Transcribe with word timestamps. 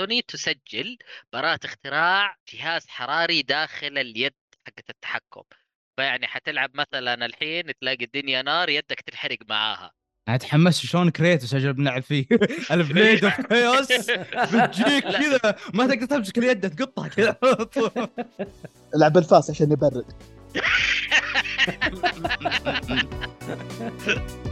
سوني 0.00 0.22
تسجل 0.22 0.98
براءة 1.32 1.60
اختراع 1.64 2.36
جهاز 2.54 2.86
حراري 2.88 3.42
داخل 3.42 3.98
اليد 3.98 4.34
حقت 4.66 4.90
التحكم. 4.90 5.42
فيعني 5.96 6.26
حتلعب 6.26 6.70
مثلا 6.74 7.26
الحين 7.26 7.72
تلاقي 7.80 8.04
الدنيا 8.04 8.42
نار 8.42 8.68
يدك 8.68 9.00
تنحرق 9.00 9.38
معاها. 9.48 9.92
أنا 10.28 10.36
تحمست 10.36 10.86
شلون 10.86 11.10
كريتوس 11.10 11.54
أجل 11.54 11.72
بنلعب 11.72 12.02
فيه 12.02 12.26
ال 12.70 12.78
Blades 12.78 13.24
of 13.24 13.40
Chaos 13.40 13.92
بتجيك 14.54 15.04
كذا 15.04 15.56
ما 15.74 15.86
تقدر 15.86 16.06
تمسك 16.06 16.38
اليد 16.38 16.70
تقطها 16.70 17.08
كذا. 17.08 17.36
العب 18.96 19.18
الفاس 19.18 19.50
عشان 19.50 19.72
يبرد. 19.72 20.04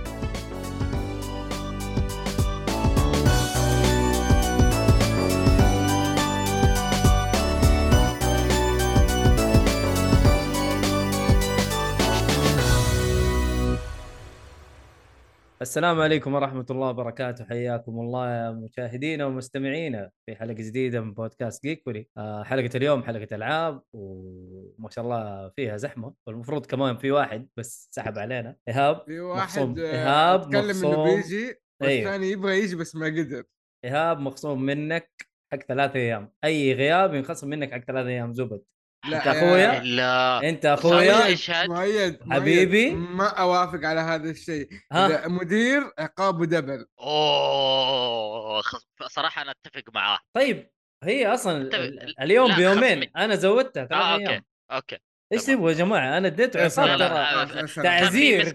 السلام 15.63 16.01
عليكم 16.01 16.35
ورحمة 16.35 16.67
الله 16.71 16.89
وبركاته. 16.89 17.45
حياكم 17.45 18.01
الله 18.01 18.31
يا 18.31 18.51
مشاهدينا 18.51 19.27
ومستمعينا 19.27 20.11
في 20.27 20.37
حلقة 20.37 20.53
جديدة 20.53 21.01
من 21.01 21.15
بودكاست 21.15 21.63
جيكولي. 21.63 22.09
آه 22.17 22.43
حلقة 22.43 22.77
اليوم 22.77 23.03
حلقة 23.03 23.37
ألعاب 23.37 23.83
وما 23.93 24.91
شاء 24.91 25.05
الله 25.05 25.49
فيها 25.57 25.77
زحمة. 25.77 26.15
والمفروض 26.27 26.67
كمان 26.67 26.99
في 26.99 27.11
واحد 27.11 27.49
بس 27.57 27.89
سحب 27.93 28.19
علينا. 28.25 28.57
إيهاب 28.69 29.03
في 29.07 29.21
مخصوم. 29.21 29.71
واحد 29.71 29.79
آه، 29.79 29.93
إيهاب 29.93 30.55
إنه 30.55 30.61
مخصوم. 30.69 31.05
بيجي 31.17 31.45
أيوه. 31.83 32.11
والثاني 32.13 32.31
يبغى 32.31 32.59
يجي 32.59 32.77
بس 32.77 32.97
ما 32.97 33.07
قدر. 33.07 33.45
إيهاب 33.85 34.21
مخصوم 34.21 34.63
منك 34.63 35.11
حق 35.53 35.59
ثلاثة 35.59 35.95
أيام. 35.99 36.33
أي 36.45 36.73
غياب 36.75 37.15
ينخصم 37.15 37.49
منك 37.49 37.73
حق 37.73 37.81
ثلاثة 37.85 38.09
أيام 38.09 38.33
زبد. 38.35 38.63
لا 39.05 39.17
أنت 39.19 39.27
يا- 39.27 40.75
أخويا؟ 40.75 41.03
لا 41.05 41.19
صحيح. 41.19 41.33
اشهد. 41.33 41.69
مؤيد 41.69 42.19
مؤيد، 42.27 42.33
حبيبي. 42.33 42.91
ما 42.91 43.27
اوافق 43.29 43.85
على 43.85 44.01
هذا 44.01 44.31
الشيء 44.31 44.69
ها؟ 44.93 45.29
مدير 45.29 45.83
عقابه 45.99 46.47
double 46.47 46.87
اوه 47.01 48.63
صراحة 49.07 49.43
أنا 49.43 49.51
اتفق 49.51 49.83
معاه 49.95 50.19
طيب 50.37 50.71
هي 51.05 51.27
أصلا 51.35 51.71
طيب، 51.71 51.81
ال- 51.81 52.21
اليوم 52.21 52.57
بيومين 52.57 53.01
خصمي. 53.01 53.11
أنا 53.17 53.35
زودتها 53.37 53.89
آه 53.93 54.17
أيام 54.17 54.21
okay 54.31 54.45
okay 54.73 54.99
إيش. 55.33 55.45
تبغوا 55.45 55.71
يا 55.71 55.75
جماعة 55.75 56.19
أنا 56.19 56.27
اديته 56.29 56.57
يا 56.59 56.63
عقاب 56.63 56.71
سلام. 56.71 56.99
لا، 56.99 57.45
ترى. 57.45 57.83
تعزير 57.83 58.51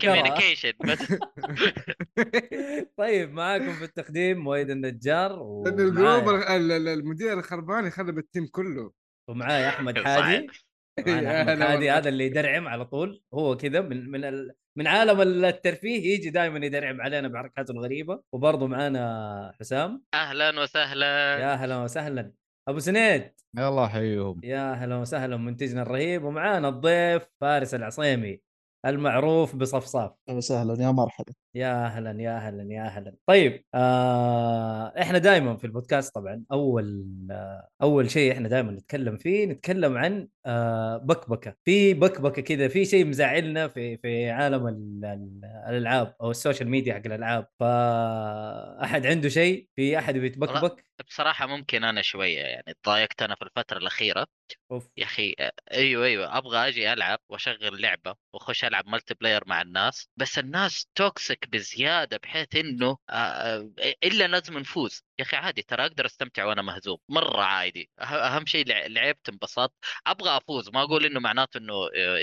طيب 2.97 3.33
معاكم 3.33 3.73
في 3.73 3.83
التقديم 3.83 4.37
مويد 4.37 4.69
النجار 4.69 5.61
لأنه 5.65 5.83
الجروب 5.83 6.27
ومعاي, 6.27 6.57
ال- 6.57 6.71
ال- 6.71 6.87
المدير 6.87 7.39
الخربان 7.39 7.85
يخرب 7.85 8.17
ال 8.17 8.23
team 8.23 8.47
كله 8.51 8.91
ومعاي 9.27 9.69
أحمد. 9.69 9.99
حادي. 10.05 10.47
أحمد 10.99 11.07
هلا 11.49 11.67
حادي. 11.67 11.91
هذا 11.91 12.09
اللي 12.09 12.25
يدرعم 12.25 12.67
على 12.67 12.85
طول. 12.85 13.21
هو 13.33 13.57
كذا 13.57 13.81
من 13.81 14.09
من 14.11 14.23
ال... 14.25 14.55
من 14.75 14.87
عالم 14.87 15.21
الترفيه 15.45 16.13
يجي 16.13 16.29
دائما 16.29 16.65
يدرعم 16.65 17.01
علينا 17.01 17.27
بحركاته 17.27 17.71
الغريبة. 17.71 18.21
وبرضه 18.31 18.67
معانا 18.67 19.53
حسام. 19.59 20.03
أهلا 20.13 20.61
وسهلا. 20.61 21.37
يا 21.39 21.53
أهلا 21.53 21.77
وسهلا. 21.83 22.31
أبو 22.67 22.79
سنيد. 22.79 23.31
الله 23.57 23.85
يحييهم 23.85 24.41
يا 24.43 24.71
أهلا 24.71 24.95
وسهلا 24.95 25.37
منتجنا 25.37 25.81
الرهيب. 25.81 26.23
ومعانا 26.23 26.69
الضيف 26.69 27.23
فارس 27.41 27.75
العصيمي 27.75 28.41
المعروف 28.85 29.55
بصفصاف. 29.55 30.11
أهلا 30.29 30.37
وسهلا 30.37 30.83
يا 30.83 30.91
مرحبا. 30.91 31.33
يا 31.55 31.85
أهلا 31.85 32.21
يا 32.21 32.37
أهلا 32.37 32.73
يا 32.73 32.81
أهلا. 32.85 33.15
طيب 33.25 33.65
آه 33.75 34.93
إحنا 35.01 35.17
دائما 35.17 35.57
في 35.57 35.63
البودكاست 35.67 36.15
طبعا 36.15 36.43
أول 36.51 37.05
آه 37.31 37.69
أول 37.81 38.11
شيء 38.11 38.31
إحنا 38.31 38.47
دائما 38.49 38.71
نتكلم 38.71 39.17
فيه 39.17 39.45
نتكلم 39.45 39.97
عن 39.97 40.27
آه 40.45 40.97
بكبكة. 40.97 41.55
في 41.65 41.93
بكبكة 41.93 42.41
كذا 42.41 42.67
في 42.67 42.85
شيء 42.85 43.05
مزعلنا 43.05 43.67
في 43.67 43.97
في 43.97 44.29
عالم 44.29 44.67
ال- 44.67 45.05
ال- 45.05 45.45
الألعاب 45.69 46.15
أو 46.21 46.31
ال 46.31 46.37
social 46.37 46.69
media 46.69 46.93
حق 46.93 47.01
الألعاب. 47.05 47.47
فاحد 47.59 49.05
عنده 49.05 49.29
شيء؟ 49.29 49.67
في 49.75 49.99
أحد 49.99 50.17
بيتبكبك؟ 50.17 50.85
بصراحة 51.07 51.45
ممكن 51.45 51.83
أنا 51.83 52.01
شوية 52.01 52.39
يعني 52.39 52.75
تضايقت 52.83 53.21
أنا 53.21 53.35
في 53.35 53.41
الفترة 53.41 53.77
الأخيرة. 53.77 54.27
أوف. 54.71 54.89
يا 54.97 55.03
أخي 55.03 55.35
آه، 55.39 55.51
أيوه 55.71 56.05
أيوه. 56.05 56.37
أبغى 56.37 56.67
أجي 56.67 56.93
ألعب 56.93 57.19
وأشغل 57.29 57.81
لعبة 57.81 58.15
وأخش 58.33 58.65
ألعب 58.65 58.87
multiplayer 58.87 59.43
مع 59.47 59.61
الناس 59.61 60.09
بس 60.17 60.39
الناس 60.39 60.87
toxic 60.95 61.42
بزيادة 61.47 62.17
بحيث 62.17 62.55
إنه 62.55 62.97
آه، 63.09 63.13
آه، 63.13 63.95
إلا 64.03 64.27
لازم 64.27 64.57
نفوز 64.59 65.03
يا 65.19 65.23
أخي 65.25 65.37
عادي 65.37 65.61
ترى 65.61 65.85
أقدر 65.85 66.05
أستمتع 66.05 66.45
وأنا 66.45 66.61
مهزوم 66.61 66.97
مرة 67.09 67.41
عادي. 67.41 67.89
أه- 68.01 68.03
أهم 68.03 68.45
شيء 68.45 68.65
لع- 68.67 68.85
لعبت 68.87 69.29
انبسطت. 69.29 69.73
أبغى 70.07 70.37
أفوز 70.37 70.69
ما 70.69 70.81
أقول 70.83 71.05
إنه 71.05 71.19
معناته 71.19 71.57
إنه 71.57 71.73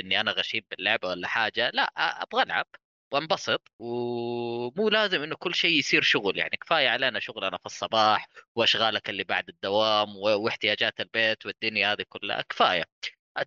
إني 0.01 0.21
أنا 0.21 0.31
غشيم 0.33 0.63
باللعبة 0.71 1.09
ولا 1.09 1.29
حاجة 1.29 1.71
لا 1.75 1.83
أبغى 2.23 2.43
ألعب 2.43 2.67
وأنبسط. 3.13 3.63
ومو 3.79 4.89
لازم 4.89 5.23
إنه 5.23 5.37
كل 5.37 5.55
شيء 5.55 5.79
يصير 5.79 6.03
شغل 6.03 6.39
يعني 6.39 6.57
كفاية 6.57 6.89
علينا 6.89 7.21
شغلنا 7.21 7.59
في 7.59 7.67
الصباح 7.67 8.29
وأشغالك 8.55 9.11
اللي 9.11 9.25
بعد 9.25 9.49
الدوام 9.49 10.17
واحتياجات 10.17 11.01
البيت 11.01 11.47
والدنيا 11.47 11.93
هذه 11.93 12.05
كلها 12.09 12.43
كفاية. 12.43 12.85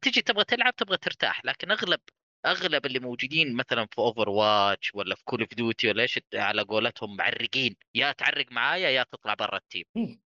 تجي 0.01 0.21
تبغى 0.21 0.43
تلعب 0.43 0.75
تبغى 0.75 0.97
ترتاح 0.97 1.45
لكن 1.45 1.71
أغلب 1.71 1.99
أغلب 2.45 2.85
اللي 2.85 2.99
موجودين 2.99 3.55
مثلا 3.55 3.85
في 3.85 3.97
Overwatch 3.97 4.95
ولا 4.95 5.15
في 5.15 5.21
Call 5.25 5.41
of 5.41 5.53
Duty 5.53 5.89
ولا 5.89 6.01
إيش 6.01 6.19
على 6.33 6.61
قولتهم 6.61 7.15
معرقين. 7.15 7.75
يا 7.95 8.11
تعرق 8.11 8.45
معايا 8.51 8.89
يا 8.89 9.03
تطلع 9.11 9.33
برا 9.33 9.57
ال 9.57 9.63
team 9.63 9.83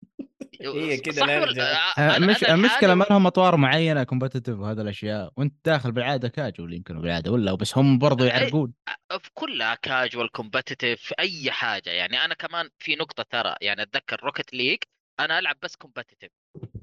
هي 0.62 1.02
الهرجة. 1.08 1.64
آه، 1.98 2.18
المشكلة 2.54 2.96
ما 2.96 3.06
لهم 3.10 3.28
أطوار 3.28 3.58
معينة 3.58 4.04
competitive 4.04 4.60
وهذا 4.60 4.82
الأشياء. 4.82 5.32
وأنت 5.38 5.54
داخل 5.66 5.92
بالعادة 5.92 6.28
كاجوال 6.28 6.74
يمكن 6.74 7.02
بالعادة 7.02 7.32
ولا 7.32 7.54
بس 7.54 7.78
هم 7.78 7.98
برضو. 8.00 8.24
يعرقون. 8.26 8.74
في 9.20 9.30
كلها 9.34 9.76
casual 9.76 10.32
competitive 10.32 11.02
في 11.02 11.16
أي 11.20 11.52
حاجة. 11.52 11.90
يعني 11.90 12.26
أنا 12.26 12.34
كمان 12.34 12.70
في 12.80 12.96
نقطة 12.96 13.26
ترى 13.30 13.56
يعني 13.62 13.82
أتذكر 13.82 14.20
Rocket 14.24 14.54
League 14.54 14.78
أنا 15.20 15.40
ألعب 15.40 15.56
بس 15.62 15.76
competitive 15.76 16.32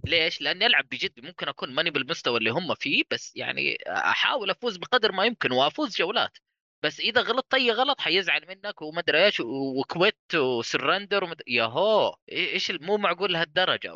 ليش؟ 0.06 0.40
لأني 0.40 0.66
ألعب 0.66 0.84
بجد 0.88 1.20
ممكن 1.24 1.48
أكون 1.48 1.74
ماني 1.74 1.90
بالمستوى 1.90 2.38
اللي 2.38 2.50
هم 2.50 2.74
فيه 2.74 3.04
بس 3.10 3.36
يعني 3.36 3.78
أحاول 3.86 4.50
أفوز 4.50 4.76
بقدر 4.76 5.12
ما 5.12 5.24
يمكن 5.24 5.52
وأفوز 5.52 5.96
جولات. 5.96 6.38
بس 6.82 7.00
إذا 7.00 7.20
غلطت 7.22 7.54
أي 7.54 7.70
غلط 7.70 8.00
حيزعل 8.00 8.46
منك 8.48 8.82
وما 8.82 9.00
أدري 9.00 9.24
إيش 9.26 9.40
و 9.40 9.59
quit 9.59 10.34
و 10.34 10.43
surrender 10.43 11.24
ومد... 11.24 11.42
يا 11.46 11.64
هو 11.64 12.16
إيش 12.32 12.70
مو 12.70 12.96
معقول 12.96 13.32
لهالدرجة 13.32 13.94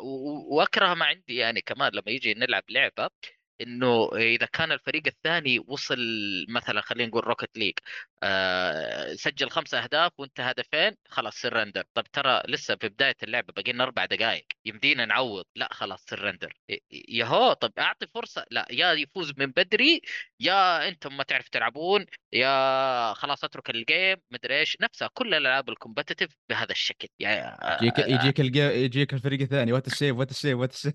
واكره 0.51 0.93
ما 0.93 1.05
عندي 1.05 1.35
يعني 1.35 1.61
كمان 1.61 1.91
لما 1.93 2.11
يجي 2.11 2.33
نلعب 2.33 2.63
لعبة. 2.69 3.09
إنه 3.61 4.09
إذا 4.15 4.45
كان 4.45 4.71
الفريق 4.71 5.03
الثاني 5.07 5.59
وصل 5.67 5.97
مثلا 6.49 6.81
خلينا 6.81 7.09
نقول 7.09 7.27
Rocket 7.27 7.57
League 7.57 7.73
آه 8.23 9.13
سجل 9.13 9.49
خمس 9.49 9.73
أهداف 9.73 10.11
وانت 10.17 10.39
هدفين 10.39 10.95
خلاص 11.09 11.35
surrender 11.35 11.83
طب 11.93 12.03
ترى 12.13 12.41
لسه 12.47 12.75
في 12.75 12.89
بداية 12.89 13.15
اللعبة 13.23 13.53
باقي 13.53 13.71
لنا 13.73 13.83
أربع 13.83 14.05
دقائق 14.05 14.45
يمدينا 14.65 15.05
نعوض. 15.05 15.45
لا 15.55 15.69
خلاص 15.71 16.05
surrender 16.09 16.53
يا 16.91 17.25
هو 17.25 17.53
طب 17.53 17.73
أعطي 17.79 18.07
فرصة. 18.13 18.45
لا 18.51 18.67
يا 18.71 18.93
يفوز 18.93 19.33
من 19.37 19.45
بدري 19.45 20.01
يا 20.39 20.87
أنتم 20.87 21.17
ما 21.17 21.23
تعرف 21.23 21.49
تلعبون 21.49 22.05
يا 22.33 23.13
خلاص 23.13 23.43
أترك 23.43 23.69
ال 23.69 23.79
game 23.79 24.17
مدري 24.31 24.59
إيش. 24.59 24.77
نفسها 24.81 25.09
كل 25.13 25.27
الألعاب 25.27 25.69
ال 25.69 25.74
competitive 25.74 26.29
بهذا 26.49 26.71
الشكل. 26.71 27.07
يعني 27.19 27.57
يجيك 27.81 28.39
يجيك. 28.39 28.39
يجيك 28.55 29.13
الفريق 29.13 29.41
الثاني. 29.41 29.73
what 29.73 29.87
a 29.87 29.93
save 29.93 30.15
what 30.17 30.31
a 30.31 30.36
save 30.36 30.57
what 30.57 30.71
a 30.71 30.75
save 30.75 30.93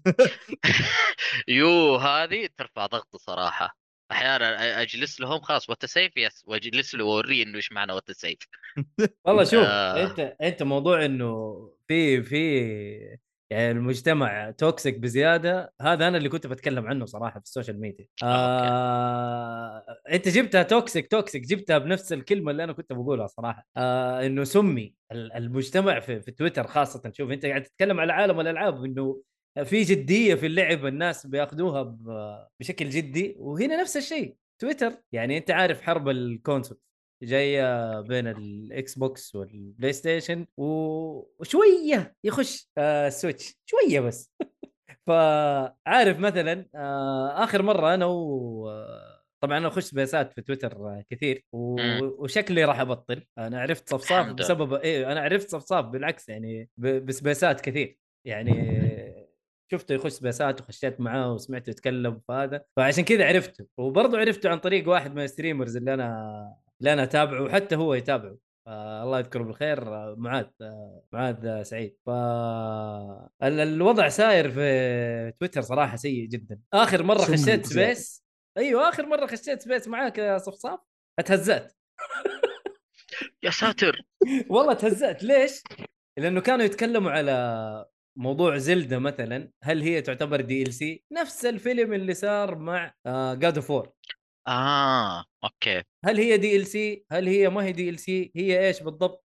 يو 1.48 1.96
هذه 1.96 2.48
ترفع 2.58 2.86
ضغطي 2.86 3.18
صراحة. 3.18 3.76
أحيانا 4.10 4.82
أجلس 4.82 5.20
لهم 5.20 5.40
خلاص 5.40 5.70
what 5.70 5.86
a 5.86 5.92
save 5.92 6.16
يس 6.16 6.42
وأجلس 6.46 6.94
له 6.94 7.04
وأوريه 7.04 7.42
إنه 7.42 7.56
إيش 7.56 7.72
معنى 7.72 7.92
what 7.92 8.10
a 8.12 8.17
save 8.17 8.38
والله 9.26 9.44
شوف 9.44 9.64
آه. 9.64 10.04
أنت 10.10 10.36
أنت 10.42 10.62
موضوع 10.62 11.04
إنه 11.04 11.54
في 11.88 12.22
في 12.22 13.18
يعني 13.50 13.70
المجتمع 13.70 14.50
toxic 14.50 14.98
بزيادة 14.98 15.72
هذا 15.80 16.08
أنا 16.08 16.18
اللي 16.18 16.28
كنت 16.28 16.46
بتكلم 16.46 16.86
عنه 16.86 17.04
صراحة 17.04 17.40
في 17.40 17.46
ال 17.46 17.51
social 17.51 17.80
media 17.80 18.06
آه 18.22 19.84
أنت 20.12 20.28
جبتها 20.28 20.62
toxic 20.62 21.10
toxic 21.10 21.42
جبتها 21.42 21.78
بنفس 21.78 22.12
الكلمة 22.12 22.50
اللي 22.50 22.64
أنا 22.64 22.72
كنت 22.72 22.92
بقولها 22.92 23.26
صراحة. 23.26 23.66
آه 23.76 24.26
إنه 24.26 24.44
سمي 24.44 24.94
ال- 25.12 25.32
المجتمع 25.32 26.00
في, 26.00 26.20
في 26.20 26.30
تويتر 26.30 26.66
خاصة. 26.66 27.12
شوف 27.14 27.30
أنت 27.30 27.46
قاعد 27.46 27.62
تتكلم 27.62 28.00
على 28.00 28.12
عالم 28.12 28.40
الالعاب 28.40 28.84
إنه 28.84 29.22
في 29.62 29.82
جدية 29.82 30.34
في 30.34 30.46
اللعب 30.46 30.86
الناس 30.86 31.26
بياخذوها 31.26 31.96
بشكل 32.60 32.88
جدي 32.88 33.36
وهنا 33.38 33.80
نفس 33.80 33.96
الشيء 33.96 34.36
تويتر. 34.58 34.92
يعني 35.12 35.38
أنت 35.38 35.50
عارف 35.50 35.82
حرب 35.82 36.08
ال 36.08 36.17
console 36.17 36.78
جاية 37.22 38.00
بين 38.00 38.26
ال 38.26 38.98
Xbox 38.98 39.34
وال 39.34 39.92
PlayStation 39.92 40.46
وشوية 40.56 42.14
يخش 42.24 42.70
آه 42.78 43.06
ال 43.06 43.13
Switch 43.13 43.54
شوية 43.66 44.00
بس. 44.00 44.32
فعارف 45.06 46.18
مثلا 46.18 46.68
آه 46.74 47.44
آخر 47.44 47.62
مرة 47.62 47.94
أنا 47.94 48.06
و 48.06 48.68
طبعا 49.40 49.58
أنا 49.58 49.68
اخش 49.68 49.94
سبيسات 49.94 50.32
في 50.32 50.42
تويتر 50.42 51.02
كثير 51.10 51.44
و... 51.52 51.76
وشكلي 52.24 52.64
راح 52.64 52.80
أبطل. 52.80 53.26
أنا 53.38 53.60
عرفت 53.60 53.88
صفصاف. 53.90 54.32
بسبب 54.32 54.74
إيه 54.74 55.12
أنا 55.12 55.20
عرفت 55.20 55.48
صفصاف 55.50 55.84
بالعكس 55.84 56.28
يعني 56.28 56.68
ب... 56.76 56.86
ب 56.86 56.99
سبيسات 56.99 57.60
كثير. 57.60 57.98
يعني 58.26 58.52
شفته 59.72 59.94
يخش 59.94 60.12
سبيسات 60.12 60.60
وخشيت 60.60 61.00
معاه 61.00 61.32
وسمعته 61.32 61.70
يتكلم 61.70 62.20
فهذا 62.28 62.64
فعشان 62.76 63.04
كذا 63.04 63.26
عرفته. 63.28 63.66
وبرضه 63.78 64.18
عرفته 64.18 64.50
عن 64.50 64.58
طريق 64.58 64.88
واحد 64.88 65.14
من 65.14 65.22
ال 65.22 65.28
streamers 65.28 65.76
اللي 65.76 65.94
أنا 65.94 66.56
اللي 66.80 66.92
أنا 66.92 67.02
أتابعه 67.02 67.42
وحتى 67.42 67.76
هو 67.76 67.94
يتابعه. 67.94 68.36
آه 68.66 69.02
الله 69.02 69.18
يذكره 69.18 69.42
بالخير 69.42 69.94
آه، 69.94 70.14
معاذ 70.18 70.46
آه 70.60 71.02
معاذ 71.12 71.46
آه، 71.46 71.62
سعيد. 71.62 71.96
ف 72.06 72.10
ال- 72.10 73.60
الوضع 73.60 74.08
ساير 74.08 74.50
في 74.50 75.32
تويتر 75.40 75.60
صراحة 75.60 75.96
سيء 75.96 76.28
جدا. 76.28 76.58
آخر 76.74 77.02
مرة 77.02 77.18
خشيت. 77.18 77.66
space 77.66 78.24
أيوه 78.58 78.88
آخر 78.88 79.06
مرة 79.06 79.26
خشيت 79.26 79.62
space 79.62 79.88
معاك 79.88 80.18
يا 80.18 80.38
صفصاف 80.38 80.80
اتهزأت. 81.18 81.72
يا 83.42 83.50
ساتر. 83.50 84.02
والله 84.50 84.74
تهزأت 84.74 85.22
ليش؟ 85.24 85.62
لأنه 86.18 86.40
كانوا 86.40 86.64
يتكلموا 86.64 87.10
على 87.10 87.86
موضوع 88.16 88.56
Zelda 88.58 88.98
مثلا 88.98 89.50
هل 89.62 89.82
هي 89.82 90.02
تعتبر 90.02 90.40
DLC 90.40 91.04
نفس 91.12 91.44
الفيلم 91.44 91.92
اللي 91.92 92.14
صار 92.14 92.58
مع 92.58 92.94
God 93.34 93.56
of 93.56 93.70
War 93.70 93.92
آه 94.48 95.24
أوكي. 95.44 95.82
هل 96.04 96.16
هي 96.16 96.36
DLC 96.36 97.06
هل 97.12 97.28
هي 97.28 97.48
ما 97.48 97.64
هي 97.64 97.72
DLC 97.72 98.32
هي 98.36 98.66
إيش 98.66 98.82
بالضبط؟ 98.82 99.24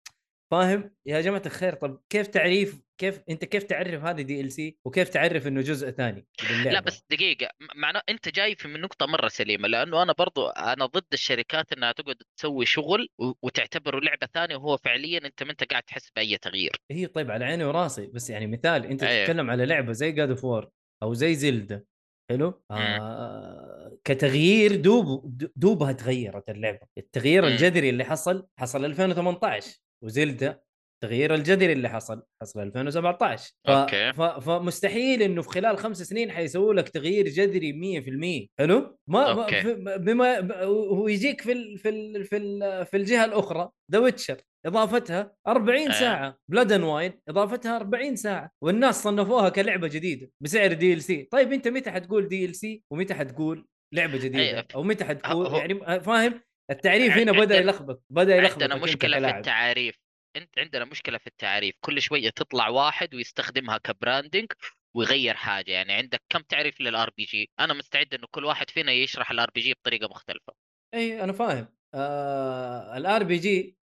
فاهم؟ 0.51 0.91
يا 1.05 1.21
جماعة 1.21 1.41
الخير 1.45 1.73
طب 1.75 2.01
كيف 2.09 2.27
تعريف 2.27 2.81
كيف 2.97 3.21
أنت 3.29 3.45
كيف 3.45 3.63
تعرف 3.63 4.03
هذه 4.03 4.21
DLC 4.21 4.77
وكيف 4.85 5.09
تعرف 5.09 5.47
إنه 5.47 5.61
جزء 5.61 5.89
ثاني 5.91 6.27
باللعبة؟ 6.49 6.71
لا 6.71 6.79
بس 6.79 7.03
دقيقة 7.09 7.45
م- 7.59 7.79
معناه 7.81 8.01
أنت 8.09 8.29
جاي 8.29 8.55
في 8.55 8.67
من 8.67 8.81
نقطة 8.81 9.05
مرة 9.05 9.27
سليمة 9.27 9.67
لأنه 9.67 10.03
أنا 10.03 10.13
برضو 10.13 10.47
أنا 10.47 10.85
ضد 10.85 11.05
الشركات 11.13 11.73
إنها 11.73 11.91
تقعد 11.91 12.15
تسوي 12.37 12.65
شغل 12.65 13.09
وتعتبره 13.41 13.99
لعبة 13.99 14.27
ثانية 14.33 14.55
وهو 14.55 14.77
فعليا 14.77 15.25
أنت 15.25 15.43
ما 15.43 15.51
أنت 15.51 15.63
قاعد 15.63 15.83
تحس 15.83 16.09
بأي 16.15 16.37
تغيير 16.37 16.71
هي 16.91 17.07
طيب 17.07 17.31
على 17.31 17.45
عيني 17.45 17.63
وراسي 17.63 18.07
بس 18.07 18.29
يعني 18.29 18.47
مثال 18.47 18.85
أنت 18.85 19.03
أيوه. 19.03 19.25
تتكلم 19.25 19.49
على 19.49 19.65
لعبة 19.65 19.91
زي 19.91 20.11
God 20.11 20.29
of 20.29 20.43
War 20.45 20.69
أو 21.03 21.13
زي 21.13 21.35
Zelda 21.35 21.87
حلو 22.29 22.63
آه 22.71 23.97
كتغيير 24.03 24.75
دوب 24.75 25.37
دوبها 25.55 25.91
تغيرت 25.91 26.49
اللعبة 26.49 26.79
التغيير. 26.97 27.47
الجذري 27.47 27.89
اللي 27.89 28.03
حصل 28.03 28.47
حصل 28.59 28.85
2018 28.85 29.77
و 30.03 30.13
Zelda 30.13 30.64
التغيير 31.03 31.33
الجذري 31.35 31.73
اللي 31.73 31.89
حصل 31.89 32.23
حصل 32.41 32.59
2017 32.61 33.51
ف... 33.67 33.69
أوكي. 33.69 34.13
ف... 34.13 34.21
فمستحيل 34.21 35.21
إنه 35.21 35.41
في 35.41 35.49
خلال 35.49 35.77
خمس 35.77 36.01
سنين 36.01 36.31
حيسووا 36.31 36.73
لك 36.73 36.89
تغيير 36.89 37.27
جذري 37.27 38.01
100% 38.53 38.59
حلو؟ 38.59 38.97
ما 39.09 39.33
ما- 39.33 39.43
أوكي. 39.43 39.61
في- 39.61 39.97
بما 39.97 40.39
ب- 40.39 40.51
هو 40.71 41.07
يجيك 41.07 41.41
في 41.41 41.51
ال... 41.51 41.77
في 41.77 41.89
ال... 41.89 42.23
في 42.25 42.37
ال... 42.37 42.85
في 42.85 42.97
الجهة 42.97 43.25
الأخرى 43.25 43.69
The 43.91 43.99
Witcher 43.99 44.37
إضافتها 44.65 45.35
40 45.47 45.79
أيه. 45.79 45.91
ساعة. 45.91 46.37
Blood 46.51 46.71
and 46.71 46.83
Wine 46.83 47.13
إضافتها 47.29 47.75
40 47.75 48.15
ساعة. 48.15 48.51
والناس 48.63 49.03
صنفوها 49.03 49.49
كلعبة 49.49 49.87
جديدة 49.87 50.31
بسعر 50.43 50.73
DLC 50.73 51.27
طيب 51.31 51.53
أنت 51.53 51.67
متى 51.67 51.91
حتقول 51.91 52.27
DLC 52.27 52.83
ومتى 52.91 53.13
حتقول 53.13 53.65
لعبة 53.93 54.17
جديدة؟ 54.17 54.39
أيه. 54.39 54.67
أو 54.75 54.83
متى 54.83 55.05
حتقول 55.05 55.53
يعني 55.55 55.99
فاهم؟ 56.01 56.41
التعريف 56.71 57.17
هنا 57.17 57.31
بدأ 57.31 57.57
يلخبط 57.57 58.03
بدأ 58.09 58.35
يلخبط 58.35 58.63
عندنا 58.63 58.75
مشكلة 58.83 59.31
في 59.31 59.37
التعاريف 59.37 59.95
أنت 60.35 60.59
عندنا 60.59 60.85
مشكلة 60.85 61.17
في 61.17 61.27
التعاريف 61.27 61.75
كل 61.79 62.01
شوية 62.01 62.29
تطلع 62.29 62.67
واحد 62.67 63.15
ويستخدمها 63.15 63.77
ك 63.77 63.85
branding 63.85 64.51
ويغير 64.95 65.33
حاجة 65.33 65.71
يعني 65.71 65.93
عندك 65.93 66.21
كم 66.29 66.39
تعريف 66.39 66.81
لل 66.81 67.09
RPG 67.17 67.51
أنا 67.59 67.73
مستعد 67.73 68.13
إنه 68.13 68.27
كل 68.31 68.45
واحد 68.45 68.69
فينا 68.69 68.91
يشرح 68.91 69.31
ال 69.31 69.49
RPG 69.55 69.73
بطريقة 69.73 70.07
مختلفة. 70.07 70.53
إي 70.93 71.23
أنا 71.23 71.33
فاهم. 71.33 71.67
ال 72.97 73.23
RPG 73.23 73.77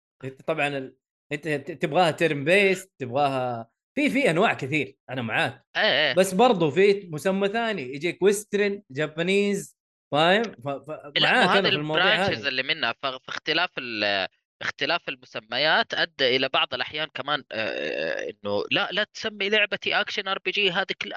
طبعا 0.47 0.69
ال... 0.69 0.97
أنت 1.33 1.49
تبغاها 1.71 2.11
turn-based 2.11 2.93
تبغاها 2.99 3.71
في 3.95 4.11
في 4.11 4.31
أنواع 4.31 4.55
كثير 4.55 4.97
أنا 5.11 5.23
معاك. 5.23 5.67
إيه 5.77 6.15
بس 6.15 6.35
برضو 6.35 6.71
في 6.71 7.09
مسمى 7.13 7.49
ثاني 7.49 7.83
يجيك 7.83 8.23
western 8.23 8.83
Japanese 8.91 9.79
فاهم؟ 10.13 10.43
ف... 10.43 10.69
ف... 10.69 10.91
معاك 11.21 11.49
هذا 11.49 11.59
أنا 11.59 11.71
في 11.71 11.77
ال 11.77 11.84
branches 11.84 12.39
هذه 12.39 12.49
اللي 12.49 12.63
منها 12.63 12.95
فاختلاف 13.03 13.71
ال 13.79 14.29
اختلاف 14.63 15.09
المسميات 15.09 15.95
أدى 15.95 16.37
إلى 16.37 16.49
بعض 16.49 16.75
الأحيان 16.75 17.09
كمان 17.15 17.45
آه، 17.53 17.55
آه، 17.55 18.31
إنه 18.31 18.65
لا 18.71 18.89
لا 18.93 19.05
تسمي 19.05 19.49
لعبتي 19.49 20.01
action 20.01 20.29
RPG 20.29 20.71
هذه 20.71 20.95
كل 21.03 21.13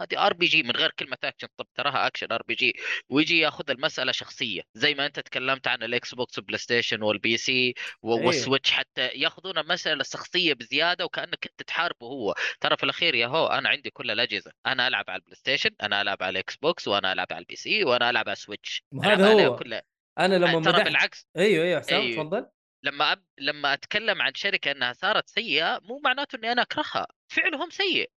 هذه 0.00 0.26
RPG 0.26 0.62
من 0.62 0.70
غير 0.70 0.90
كلمة 0.90 1.16
اكشن 1.24 1.48
طب 1.56 1.66
تراها 1.74 2.06
action 2.06 2.32
RPG 2.32 2.76
ويجي 3.08 3.38
ياخذ 3.38 3.70
المسألة 3.70 4.12
شخصية 4.12 4.62
زي 4.74 4.94
ما 4.94 5.06
أنت 5.06 5.20
تكلمت 5.20 5.68
عن 5.68 5.82
ال 5.82 6.14
Xbox 6.14 6.38
وال 6.38 6.58
PlayStation 6.58 7.02
وال 7.02 7.36
PC. 7.36 7.74
وال 8.02 8.19
Switch 8.19 8.70
حتى 8.70 9.06
ياخذون 9.08 9.58
المساله 9.58 10.02
شخصية 10.04 10.54
بزيادة 10.54 11.04
وكأنك 11.04 11.46
أنت 11.46 11.62
تحاربه 11.62 12.06
هو 12.06 12.34
ترى 12.60 12.76
في 12.76 12.84
الأخير 12.84 13.14
يا 13.14 13.26
هو 13.26 13.46
أنا 13.46 13.68
عندي 13.68 13.90
كل 13.90 14.10
الأجهزة 14.10 14.52
أنا 14.66 14.88
ألعب 14.88 15.04
على 15.08 15.18
ال 15.18 15.36
PlayStation 15.36 15.70
أنا 15.82 16.02
ألعب 16.02 16.22
على 16.22 16.30
ال 16.30 16.56
Xbox 16.56 16.88
وأنا 16.88 17.12
ألعب 17.12 17.26
على 17.30 17.40
ال 17.40 17.56
PC 17.56 17.84
وأنا 17.84 18.10
ألعب 18.10 18.28
على 18.28 18.32
ال 18.32 18.39
Switch 18.39 18.82
هذا 19.04 19.46
هو. 19.46 19.56
كلها 19.56 19.82
أنا 20.18 20.34
لما 20.34 20.58
مدحت 20.58 20.80
بالعكس 20.80 21.26
أيوه 21.36 21.64
أيوه 21.64 21.80
حسام 21.80 22.00
أيوه. 22.00 22.22
تفضل 22.22 22.46
لما 22.86 23.12
أب... 23.12 23.24
لما 23.38 23.72
أتكلم 23.72 24.22
عن 24.22 24.34
شركة 24.34 24.70
إنها 24.70 24.92
صارت 24.92 25.28
سيئة 25.28 25.80
مو 25.82 26.00
معناته 26.04 26.36
إني 26.36 26.52
أنا 26.52 26.62
أكرهها 26.62 27.06
فعلهم 27.28 27.70
سيء. 27.70 28.10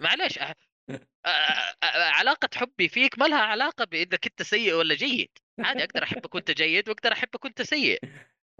معليش 0.00 0.38
أ... 0.38 0.54
أ... 0.90 0.96
أ... 1.26 1.76
علاقة 1.84 2.48
حبي 2.54 2.88
فيك 2.88 3.18
ما 3.18 3.24
لها 3.24 3.42
علاقة 3.42 3.84
بإنك 3.84 4.26
أنت 4.26 4.42
سيء 4.42 4.74
ولا 4.74 4.94
جيد. 4.94 5.30
عادي 5.58 5.84
أقدر 5.84 6.02
أحبك 6.02 6.34
وأنت 6.34 6.50
جيد 6.50 6.88
وأقدر 6.88 7.12
أحبك 7.12 7.44
وأنت 7.44 7.62
سيء. 7.62 8.00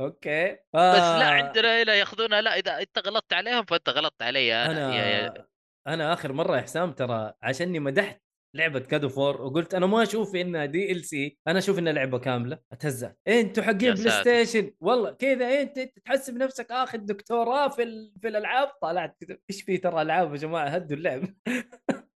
أوكي. 0.00 0.52
بس 0.52 1.16
لا 1.18 1.28
آه، 1.28 1.32
عندنا 1.32 1.82
هنا 1.82 1.94
يأخذونها 1.94 2.40
لا 2.40 2.58
إذا 2.58 2.80
أنت 2.80 2.98
غلطت 2.98 3.32
عليهم 3.32 3.64
فأنت 3.64 3.88
غلطت 3.88 4.22
علي 4.22 4.54
أنا, 4.54 4.70
أنا 4.70 4.96
يا... 4.96 5.04
يا... 5.04 5.46
أنا 5.86 6.12
آخر 6.12 6.32
مرة 6.32 6.56
يا 6.56 6.62
حسام 6.62 6.92
ترى 6.92 7.34
عشاني 7.42 7.78
مدحت 7.80 8.22
لعبة 8.54 8.80
God 8.80 9.08
of 9.08 9.22
War 9.22 9.42
وقلت 9.42 9.74
أنا 9.74 9.86
ما 9.86 10.02
أشوف 10.02 10.36
إنها 10.36 10.64
DLC 10.66 11.38
أنا 11.48 11.58
أشوف 11.58 11.78
إنها 11.78 11.92
لعبة 11.92 12.18
كاملة. 12.18 12.58
أتهزأ. 12.72 13.14
أنتوا 13.28 13.62
حقين 13.62 13.94
Play. 13.94 14.20
Station 14.20 14.70
والله 14.80 15.10
كذا 15.12 15.60
أنت 15.62 15.78
تحسب 16.04 16.36
نفسك 16.36 16.70
آخذ 16.70 16.98
دكتوراه 16.98 17.68
في. 17.68 18.10
في 18.22 18.28
الألعاب؟ 18.28 18.68
طلعت. 18.82 19.16
كذا 19.20 19.38
إيش 19.50 19.62
في 19.62 19.76
ترى 19.78 20.02
ألعاب 20.02 20.32
يا 20.32 20.36
جماعة؟ 20.38 20.68
هدوا 20.68 20.96
اللعب. 20.96 21.22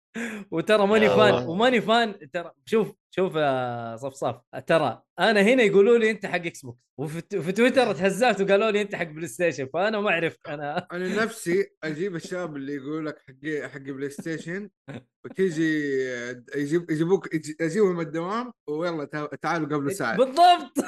وترى 0.50 0.86
ماني 0.86 1.08
fan. 1.08 1.46
وماني 1.48 1.80
fan 1.80 2.30
ترى 2.32 2.52
شوف 2.64 2.92
شوف 3.10 3.34
يا 3.34 3.96
صفصاف 3.96 4.36
ترى 4.66 5.02
أنا 5.18 5.40
هنا 5.42 5.62
يقولوا 5.62 5.98
لي 5.98 6.10
أنت 6.10 6.26
حق 6.26 6.34
Xbox 6.34 6.78
وفي 6.98 7.42
في 7.42 7.52
تويتر 7.52 7.92
تهزأت 7.94 8.40
وقالوا 8.40 8.70
لي 8.70 8.80
أنت 8.82 8.94
حق 8.94 9.04
PlayStation 9.04 9.66
فأنا 9.74 10.00
ما 10.00 10.10
عرفت 10.10 10.38
أنا. 10.48 10.86
أنا 10.92 11.24
نفسي 11.24 11.66
أجيب 11.84 12.16
الشباب 12.16 12.56
اللي 12.56 12.74
يقول 12.74 13.06
لك 13.06 13.18
حق 13.18 13.68
حق 13.70 13.78
PlayStation 13.80 14.70
وتيجي 15.24 15.80
يجيب 16.56 16.90
يجيبوك 16.90 17.34
يجي- 17.34 17.56
اجيبهم 17.60 18.00
الدوام 18.00 18.52
ويلا 18.68 19.04
تع- 19.04 19.26
تعالوا 19.42 19.68
قبل 19.76 19.92
ساعه 19.94 20.16
بالضبط. 20.16 20.72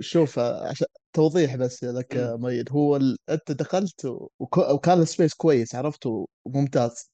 شوف 0.02 0.38
عشان 0.38 0.86
توضيح 1.18 1.56
بس 1.56 1.84
لك 1.84 2.14
يا 2.14 2.36
ميد 2.36 2.72
هو 2.72 2.96
ال... 2.96 3.16
أنت 3.28 3.52
دخلت 3.52 4.04
و... 4.04 4.28
وك- 4.38 4.58
وكان 4.70 5.00
ال 5.00 5.06
space 5.06 5.34
كويس 5.34 5.74
عرفت؟ 5.74 6.06
وممتاز. 6.46 7.10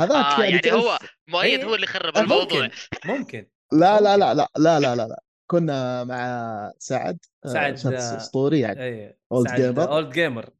هذاك 0.00 0.12
آه 0.12 0.44
يعني, 0.44 0.60
يعني 0.64 0.72
هو 0.72 0.98
مؤيد 1.28 1.60
إيه. 1.60 1.66
هو 1.66 1.74
اللي 1.74 1.86
خرب 1.86 2.16
آه، 2.16 2.20
الموضوع. 2.20 2.62
ممكن 2.62 2.70
ممكن. 3.06 3.46
لا 3.72 4.00
لا. 4.00 4.16
لا 4.16 4.34
لا 4.34 4.48
لا 4.58 4.80
لا 4.80 4.96
لا 4.96 5.08
لا. 5.08 5.22
كنا 5.50 6.04
مع 6.04 6.72
سعد 6.78 7.18
آه، 7.44 7.48
سعد، 7.48 7.76
شخص 7.78 7.92
آه، 7.92 8.16
أسطوري 8.16 8.60
يعني 8.60 8.82
أي 8.84 9.18
Old 9.34 9.48
سعد 9.48 9.74
gamer. 9.76 9.78
old 9.78 10.12
gamer 10.12 10.50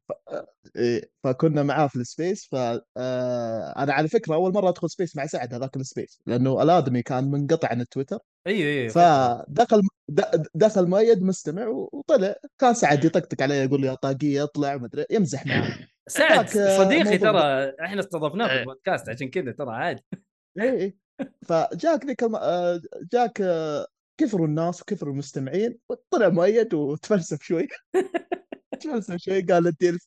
فكنا 1.23 1.63
معاه 1.63 1.87
في 1.87 1.95
ال 1.95 2.04
space 2.04 2.47
ف 2.51 2.55
آه، 2.97 3.73
أنا 3.77 3.93
على 3.93 4.07
فكرة 4.07 4.33
أول 4.35 4.53
مرة 4.53 4.69
أدخل 4.69 4.89
space 4.89 5.15
مع 5.15 5.25
سعد 5.25 5.53
هذاك 5.53 5.75
ال 5.75 5.83
space 5.83 6.21
لأنه 6.25 6.61
ألادمي 6.63 7.01
كان 7.01 7.31
منقطع 7.31 7.67
عن 7.67 7.81
التويتر. 7.81 8.19
أيوه 8.47 8.69
أيوه 8.69 8.89
فدخل 8.89 9.81
د- 10.09 10.47
دخل 10.55 10.87
مؤيد 10.87 11.23
مستمع 11.23 11.67
وطلع. 11.67 12.35
كان 12.59 12.73
سعد 12.73 13.05
يطقطق 13.05 13.41
علي 13.43 13.55
يقول 13.55 13.81
لي 13.81 13.87
يا 13.87 13.93
طاقية 13.93 14.43
اطلع 14.43 14.77
مدري 14.77 15.05
يمزح 15.11 15.45
معه 15.45 15.67
سعد 16.07 16.57
آه، 16.57 16.77
صديقي 16.83 17.17
ترى 17.17 17.73
إحنا 17.85 17.99
استضفناه 17.99 18.47
في 18.47 18.53
إيه. 18.53 18.59
البودكاست 18.59 19.09
عشان 19.09 19.29
كذا 19.29 19.51
ترى 19.51 19.71
عادي. 19.75 20.03
اي 20.59 20.69
اي 20.81 20.97
فجاك 21.47 22.05
ذيك 22.05 22.23
الم... 22.23 22.35
آه، 22.35 22.81
جاك 23.13 23.41
آه، 23.41 23.87
كثروا 24.21 24.47
الناس 24.47 24.81
وكثروا 24.81 25.13
المستمعين 25.13 25.77
وطلع 25.89 26.29
مؤيد 26.29 26.73
وتفلسف 26.73 27.41
شوي. 27.41 27.67
تفلسف 28.81 29.15
شوي 29.15 29.41
قال 29.41 29.67
الديل 29.67 29.99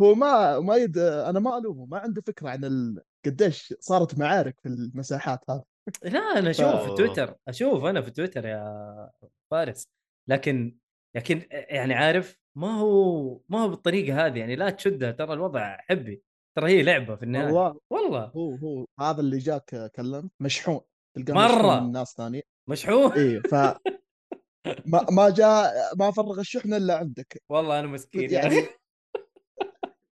هو 0.00 0.14
ما 0.14 0.58
مؤيد 0.60 0.98
أنا 0.98 1.40
ما 1.40 1.58
ألومه 1.58 1.86
ما 1.86 1.98
عنده 1.98 2.22
فكرة 2.26 2.48
عن 2.48 2.64
ال... 2.64 3.02
قديش 3.26 3.74
صارت 3.80 4.18
معارك 4.18 4.60
في 4.62 4.68
المساحات 4.68 5.40
هذه. 5.50 5.62
لا 6.02 6.18
أنا 6.20 6.50
أشوف 6.50 6.66
في 6.66 6.88
أوه. 6.88 6.96
تويتر 6.96 7.36
أشوف 7.48 7.84
أنا 7.84 8.02
في 8.02 8.10
تويتر 8.10 8.46
يا 8.46 9.10
فارس. 9.50 9.88
لكن 10.28 10.76
لكن 11.16 11.42
يعني 11.50 11.94
عارف 11.94 12.36
ما 12.56 12.74
هو 12.74 13.40
ما 13.48 13.58
هو 13.58 13.68
بالطريقة 13.68 14.26
هذه 14.26 14.38
يعني 14.38 14.56
لا 14.56 14.70
تشدها 14.70 15.10
ترى 15.10 15.32
الوضع 15.32 15.76
حبي. 15.80 16.22
ترى 16.56 16.70
هي 16.70 16.82
لعبة 16.82 17.16
في 17.16 17.22
النهاية. 17.22 17.52
والله 17.52 17.80
والله. 17.90 18.24
هو 18.24 18.54
هو 18.54 18.86
هذا 19.00 19.20
اللي 19.20 19.38
جاك 19.38 19.90
كلم 19.96 20.30
مشحون 20.40 20.80
تلقاه 21.16 21.34
مرة. 21.34 21.46
مشحون 21.46 21.82
من 21.84 21.92
ناس 21.92 22.14
ثانية 22.16 22.42
مشحون؟ 22.68 23.12
اي 23.12 23.40
ف 23.40 23.54
ما 24.92 25.06
ما 25.10 25.30
جاء 25.30 25.74
ما 25.96 26.10
فرغ 26.10 26.40
الشحنة 26.40 26.76
إلا 26.76 26.96
عندك. 26.96 27.42
والله 27.48 27.80
أنا 27.80 27.86
مسكين 27.86 28.30
يعني 28.30 28.56
يعني. 28.56 28.68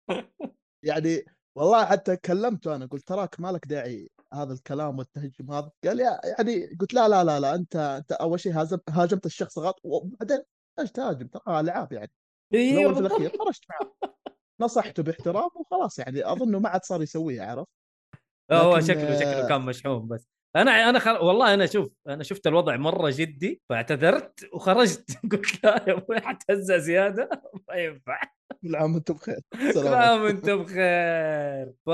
يعني 0.88 1.24
والله 1.56 1.84
حتى 1.84 2.16
كلمته 2.16 2.76
أنا 2.76 2.86
قلت 2.86 3.08
تراك 3.08 3.40
مالك 3.40 3.66
داعي 3.66 4.10
هذا 4.34 4.52
الكلام 4.52 4.98
والتهجم 4.98 5.52
هذا؟ 5.52 5.70
قال 5.84 6.00
يا 6.00 6.20
يعني 6.24 6.76
قلت 6.80 6.94
لا 6.94 7.08
لا 7.08 7.24
لا 7.24 7.40
لا 7.40 7.54
أنت 7.54 7.76
أنت 7.76 8.12
أول 8.12 8.40
شيء 8.40 8.52
هاجم 8.52 8.78
هاجمت 8.88 9.26
الشخص 9.26 9.58
غلط 9.58 9.80
وبعدين 9.84 10.42
إيش 10.78 10.92
تهاجم؟ 10.92 11.26
ترى 11.26 11.60
العاب 11.60 11.92
يعني. 11.92 12.10
أيوه 12.54 12.94
في. 12.94 13.00
الأخير 13.00 13.30
خرجت 13.38 13.64
معه. 13.70 14.14
نصحته 14.60 15.02
باحترام 15.02 15.48
وخلاص 15.54 15.98
يعني 15.98 16.32
أظنه 16.32 16.58
ما 16.58 16.68
عاد 16.68 16.84
صار 16.84 17.02
يسويها 17.02 17.46
عرفت؟ 17.46 17.68
هو 18.52 18.80
شكله 18.80 19.16
شكله 19.16 19.48
كان 19.48 19.60
مشحون 19.60 20.08
بس. 20.08 20.28
أنا 20.56 20.90
أنا 20.90 20.98
خل... 20.98 21.10
والله 21.10 21.54
أنا 21.54 21.66
شوف 21.66 21.92
أنا 22.08 22.22
شفت 22.22 22.46
الوضع 22.46 22.76
مرة 22.76 23.10
جدي 23.16 23.62
فاعتذرت 23.68 24.48
وخرجت. 24.52 25.10
قلت 25.32 25.64
لا 25.64 25.84
يا 25.88 25.92
أبوي 25.92 26.20
حتهزأ 26.20 26.78
زيادة؟ 26.78 27.28
ما 27.68 27.74
ينفع. 27.74 28.20
كل 28.62 28.76
عام 28.76 28.94
وأنتم 28.94 29.14
بخير 29.14 29.40
كل 29.72 29.88
عام 29.88 30.22
وانت 30.22 30.50
بخير. 30.50 31.72
ف 31.86 31.88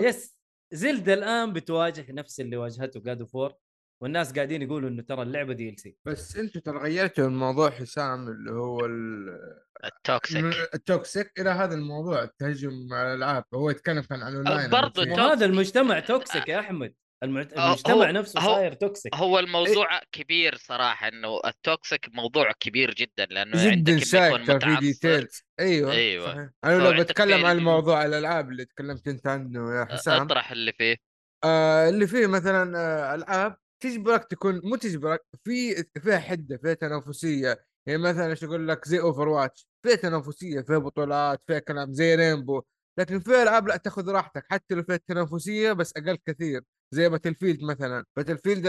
يس 0.08 0.36
زلدا 0.72 1.14
الآن 1.14 1.52
بتواجه 1.52 2.06
نفس 2.12 2.40
اللي 2.40 2.56
واجهته 2.56 3.00
جاد 3.00 3.22
فور 3.24 3.54
والناس 4.02 4.32
قاعدين 4.32 4.62
يقولوا 4.62 4.88
إنه 4.88 5.02
ترى 5.02 5.22
اللعبة 5.22 5.52
DLC 5.52 5.96
بس 6.04 6.36
أنتم 6.36 6.60
ترى 6.60 6.78
غيرتوا 6.78 7.26
الموضوع 7.26 7.70
حسام 7.70 8.28
اللي 8.28 8.50
هو 8.52 8.86
ال- 8.86 9.62
ال 9.84 9.93
toxic. 9.93 10.44
ال 10.74 10.84
toxic 10.84 11.32
إلى 11.40 11.50
هذا 11.50 11.74
الموضوع 11.74 12.22
التهجم 12.22 12.88
على 12.92 13.08
الالعاب 13.14 13.44
هو 13.54 13.70
يتكلم 13.70 14.00
كان 14.02 14.22
عن 14.22 14.34
اونلاين. 14.36 14.70
تو- 14.70 15.02
وهذا 15.12 15.44
المجتمع 15.46 16.00
toxic 16.00 16.48
يا 16.48 16.60
أحمد. 16.60 16.94
المعت... 17.22 17.58
هو- 17.58 17.66
المجتمع 17.66 17.94
هو- 17.94 18.04
نفسه 18.04 18.40
هو- 18.40 18.54
صاير 18.54 18.72
toxic 18.74 19.14
هو 19.14 19.38
الموضوع 19.38 20.00
كبير 20.12 20.56
صراحة 20.56 21.08
إنه 21.08 21.40
ال 21.46 21.56
toxic 21.56 22.08
موضوع 22.14 22.52
كبير 22.60 22.94
جدا 22.94 23.26
لأنه 23.26 23.56
جدا 23.64 23.70
عندك 23.70 23.92
إنه 23.92 24.00
شايك 24.04 24.32
يكون 24.34 24.58
ترى 24.58 24.74
في 24.74 24.80
details 24.80 25.42
أيوه. 25.60 25.92
أيوة. 25.92 26.26
صحيح. 26.26 26.48
أنا 26.64 26.78
لو 26.78 27.02
بتكلم 27.02 27.46
عن 27.46 27.58
موضوع 27.58 28.04
الألعاب 28.04 28.50
اللي 28.50 28.64
تكلمت 28.64 29.08
أنت 29.08 29.26
عنه 29.26 29.74
يا 29.80 29.84
حسام. 29.84 30.22
أطرح 30.22 30.50
اللي 30.50 30.72
فيه. 30.72 30.96
آه 31.44 31.88
اللي 31.88 32.06
فيه 32.06 32.26
مثلا 32.26 32.78
آه 32.78 33.14
ألعاب 33.14 33.56
تجبرك 33.82 34.24
تكون 34.24 34.60
مو 34.64 34.76
تجبرك 34.76 35.20
في 35.44 35.84
فيها 36.00 36.18
حدة 36.18 36.56
فيها 36.56 36.74
تنافسية. 36.74 37.64
يعني 37.86 38.02
مثلا 38.02 38.30
إيش 38.30 38.44
أقول 38.44 38.68
لك؟ 38.68 38.88
زي 38.88 39.00
Overwatch 39.00 39.66
فيها 39.82 39.94
تنافسية 39.96 40.60
فيها 40.60 40.78
بطولات 40.78 41.42
فيها 41.46 41.58
كلام 41.58 41.92
زي 41.92 42.14
Rainbow 42.14 42.62
لكن 42.98 43.20
في 43.20 43.42
ألعاب 43.42 43.68
لا 43.68 43.76
تاخذ 43.76 44.10
راحتك 44.10 44.46
حتى 44.50 44.74
لو 44.74 44.82
فيها 44.82 44.96
تنافسية 44.96 45.72
بس 45.72 45.92
أقل 45.96 46.18
كثير. 46.26 46.62
زي 46.92 47.08
Battlefield 47.08 47.62
مثلا. 47.64 48.04
Battlefield 48.16 48.64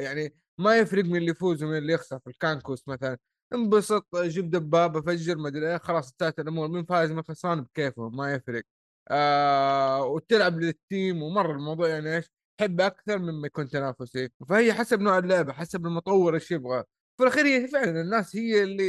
يعني 0.00 0.34
ما 0.58 0.76
يفرق 0.78 1.04
من 1.04 1.16
اللي 1.16 1.30
يفوز 1.30 1.62
ومن 1.62 1.78
اللي 1.78 1.92
يخسر 1.92 2.18
في 2.18 2.30
ال 2.30 2.36
Conquest 2.36 2.88
مثلا. 2.88 3.18
انبسط 3.54 4.06
جيب 4.16 4.50
دبابة 4.50 5.00
فجر 5.00 5.36
ما 5.36 5.48
أدري 5.48 5.70
إيه 5.72 5.78
خلاص 5.78 6.10
انتهت 6.10 6.38
الأمور. 6.40 6.68
مين 6.68 6.84
فايز 6.84 7.10
مين 7.12 7.22
خسران 7.22 7.60
بكيفه 7.62 8.08
ما 8.08 8.34
يفرق. 8.34 8.62
آه 9.10 10.04
وتلعب 10.04 10.60
لل 10.60 10.81
team 10.81 11.22
ومره 11.22 11.52
الموضوع 11.52 11.88
يعني 11.88 12.16
إيش؟ 12.16 12.30
تحب 12.58 12.80
أكثر 12.80 13.18
مما 13.18 13.46
يكون 13.46 13.68
تنافسي. 13.68 14.28
فهي 14.48 14.72
حسب 14.74 15.00
نوع 15.00 15.18
اللعبة 15.18 15.52
حسب 15.52 15.86
المطور 15.86 16.34
إيش 16.34 16.50
يبغى. 16.50 16.84
في 17.16 17.22
الأخير 17.22 17.46
هي 17.46 17.68
فعلا 17.68 18.00
الناس 18.00 18.36
هي 18.36 18.62
اللي 18.62 18.84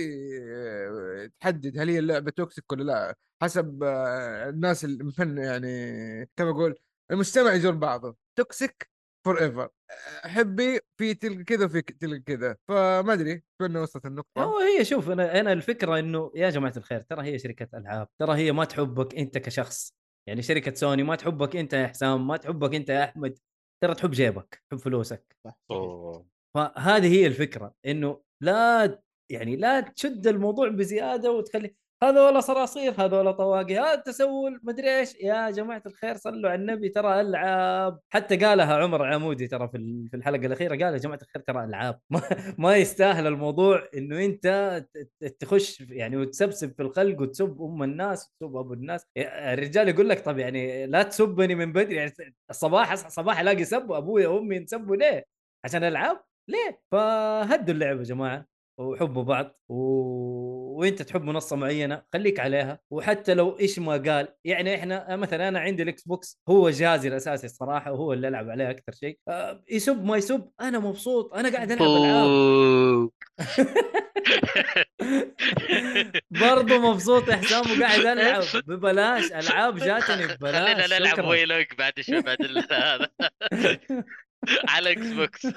آه، 0.52 1.30
تحدد 1.40 1.80
هل 1.80 1.90
هي 1.90 2.00
اللعبة 2.00 2.32
toxic 2.32 2.72
ولا 2.72 2.84
لا. 2.84 3.16
حسب 3.42 3.84
آه، 3.84 4.50
الناس 4.50 4.86
المفن 4.86 5.38
يعني 5.38 5.68
كما 6.36 6.50
أقول 6.50 6.76
المجتمع 7.12 7.54
يجر 7.54 7.72
بعضه. 7.72 8.27
toxic 8.38 8.90
forever 9.26 9.70
حبي 10.24 10.80
في 10.98 11.14
تلك 11.14 11.44
كذا 11.44 11.66
وفي 11.66 11.82
تلك 11.82 12.24
كذا. 12.24 12.58
فما 12.68 13.14
أدري 13.14 13.44
كنا 13.62 13.82
وصلت 13.82 14.06
النقطة؟ 14.06 14.44
هو 14.44 14.60
هي 14.60 14.86
شوف 14.86 15.10
أنا 15.10 15.40
أنا 15.40 15.54
الفكرة 15.54 16.00
إنه 16.00 16.32
يا 16.36 16.50
جماعة 16.50 16.74
الخير 16.78 17.02
ترى 17.02 17.24
هي 17.24 17.40
شركة 17.40 17.78
ألعاب 17.78 18.08
ترى 18.20 18.36
هي 18.36 18.52
ما 18.52 18.66
تحبك 18.66 19.16
أنت 19.16 19.38
كشخص. 19.38 19.94
يعني 20.28 20.42
شركة 20.42 20.74
سوني 20.74 21.04
ما 21.04 21.16
تحبك 21.16 21.56
أنت 21.56 21.74
يا 21.74 21.88
حسام 21.88 22.28
ما 22.28 22.38
تحبك 22.38 22.76
أنت 22.76 22.90
يا 22.90 23.04
أحمد. 23.04 23.38
ترى 23.84 23.96
تحب 23.96 24.12
جيبك 24.12 24.64
تحب 24.70 24.80
فلوسك. 24.80 25.38
صح. 25.46 25.58
فهذه 26.56 27.08
هي 27.08 27.28
الفكرة 27.28 27.74
إنه 27.86 28.22
لا 28.44 29.02
يعني 29.32 29.56
لا 29.56 29.80
تشد 29.82 30.28
الموضوع 30.28 30.70
بزيادة 30.70 31.32
وتخلي 31.32 31.76
هذا 32.04 32.26
ولا 32.28 32.40
صراصير 32.40 32.94
هذا 32.98 33.18
ولا 33.18 33.32
طواقي 33.32 33.78
هذا 33.80 33.96
تسول 33.96 34.60
مدري 34.64 35.00
إيش 35.00 35.16
يا 35.16 35.50
جماعة 35.50 35.82
الخير 35.86 36.16
صلوا 36.18 36.50
على 36.50 36.62
النبي 36.62 36.90
ترى 36.90 37.22
ألعاب 37.22 38.00
حتى 38.10 38.38
قالها 38.38 38.76
عمر 38.84 39.06
عمودي 39.14 39.48
ترى 39.48 39.68
في 39.68 39.78
ال- 39.78 40.08
في 40.12 40.18
الحلقة 40.18 40.46
الأخيرة 40.46 40.70
قال 40.70 40.94
يا 40.94 40.98
جماعة 40.98 41.20
الخير 41.22 41.42
ترى 41.42 41.64
ألعاب 41.64 42.00
ما, 42.10 42.22
ما 42.58 42.76
يستاهل 42.78 43.28
الموضوع 43.28 43.88
إنه 43.98 44.26
أنت 44.26 44.48
تخش 45.40 45.82
يعني 45.82 46.18
وتسبسب 46.18 46.74
في 46.76 46.82
الخلق 46.82 47.22
وتسب 47.22 47.62
أم 47.62 47.84
الناس 47.84 48.32
وتسب 48.42 48.56
أبو 48.56 48.74
الناس 48.74 49.06
الرجال 49.18 49.90
يقول 49.90 50.10
لك 50.10 50.20
طب 50.26 50.38
يعني 50.40 50.86
لا 50.88 51.04
تسبني 51.04 51.56
من 51.56 51.74
بدري 51.74 51.96
يعني 51.96 52.14
الصباح 52.50 52.92
اصحى 52.92 53.10
صباح 53.10 53.40
ألاقي 53.40 53.66
سب 53.66 53.92
أبوي 53.92 54.26
وامي 54.26 54.56
ينسبوا 54.56 54.96
ليه؟ 54.96 55.26
عشان 55.66 55.84
ألعاب؟ 55.84 56.24
ليه؟ 56.48 56.82
فهدوا 56.92 57.74
اللعبة 57.74 58.00
يا 58.00 58.04
جماعة 58.04 58.57
وحبوا 58.78 59.24
بعض 59.24 59.56
و... 59.70 59.76
وأنت 60.78 61.02
تحب 61.02 61.24
منصة 61.24 61.56
معينة 61.56 62.04
خليك 62.14 62.40
عليها 62.40 62.80
وحتى 62.90 63.34
لو 63.34 63.60
إيش 63.60 63.80
ما 63.80 63.98
قال 63.98 64.28
يعني 64.44 64.76
إحنا 64.76 65.16
مثلا 65.16 65.48
أنا 65.48 65.60
عندي 65.60 65.84
ال 65.84 66.04
Xbox 66.04 66.42
هو 66.50 66.70
جهازي 66.70 67.08
الأساسي 67.08 67.46
الصراحة 67.46 67.92
وهو 67.92 68.14
اللي 68.14 68.28
ألعب 68.28 68.50
عليه 68.50 68.70
أكثر 68.70 68.92
شيء. 68.92 69.20
آه، 69.28 69.64
يسب 69.70 70.06
ما 70.06 70.18
يسب 70.18 70.50
أنا 70.62 70.80
مبسوط 70.80 71.34
أنا 71.34 71.54
قاعد 71.54 71.72
ألعب 71.72 71.90
ألعاب. 71.90 73.10
برضه 76.42 76.92
مبسوط 76.92 77.30
يا 77.30 77.36
حسام 77.36 77.80
وقاعد 77.80 78.00
ألعب. 78.00 78.44
ببلاش 78.68 79.32
ألعاب 79.32 79.78
جاتني 79.78 80.28
ببلاش 80.28 80.76
خلينا 80.76 81.00
نلعب. 81.00 81.28
ويلوك 81.28 81.78
بعد 81.78 81.94
شوي 82.02 82.22
بعد 82.22 82.38
هذا. 82.72 83.10
على 84.70 84.92
Xbox. 84.92 85.48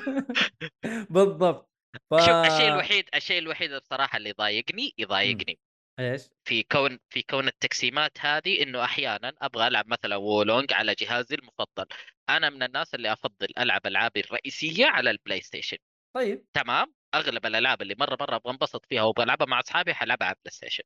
بالضبط. 1.11 1.70
ف... 2.11 2.15
شوف 2.15 2.47
الشيء 2.47 2.69
الوحيد 2.69 3.05
الشيء 3.15 3.39
الوحيد 3.39 3.75
بصراحة 3.75 4.17
اللي 4.17 4.29
يضايقني 4.29 4.95
يضايقني 4.99 5.59
إيش؟ 6.01 6.23
في 6.45 6.63
كون 6.63 6.99
في 7.09 7.23
كون 7.23 7.49
التقسيمات 7.49 8.13
هذه 8.21 8.63
إنه 8.63 8.85
أحيانا 8.85 9.33
أبغى 9.43 9.67
ألعب 9.67 9.89
مثلا 9.89 10.17
Wo 10.17 10.35
Long 10.35 10.73
على 10.73 10.95
جهازي 10.95 11.35
المفضل. 11.35 11.87
أنا 12.29 12.51
من 12.51 12.63
الناس 12.63 12.95
اللي 12.95 13.13
أفضل 13.13 13.49
ألعب 13.59 13.87
ألعابي 13.87 14.21
الرئيسية 14.21 14.87
على 14.87 15.11
ال 15.11 15.41
PlayStation 15.41 15.77
طيب. 16.17 16.47
تمام؟ 16.53 16.95
أغلب 17.15 17.47
الألعاب 17.47 17.83
اللي 17.83 17.95
مرة 17.99 18.17
مرة 18.21 18.37
أبغى 18.37 18.53
أنبسط 18.53 18.87
فيها 18.87 19.03
وأبغى 19.03 19.25
ألعبها 19.25 19.47
مع 19.47 19.61
أصحابي 19.61 19.95
حلعبها 19.95 20.27
على 20.27 20.37
ال 20.37 20.53
PlayStation 20.53 20.85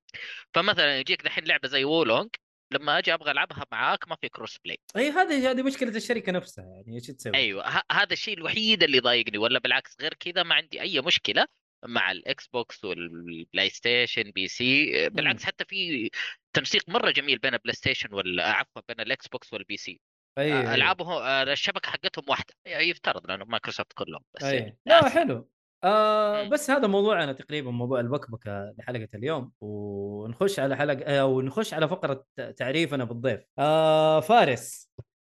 فمثلا 0.54 0.98
يجيك 0.98 1.22
دحين 1.22 1.44
لعبة 1.44 1.68
زي 1.68 1.84
Wo 1.84 1.99
Long 1.99 2.28
لما 2.74 2.98
أجي 2.98 3.14
أبغى 3.14 3.30
ألعبها 3.30 3.66
معاك 3.72 4.08
ما 4.08 4.16
في 4.20 4.28
cross 4.28 4.58
play 4.58 4.78
أي 4.96 5.10
هذه 5.10 5.50
هذه 5.50 5.62
مشكلة 5.62 5.96
الشركة 5.96 6.32
نفسها 6.32 6.64
يعني 6.64 6.94
إيش 6.94 7.06
تسوي؟ 7.06 7.34
أيوه 7.36 7.68
ه- 7.78 7.82
هذا 7.92 8.12
الشيء 8.12 8.38
الوحيد 8.38 8.82
اللي 8.82 8.96
يضايقني 8.96 9.38
ولا 9.38 9.58
بالعكس 9.58 9.96
غير 10.00 10.14
كذا 10.14 10.42
ما 10.42 10.54
عندي 10.54 10.80
أي 10.80 11.00
مشكلة 11.00 11.46
مع 11.86 12.10
ال 12.10 12.46
Xbox 12.48 12.72
وال 12.72 12.84
PlayStation 12.84 14.22
PC 14.30 15.08
بالعكس 15.08 15.44
حتى 15.44 15.64
في 15.64 16.10
تنسيق 16.52 16.88
مرة 16.88 17.10
جميل 17.10 17.38
بين 17.38 17.54
ال 17.54 17.74
PlayStation 17.74 18.14
وال 18.14 18.40
عفوا 18.40 18.82
بين 18.88 19.00
ال 19.00 19.28
Xbox 19.28 19.52
وال 19.52 19.76
PC 19.76 20.00
اي 20.38 20.74
ألعابهم 20.74 21.12
آه، 21.12 21.42
الشبكة 21.42 21.90
حقتهم 21.90 22.24
واحدة 22.28 22.54
يفترض 22.66 23.26
لأنه 23.26 23.44
مايكروسوفت 23.44 23.92
كلهم 23.92 24.20
بس 24.34 24.42
يعني 24.42 24.78
لا 24.86 25.06
آسف. 25.06 25.14
حلو. 25.14 25.48
آه 25.84 26.42
مم. 26.42 26.50
بس 26.50 26.70
هذا 26.70 26.86
موضوعنا 26.86 27.32
تقريبا 27.32 27.70
موضوع 27.70 28.00
البكبكة 28.00 28.74
لحلقة 28.78 29.08
اليوم. 29.14 29.52
ونخش 29.60 30.60
على 30.60 30.76
حلقة 30.76 31.02
آه 31.04 31.26
ونخش 31.26 31.74
على 31.74 31.88
فقرة 31.88 32.24
تعريفنا 32.56 33.04
بالضيف. 33.04 33.40
آه 33.58 34.20
فارس 34.20 34.90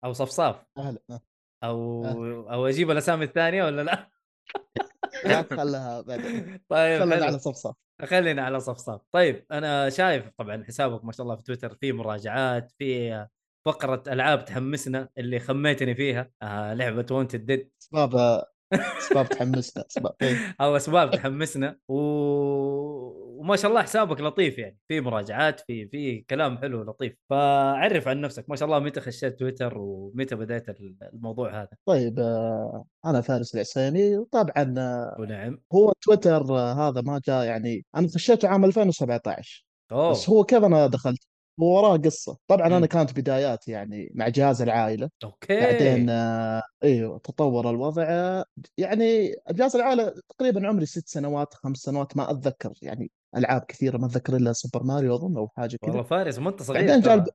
أو 0.03 0.13
صفصاف. 0.13 0.63
أهلا. 0.77 0.99
أو 1.63 2.05
أو 2.51 2.67
أجيب 2.67 2.91
الأسامي 2.91 3.25
الثانية 3.25 3.63
ولا 3.63 3.81
لا؟ 3.81 4.09
لا 5.25 5.41
خلها 5.43 6.01
بعدين. 6.01 6.59
طيب 6.69 6.99
خلنا 6.99 7.15
حلو. 7.15 7.25
على 7.25 7.39
صفصف 7.39 7.75
خلينا 8.01 8.41
على 8.41 8.59
صفصاف. 8.59 9.01
طيب 9.11 9.45
أنا 9.51 9.89
شايف 9.89 10.29
طبعا 10.37 10.63
حسابك 10.63 11.05
ما 11.05 11.11
شاء 11.11 11.23
الله 11.23 11.35
في 11.35 11.43
تويتر 11.43 11.75
في 11.75 11.91
مراجعات 11.91 12.71
في 12.77 13.27
فقرة 13.65 14.03
ألعاب 14.07 14.45
تحمسنا 14.45 15.09
اللي 15.17 15.39
خميتني 15.39 15.95
فيها 15.95 16.31
آه 16.41 16.73
لعبة 16.73 17.05
Wanted 17.15 17.45
Dead 17.45 17.71
اسباب 17.81 18.43
أسباب 18.73 19.29
تحمسنا 19.29 19.83
أسباب 19.91 20.13
إيه. 20.21 20.37
أو 20.61 20.75
أسباب 20.75 21.11
تحمسنا 21.11 21.77
و... 21.87 21.95
وما 23.39 23.55
شاء 23.55 23.71
الله 23.71 23.81
حسابك 23.81 24.21
لطيف 24.21 24.57
يعني 24.57 24.77
في 24.87 25.01
مراجعات 25.01 25.59
في 25.59 25.87
في 25.87 26.21
كلام 26.21 26.57
حلو 26.57 26.83
لطيف. 26.83 27.15
فعرف 27.29 28.07
عن 28.07 28.21
نفسك 28.21 28.49
ما 28.49 28.55
شاء 28.55 28.65
الله 28.65 28.79
متى 28.79 29.01
خشيت 29.01 29.39
تويتر 29.39 29.77
ومتى 29.77 30.35
بديت 30.35 30.65
الموضوع 31.13 31.61
هذا؟ 31.61 31.69
طيب 31.85 32.19
آه، 32.19 32.85
أنا 33.05 33.21
فارس 33.21 33.55
العسيني 33.55 34.17
وطبعا 34.17 34.75
آه، 34.77 35.15
ونعم 35.19 35.59
هو 35.73 35.93
تويتر 36.01 36.57
آه، 36.57 36.89
هذا 36.89 37.01
ما 37.01 37.21
جاء 37.27 37.45
يعني 37.45 37.85
أنا 37.95 38.07
خشيته 38.07 38.47
عام 38.47 38.65
2017 38.65 39.65
أوه. 39.91 40.11
بس 40.11 40.29
هو 40.29 40.43
كيف 40.43 40.63
أنا 40.63 40.87
دخلت؟ 40.87 41.27
هو 41.59 41.77
وراه 41.77 41.97
قصة. 41.97 42.37
طبعا 42.47 42.67
مم. 42.69 42.73
أنا 42.73 42.85
كانت 42.85 43.19
بداياتي 43.19 43.71
يعني 43.71 44.11
مع 44.15 44.27
جهاز 44.27 44.61
العائلة. 44.61 45.09
أوكي. 45.23 45.59
بعدين 45.59 46.09
آه، 46.09 46.61
أيوه 46.83 47.17
تطور 47.17 47.69
الوضع. 47.69 48.03
يعني 48.77 49.35
جهاز 49.51 49.75
العائلة 49.75 50.13
تقريبا 50.29 50.67
عمري 50.67 50.85
ست 50.85 51.07
سنوات 51.07 51.53
خمس 51.53 51.77
سنوات 51.77 52.17
ما 52.17 52.31
أتذكر. 52.31 52.73
يعني 52.81 53.11
ألعاب 53.37 53.61
كثيرة 53.61 53.97
ما 53.97 54.05
أتذكر 54.05 54.35
إلا 54.35 54.53
Super 54.53 54.83
Mario 54.83 55.15
أظن 55.15 55.37
أو 55.37 55.47
حاجة 55.47 55.77
والله 55.83 56.01
كذا 56.01 56.09
فارس 56.09 56.39
ما 56.39 56.49
أنت 56.49 56.63
صغير 56.63 56.87
بعدين 56.87 57.01
ترى. 57.01 57.13
الب- 57.13 57.27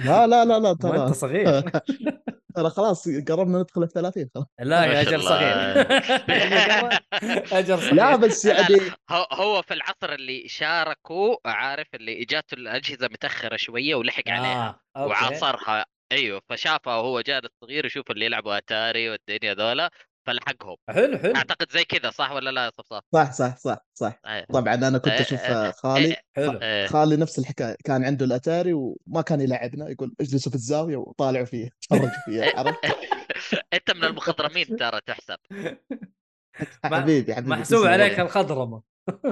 لا 0.00 0.26
لا 0.26 0.44
لا 0.44 0.44
لا 0.44 0.58
ما 0.58 0.70
أنت 0.70 0.82
ترى. 0.82 1.14
صغير. 1.14 1.70
ترى 2.56 2.70
خلاص 2.70 3.08
قربنا 3.28 3.58
ندخل 3.58 3.82
ال 3.82 3.88
30 3.88 4.28
خلاص. 4.34 4.46
لا 4.60 4.84
يا 4.84 5.00
أجل. 5.00 5.22
صغير. 5.22 5.86
أجل 7.58 7.78
صغير. 7.78 7.94
لا 7.94 8.16
بس 8.16 8.44
يعني 8.44 8.80
هو 9.10 9.26
هو 9.32 9.62
في 9.62 9.74
العصر 9.74 10.12
اللي 10.14 10.48
شاركوا 10.48 11.36
عارف 11.46 11.86
اللي 11.94 12.22
اجاته 12.22 12.54
الأجهزة 12.54 13.06
متأخرة 13.06 13.56
شوية 13.56 13.94
ولحق 13.94 14.28
عليها. 14.28 14.80
آه، 14.96 15.00
أوكي. 15.02 15.10
وعاصرها. 15.12 15.84
أيوه 16.12 16.40
فشافها 16.50 16.96
وهو 16.96 17.20
جالس 17.20 17.48
صغير 17.64 17.86
يشوف 17.86 18.10
اللي 18.10 18.24
يلعبوا 18.24 18.56
أتاري 18.58 19.10
والدنيا 19.10 19.54
ذولا. 19.54 19.90
فلحقهم. 20.30 20.76
حلو 20.88 21.18
حلو. 21.18 21.36
أعتقد 21.36 21.72
زي 21.72 21.84
كذا 21.84 22.10
صح 22.10 22.32
ولا 22.32 22.50
لا 22.50 22.64
يا 22.64 22.70
صفصف؟ 22.78 23.02
صح 23.14 23.32
صح 23.32 23.56
صح 23.56 23.78
صح. 23.94 24.20
أيه. 24.26 24.44
طبعا 24.44 24.74
أنا 24.74 24.98
كنت 24.98 25.12
أشوف 25.12 25.40
إيه، 25.40 25.70
خالي 25.70 26.16
حلو. 26.36 26.58
إيه. 26.62 26.86
خالي 26.86 27.16
نفس 27.16 27.38
الحكاية 27.38 27.76
كان 27.84 28.04
عنده 28.04 28.24
الأتاري 28.26 28.72
وما 28.72 29.22
كان 29.26 29.40
يلعبنا 29.40 29.88
يقول 29.88 30.14
اجلسوا 30.20 30.50
في 30.50 30.56
الزاوية 30.56 30.96
وطالعوا 30.96 31.44
فيه 31.44 31.70
تفرجوا 31.82 32.08
فيه 32.24 32.52
عرفت؟ 32.56 32.78
أنت 33.74 33.90
من 33.96 34.04
المخضرمين 34.04 34.76
ترى 34.76 35.00
تحسب. 35.06 35.36
حبيبي 36.84 37.34
حبيبي 37.34 37.50
محسوب. 37.50 37.86
عليك 37.86 38.20
الخضرمة. 38.20 38.82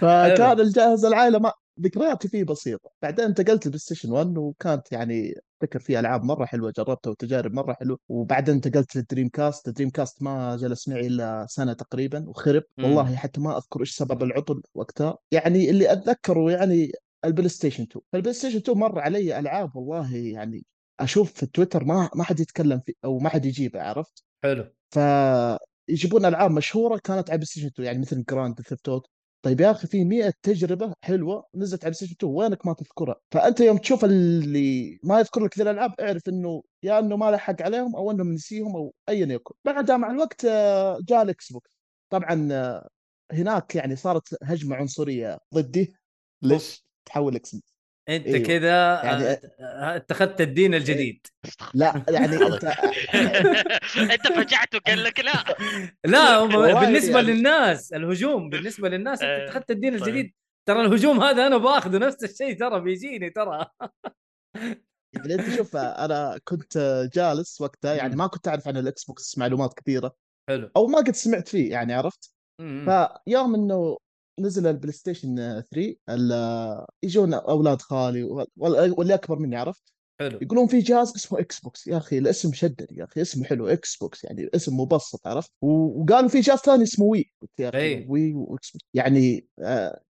فكان 0.00 0.60
الجهاز 0.60 1.04
العائلة 1.04 1.38
ما 1.38 1.52
ذكرياتي 1.80 2.28
فيه 2.28 2.44
بسيطة. 2.44 2.90
بعدين 3.02 3.24
انتقلت 3.24 3.66
ال 3.66 3.78
PlayStation 3.78 4.10
1 4.12 4.38
وكانت 4.38 4.92
يعني 4.92 5.34
افتكر 5.54 5.78
فيه 5.78 6.00
ألعاب 6.00 6.24
مرة 6.24 6.44
حلوة 6.44 6.72
جربتها 6.76 7.10
وتجارب 7.10 7.52
مرة 7.52 7.72
حلوة. 7.72 7.98
وبعدين 8.08 8.54
انتقلت 8.54 8.96
لل 8.96 9.28
Dreamcast 9.28 9.68
ال 9.68 9.90
Dreamcast 9.90 10.22
ما 10.22 10.56
جلس 10.56 10.88
معي 10.88 11.06
إلا 11.06 11.46
سنة 11.48 11.72
تقريبا 11.72 12.28
وخرب. 12.28 12.62
مم. 12.78 12.84
والله 12.84 13.16
حتى 13.16 13.40
ما 13.40 13.56
أذكر 13.56 13.80
إيش 13.80 13.90
سبب 13.96 14.22
العطل 14.22 14.62
وقتها. 14.74 15.18
يعني 15.32 15.70
اللي 15.70 15.92
أتذكره 15.92 16.50
يعني 16.50 16.92
ال 17.24 17.48
PlayStation 17.48 17.82
2 17.82 18.02
ال 18.14 18.34
PlayStation 18.34 18.56
2 18.56 18.78
مر 18.78 18.98
علي 18.98 19.38
ألعاب 19.38 19.76
والله 19.76 20.16
يعني 20.16 20.64
أشوف 21.00 21.32
في 21.32 21.46
تويتر 21.46 21.84
ما 21.84 22.10
ما 22.14 22.24
حد 22.24 22.40
يتكلم 22.40 22.80
فيه 22.86 22.92
أو 23.04 23.18
ما 23.18 23.28
حد 23.28 23.46
يجيبها 23.46 23.82
عرفت؟ 23.82 24.24
حلو. 24.44 24.72
فيجيبون 24.90 26.24
ألعاب 26.24 26.50
مشهورة 26.50 27.00
كانت 27.04 27.30
على 27.30 27.38
PlayStation 27.38 27.66
2 27.66 27.86
يعني 27.86 27.98
مثل 27.98 28.24
Grand 28.24 28.60
Theft 28.60 28.88
Auto 28.88 29.06
طيب 29.42 29.60
يا 29.60 29.70
أخي 29.70 29.86
في 29.86 30.04
100 30.04 30.32
تجربة 30.42 30.92
حلوة 31.02 31.46
نزلت 31.54 31.84
على 31.84 31.90
PlayStation 31.90 32.14
2 32.14 32.32
وينك 32.32 32.66
ما 32.66 32.72
تذكرها؟ 32.72 33.16
فأنت 33.30 33.60
يوم 33.60 33.78
تشوف 33.78 34.04
اللي 34.04 34.98
ما 35.04 35.18
يذكر 35.20 35.44
لك 35.44 35.58
ذي 35.58 35.62
الألعاب 35.62 35.94
اعرف 36.00 36.28
إنه 36.28 36.62
يا 36.82 36.98
إنه 36.98 37.16
ما 37.16 37.30
لحق 37.30 37.62
عليهم 37.62 37.96
أو 37.96 38.10
إنه 38.10 38.24
نسيهم 38.24 38.76
أو 38.76 38.94
ايا 39.08 39.26
يكن. 39.26 39.54
بعدها 39.64 39.96
مع 39.96 40.10
الوقت 40.10 40.44
آه، 40.44 40.98
جاء 41.08 41.22
ال 41.22 41.52
Xbox 41.52 41.78
طبعا 42.10 42.48
آه، 42.52 42.88
هناك 43.32 43.74
يعني 43.74 43.96
صارت 43.96 44.36
هجمة 44.42 44.76
عنصرية 44.76 45.38
ضدي. 45.54 45.94
ليش؟ 46.42 46.84
تحول 47.04 47.36
إكس 47.36 47.54
بوكس 47.54 47.77
انت 48.08 48.26
أيوه. 48.26 48.46
كذا 48.46 49.02
يعني- 49.04 49.38
اتخذت 49.96 50.40
الدين 50.40 50.74
الجديد 50.74 51.26
لا 51.74 52.04
يعني 52.08 52.36
أنت 52.46 52.64
أنت 54.12 54.26
فجعت 54.26 54.74
وقال 54.74 55.04
لك 55.04 55.20
لا 55.20 55.32
لا 56.04 56.44
بالنسبة 56.80 57.18
يعني- 57.20 57.32
للناس 57.32 57.92
الهجوم 57.92 58.50
بالنسبة 58.50 58.88
للناس 58.88 59.22
أنت 59.22 59.30
آه، 59.30 59.44
اتخذت 59.46 59.70
الدين 59.70 59.98
صحيح. 59.98 60.06
الجديد 60.14 60.34
ترى 60.68 60.80
الهجوم 60.80 61.20
هذا 61.22 61.46
أنا 61.46 61.56
باخذه 61.56 61.98
نفس 61.98 62.24
الشيء 62.24 62.58
ترى 62.58 62.80
بيجيني 62.80 63.30
ترى 63.30 63.66
يعني 65.16 65.34
أنت 65.34 65.56
شوف 65.56 65.76
أنا 65.76 66.38
كنت 66.44 66.78
جالس 67.14 67.60
وقتها 67.60 67.94
يعني. 67.94 68.16
ما 68.16 68.26
كنت 68.26 68.48
أعرف 68.48 68.68
عن 68.68 68.76
الإكس 68.76 69.04
بوكس 69.04 69.38
معلومات 69.38 69.74
كثيرة 69.74 70.16
حلو 70.48 70.70
أو 70.76 70.86
ما 70.86 70.98
قد 70.98 71.14
سمعت 71.14 71.48
فيه 71.48 71.70
يعني 71.70 71.94
عرفت. 71.94 72.34
فيوم 72.60 73.54
إنه 73.54 73.98
نزل 74.38 74.66
البلاي 74.66 74.92
ستيشن 74.92 75.36
3 75.70 75.96
ال- 76.08 76.86
يجون 77.02 77.34
أولاد 77.34 77.82
خالي 77.82 78.22
وال- 78.22 78.46
واللي 78.98 79.14
أكبر 79.14 79.38
مني 79.38 79.56
عرفت؟ 79.56 79.92
حلو. 80.20 80.38
يقولون 80.42 80.66
في 80.66 80.78
جهاز 80.78 81.12
اسمه 81.16 81.40
إكس 81.40 81.60
بوكس 81.60 81.86
يا 81.86 81.96
أخي 81.96 82.18
الاسم 82.18 82.52
شدني 82.52 82.98
يا 82.98 83.04
أخي 83.04 83.22
اسمه 83.22 83.44
حلو 83.44 83.66
إكس 83.68 83.96
بوكس 83.96 84.24
يعني 84.24 84.48
اسم 84.54 84.80
مبسط 84.80 85.26
عرفت؟ 85.26 85.50
وقالوا 85.62 86.28
في 86.28 86.40
جهاز 86.40 86.58
ثاني 86.58 86.82
اسمه 86.82 87.04
Wii 87.06 87.32
قلت 87.42 87.50
يا 87.60 87.68
أخي. 87.68 88.06
Wii 88.08 88.32
واكس 88.34 88.70
بوكس 88.70 88.84
يعني 88.94 89.46
آه، 89.58 90.00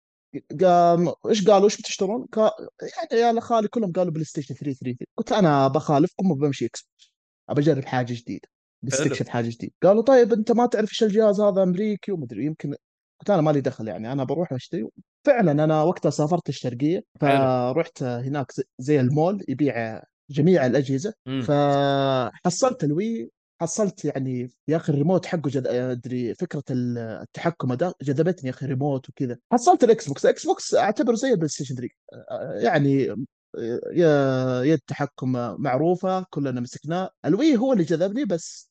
قام 0.61 1.13
إيش 1.29 1.47
قالوا؟ 1.49 1.65
إيش 1.65 1.79
بتشترون؟ 1.81 2.27
قا- 2.37 2.67
يعني 3.13 3.37
يا 3.37 3.41
خالي 3.41 3.69
كلهم 3.69 3.93
قالوا 3.93 4.13
بلاي 4.13 4.25
ستيشن 4.25 4.55
3 4.55 4.73
3 4.79 4.97
قلت 5.17 5.33
أنا 5.33 5.69
بخالفكم 5.69 6.31
وبمشي 6.31 6.67
إكس 6.67 6.83
بوكس 6.83 7.13
أبى 7.51 7.61
أجرب 7.61 7.85
حاجة 7.85 8.13
جديدة 8.15 8.49
بستكشف 8.83 9.29
حاجة 9.29 9.49
جديدة. 9.49 9.73
قالوا 9.83 10.03
طيب 10.03 10.33
أنت 10.33 10.53
ما 10.53 10.67
تعرف 10.67 10.89
إيش 10.91 11.03
الجهاز 11.03 11.41
هذا 11.41 11.63
أمريكي 11.63 12.13
ومدري 12.13 12.45
يمكن 12.45 12.75
قلت 13.21 13.31
أنا 13.31 13.43
مالي 13.43 13.61
دخل 13.61 13.89
يعني 13.89 14.13
أنا 14.13 14.25
بروح 14.25 14.53
أشتري. 14.53 14.89
فعلا 15.27 15.53
أنا 15.65 15.83
وقتها 15.83 16.11
سافرت 16.11 16.49
الشرقية 16.49 17.05
فرحت 17.21 18.03
هناك 18.03 18.53
زي- 18.79 19.01
المول 19.01 19.45
يبيع 19.49 20.03
جميع 20.31 20.67
الأجهزة. 20.67 21.15
مم. 21.27 21.43
فحصلت 21.43 22.85
ال 22.85 22.96
Wii 22.96 23.31
حصلت 23.61 24.05
يعني 24.05 24.51
يا 24.69 24.77
أخي 24.77 24.93
الريموت 24.93 25.27
حقه 25.27 25.51
جد 25.51 25.67
أدري 25.67 26.35
فكرة 26.35 26.63
ال- 26.71 26.99
التحكم 26.99 27.75
ده 27.75 27.95
جذبتني 28.03 28.51
يا 28.51 28.55
أخي 28.55 28.67
ريموت 28.67 29.09
وكذا. 29.09 29.39
حصلت 29.53 29.85
الاكس 29.85 30.09
بوكس 30.09 30.25
الاكس 30.25 30.47
بوكس 30.47 30.75
أعتبره 30.75 31.15
زي 31.15 31.31
البلاي 31.31 31.49
ستيشن 31.49 31.75
3 31.75 31.89
يعني 32.63 33.15
يا 33.93 34.63
يد 34.63 34.79
تحكم 34.87 35.33
معروفة 35.63 36.27
كلنا 36.31 36.61
مسكناه. 36.61 37.11
ال 37.25 37.33
Wii 37.33 37.57
هو 37.57 37.73
اللي 37.73 37.85
جذبني 37.85 38.25
بس 38.25 38.71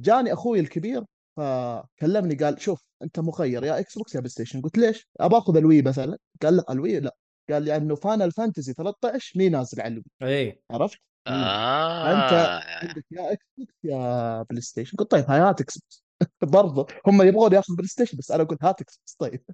جاني 0.00 0.32
أخوي 0.32 0.60
الكبير 0.60 1.04
فكلمني 1.38 2.34
قال 2.34 2.60
شوف 2.62 2.84
أنت 3.02 3.20
مخير 3.20 3.64
يا 3.64 3.78
إكس 3.78 3.98
بوكس 3.98 4.14
يا 4.14 4.20
بلاي 4.20 4.30
ستيشن 4.30 4.60
قلت 4.60 4.78
ليش؟ 4.78 5.08
ابى 5.20 5.36
آخذ 5.36 5.56
ال 5.56 5.62
Wii 5.62 5.82
مثلا. 5.82 6.18
قال 6.42 6.56
لا 6.56 6.72
ال 6.72 6.79
Wii 6.79 7.00
لا. 7.00 7.16
قال 7.50 7.62
لي 7.62 7.76
انه 7.76 7.94
Final 7.94 8.32
Fantasy 8.32 8.72
13 8.72 9.38
مي 9.38 9.48
نازل 9.48 9.80
على 9.80 9.92
ال 9.92 9.94
Wii. 9.94 10.04
اي 10.22 10.62
عرفت؟ 10.70 10.98
آه. 11.26 12.60
عندك 12.78 13.04
يا 13.10 13.32
إكس 13.32 13.46
بوكس 13.58 13.74
يا 13.84 14.42
بلاي 14.42 14.60
ستيشن 14.62 14.96
قلت 14.96 15.10
طيب 15.10 15.24
هاي 15.28 15.40
هات 15.40 15.60
إكس 15.60 15.78
بوكس 15.78 16.04
برضه 16.42 16.86
هم 17.06 17.22
يبغون 17.22 17.52
ياخذ 17.52 17.74
بلاي 17.76 17.88
ستيشن 17.88 18.18
بس 18.18 18.30
أنا 18.30 18.44
قلت 18.44 18.64
هات 18.64 18.80
إكس 18.80 18.96
بوكس 18.96 19.14
طيب. 19.18 19.44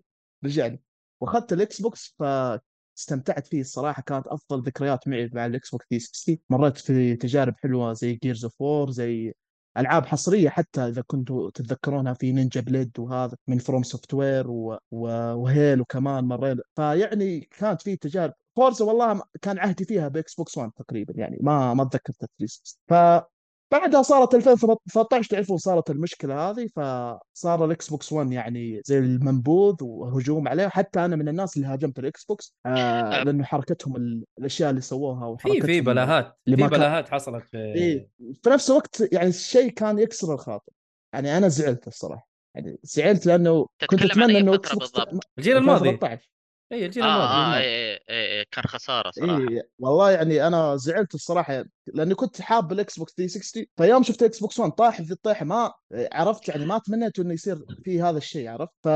رجعني 0.45 0.83
وأخذت 1.21 1.53
الاكس 1.53 1.81
بوكس 1.81 2.15
فاستمتعت 2.19 3.47
فيه 3.47 3.61
الصراحة. 3.61 4.03
كانت 4.03 4.27
أفضل 4.27 4.63
ذكريات 4.63 5.09
معي 5.09 5.31
مع 5.33 5.47
الاكس 5.47 5.71
بوكس 5.71 5.87
360 5.91 6.39
مريت 6.51 6.79
في 6.79 7.17
تجارب 7.17 7.55
حلوة 7.59 7.93
زي 7.93 8.15
Gears 8.15 8.45
of 8.45 8.61
War 8.61 8.91
زي 8.91 9.35
ألعاب 9.79 10.07
حصرية 10.07 10.49
حتى 10.49 10.89
إذا 10.89 11.03
كنتوا 11.07 11.51
تتذكرونها 11.51 12.15
في 12.15 12.33
Ninja 12.33 12.61
Blade 12.61 12.99
وهذا 12.99 13.37
من 13.49 13.59
FromSoftware. 13.59 14.47
و 14.91 15.10
Halo 15.10 15.85
كمان 15.85 16.25
مرينا 16.25 16.63
فيعني 16.77 17.41
كانت 17.41 17.83
في 17.83 17.97
تجارب 17.97 18.33
Forza 18.57 18.85
والله 18.85 19.23
كان 19.43 19.59
عهدي 19.59 19.85
فيها 19.85 20.09
بإكس 20.09 20.35
بوكس 20.35 20.59
1 20.59 20.71
تقريبا 20.77 21.15
يعني 21.17 21.39
ما 21.41 21.75
ما 21.75 21.83
أتذكر 21.83 22.13
360 22.13 23.34
فبعدها 23.75 24.03
صارت 24.03 24.35
2013 24.35 25.31
تعرفون 25.31 25.57
صارت 25.57 25.91
المشكلة 25.91 26.51
هذه 26.51 26.67
فصار 26.67 27.65
الاكس 27.65 27.89
بوكس 27.91 28.13
1 28.13 28.33
يعني 28.33 28.81
زي 28.85 28.99
المنبوذ 28.99 29.75
وهجوم 29.83 30.49
عليه. 30.49 30.69
حتى 30.69 31.05
أنا 31.05 31.17
من 31.17 31.29
الناس 31.29 31.57
اللي 31.57 31.69
هاجمت 31.69 31.99
الاكس 31.99 32.25
بوكس 32.25 32.55
آه 32.67 33.23
لأنه 33.23 33.45
حركتهم 33.45 33.97
ال- 33.97 34.25
الأشياء 34.39 34.71
اللي 34.71 34.81
سووها 34.81 35.21
في 35.37 35.49
وحركتهم 35.49 35.67
في 35.67 35.81
بلاهات 35.81 36.37
في 36.45 36.51
ما 36.51 36.57
كان- 36.57 36.69
بلاهات 36.69 37.09
حصلت 37.09 37.45
في 37.45 37.59
إيه. 37.59 38.09
في 38.43 38.51
نفس 38.51 38.71
الوقت 38.71 39.13
يعني 39.13 39.29
الشيء 39.29 39.71
كان 39.71 39.99
يكسر 39.99 40.35
الخاطر. 40.35 40.73
يعني 41.15 41.37
أنا 41.37 41.49
زعلت 41.49 41.87
الصراحة. 41.87 42.29
يعني 42.57 42.79
زعلت 42.83 43.27
لأنه 43.27 43.67
كنت 43.91 44.03
أتمنى 44.03 44.39
إنه 44.39 44.55
إكس 44.55 44.73
بوكس؟ 44.73 44.93
الجيل 45.39 45.57
الماضي. 45.57 45.89
2013 45.91 46.29
اي 46.75 46.87
الجيل 46.87 47.05
الماضي 47.05 47.25
آه 47.25 47.57
اي 47.57 47.93
اي 48.11 48.39
اي 48.39 48.45
كان 48.53 48.65
خسارة 48.65 49.11
صراحة. 49.11 49.39
اي 49.39 49.63
والله 49.79 50.11
يعني 50.11 50.47
أنا 50.47 50.77
زعلت 50.77 51.15
الصراحة 51.15 51.65
لأني 51.95 52.15
كنت 52.15 52.41
حاب 52.41 52.73
الإكس 52.73 52.99
بوكس 52.99 53.15
360 53.15 53.65
فيوم 53.77 54.03
شفت 54.03 54.23
إكس 54.23 54.41
بوكس 54.41 54.61
1 54.61 54.73
طاح 54.73 55.03
في 55.03 55.13
الطيحه 55.13 55.45
ما 55.45 55.73
عرفت 56.13 56.49
يعني 56.49 56.67
ما 56.67 56.79
تمنيت 56.79 57.19
إنه 57.19 57.33
يصير 57.35 57.65
في 57.85 58.03
هذا 58.03 58.19
الشيء 58.19 58.49
عرفت؟ 58.49 58.73
ف 58.83 58.89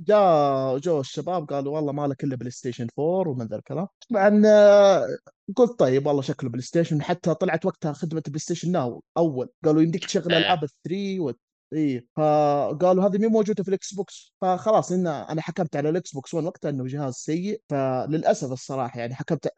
جاء 0.00 0.78
جو 0.78 1.00
الشباب 1.00 1.48
قالوا 1.48 1.74
والله 1.74 1.92
ما 1.92 2.06
لك 2.06 2.24
إلا 2.24 2.36
بلاي 2.36 2.50
ستيشن 2.50 2.86
4 2.98 3.28
ومن 3.32 3.46
ذا 3.46 3.56
الكلام 3.56 3.86
طبعا 4.10 4.42
آه، 4.46 5.06
قلت 5.56 5.78
طيب 5.78 6.06
والله 6.06 6.22
شكله 6.22 6.50
بلاي 6.50 6.62
ستيشن 6.62 7.02
حتى 7.02 7.34
طلعت 7.34 7.66
وقتها 7.66 7.92
خدمة 7.92 8.22
PlayStation 8.26 8.72
Now 8.72 9.02
أول. 9.16 9.48
قالوا 9.64 9.82
يمديك 9.82 10.04
تشغل 10.04 10.32
إيه. 10.32 10.38
ألعاب 10.38 10.64
ال 10.64 10.73
three 10.73 11.20
و... 11.20 11.32
اي 11.72 12.06
فقالوا 12.16 13.04
هذه 13.06 13.18
مو 13.18 13.28
موجودة 13.28 13.62
في 13.62 13.68
الإكس 13.68 13.94
بوكس. 13.94 14.34
فخلاص 14.40 14.92
إن 14.92 15.06
أنا 15.06 15.42
حكمت 15.42 15.76
على 15.76 15.88
الإكس 15.88 16.12
بوكس 16.12 16.34
1 16.34 16.46
وقتها 16.46 16.68
إنه 16.68 16.84
جهاز 16.86 17.14
سيء 17.14 17.60
فللأسف 17.68 18.52
الصراحة 18.52 19.00
يعني 19.00 19.14
حكمت. 19.14 19.48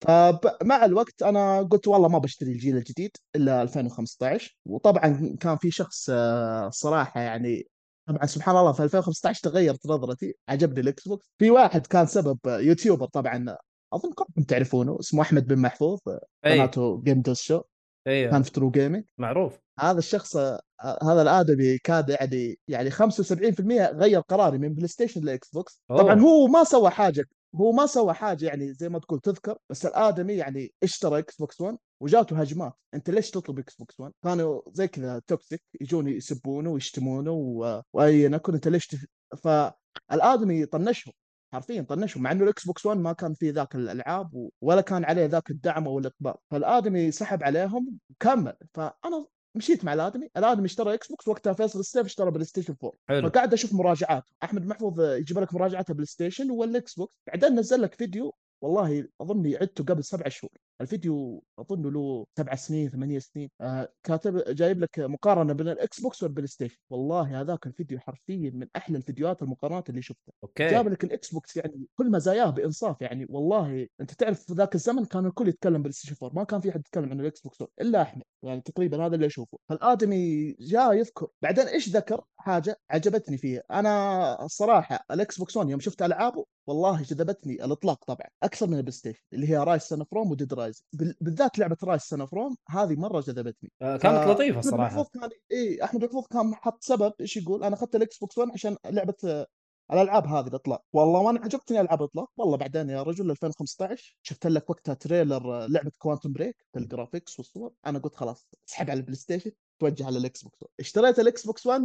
فمع 0.00 0.84
الوقت 0.84 1.22
أنا 1.22 1.62
قلت 1.62 1.88
والله 1.88 2.08
ما 2.08 2.18
بشتري 2.18 2.52
الجيل 2.52 2.76
الجديد 2.76 3.16
إلا 3.36 3.62
2015 3.62 4.56
وطبعا 4.66 5.36
كان 5.40 5.56
في 5.56 5.70
شخص 5.70 6.10
آه، 6.10 6.66
الصراحه 6.68 7.20
يعني 7.20 7.68
طبعا 8.08 8.26
سبحان 8.26 8.56
الله 8.56 8.72
في 8.72 8.82
2015 8.84 9.40
تغيرت 9.42 9.86
نظرتي 9.86 10.34
عجبني 10.48 10.80
الإكس 10.80 11.08
بوكس. 11.08 11.30
في 11.38 11.50
واحد 11.50 11.86
كان 11.86 12.06
سبب 12.06 12.38
آه، 12.46 12.58
YouTuber 12.58 13.06
طبعا 13.06 13.56
أظن 13.92 14.12
كلكم 14.12 14.42
تعرفونه 14.42 14.96
اسمه 15.00 15.22
أحمد 15.22 15.46
بن 15.46 15.58
محفوظ 15.58 16.00
اي 16.46 16.54
قناته 16.54 17.02
Game 17.02 17.20
Dose 17.20 17.42
Show 17.42 17.62
كان 18.04 18.34
اي 18.34 18.44
في 18.44 18.50
True 18.50 18.70
Gaming 18.70 19.04
معروف. 19.18 19.58
هذا 19.80 19.98
الشخص 19.98 20.36
آه، 20.36 20.60
هذا 21.02 21.22
الآدمي 21.22 21.78
كاد 21.78 22.08
يعني 22.08 22.58
يعني 22.68 22.90
75% 22.90 23.90
غير 23.92 24.20
قراري 24.20 24.58
من 24.58 24.74
بلاي 24.74 24.88
ستيشن 24.88 25.24
لاكس 25.24 25.50
بوكس 25.50 25.82
أوه. 25.90 25.98
طبعا 25.98 26.20
هو 26.20 26.46
ما 26.46 26.64
سوى 26.64 26.90
حاجة 26.90 27.28
هو 27.54 27.72
ما 27.72 27.86
سوى 27.86 28.14
حاجة 28.14 28.46
يعني 28.46 28.72
زي 28.72 28.88
ما 28.88 28.98
تقول 28.98 29.20
تذكر 29.20 29.58
بس 29.70 29.86
الآدمي 29.86 30.32
يعني 30.32 30.72
اشترى 30.82 31.18
إكس 31.18 31.36
بوكس 31.36 31.60
1 31.60 31.78
وجاته 32.00 32.40
هجمات. 32.40 32.72
أنت 32.94 33.10
ليش 33.10 33.30
تطلب 33.30 33.58
إكس 33.58 33.76
بوكس 33.76 34.00
1 34.00 34.12
كانوا 34.24 34.62
زي 34.72 34.88
كذا 34.88 35.22
toxic 35.26 35.62
يجون 35.80 36.08
يسبونه 36.08 36.70
ويشتمونه 36.70 37.30
و... 37.30 37.82
واي 37.92 38.28
نكون 38.28 38.54
انت 38.54 38.68
ليش 38.68 38.86
تف... 38.86 39.06
فالآدمي 39.42 40.66
طنشهم. 40.66 41.12
حرفيا 41.52 41.82
طنشهم 41.82 42.22
مع 42.22 42.32
إنه 42.32 42.44
الإكس 42.44 42.66
بوكس 42.66 42.86
1 42.86 42.98
ما 42.98 43.12
كان 43.12 43.34
فيه 43.34 43.52
ذاك 43.52 43.74
الألعاب 43.74 44.50
ولا 44.60 44.80
كان 44.80 45.04
عليه 45.04 45.26
ذاك 45.26 45.50
الدعم 45.50 45.86
أو 45.86 45.98
الإقبال. 45.98 46.34
فالآدمي 46.50 47.10
سحب 47.10 47.42
عليهم 47.42 47.98
وكمل. 48.10 48.54
فأنا 48.74 49.26
مشيت 49.54 49.84
مع 49.84 49.94
الآدمي. 49.94 50.30
الآدمي 50.36 50.66
اشترى 50.66 50.94
إكس 50.94 51.08
بوكس 51.08 51.28
وقتها 51.28 51.52
فيصل 51.52 51.80
السيف 51.80 52.06
اشترى 52.06 52.30
بلاي 52.30 52.44
ستيشن 52.44 52.76
4 52.84 52.92
حلو. 53.08 53.28
فقاعد 53.28 53.52
أشوف 53.52 53.72
مراجعات 53.72 54.24
أحمد 54.42 54.66
محفوظ 54.66 55.00
يجيب 55.00 55.38
لك 55.38 55.54
مراجعات 55.54 55.90
البلاي 55.90 56.06
ستيشن 56.06 56.50
والإكس 56.50 56.94
بوكس. 56.94 57.14
بعدين 57.26 57.58
نزل 57.58 57.82
لك 57.82 57.94
فيديو 57.94 58.34
والله 58.60 59.08
أظني 59.20 59.56
عدته 59.56 59.84
قبل 59.84 60.04
سبع 60.04 60.28
شهور. 60.28 60.52
الفيديو 60.80 61.44
أظن 61.58 61.82
له 61.92 62.26
سبع 62.38 62.54
سنين 62.54 62.88
ثمانية 62.88 63.18
سنين. 63.18 63.50
آه 63.60 63.88
كاتب 64.02 64.54
جايب 64.54 64.80
لك 64.80 64.98
مقارنة 64.98 65.52
بين 65.52 65.68
الإكس 65.68 66.00
بوكس 66.00 66.22
والبلاي 66.22 66.46
ستيشن 66.46 66.76
والله 66.90 67.40
هذاك 67.40 67.66
الفيديو 67.66 67.98
حرفيا 67.98 68.50
من 68.50 68.66
أحلى 68.76 68.96
الفيديوهات 68.96 69.42
المقارنات 69.42 69.90
اللي 69.90 70.02
شفتها. 70.02 70.32
جاب 70.58 70.74
okay 70.76 70.90
لك 70.90 71.04
الإكس 71.04 71.32
بوكس 71.32 71.56
يعني 71.56 71.86
كل 71.96 72.10
مزاياه 72.10 72.50
بإنصاف 72.50 73.00
يعني. 73.02 73.26
والله 73.30 73.88
أنت 74.00 74.10
تعرف 74.10 74.42
في 74.44 74.52
ذاك 74.52 74.74
الزمن 74.74 75.04
كان 75.04 75.26
الكل 75.26 75.48
يتكلم 75.48 75.82
بلاي 75.82 75.92
ستيشن 75.92 76.16
4 76.22 76.36
ما 76.40 76.44
كان 76.44 76.60
في 76.60 76.72
حد 76.72 76.80
يتكلم 76.80 77.10
عن 77.10 77.20
الإكس 77.20 77.40
بوكس 77.40 77.62
إلا 77.80 78.02
أحمد. 78.02 78.22
يعني 78.42 78.60
تقريبا 78.60 79.06
هذا 79.06 79.14
اللي 79.14 79.26
أشوفه. 79.26 79.58
فالآدمي 79.68 80.52
جاء 80.52 80.92
يذكر. 80.94 81.28
بعدين 81.42 81.66
إيش 81.66 81.88
ذكر؟ 81.88 82.24
حاجة 82.36 82.80
عجبتني 82.90 83.36
فيه 83.38 83.62
أنا 83.70 84.44
الصراحه 84.44 85.04
الإكس 85.10 85.38
بوكس 85.38 85.56
1 85.56 85.70
يوم 85.70 85.80
شفت 85.80 86.02
ألعابه 86.02 86.44
والله 86.66 87.02
جذبتني 87.02 87.64
الإطلاق 87.64 88.04
طبعا. 88.04 88.28
أكثر 88.42 88.66
من 88.66 88.76
البلاي 88.76 88.92
ستيشن 88.92 89.22
اللي 89.32 89.48
هي 89.48 89.56
Ryse 89.56 89.82
Son 89.82 90.04
of 90.04 90.13
Rome 90.13 90.30
و 90.30 90.34
Dead 90.34 90.52
Rising 90.68 90.84
بالذات 91.20 91.58
لعبة 91.58 91.76
Ryse 91.84 92.02
Son 92.02 92.26
of 92.26 92.36
Rome 92.36 92.56
هذه 92.68 92.96
مرة 92.96 93.20
جذبتني. 93.20 93.72
آه، 93.82 93.96
كانت 93.96 94.24
ف- 94.24 94.28
لطيفة 94.28 94.60
صراحة. 94.60 95.04
كان 95.14 95.30
إي 95.52 95.84
أحمد 95.84 96.04
محفوظ 96.04 96.26
كان 96.26 96.54
حط 96.54 96.82
سبب 96.84 97.12
إيش 97.20 97.36
يقول؟ 97.36 97.64
أنا 97.64 97.74
أخذت 97.74 97.96
الإكس 97.96 98.18
بوكس 98.18 98.38
1 98.38 98.50
عشان 98.52 98.76
لعبة 98.86 99.14
آه، 99.24 99.46
الألعاب 99.92 100.26
هذه 100.26 100.46
الإطلاق. 100.46 100.82
والله 100.92 101.20
وأنا 101.20 101.40
عجبتني 101.40 101.80
ألعاب 101.80 101.98
الإطلاق. 102.00 102.30
والله 102.36 102.56
بعدين 102.56 102.90
يا 102.90 103.02
رجل 103.02 103.30
2015 103.30 104.16
شفت 104.22 104.46
لك 104.46 104.70
وقتها 104.70 104.94
trailer 104.94 105.62
آه، 105.64 105.66
لعبة 105.66 105.92
Quantum 105.98 106.32
Break 106.32 106.56
ال 106.76 106.83
graphics 106.83 107.38
والصور. 107.38 107.72
أنا 107.86 107.98
قلت 107.98 108.14
خلاص 108.14 108.48
اسحب 108.68 108.90
على 108.90 108.98
البلاي 109.00 109.16
ستيشن 109.16 109.50
توجه 109.80 110.06
على 110.06 110.18
الإكس 110.18 110.42
بوكس 110.42 110.58
1 110.62 110.72
اشتريت 110.80 111.18
الإكس 111.18 111.46
بوكس 111.46 111.66
1 111.66 111.82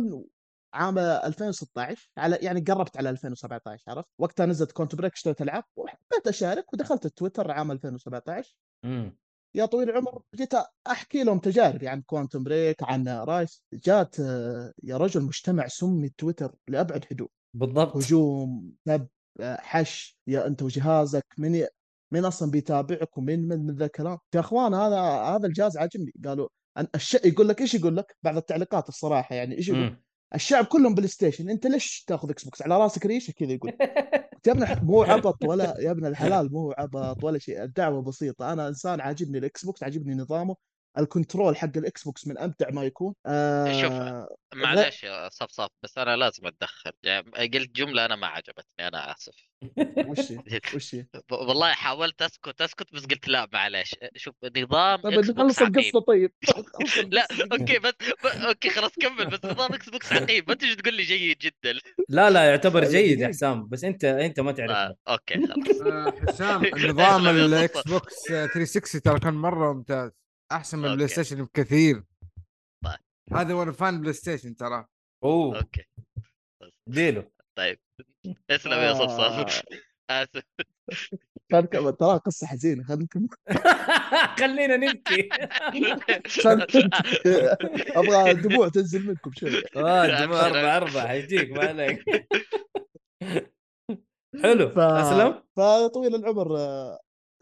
عام 0.73 0.97
2016 0.99 2.09
على 2.17 2.35
يعني 2.35 2.61
قربت 2.61 2.97
على 2.97 3.09
2017 3.09 3.83
عرفت؟ 3.91 4.07
وقتها 4.19 4.45
نزلت 4.45 4.71
Quantum 4.71 4.97
Break 4.97 5.13
اشتريت 5.13 5.41
ألعاب 5.41 5.63
وحبيت 5.75 6.27
أشارك 6.27 6.73
ودخلت 6.73 7.05
التويتر 7.05 7.51
عام 7.51 7.71
2017 7.71 8.55
امم 8.85 9.17
يا 9.55 9.65
طويل 9.65 9.89
العمر 9.89 10.21
جيت 10.35 10.53
أحكي 10.87 11.23
لهم 11.23 11.39
تجاربي 11.39 11.87
عن 11.87 12.01
Quantum 12.01 12.43
Break 12.43 12.83
عن 12.83 13.07
Ryse 13.07 13.63
جات 13.73 14.19
يا 14.83 14.97
رجل 14.97 15.21
مجتمع 15.23 15.67
سمي 15.67 16.09
تويتر 16.09 16.55
لأبعد 16.67 17.05
حدود 17.05 17.27
بالضبط. 17.53 17.95
هجوم 17.97 18.71
سب 18.87 19.07
حش 19.41 20.17
يا 20.27 20.47
أنت 20.47 20.61
وجهازك 20.63 21.25
من. 21.37 21.65
من 22.13 22.25
أصلا 22.25 22.51
بيتابعك 22.51 23.17
ومن 23.17 23.47
من 23.47 23.65
من 23.65 23.75
ذا 23.75 23.85
الكلام. 23.85 24.17
يا 24.35 24.39
أخوان 24.39 24.73
هذا 24.73 24.99
هذا 25.01 25.47
الجهاز 25.47 25.77
عاجبني. 25.77 26.13
قالوا 26.25 26.47
أن- 26.79 26.85
الش... 26.95 27.13
يقول 27.13 27.49
لك 27.49 27.61
إيش 27.61 27.73
يقول 27.73 27.97
لك؟ 27.97 28.17
بعض 28.23 28.37
التعليقات 28.37 28.89
الصراحة 28.89 29.35
يعني 29.35 29.57
إيش 29.57 29.69
يقول. 29.69 29.97
الشعب 30.35 30.65
كلهم 30.65 30.95
بلاي 30.95 31.07
ستيشن 31.07 31.49
أنت 31.49 31.67
ليش 31.67 32.03
تاخذ 32.07 32.29
إكس 32.29 32.43
بوكس 32.43 32.61
على 32.61 32.77
رأسك 32.77 33.05
ريشة 33.05 33.31
كذا 33.31 33.51
يقول. 33.51 33.71
يا 34.47 34.51
ابن 34.51 34.85
مو 34.85 35.03
عبط 35.13 35.43
ولا 35.45 35.75
يا 35.79 35.91
ابن 35.91 36.05
الحلال 36.05 36.51
مو 36.53 36.71
عبط 36.77 37.23
ولا 37.23 37.39
شيء. 37.39 37.63
الدعوة 37.63 38.01
بسيطة. 38.01 38.53
أنا 38.53 38.67
إنسان 38.67 39.01
عاجبني 39.01 39.37
الإكس 39.37 39.65
بوكس 39.65 39.83
عاجبني 39.83 40.15
نظامه. 40.15 40.55
ال 40.97 41.05
control 41.05 41.57
حق 41.57 41.77
الاكس 41.77 42.03
بوكس 42.03 42.27
من 42.27 42.37
أمتع 42.37 42.69
ما 42.69 42.83
يكون. 42.83 43.13
شوف 43.81 43.91
آه 43.91 44.35
معلش 44.55 45.03
يا 45.03 45.29
صفصف 45.29 45.67
بس 45.83 45.97
أنا 45.97 46.15
لازم 46.15 46.47
أتدخل. 46.47 46.91
يعني 47.03 47.31
قلت 47.53 47.75
جملة 47.75 48.05
أنا 48.05 48.15
ما 48.15 48.27
عجبتني 48.27 48.87
أنا 48.87 49.11
آسف. 49.11 49.35
وش 50.09 50.31
هي؟ 50.31 50.61
وش 50.75 50.95
هي؟ 50.95 51.05
والله 51.31 51.71
حاولت 51.71 52.21
أسكت 52.21 52.61
أسكت 52.61 52.93
بس 52.93 53.05
قلت 53.05 53.27
لا 53.27 53.47
معلش 53.53 53.95
شوف 54.15 54.35
نظام 54.57 55.01
طيب 55.01 55.19
إكس 55.19 55.27
بوكس 55.29 55.39
نخلص 55.39 55.61
عقيم 55.61 55.77
القصة 55.77 55.99
طيب. 55.99 56.31
لا. 57.11 57.27
أوكي 57.51 57.79
بس 57.79 57.93
ب... 58.23 58.25
أوكي 58.25 58.69
خلاص 58.69 58.91
كمل 59.01 59.25
بس 59.25 59.45
نظام 59.45 59.73
إكس 59.73 59.89
بوكس 59.89 60.13
عقيم 60.13 60.43
ما 60.47 60.53
تجي 60.53 60.75
تقول 60.75 60.93
لي 60.93 61.03
جيد 61.03 61.37
جدا. 61.37 61.79
لا 62.09 62.29
لا 62.29 62.43
يعتبر 62.43 62.83
جيد 62.85 63.19
يا. 63.19 63.27
حسام 63.27 63.67
بس 63.67 63.83
أنت 63.83 64.03
أنت 64.05 64.39
ما 64.39 64.51
تعرفه. 64.51 64.73
آه، 64.73 64.95
أوكي 65.07 65.33
خلاص. 65.47 65.81
آه، 65.81 66.13
حسام 66.27 66.63
يا 66.63 67.45
الاكس. 67.45 67.81
بوكس 67.87 68.23
360 68.27 69.01
ترى 69.01 69.19
كان 69.19 69.33
مرة 69.33 69.73
ممتاز. 69.73 70.22
أحسن 70.53 70.79
من 70.79 70.85
البلاي. 70.85 71.07
ستيشن 71.07 71.43
بكثير. 71.43 72.03
طيب. 72.85 72.99
هذا 73.33 73.53
وأنا 73.53 73.71
fan 73.71 74.01
بلاي 74.01 74.13
ستيشن 74.13 74.55
ترى. 74.55 74.85
أوه. 75.23 75.57
أوكي. 75.57 75.83
ديله 76.89 77.31
طيب. 77.57 77.79
اسلم 78.49 78.73
يا. 78.73 78.93
صفصف 78.93 79.63
آسف. 80.09 80.43
ترى 81.99 82.17
قصة 82.25 82.47
حزينة. 82.47 82.83
خلينا 82.87 83.03
نكمل. 83.03 83.29
خلينا 84.39 84.77
نبكي. 84.77 85.29
أبغى 87.95 88.33
دموع 88.33 88.69
تنزل 88.69 89.07
منكم 89.07 89.31
شوي. 89.33 89.63
آه. 89.75 90.25
دموع 90.25 90.45
أربع 90.45 90.77
أربع 90.77 91.07
حيجيك 91.07 91.51
ما 91.51 91.67
عليك. 91.67 92.03
حلو. 94.43 94.69
ف... 94.69 94.79
أسلم. 94.79 95.43
فطويل 95.55 96.15
العمر 96.15 96.57
آه، 96.57 96.99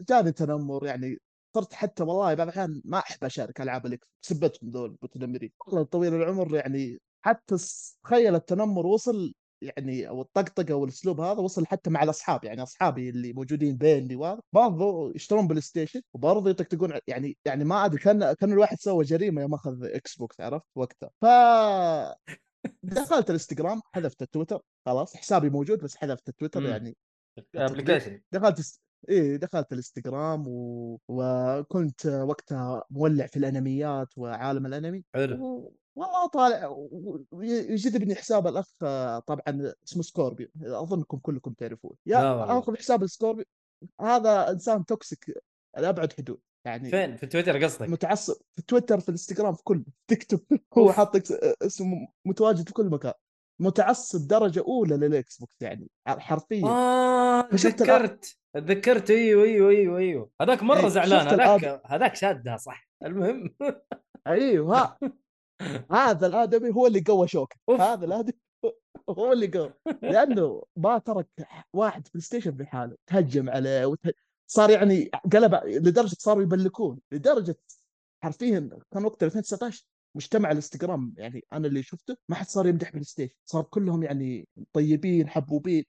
جاني 0.08 0.32
تنمر 0.32 0.86
يعني 0.86 1.18
صرت 1.54 1.72
حتى 1.72 2.02
والله 2.02 2.34
بعض 2.34 2.48
الأحيان 2.48 2.82
ما 2.84 2.98
أحب 2.98 3.24
أشارك 3.24 3.60
ألعاب 3.60 3.86
الاكس 3.86 4.06
بسبتهم 4.22 4.70
ذول 4.70 4.96
متنمرين 5.02 5.52
والله 5.66 5.82
طويل 5.82 6.14
العمر 6.14 6.54
يعني 6.54 7.00
حتى 7.24 7.56
تخيل 8.04 8.34
التنمر 8.34 8.86
وصل 8.86 9.34
يعني 9.62 10.08
أو 10.08 10.22
الطقطقة 10.22 10.74
والاسلوب 10.74 11.20
هذا 11.20 11.40
وصل 11.40 11.66
حتى 11.66 11.90
مع 11.90 12.02
الأصحاب 12.02 12.44
يعني 12.44 12.62
أصحابي 12.62 13.08
اللي 13.08 13.32
موجودين 13.32 13.76
بيني 13.76 14.16
وهذا 14.16 14.40
برضو 14.52 15.12
يشترون 15.14 15.48
بلاي 15.48 15.60
ستيشن 15.60 16.00
وبرضو 16.14 16.48
يطقطقون 16.48 16.98
يعني 17.06 17.36
يعني 17.44 17.64
ما 17.64 17.84
أدري 17.84 17.98
كان 17.98 18.32
كان 18.32 18.52
الواحد 18.52 18.76
سوى 18.80 19.04
جريمة 19.04 19.42
يوم 19.42 19.54
أخذ 19.54 19.84
إكس 19.84 20.16
بوكس 20.16 20.40
عرفت؟ 20.40 20.66
وقتها. 20.74 21.10
ف 21.20 21.26
دخلت 22.82 23.30
الإنستغرام 23.30 23.80
حذفت 23.94 24.22
التويتر 24.22 24.60
خلاص 24.86 25.16
حسابي 25.16 25.50
موجود 25.50 25.78
بس 25.84 25.96
حذفت 25.96 26.28
التويتر. 26.28 26.62
يعني. 26.62 26.96
application 27.54 28.20
دخلت 28.32 28.80
إيه 29.08 29.36
دخلت 29.36 29.72
الإنستغرام 29.72 30.44
و... 30.48 30.98
وكنت 31.08 32.06
وقتها 32.06 32.84
مولع 32.90 33.26
في 33.26 33.36
الأنميات 33.36 34.08
وعالم 34.18 34.66
الأنمي 34.66 35.04
حلو. 35.14 35.44
و... 35.44 35.74
والله 35.94 36.26
طالع 36.26 36.76
ويجذبني 37.30 38.14
حساب 38.14 38.46
الأخ 38.46 38.70
طبعا 39.26 39.72
اسمه 39.88 40.02
سكوربيو 40.02 40.48
اظنكم 40.62 41.18
كلكم 41.18 41.52
تعرفون 41.52 41.96
يا. 42.06 42.58
اخذ 42.58 42.76
حساب 42.76 43.02
السكوربيو 43.02 43.44
هذا 44.00 44.50
إنسان 44.50 44.86
toxic 44.86 45.42
لأبعد 45.78 46.12
حدود 46.12 46.40
يعني 46.64 46.90
فين؟ 46.90 47.16
في 47.16 47.26
تويتر 47.26 47.64
قصدك؟ 47.64 47.88
متعصب 47.88 48.34
في 48.52 48.62
تويتر 48.62 49.00
في 49.00 49.08
الإنستغرام 49.08 49.54
في 49.54 49.62
كل 49.62 49.84
تيك 50.06 50.24
توك 50.24 50.42
هو 50.78 50.92
حاط 50.92 51.32
اسمه 51.62 52.08
متواجد 52.24 52.66
في 52.66 52.72
كل 52.72 52.86
مكان. 52.86 53.12
متعصب 53.60 54.28
درجة 54.28 54.60
أولى 54.60 54.96
للإكس 54.96 55.38
بوكس 55.38 55.56
يعني 55.60 55.90
حرفيا. 56.06 56.66
آه 56.66 57.42
تذكرت. 57.42 58.41
تذكرت؟ 58.54 59.10
إيوه 59.10 59.44
إيوه 59.44 59.70
إيوه 59.70 59.98
إيوه. 59.98 60.30
هذاك 60.40 60.62
مرة 60.62 60.80
إيه، 60.80 60.88
زعلان 60.88 61.26
هذاك 61.40 61.82
هذاك 61.86 62.14
شادها 62.16 62.56
صح. 62.56 62.88
المهم. 63.04 63.54
أيوه. 64.26 64.76
ها- 64.78 64.98
هذا 65.92 66.26
الآدمي 66.26 66.70
هو 66.74 66.86
اللي 66.86 67.00
قوى 67.06 67.28
شوكة. 67.28 67.56
هذا 67.92 68.04
الآدمي 68.04 68.38
هو 69.18 69.32
اللي 69.32 69.46
قوى. 69.46 69.74
لأنه 70.02 70.62
ما 70.76 70.98
ترك 70.98 71.28
واحد 71.72 72.08
بلاي 72.14 72.20
ستيشن 72.22 72.50
بحاله 72.50 72.96
تهجم 73.06 73.50
عليه 73.50 73.86
وته... 73.86 74.12
صار 74.46 74.70
يعني 74.70 75.10
قلب 75.32 75.54
لدرجة 75.64 76.14
صاروا 76.18 76.42
يبلكون. 76.42 76.98
لدرجة 77.12 77.56
حرفيا 78.24 78.78
كان 78.92 79.04
وقت 79.04 79.22
2019 79.22 79.84
مجتمع 80.16 80.50
الإنستغرام 80.50 81.14
يعني 81.18 81.44
أنا 81.52 81.68
اللي 81.68 81.82
شفته 81.82 82.16
ما 82.28 82.36
حد 82.36 82.46
صار 82.46 82.66
يمدح 82.66 82.90
بلاي 82.90 83.04
ستيشن 83.04 83.34
صار 83.44 83.62
كلهم 83.64 84.02
يعني 84.02 84.48
طيبين 84.72 85.28
حبوبين. 85.28 85.84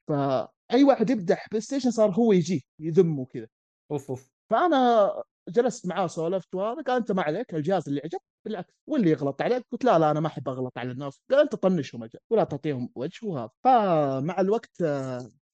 فاي 0.68 0.84
واحد 0.84 1.10
يمدح 1.10 1.48
بلاي 1.50 1.60
ستيشن 1.60 1.90
صار 1.90 2.10
هو 2.10 2.32
يجيه 2.32 2.60
يذمه 2.80 3.24
كذا 3.24 3.46
أوف 3.90 4.10
أوف. 4.10 4.30
فأنا 4.50 5.10
جلست 5.48 5.86
معاه 5.86 6.06
سولفت 6.06 6.54
وهذا 6.54 6.82
قال 6.82 6.96
انت 6.96 7.12
ما 7.12 7.22
عليك 7.22 7.54
الجهاز 7.54 7.88
اللي 7.88 8.00
عجبك 8.04 8.22
بالعكس 8.44 8.74
واللي 8.86 9.10
يغلط 9.10 9.42
عليك 9.42 9.64
قلت 9.72 9.84
لا 9.84 9.98
لا 9.98 10.10
أنا 10.10 10.20
ما 10.20 10.26
أحب 10.26 10.48
أغلط 10.48 10.78
على 10.78 10.90
الناس. 10.90 11.20
قال 11.30 11.40
انت 11.40 11.54
طنشهم 11.54 12.04
أجل 12.04 12.18
ولا 12.30 12.44
تعطيهم 12.44 12.90
وجه 12.94 13.26
وهذا. 13.26 13.50
فمع 13.64 14.40
الوقت 14.40 14.82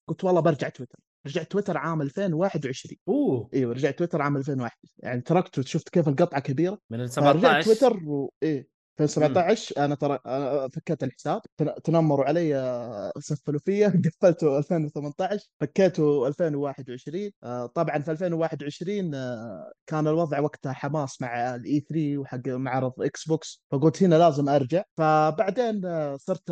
قلت 0.09 0.25
والله 0.25 0.41
برجع 0.41 0.69
تويتر. 0.69 0.99
رجعت 1.27 1.51
تويتر 1.51 1.77
عام 1.77 2.03
2021 2.03 2.97
أوه. 3.09 3.51
إيوه 3.55 3.73
رجعت 3.73 3.99
تويتر 3.99 4.23
عام 4.23 4.37
2001 4.37 4.77
يعني 4.99 5.21
تركته 5.21 5.63
شفت 5.63 5.89
كيف 5.89 6.09
القطعة 6.09 6.41
كبيرة. 6.41 6.79
من 6.91 7.01
ال 7.01 7.09
فرجعت 7.09 7.37
17 7.37 7.65
تويتر 7.65 8.09
و... 8.09 8.33
إيه. 8.43 8.69
2017 9.01 9.85
أنا 9.85 9.95
ترى 9.95 10.19
أنا 10.27 10.69
فكيت 10.69 11.03
الحساب 11.03 11.41
تن- 11.57 11.75
تنمروا 11.85 12.25
علي 12.25 12.57
آه، 12.57 13.13
سفلوا 13.19 13.61
فيا 13.65 13.89
قفلته 14.05 14.59
2018 14.59 15.47
فكيته 15.61 16.27
2021 16.29 17.31
آه، 17.45 17.67
طبعا 17.67 17.99
في 17.99 18.11
2021 18.11 19.15
آه، 19.15 19.73
كان 19.87 20.09
الوضع 20.09 20.41
وقتها 20.41 20.73
حماس 20.73 21.23
مع 21.23 21.55
ال 21.55 21.81
E3 21.81 22.19
وحق 22.19 22.49
معرض 22.49 22.93
إكس 23.03 23.29
بوكس 23.29 23.63
فقلت 23.71 24.03
هنا 24.03 24.15
لازم 24.15 24.49
أرجع. 24.49 24.83
فبعدين 24.97 25.85
آه، 25.87 26.17
صرت 26.17 26.51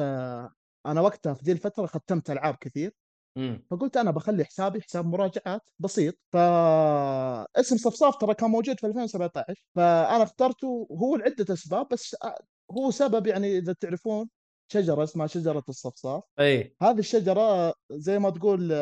أنا 0.87 1.01
وقتها 1.01 1.35
في 1.35 1.43
ذي 1.45 1.53
الفترة 1.53 1.87
ختمت 1.87 2.31
ألعاب 2.31 2.57
كثير. 2.61 2.93
مم. 3.37 3.67
فقلت 3.71 3.97
أنا 3.97 4.11
بخلي 4.11 4.45
حسابي 4.45 4.81
حساب 4.81 5.07
مراجعات 5.07 5.61
بسيط. 5.79 6.15
فاسم 6.33 7.77
صفصاف 7.77 8.17
ترى 8.17 8.35
كان 8.35 8.51
موجود 8.51 8.81
في 8.81 8.87
2017 8.87 9.55
فأنا 9.75 10.23
اخترته 10.23 10.89
هو 10.93 11.17
لعدة 11.17 11.55
أسباب 11.55 11.89
بس 11.89 12.17
هو 12.71 12.91
سبب 12.91 13.27
يعني 13.27 13.59
إذا 13.59 13.73
تعرفون 13.73 14.29
شجرة 14.73 15.05
اسمها 15.05 15.27
شجرة 15.27 15.65
الصفصاف. 15.69 16.23
أي. 16.41 16.75
هذه 16.83 16.99
الشجرة 16.99 17.75
زي 17.91 18.19
ما 18.19 18.31
تقول 18.31 18.73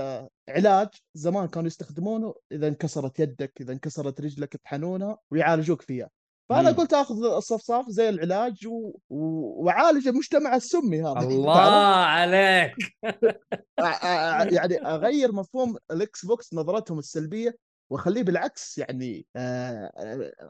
علاج 0.48 0.88
زمان 1.14 1.48
كانوا 1.48 1.66
يستخدمونه 1.66 2.34
إذا 2.52 2.68
انكسرت 2.68 3.20
يدك 3.20 3.52
إذا 3.60 3.72
انكسرت 3.72 4.20
رجلك 4.20 4.54
يطحنونها 4.54 5.18
ويعالجوك 5.30 5.82
فيها. 5.82 6.10
فأنا. 6.48 6.70
قلت 6.70 6.94
آخذ 6.94 7.24
الصفصاف 7.24 7.88
زي 7.88 8.08
العلاج 8.08 8.66
و... 8.66 8.98
و... 9.10 9.18
وأعالج 9.64 10.08
المجتمع 10.08 10.56
السمي 10.56 11.02
هذا. 11.02 11.20
الله 11.20 11.60
عليك. 11.94 12.74
يعني 14.56 14.86
أغير 14.86 15.32
مفهوم 15.32 15.76
الإكس 15.90 16.24
بوكس 16.24 16.54
نظرتهم 16.54 16.98
السلبية 16.98 17.56
وأخليه 17.90 18.22
بالعكس 18.22 18.78
يعني 18.78 19.26
آه، 19.36 19.90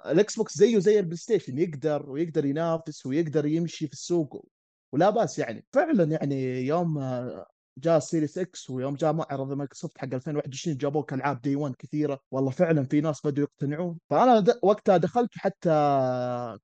الإكس 0.07 0.37
بوكس 0.37 0.59
زيه 0.59 0.79
زي 0.79 0.99
البلاي 0.99 1.17
ستيشن 1.17 1.59
يقدر 1.59 2.11
ويقدر 2.11 2.45
ينافس 2.45 3.07
ويقدر 3.07 3.47
يمشي 3.47 3.87
في 3.87 3.93
السوق 3.93 4.47
ولا 4.93 5.11
بأس 5.11 5.39
يعني. 5.39 5.65
فعلا 5.73 6.05
يعني 6.05 6.67
يوم 6.67 6.99
آه، 6.99 7.47
جاء 7.79 7.97
ال 7.97 8.03
Series 8.03 8.39
X 8.39 8.71
ويوم 8.71 8.95
جاء 8.95 9.13
معرض 9.13 9.53
مايكروسوفت 9.53 9.99
حق 9.99 10.05
2021 10.15 10.77
جابوا 10.77 11.03
لك 11.03 11.13
العاب 11.13 11.41
day 11.41 11.57
1 11.57 11.75
كثيرة. 11.79 12.21
والله 12.31 12.51
فعلا 12.51 12.85
في 12.85 13.01
ناس 13.01 13.27
بدوا 13.27 13.45
يقتنعون. 13.45 13.99
فأنا 14.11 14.41
د... 14.41 14.59
وقتها 14.63 14.97
دخلت 14.97 15.31
حتى 15.37 15.71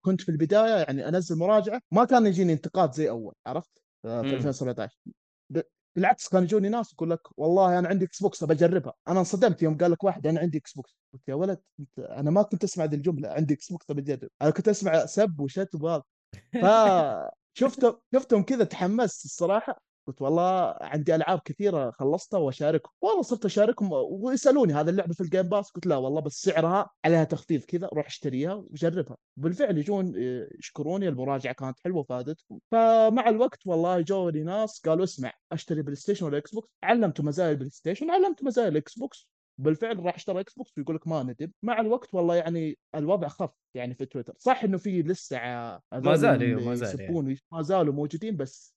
كنت 0.03 0.21
في 0.21 0.29
البداية 0.29 0.77
يعني 0.85 1.09
أنزل 1.09 1.37
مراجعة. 1.39 1.81
ما 1.93 2.05
كان 2.05 2.27
يجيني 2.27 2.53
انتقاد 2.53 2.93
زي 2.93 3.11
أول 3.11 3.35
عرفت؟ 3.47 3.71
آه، 4.05 4.23
في 4.23 4.29
مم. 4.29 4.35
2017 4.35 4.99
ب- 5.51 5.61
بالعكس 5.97 6.29
كان 6.29 6.43
يجوني 6.43 6.69
ناس 6.69 6.93
يقول 6.93 7.11
لك 7.11 7.21
والله 7.39 7.79
أنا 7.79 7.89
عندي 7.89 8.05
إكس 8.05 8.23
بوكس 8.23 8.45
بجربها. 8.45 8.93
أنا 9.09 9.19
انصدمت 9.19 9.63
يوم 9.63 9.79
قال 9.79 9.91
لك 9.91 10.05
واحد 10.05 10.27
أنا 10.27 10.41
عندي 10.41 10.59
إكس 10.59 10.73
بوكس 10.75 10.97
قلت 11.13 11.29
يا 11.29 11.35
ولد 11.35 11.59
أنت 11.81 11.99
أنا 11.99 12.31
ما 12.31 12.43
كنت 12.43 12.65
أسمع 12.65 12.85
ذي 12.85 12.97
الجملة 12.97 13.29
عندي 13.29 13.55
إكس 13.55 13.73
بوكس 13.73 13.87
بجرب. 13.91 14.29
أنا 14.43 14.51
كنت 14.51 14.69
أسمع 14.69 15.07
سب 15.07 15.41
وشتم 15.41 15.83
وهذا 15.83 16.03
فشفتهم 17.57 17.99
شفتهم 18.15 18.43
كذا 18.43 18.65
تحمست 18.65 19.25
الصراحة. 19.25 19.92
قلت 20.07 20.23
والله 20.23 20.75
عندي 20.81 21.15
ألعاب 21.15 21.41
كثيرة 21.45 21.91
خلصتها 21.91 22.39
وأشاركهم. 22.39 22.93
والله 23.01 23.23
صرت 23.23 23.45
أشاركهم 23.45 23.91
ويسألوني 23.93 24.73
هذا 24.73 24.91
اللعبة 24.91 25.15
في 25.15 25.21
ال 25.21 25.25
Game 25.25 25.43
Pass 25.43 25.71
قلت 25.71 25.87
لا 25.87 25.97
والله 25.97 26.21
بس 26.21 26.43
سعرها 26.43 26.91
عليها 27.05 27.25
تخفيض 27.25 27.61
كذا 27.61 27.89
روح 27.93 28.07
اشتريها 28.07 28.55
وجربها. 28.55 29.17
بالفعل 29.37 29.79
يجون 29.79 30.13
يشكروني 30.59 31.09
المراجعة 31.09 31.55
كانت 31.55 31.79
حلوة 31.85 31.99
وفادتهم 31.99 32.61
فمع 32.71 33.29
الوقت 33.29 33.67
والله 33.67 34.01
جوني 34.01 34.43
ناس 34.43 34.81
قالوا 34.81 35.05
اسمع 35.05 35.33
أشتري 35.53 35.83
بلاي 35.83 35.97
ستيشن 35.97 36.27
ولا 36.27 36.39
إكس 36.39 36.55
بوكس 36.55 36.69
علمته 36.83 37.23
مزايا 37.23 37.51
البلاي 37.51 37.71
ستيشن 37.71 38.11
علمته 38.11 38.47
مزايا 38.47 38.69
الاكس 38.69 38.99
بوكس 38.99 39.29
بالفعل 39.59 40.05
راح 40.05 40.15
اشترى 40.15 40.41
إكس 40.41 40.55
بوكس 40.55 40.79
ويقول 40.79 40.97
لك 40.97 41.09
ما 41.09 41.23
ندم. 41.23 41.53
مع 41.63 41.81
الوقت 41.81 42.15
والله 42.15 42.35
يعني 42.35 42.79
الوضع 42.95 43.29
خف 43.29 43.51
يعني 43.75 43.95
في 43.95 44.07
تويتر 44.07 44.35
صح 44.39 44.65
إنه 44.65 44.79
في 44.79 45.03
لسه 45.03 45.39
هذول 45.93 46.19
زال، 46.19 46.43
اللي 46.43 46.55
ما 46.55 46.75
زال 46.75 47.01
يعني. 47.01 47.39
ما 47.53 47.63
زالوا 47.63 47.95
موجودين 47.95 48.37
بس 48.37 48.75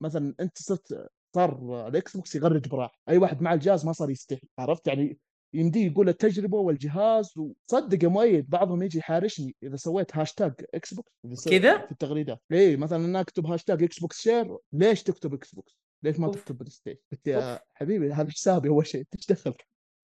مثلا 0.00 0.34
أنت 0.40 0.58
صرت 0.58 1.08
صار 1.34 1.88
ال 1.88 2.16
Xbox 2.16 2.34
يغرد 2.34 2.68
براح 2.68 3.00
أي 3.08 3.18
واحد 3.18 3.42
مع 3.42 3.54
الجهاز 3.54 3.86
ما 3.86 3.92
صار 3.92 4.10
يستحي 4.10 4.48
عرفت 4.58 4.86
يعني 4.86 5.18
يمديه 5.54 5.86
يقول 5.86 6.08
التجربة 6.08 6.58
والجهاز 6.58 7.38
وصدق 7.38 8.04
يا 8.04 8.08
مؤيد 8.08 8.50
بعضهم 8.50 8.82
يجي 8.82 8.98
يحارشني 8.98 9.56
إذا 9.62 9.76
سويت 9.76 10.16
hashtag 10.16 10.52
Xbox 10.74 11.48
كذا؟ 11.48 11.78
في 11.86 11.92
التغريدات 11.92 12.42
اي 12.52 12.76
مثلا 12.76 13.04
أنا 13.04 13.20
أكتب 13.20 13.46
hashtag 13.46 13.82
Xbox 13.82 14.20
share 14.20 14.58
ليش 14.72 15.02
تكتب 15.02 15.34
Xbox؟ 15.34 15.78
ليش 16.02 16.18
ما 16.18 16.26
أوف. 16.26 16.34
تكتب 16.36 16.58
PlayStation؟ 16.58 17.00
قلت 17.12 17.26
يا 17.26 17.60
حبيبي 17.74 18.12
هذا 18.12 18.30
حسابي 18.30 18.68
أول 18.68 18.86
شيء 18.86 19.06
إيش 19.16 19.26
دخل 19.26 19.54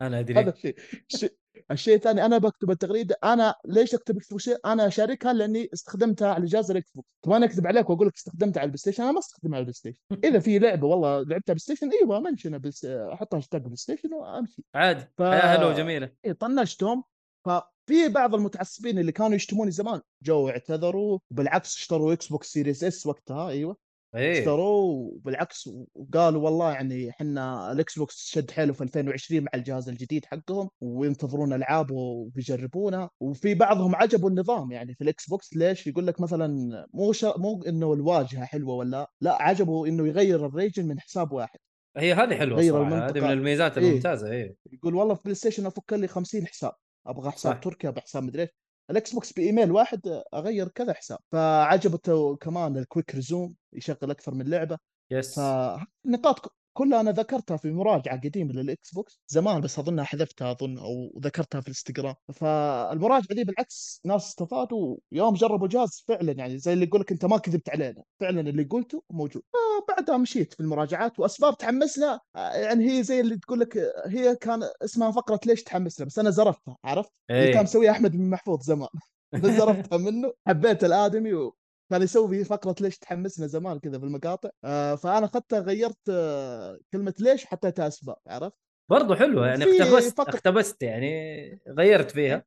أنا 0.03 0.18
هذا 0.18 0.20
ادري 0.20 0.49
الشيء 0.49 0.75
الشيء 1.14 1.35
الشيء 1.70 1.94
الثاني 1.94 2.25
أنا 2.27 2.38
بكتب 2.38 2.70
التغريده 2.70 3.16
أنا 3.25 3.55
ليش 3.64 3.94
أكتب 3.94 4.18
بوكس 4.31 4.51
أنا 4.66 4.87
أشاركها 4.87 5.33
لأني 5.33 5.68
استخدمتها 5.75 6.29
على 6.35 6.46
جهاز 6.46 6.70
ال 6.71 6.90
Xbox 6.95 7.09
كمان 7.25 7.42
أكذب 7.42 7.66
عليك 7.66 7.90
وأقول 7.90 8.07
لك 8.07 8.14
استخدمتها 8.16 8.61
على 8.61 8.66
ال 8.66 8.79
PlayStation؟ 8.79 9.03
أنا 9.03 9.12
ما 9.12 9.18
استخدمها 9.18 9.55
على 9.57 9.61
ال 9.61 9.73
PlayStation. 9.75 10.01
إذا 10.25 10.38
في 10.38 10.59
لعبة 10.59 10.87
والله 10.87 11.18
لعبتها 11.23 11.53
PlayStation 11.53 11.90
إيوه 12.03 12.20
منشنها 12.20 12.59
بس 12.59 12.85
أحط 12.85 13.35
hashtag 13.35 13.62
PlayStation 13.62 14.14
وأمشي. 14.14 14.64
عادي. 14.75 15.01
ف- 15.18 15.23
حياة 15.23 15.57
حلوة 15.59 15.68
وجميلة. 15.75 16.11
اي 16.27 16.35
طنشتهم. 16.35 17.05
ففي 17.44 18.09
بعض 18.09 18.35
المتعصبين 18.35 18.99
اللي 18.99 19.12
كانوا 19.12 19.35
يشتموني 19.37 19.70
زمان 19.70 20.01
جو 20.23 20.49
اعتذروا 20.49 21.18
بالعكس 21.31 21.77
اشتروا 21.77 22.12
Xbox 22.12 22.53
Series 22.53 22.85
S 22.85 23.07
وقتها 23.07 23.49
إيوه. 23.49 23.77
اشتروه 24.14 24.85
وبالعكس 24.85 25.70
وقالوا 25.94 26.42
والله 26.42 26.73
يعني 26.73 27.11
إحنا 27.11 27.73
ال 27.73 27.99
Xbox 27.99 28.27
شد 28.27 28.51
حيله 28.51 28.73
في 28.73 28.85
2020 28.85 29.42
مع 29.42 29.51
الجهاز 29.55 29.88
الجديد 29.88 30.25
حقهم 30.25 30.68
وينتظرون 30.81 31.53
ألعاب 31.53 31.90
وبيجربونها 31.90 33.11
وفي 33.20 33.55
بعضهم 33.55 33.96
عجبوا 33.96 34.31
النظام 34.31 34.73
يعني 34.73 34.94
في 34.94 35.05
ال 35.05 35.29
Xbox. 35.29 35.57
ليش؟ 35.57 35.87
يقول 35.87 36.07
لك 36.07 36.20
مثلا 36.20 36.87
مو 36.94 37.12
شا... 37.12 37.35
مو 37.38 37.62
إنه 37.62 37.92
الواجهة 37.92 38.44
حلوة 38.44 38.75
ولا 38.75 39.11
لا 39.20 39.42
عجبه 39.42 39.87
إنه 39.87 40.09
يغير 40.09 40.46
ال 40.47 40.53
region 40.53 40.88
من 40.88 41.01
حساب 41.01 41.33
واحد. 41.33 41.59
هي 41.96 42.14
هذه 42.14 42.35
حلوة 42.35 42.59
غير 42.59 42.73
صراحة 42.73 43.09
هذه. 43.09 43.20
من 43.20 43.31
الميزات 43.31 43.79
إيه. 43.79 43.88
الممتازة 43.88 44.31
إيه. 44.31 44.55
يقول 44.73 44.94
والله 44.94 45.14
في 45.14 45.23
PlayStation 45.23 45.66
أفك 45.66 45.92
لي 45.92 46.09
50 46.09 46.46
حساب 46.46 46.73
أبغى 47.07 47.31
حساب 47.31 47.53
صح. 47.53 47.61
تركي 47.61 47.88
أبغى 47.88 48.01
حساب 48.01 48.23
مدري 48.23 48.42
إيش. 48.42 48.51
ال 48.90 49.12
Xbox 49.12 49.33
بإيميل 49.33 49.72
واحد 49.72 50.22
أغير 50.35 50.68
كذا 50.68 50.92
حساب. 50.92 51.18
فعجبته 51.33 52.37
كمان 52.37 52.76
ال 52.77 52.83
quick 52.83 53.14
resume 53.14 53.57
يشغل 53.72 54.11
أكثر 54.11 54.35
من 54.35 54.50
لعبة. 54.50 54.79
yes 55.11 55.35
فالنقاط 55.35 56.46
ك- 56.46 56.53
كلها 56.73 57.01
أنا 57.01 57.11
ذكرتها 57.11 57.57
في 57.57 57.71
مراجعة 57.71 58.21
قديمة 58.21 58.53
لل 58.53 58.95
Xbox 58.95 59.21
زمان 59.29 59.61
بس 59.61 59.79
أظنها 59.79 60.05
حذفتها 60.05 60.51
أظن 60.53 60.79
أو 60.79 61.21
ذكرتها 61.25 61.61
في 61.61 61.67
الإنستغرام. 61.69 62.15
فالمراجعة 62.35 63.35
دي 63.35 63.45
بالعكس 63.45 64.01
ناس 64.05 64.27
استفادوا 64.29 64.97
يوم 65.13 65.35
جربوا 65.35 65.69
جهاز 65.69 66.05
فعلا 66.09 66.33
يعني 66.33 66.59
زي 66.59 66.73
اللي 66.73 66.85
يقول 66.85 67.01
لك 67.01 67.13
أنت 67.13 67.25
ما 67.25 67.39
كذبت 67.39 67.71
علينا. 67.71 68.03
فعلا 68.21 68.41
اللي 68.41 68.63
قلته 68.63 69.03
موجود. 69.11 69.43
بعدها 69.89 70.17
مشيت 70.17 70.55
في 70.55 70.61
المراجعات 70.61 71.19
وأسباب 71.21 71.59
تحمسنا. 71.59 72.21
آه، 72.37 72.53
يعني 72.53 72.91
هي 72.91 73.03
زي 73.03 73.21
اللي 73.21 73.37
تقول 73.39 73.61
لك 73.61 73.77
آه، 73.77 74.09
هي 74.09 74.37
كان 74.37 74.61
اسمها 74.85 75.11
فقرة 75.11 75.41
ليش 75.47 75.63
تحمسنا 75.63 76.07
بس 76.07 76.19
أنا 76.19 76.31
زرفتها 76.31 76.77
عرفت؟ 76.85 77.11
اللي 77.31 77.43
إيه. 77.49 77.53
كان 77.55 77.63
مسويها 77.63 77.91
أحمد 77.91 78.13
بن 78.13 78.31
محفوظ 78.31 78.63
زمان. 78.63 78.89
بس 79.33 79.51
زرفتها 79.51 79.99
منه. 79.99 80.33
حبيت 80.47 80.85
الآدمي 80.85 81.33
و... 81.35 81.57
كان 81.90 82.03
يسوي 82.03 82.44
فقرة 82.44 82.74
ليش 82.81 82.98
تحمسنا 82.98 83.46
زمان 83.46 83.79
كذا 83.79 83.98
في 83.98 84.05
المقاطع. 84.05 84.50
آه 84.64 84.94
فأنا 84.94 85.26
اخذتها 85.26 85.61
غيرت 85.61 86.09
آه 86.11 86.79
كلمة 86.92 87.14
ليش 87.20 87.44
وحطيتها 87.44 87.88
أسباب 87.88 88.16
عرفت؟ 88.26 88.57
برضو 88.90 89.14
حلوة 89.14 89.46
يعني 89.46 89.64
اقتبست 89.64 90.16
فقط- 90.18 90.29
اقتبست 90.35 90.83
يعني 90.83 91.62
غيرت 91.68 92.11
فيها. 92.11 92.44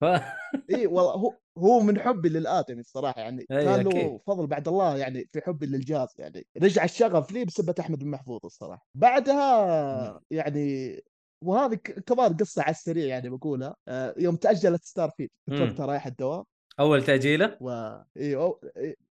ف... 0.00 0.04
إي 0.70 0.86
والله 0.86 1.12
هو 1.12 1.34
هو 1.58 1.80
من 1.80 2.00
حبي 2.00 2.28
للادمي 2.28 2.80
الصراحة 2.80 3.20
يعني 3.20 3.46
كان 3.48 3.80
له. 3.80 4.18
فضل 4.26 4.46
بعد 4.46 4.68
الله 4.68 4.96
يعني 4.96 5.28
في 5.32 5.40
حبي 5.40 5.66
للجهاز 5.66 6.08
يعني 6.18 6.46
رجع 6.62 6.84
الشغف 6.84 7.32
لي 7.32 7.44
بسبة 7.44 7.74
أحمد 7.80 7.98
بن 7.98 8.10
محفوظ 8.10 8.40
الصراحة. 8.44 8.86
بعدها 8.94 10.20
يعني 10.30 11.00
وهذه 11.44 11.74
كمان 12.06 12.36
قصة 12.36 12.62
على 12.62 12.70
السريع 12.70 13.06
يعني 13.06 13.30
بقولها. 13.30 13.76
آه، 13.88 14.14
يوم 14.18 14.36
تأجلت 14.36 14.84
Starfield 14.84 15.30
كنت. 15.48 15.60
وقتها 15.60 15.86
رايح 15.86 16.06
الدوام. 16.06 16.44
أول 16.80 17.04
تأجيلة 17.04 17.56
و 17.60 17.70
إيوه 18.16 18.60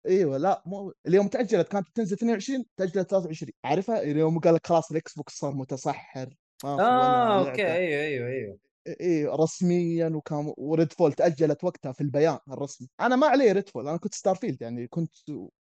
إيوه 0.07 0.37
لا 0.37 0.63
مو 0.67 0.93
اليوم 1.07 1.29
تأجلت 1.29 1.69
كانت 1.69 1.89
تنزل 1.95 2.17
22 2.17 2.65
تأجلت 2.77 3.11
23 3.11 3.53
عارفها 3.65 4.03
اليوم 4.03 4.39
قال 4.39 4.55
لك 4.55 4.67
خلاص 4.67 4.91
ال 4.91 5.15
Xbox 5.15 5.35
صار 5.35 5.55
متصحر 5.55 6.35
آه 6.65 7.49
أوكي. 7.49 7.63
أيوه 7.63 8.03
أيوه 8.03 8.29
أيوه 8.29 8.59
إي 9.01 9.27
رسميا 9.27 10.09
وكان 10.09 10.53
و 10.57 10.93
Redfall 10.93 11.13
تأجلت 11.13 11.65
وقتها 11.65 11.93
في 11.93 12.01
البيان 12.01 12.39
الرسمي 12.53 12.89
أنا 13.01 13.17
ما 13.17 13.27
علي 13.27 13.53
Redfall 13.53 13.89
أنا 13.89 13.97
كنت 13.97 14.15
Starfield 14.15 14.63
يعني 14.63 14.87
كنت 14.87 15.15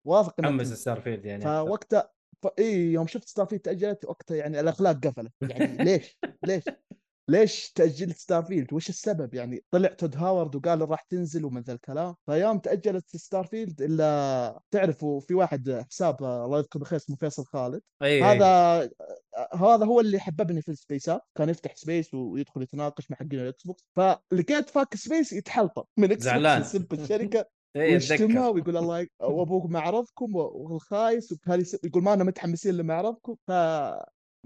واثق 0.05 0.35
إنها 0.39 0.51
حمس 0.51 0.63
تنزل. 0.63 0.77
Starfield 0.77 1.25
يعني 1.25 1.45
فوقتها 1.45 2.11
ف... 2.43 2.47
إي 2.59 2.93
يوم 2.93 3.07
شفت 3.07 3.29
Starfield 3.29 3.61
تأجلت 3.61 4.05
وقتها 4.05 4.37
يعني 4.37 4.61
الأخلاق 4.61 5.07
قفلت 5.07 5.33
يعني 5.43 5.85
ليش؟ 5.85 6.19
ليش؟ 6.47 6.65
ليش 7.31 7.73
تاجلت 7.73 8.17
Starfield؟ 8.19 8.73
وش 8.73 8.89
السبب؟ 8.89 9.35
يعني 9.35 9.65
طلع 9.71 9.89
Todd 9.89 10.17
Howard 10.17 10.57
وقال 10.57 10.91
راح 10.91 11.03
تنزل 11.03 11.45
ومن 11.45 11.61
ذا 11.61 11.73
الكلام، 11.73 12.15
فيوم 12.27 12.59
تأجلت 12.59 13.17
Starfield 13.17 13.83
إلا 13.83 14.61
تعرفوا 14.71 15.21
في 15.21 15.35
واحد 15.35 15.85
حساب 15.91 16.23
الله 16.25 16.59
يذكره 16.59 16.79
بالخير 16.79 16.97
اسمه 16.99 17.17
فيصل 17.17 17.45
خالد، 17.45 17.81
أيوه 18.03 18.33
هذا 18.33 18.81
أيوة. 18.81 19.75
هذا 19.75 19.87
هو 19.87 20.01
اللي 20.01 20.19
حببني 20.21 20.63
في 20.63 20.69
السبيسات 20.71 21.21
كان 21.35 21.49
يفتح 21.49 21.75
space 21.77 22.15
ويدخل 22.15 22.63
يتناقش 22.63 23.11
مع 23.11 23.17
حقين 23.17 23.41
ال 23.41 23.63
Xbox 23.67 23.85
فلقيت 23.97 24.71
فاتح 24.71 24.95
space 24.95 25.33
يتحلطم 25.33 25.83
من 25.97 26.13
Xbox. 26.13 26.75
يسب 26.75 26.93
الشركة 26.93 27.47
إيه، 27.77 27.93
ويشتمها 27.95 28.27
اتذكر 28.27 28.55
ويقول 28.55 28.77
الله 28.77 29.01
ي... 29.01 29.09
وأبوك 29.23 29.71
معرضكم 29.71 30.37
والخايس 30.37 31.35
س- 31.63 31.79
يقول 31.85 32.03
ما 32.03 32.13
أنا 32.15 32.25
متحمسين 32.25 32.75
لمعرضكم 32.77 33.35
ف 33.47 33.51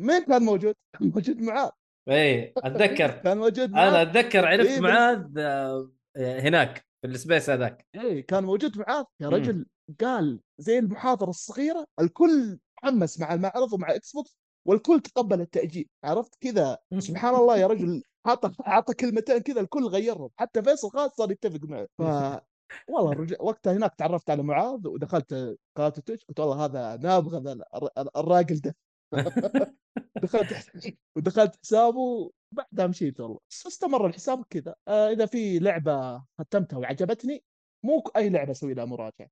مين 0.00 0.24
كان 0.24 0.42
موجود؟ 0.42 0.74
موجود 1.00 1.38
معاذ 1.40 1.70
إيه 2.08 2.52
أتذكر. 2.56 3.10
كان 3.24 3.38
موجود 3.38 3.58
أنا 3.58 3.90
معاذ. 3.90 4.08
أتذكر 4.08 4.46
عرفت 4.46 4.70
إيه، 4.70 4.80
معاذ 4.80 5.38
آه، 5.38 5.90
هناك 6.16 6.86
في 7.02 7.08
ال 7.08 7.15
space 7.15 7.50
هذاك. 7.50 7.86
إيه 7.94 8.26
كان 8.26 8.44
موجود 8.44 8.78
معاذ 8.78 9.04
يا. 9.20 9.28
رجل. 9.28 9.66
قال 10.00 10.40
زي 10.58 10.78
المحاضرة 10.78 11.30
الصغيرة 11.30 11.86
الكل 12.00 12.58
تحمس 12.82 13.20
مع 13.20 13.34
المعرض 13.34 13.72
ومع 13.72 13.94
Xbox 13.94 14.36
والكل 14.66 15.00
تقبل 15.00 15.40
التأجيل. 15.40 15.88
عرفت 16.04 16.34
كذا؟ 16.40 16.78
سبحان 16.98 17.34
الله 17.34 17.58
يا 17.58 17.66
رجل. 17.66 18.02
حاط 18.26 18.62
حاط 18.62 18.90
كلمتين 18.92 19.38
كذا 19.38 19.60
الكل 19.60 19.84
غيرهم 19.86 20.30
حتى 20.36 20.62
فيصل 20.62 20.90
خالد 20.90 21.10
صار 21.12 21.30
يتفق 21.30 21.60
معه. 21.64 21.86
ف 21.98 22.02
والله 22.88 23.12
الرجل 23.12 23.36
وقتها 23.40 23.72
هناك 23.72 23.94
تعرفت 23.94 24.30
على 24.30 24.42
معاذ 24.42 24.88
ودخلت 24.88 25.56
قناة 25.76 25.88
تويتش 25.88 26.24
قلت 26.24 26.40
والله 26.40 26.64
هذا 26.64 26.96
نابغه 26.96 27.56
الراجل 28.16 28.60
ده. 28.60 28.76
دخلت 30.22 30.54
ودخلت 31.16 31.56
حسابه 31.62 32.30
بعدها 32.52 32.86
مشيت 32.86 33.20
والله. 33.20 33.38
استمر 33.66 34.06
الحساب 34.06 34.44
كذا. 34.50 34.74
آه 34.88 35.10
إذا 35.10 35.26
في 35.26 35.58
لعبة 35.58 36.24
ختمتها 36.38 36.78
وعجبتني 36.78 37.44
مو 37.84 38.02
أي 38.16 38.28
لعبة 38.28 38.50
أسوي 38.50 38.74
لها 38.74 38.84
مراجعة. 38.84 39.28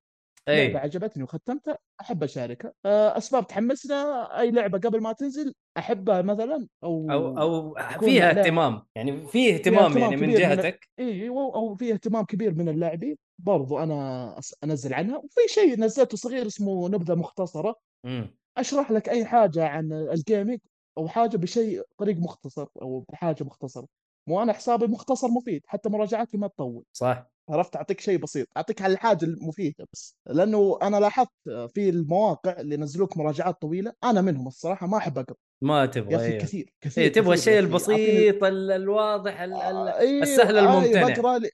لعبة 0.47 0.79
اي 0.79 0.83
عجبتني 0.83 1.23
وختمتها 1.23 1.77
أحب 2.01 2.23
أشاركها. 2.23 2.73
آه، 2.85 3.17
أسباب 3.17 3.47
تحمسنا 3.47 4.39
أي 4.39 4.51
لعبة 4.51 4.79
قبل 4.79 5.01
ما 5.01 5.13
تنزل 5.13 5.53
أحبها 5.77 6.21
مثلا 6.21 6.67
أو 6.83 7.11
أو 7.11 7.37
أو 7.37 7.75
يكون 7.91 8.09
فيها 8.09 8.29
اهتمام. 8.29 8.81
يعني 8.95 9.27
فيه 9.27 9.53
اهتمام 9.53 9.97
يعني 9.97 10.15
من 10.15 10.33
جهتك. 10.33 10.89
إي 10.99 11.29
أو 11.29 11.55
أو 11.55 11.75
في 11.75 11.93
اهتمام 11.93 12.25
كبير 12.25 12.53
من 12.55 12.69
اللاعبين. 12.69 13.17
برضو 13.39 13.79
أنا 13.79 14.39
أنزل 14.63 14.93
عنها. 14.93 15.17
وفي 15.17 15.41
شيء 15.47 15.79
نزلته 15.79 16.17
صغير 16.17 16.47
اسمه 16.47 16.89
نبذة 16.89 17.15
مختصرة. 17.15 17.75
مم. 18.05 18.35
أشرح 18.57 18.91
لك 18.91 19.09
أي 19.09 19.25
حاجة 19.25 19.65
عن 19.67 19.93
الجيمنج 19.93 20.59
أو 20.97 21.07
حاجة 21.07 21.37
بشيء 21.37 21.83
طريق 21.97 22.17
مختصر 22.17 22.67
أو 22.81 23.05
بحاجة 23.11 23.43
مختصرة. 23.43 23.87
مو 24.29 24.43
أنا 24.43 24.53
حسابي 24.53 24.87
مختصر 24.87 25.27
مفيد 25.27 25.61
حتى 25.67 25.89
مراجعاتي 25.89 26.37
ما 26.37 26.47
تطول. 26.47 26.83
صح. 26.93 27.27
عرفت؟ 27.49 27.75
أعطيك 27.75 27.99
شيء 27.99 28.17
بسيط 28.17 28.47
أعطيك 28.57 28.81
على 28.81 28.93
الحاجة 28.93 29.25
المفيدة 29.25 29.87
بس. 29.93 30.15
لأنه 30.27 30.79
أنا 30.81 30.97
لاحظت 30.97 31.29
في 31.73 31.89
المواقع 31.89 32.51
اللي 32.59 32.75
ينزلوك 32.75 33.17
مراجعات 33.17 33.61
طويلة 33.61 33.93
أنا 34.03 34.21
منهم 34.21 34.47
الصراحة 34.47 34.87
ما 34.87 34.97
أحب 34.97 35.17
أقرأ. 35.17 35.35
ما 35.63 35.81
يا 35.81 35.85
تبغى 35.85 36.15
أخي 36.15 36.25
إيه 36.25 36.39
كثير 36.39 36.73
كثير 36.81 37.03
إيه 37.03 37.11
تبغى 37.11 37.29
يا 37.29 37.33
الشيء 37.33 37.59
البسيط 37.59 38.43
ال- 38.43 38.71
الواضح 38.71 39.41
ال- 39.41 39.53
ال- 39.53 39.87
أيوة، 39.87 40.23
السهل 40.23 40.57
آه، 40.57 40.77
الممتنع. 40.77 41.07
بقرأ 41.09 41.37
لي. 41.37 41.49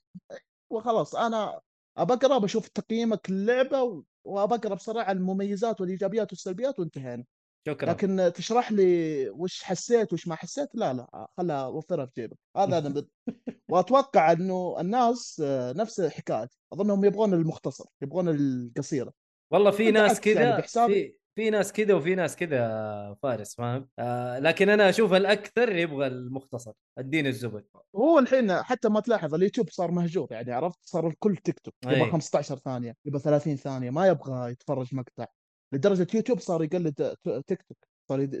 وخلاص 0.72 1.14
أنا 1.16 1.60
بقرا 1.98 2.38
بشوف 2.38 2.68
تقييمك 2.68 3.30
للعبه 3.30 4.02
وبقرا 4.30 4.74
بصراحة 4.74 5.12
المميزات 5.12 5.80
والإيجابيات 5.80 6.32
والسلبيات 6.32 6.78
وانتهينا. 6.78 7.24
شكرا. 7.66 7.90
لكن 7.90 8.32
تشرح 8.34 8.72
لي 8.72 9.30
وش 9.30 9.62
حسيت 9.62 10.12
وش 10.12 10.28
ما 10.28 10.34
حسيت؟ 10.34 10.68
لا 10.74 10.92
لا 10.92 11.28
خلها 11.36 11.66
وفرها 11.66 12.06
في 12.06 12.12
جيبك. 12.20 12.38
هذا 12.56 12.78
أنا 12.78 12.88
بد... 12.88 13.08
وأتوقع 13.70 14.32
إنه 14.32 14.76
الناس 14.80 15.42
آه، 15.44 15.72
نفس 15.72 16.00
حكايتي 16.00 16.58
أظنهم 16.72 17.04
يبغون 17.04 17.34
المختصر 17.34 17.84
يبغون 18.02 18.28
القصيرة. 18.28 19.12
والله 19.50 19.70
في 19.70 19.90
ناس 19.90 20.26
يعني 20.26 20.62
كذا 20.62 20.86
في 20.86 21.14
في 21.34 21.50
ناس 21.50 21.72
كذا 21.72 21.94
وفي 21.94 22.14
ناس 22.14 22.36
كذا 22.36 23.16
فارس 23.22 23.54
فاهم؟ 23.54 23.88
آه 23.98 24.38
لكن 24.38 24.68
أنا 24.68 24.88
أشوف 24.88 25.12
الأكثر 25.12 25.76
يبغى 25.76 26.06
المختصر. 26.06 26.72
أديني 26.98 27.28
الزبد. 27.28 27.64
هو 27.96 28.18
الحين 28.18 28.52
حتى 28.52 28.88
ما 28.88 29.00
تلاحظ 29.00 29.34
اليوتيوب 29.34 29.70
صار 29.70 29.90
مهجور 29.90 30.28
يعني 30.30 30.52
عرفت؟ 30.52 30.78
صار 30.82 31.06
الكل 31.06 31.36
تيك 31.36 31.60
توك 31.60 31.74
يبغى 31.84 32.04
أي. 32.04 32.10
15 32.10 32.56
ثانية 32.56 32.96
يبغى 33.04 33.20
30 33.20 33.56
ثانية 33.56 33.90
ما 33.90 34.06
يبغى 34.06 34.50
يتفرج 34.50 34.94
مقطع. 34.94 35.26
لدرجة 35.74 36.06
يوتيوب 36.14 36.40
صار 36.40 36.64
يقلد 36.64 37.16
تيك 37.46 37.62
توك 37.62 37.78
صار 38.08 38.20
يد... 38.20 38.34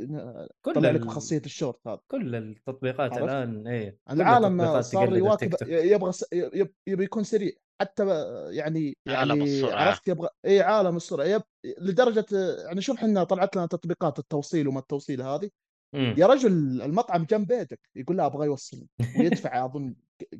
كل 0.64 0.70
يطلع 0.70 0.90
لك 0.90 1.04
خاصية 1.04 1.42
الشورت 1.46 1.86
هذا. 1.86 2.00
كل 2.10 2.34
التطبيقات؟ 2.34 3.18
الآن 3.18 3.66
إيه 3.66 3.98
العالم 4.10 4.82
صار 4.82 5.16
يواكب. 5.16 5.54
يبغى 5.66 6.12
س... 6.12 6.24
يب... 6.32 6.72
يبي 6.86 7.04
يكون 7.04 7.24
سريع. 7.24 7.52
حتى 7.80 8.04
يعني 8.50 8.96
عالم 9.08 9.38
يعني 9.38 9.50
السرعة. 9.50 9.82
عرفت 9.82 10.08
يبغى 10.08 10.28
إي 10.44 10.60
عالم 10.60 10.96
السرعة 10.96 11.24
يب... 11.24 11.42
لدرجة 11.78 12.26
يعني 12.66 12.80
شوف 12.80 12.96
إحنا 12.96 13.24
طلعت 13.24 13.56
لنا 13.56 13.66
تطبيقات 13.66 14.18
التوصيل 14.18 14.68
وما 14.68 14.80
التوصيل 14.80 15.22
هذه 15.22 15.50
مم. 15.94 16.14
يا 16.18 16.26
رجل 16.26 16.82
المطعم 16.82 17.24
جنب 17.24 17.46
بيتك 17.46 17.80
يقول 17.96 18.16
لا 18.16 18.26
أبغى 18.26 18.46
يوصل 18.46 18.86
ويدفع 19.18 19.50
أظن 19.64 19.94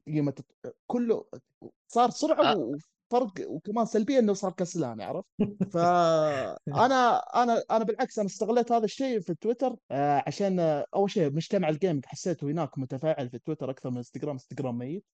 قيمة 0.06 0.34
كله 0.86 1.24
صار 1.88 2.10
سرعة 2.10 2.52
آه. 2.52 2.56
وفرق 2.56 3.32
وكمان 3.46 3.86
سلبية 3.86 4.18
إنه 4.18 4.32
صار 4.32 4.52
كسلان 4.52 5.00
عرفت؟ 5.00 5.28
فأنا 5.72 7.16
أنا 7.18 7.62
أنا 7.70 7.84
بالعكس 7.84 8.18
أنا 8.18 8.26
استغليت 8.26 8.72
هذا 8.72 8.84
الشيء 8.84 9.20
في 9.20 9.34
تويتر 9.34 9.76
آه، 9.90 10.24
عشان 10.26 10.60
آه، 10.60 10.86
أول 10.94 11.10
شيء 11.10 11.32
مجتمع 11.32 11.68
ال 11.68 11.73
gaming 11.73 12.04
حسيته 12.06 12.44
هناك 12.46 12.78
متفاعل 12.78 13.30
في 13.30 13.38
تويتر 13.38 13.70
أكثر 13.70 13.90
من 13.90 13.96
إنستغرام 13.96 14.32
إنستغرام 14.32 14.78
ميت. 14.78 15.04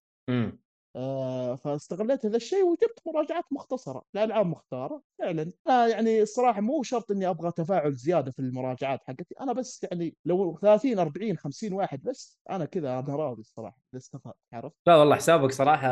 آه، 0.95 1.55
فاستغليت 1.55 2.25
هذا 2.25 2.37
الشيء 2.37 2.63
وجبت 2.63 2.99
مراجعات 3.07 3.43
مختصرة 3.51 4.01
لالعاب 4.13 4.45
مختارة 4.45 5.01
فعلا. 5.19 5.51
أنا 5.67 5.87
يعني 5.87 6.21
الصراحة 6.21 6.61
مو 6.61 6.83
شرط 6.83 7.11
إني 7.11 7.29
أبغى 7.29 7.51
تفاعل 7.51 7.95
زيادة 7.95 8.31
في 8.31 8.39
المراجعات 8.39 8.99
حقتي 9.07 9.35
أنا 9.41 9.53
بس 9.53 9.85
يعني 9.91 10.15
لو 10.25 10.57
30 10.61 10.99
40 10.99 11.37
50 11.37 11.73
واحد 11.73 12.01
بس 12.03 12.39
أنا 12.49 12.65
كذا 12.65 12.99
أنا 12.99 13.15
راضي 13.15 13.41
الصراحة 13.41 13.77
إذا 13.93 13.99
استفدت 14.01 14.35
عرفت؟ 14.53 14.75
لا 14.87 14.95
والله 14.95 15.15
حسابك 15.15 15.51
صراحة 15.51 15.87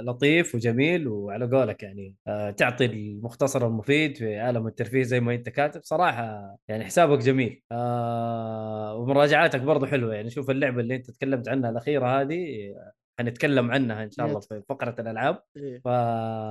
لطيف 0.00 0.54
وجميل 0.54 1.08
وعلى 1.08 1.46
قولك 1.46 1.82
يعني 1.82 2.14
آه، 2.26 2.50
تعطي 2.50 2.84
المختصر 2.84 3.66
المفيد 3.66 4.16
في 4.16 4.38
عالم 4.38 4.66
الترفيه 4.66 5.02
زي 5.02 5.20
ما 5.20 5.34
أنت 5.34 5.48
كاتب 5.48 5.80
صراحة 5.84 6.56
يعني 6.68 6.84
حسابك 6.84 7.18
جميل. 7.18 7.62
آه، 7.72 8.94
ومراجعاتك 8.96 9.60
برضو 9.60 9.86
حلوة 9.86 10.14
يعني 10.14 10.30
شوف 10.30 10.50
اللعبة 10.50 10.80
اللي 10.80 10.96
أنت 10.96 11.10
تكلمت 11.10 11.48
عنها 11.48 11.70
الأخيرة 11.70 12.20
هذه 12.20 12.72
آه، 12.76 12.92
حنتكلم 13.18 13.70
عنها 13.70 14.04
إن 14.04 14.10
شاء 14.10 14.26
الله 14.26 14.40
في 14.40 14.62
فقرة 14.68 14.94
الألعاب. 14.98 15.42
إيه. 15.56 15.78
ف 15.78 15.88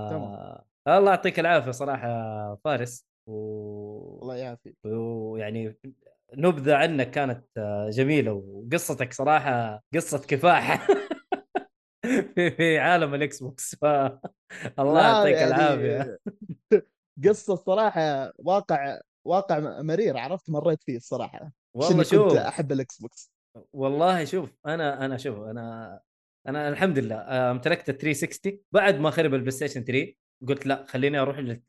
تمام. 0.09 0.57
الله 0.87 1.11
يعطيك 1.11 1.39
العافية 1.39 1.71
صراحة 1.71 2.55
فارس. 2.55 3.05
و... 3.27 4.19
الله 4.21 4.35
يعافيك. 4.35 4.77
ويعني 4.85 5.77
نبذة 6.33 6.75
عنك 6.75 7.11
كانت 7.11 7.45
جميلة 7.89 8.33
وقصتك 8.33 9.13
صراحة 9.13 9.83
قصة 9.93 10.17
كفاح 10.27 10.87
في 12.35 12.51
في 12.51 12.79
عالم 12.79 13.13
ال 13.13 13.43
Xbox. 13.43 13.75
ف 13.75 13.85
الله 14.79 15.01
يعطيك 15.01 15.35
يعني 15.35 15.47
العافية. 15.47 16.19
قصة 17.25 17.53
الصراحه 17.53 18.33
واقع 18.37 18.99
واقع 19.25 19.81
مرير 19.81 20.17
عرفت 20.17 20.49
مريت 20.49 20.83
فيه 20.83 20.97
الصراحة. 20.97 21.51
والله 21.75 22.03
شوف 22.03 22.33
كنت 22.33 22.37
أحب 22.37 22.71
ال 22.71 23.01
Xbox. 23.01 23.31
والله 23.73 24.25
شوف 24.25 24.57
أنا 24.65 25.05
أنا 25.05 25.17
شوف 25.17 25.39
أنا 25.39 25.99
أنا 26.47 26.69
الحمد 26.69 26.99
لله 26.99 27.15
آه، 27.15 27.51
امتلكت 27.51 27.89
ال 27.89 27.97
360 27.97 28.59
بعد 28.71 28.99
ما 28.99 29.09
خرب 29.09 29.33
ال 29.33 29.51
PlayStation 29.51 29.83
3 29.83 30.13
قلت 30.47 30.65
لا 30.65 30.85
خليني 30.89 31.19
أروح 31.19 31.39
لل 31.39 31.61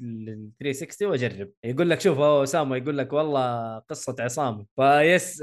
360 0.60 1.08
وأجرب. 1.08 1.50
يقول 1.64 1.90
لك 1.90 2.00
شوف 2.00 2.18
هو 2.18 2.42
أسامة 2.42 2.76
يقول 2.76 2.98
لك 2.98 3.12
والله 3.12 3.78
قصة 3.78 4.16
عصامي. 4.20 4.66
ف 4.76 4.93
yes 4.93 5.42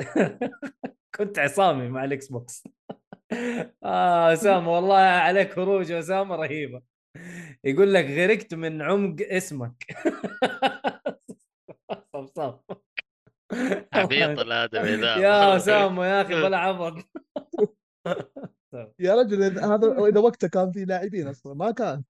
كنت 1.16 1.40
عصامي 1.40 1.90
مع 1.90 2.04
ال 2.04 2.28
Xbox. 2.28 2.64
آه 3.84 4.34
أسامة 4.34 4.72
والله 4.76 4.98
عليك 4.98 5.54
خروج 5.54 5.92
أسامة 5.92 6.36
رهيبة. 6.36 6.82
يقول 7.64 7.94
لك 7.94 8.06
غرقت 8.06 8.54
من 8.54 8.82
عمق 8.82 9.16
اسمك. 9.22 9.84
صف 12.14 12.30
صف. 12.36 12.60
عبيط 13.94 14.40
الادمي 14.40 14.96
ذا 14.96 15.16
يا 15.18 15.56
أسامة 15.56 16.06
يا 16.06 16.22
أخي 16.22 16.34
بلا 16.42 16.58
عبط. 16.58 16.94
يا 19.00 19.16
رجل 19.16 19.44
هذا 19.44 19.96
إذا 20.10 20.20
وقته 20.20 20.48
كان 20.48 20.72
في 20.72 20.86
لاعبين 20.86 21.28
أصلا 21.28 21.54
ما 21.54 21.72
كان. 21.72 22.04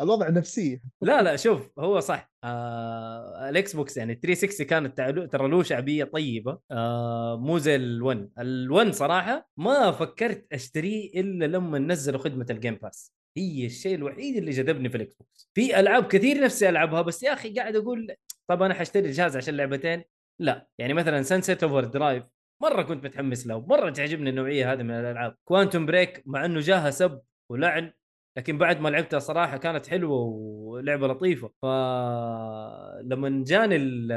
الوضع 0.00 0.28
نفسيه 0.28 0.80
لا 1.02 1.22
لا 1.22 1.36
شوف 1.36 1.70
هو 1.78 2.00
صح. 2.00 2.30
آه 2.44 3.48
ال 3.48 3.76
Xbox 3.76 3.96
يعني 3.96 4.14
360 4.14 4.66
كانت 4.66 4.96
تعلو- 4.96 5.26
ترى 5.28 5.48
له 5.48 5.62
شعبية 5.62 6.04
طيبة. 6.04 6.58
آه 6.70 7.36
مو 7.36 7.58
زي 7.58 7.78
ال1 7.78 8.16
ال1 8.40 8.90
صراحة 8.90 9.48
ما 9.56 9.90
فكرت 9.92 10.46
أشتريه 10.52 11.20
إلا 11.20 11.44
لما 11.44 11.78
نزلوا 11.78 12.18
خدمة 12.20 12.46
ال 12.50 12.55
Game 12.55 12.74
Pass 12.74 13.12
هي 13.36 13.66
الشيء 13.66 13.94
الوحيد 13.94 14.36
اللي 14.36 14.50
جذبني 14.50 14.88
في 14.88 14.96
ال 14.96 15.14
Xbox. 15.14 15.50
في 15.54 15.80
ألعاب 15.80 16.04
كثير 16.06 16.40
نفسي 16.44 16.68
ألعبها 16.68 17.02
بس 17.02 17.22
يا 17.22 17.32
أخي 17.32 17.54
قاعد 17.54 17.76
أقول 17.76 18.14
طب 18.50 18.62
أنا 18.62 18.74
حاشتري 18.74 19.06
الجهاز 19.06 19.36
عشان 19.36 19.56
لعبتين؟ 19.56 20.04
لا. 20.40 20.68
يعني 20.78 20.94
مثلا 20.94 21.22
Sunset 21.22 21.62
Overdrive 21.62 22.24
مرة 22.62 22.82
كنت 22.82 23.04
متحمس 23.04 23.46
له 23.46 23.60
مرة 23.66 23.90
تعجبني 23.90 24.30
النوعية 24.30 24.72
هذه 24.72 24.82
من 24.82 24.90
الألعاب. 24.90 25.36
Quantum 25.44 25.86
Break 25.86 26.22
مع 26.26 26.44
إنه 26.44 26.60
جاها 26.60 26.90
سب 26.90 27.20
ولعن 27.50 27.92
لكن 28.38 28.58
بعد 28.58 28.80
ما 28.80 28.88
لعبتها 28.88 29.18
صراحة 29.18 29.56
كانت 29.56 29.86
حلوة 29.86 30.18
ولعبة 30.20 31.08
لطيفة. 31.08 31.52
فلما 31.62 33.44
جاني 33.46 33.76
ال- 33.76 34.12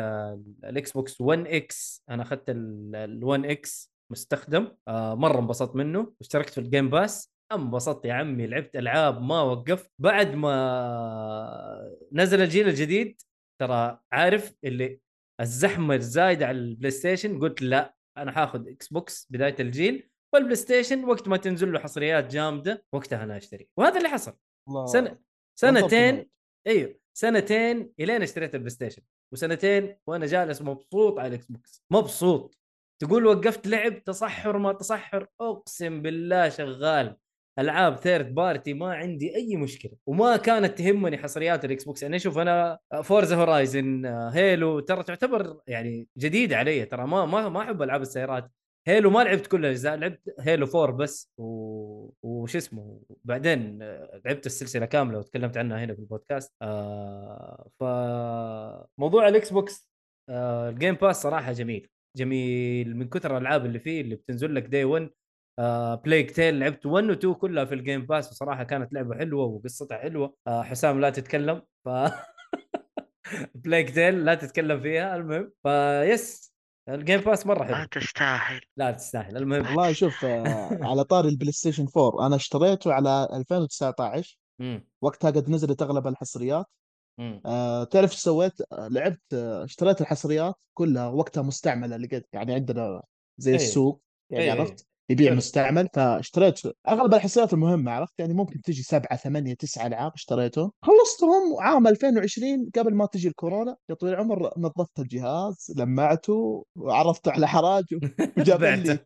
ال 0.65 0.91
Xbox 0.91 1.21
1 1.21 1.47
X 1.47 2.03
أنا 2.09 2.23
أخذت 2.23 2.43
ال 2.49 3.23
1 3.23 3.45
X 3.45 3.93
مستخدم 4.11 4.67
آه 4.87 5.15
مرة 5.15 5.39
انبسطت 5.39 5.75
منه. 5.75 6.13
واشتركت 6.19 6.49
في 6.49 6.57
ال 6.57 6.64
Game 6.64 6.89
Pass 6.89 7.33
انبسطت 7.51 8.05
يا 8.05 8.13
عمي 8.13 8.47
لعبت 8.47 8.75
ألعاب 8.75 9.21
ما 9.21 9.41
وقفت. 9.41 9.91
بعد 9.99 10.35
ما 10.35 11.91
نزل 12.13 12.41
الجيل 12.41 12.67
الجديد 12.67 13.21
ترى 13.61 13.99
عارف 14.11 14.53
اللي 14.63 14.99
الزحمة 15.41 15.95
الزايدة 15.95 16.47
على 16.47 16.57
ال 16.57 16.91
PlayStation 16.91 17.39
قلت 17.39 17.61
لا 17.61 17.93
أنا 18.21 18.31
حاخذ 18.31 18.67
Xbox 18.67 19.27
بداية 19.29 19.55
الجيل 19.59 20.09
وال 20.33 20.55
PlayStation 20.55 21.05
وقت 21.05 21.27
ما 21.27 21.37
تنزل 21.37 21.73
له 21.73 21.79
حصريات 21.79 22.31
جامدة 22.31 22.85
وقتها 22.93 23.23
أنا 23.23 23.37
أشتري. 23.37 23.69
وهذا 23.77 23.97
اللي 23.97 24.09
حصل. 24.09 24.37
سنه 24.85 25.17
سنتين. 25.55 26.29
أيوه. 26.67 26.99
سنتين 27.13 27.91
إلين 27.99 28.21
اشتريت 28.21 28.55
ال 28.55 28.69
PlayStation 28.69 29.01
وسنتين 29.33 29.95
وأنا 30.07 30.25
جالس 30.25 30.61
مبسوط 30.61 31.19
على 31.19 31.27
ال 31.27 31.45
Xbox 31.45 31.85
مبسوط. 31.91 32.57
تقول 33.01 33.25
وقفت 33.25 33.67
لعب 33.67 34.03
تصحر 34.03 34.57
ما 34.57 34.73
تصحر. 34.73 35.27
أقسم 35.41 36.01
بالله 36.01 36.49
شغال. 36.49 37.17
ألعاب 37.59 37.95
third 37.97 38.35
party 38.35 38.73
ما 38.73 38.93
عندي 38.93 39.35
أي 39.35 39.57
مشكلة 39.57 39.91
وما 40.05 40.37
كانت 40.37 40.77
تهمني 40.77 41.17
حصريات 41.17 41.65
ال 41.65 41.83
Xbox. 41.83 42.03
يعني 42.03 42.19
شوف 42.19 42.37
أنا 42.37 42.79
Forza 43.03 43.35
Horizon 43.35 44.05
Halo 44.33 44.79
ترى 44.79 45.03
تعتبر 45.03 45.61
يعني 45.67 46.07
جديده 46.17 46.57
علي 46.57 46.85
ترى 46.85 47.07
ما 47.07 47.25
ما 47.25 47.49
ما 47.49 47.61
أحب 47.61 47.81
ألعاب 47.81 48.01
السيارات. 48.01 48.51
Halo 48.87 49.09
ما 49.09 49.23
لعبت 49.23 49.47
كل 49.47 49.59
الأجزاء 49.65 49.95
لعبت 49.95 50.35
Halo 50.39 50.67
4 50.75 50.97
بس 50.97 51.31
و... 51.37 52.09
وش 52.23 52.55
اسمه 52.55 53.01
بعدين 53.23 53.81
آه، 53.81 54.21
لعبت 54.25 54.45
السلسلة 54.45 54.85
كاملة 54.85 55.17
وتكلمت 55.19 55.57
عنها 55.57 55.83
هنا 55.85 55.93
في 55.93 55.99
البودكاست. 55.99 56.53
آه 56.61 57.69
فموضوع 57.79 59.27
ال 59.27 59.53
Xbox 59.53 59.89
آه 60.29 60.69
ال 60.69 60.74
Game 60.74 60.95
Pass 60.95 61.21
صراحة 61.21 61.51
جميل 61.51 61.89
جميل 62.17 62.97
من 62.97 63.09
كثر 63.09 63.37
الألعاب 63.37 63.65
اللي 63.65 63.79
فيه 63.79 64.01
اللي 64.01 64.15
بتنزل 64.15 64.55
لك 64.55 64.63
day 64.63 64.83
1 64.83 65.09
آه 65.59 65.95
Plague 65.95 66.31
Tale 66.31 66.59
لعبت 66.59 66.85
1 66.85 67.09
و 67.09 67.13
2 67.13 67.33
كلها 67.33 67.65
في 67.65 67.75
ال 67.75 67.81
Game 67.81 68.05
Pass 68.05 68.31
وصراحة 68.31 68.63
كانت 68.63 68.93
لعبة 68.93 69.15
حلوة 69.15 69.45
وقصتها 69.45 69.97
حلوة 69.97 70.35
آه 70.47 70.63
حسام 70.63 70.99
لا 71.01 71.09
تتكلم 71.09 71.61
ف 71.85 71.89
Plague 73.55 73.89
Tale 73.89 74.25
لا 74.25 74.35
تتكلم 74.35 74.81
فيها 74.81 75.15
المهم 75.15 75.51
فيس 75.63 76.53
ال 76.89 76.96
Game 76.96 77.21
Pass 77.21 77.47
مرة 77.47 77.63
حلو 77.63 77.85
تستاهل 77.85 78.61
لا 78.77 78.91
تستاهل 78.91 79.37
المهم 79.37 79.65
والله 79.65 79.93
شوف 79.93 80.25
آه، 80.25 80.79
على 80.81 81.03
طاري 81.03 81.29
ال 81.29 81.51
PlayStation 81.51 81.87
4 81.97 82.27
أنا 82.27 82.35
اشتريته 82.35 82.93
على 82.93 83.27
2019 83.33 84.39
مم. 84.59 84.87
وقتها 85.01 85.31
قد 85.31 85.49
نزلت 85.49 85.81
أغلب 85.81 86.07
الحصريات. 86.07 86.65
آه، 87.45 87.83
تعرف 87.83 88.11
إيش 88.11 88.19
سويت؟ 88.19 88.61
آه، 88.71 88.87
لعبت 88.87 89.33
آه، 89.33 89.63
اشتريت 89.63 90.01
الحصريات 90.01 90.55
كلها 90.73 91.07
وقتها 91.07 91.43
مستعملة 91.43 91.97
لقيت 91.97 92.27
يعني 92.33 92.53
عندنا 92.53 93.01
زي 93.37 93.51
إيه. 93.51 93.57
السوق 93.57 94.01
يعني 94.29 94.45
إيه. 94.45 94.51
عرفت 94.51 94.87
يبيع 95.09 95.27
حلو. 95.29 95.37
مستعمل 95.37 95.87
فاشتريت 95.93 96.59
أغلب 96.87 97.13
الحصريات 97.13 97.53
المهمة 97.53 97.91
عرفت؟ 97.91 98.13
يعني 98.19 98.33
ممكن 98.33 98.61
تجي 98.61 98.83
سبعة 98.83 99.15
ثمانية 99.17 99.53
تسعة 99.53 99.87
العاب 99.87 100.11
اشتريتهم. 100.15 100.71
خلصتهم 100.81 101.59
عام 101.59 101.87
2020 101.87 102.69
قبل 102.75 102.93
ما 102.95 103.05
تجي 103.05 103.27
الكورونا 103.27 103.75
يا 103.89 103.95
طويل 103.95 104.13
العمر 104.13 104.51
نظفت 104.57 104.99
الجهاز 104.99 105.73
لمعته 105.77 106.65
وعرضته 106.75 107.31
على 107.31 107.47
حراج 107.47 107.83
وجاب 108.37 108.63
لي. 108.63 108.99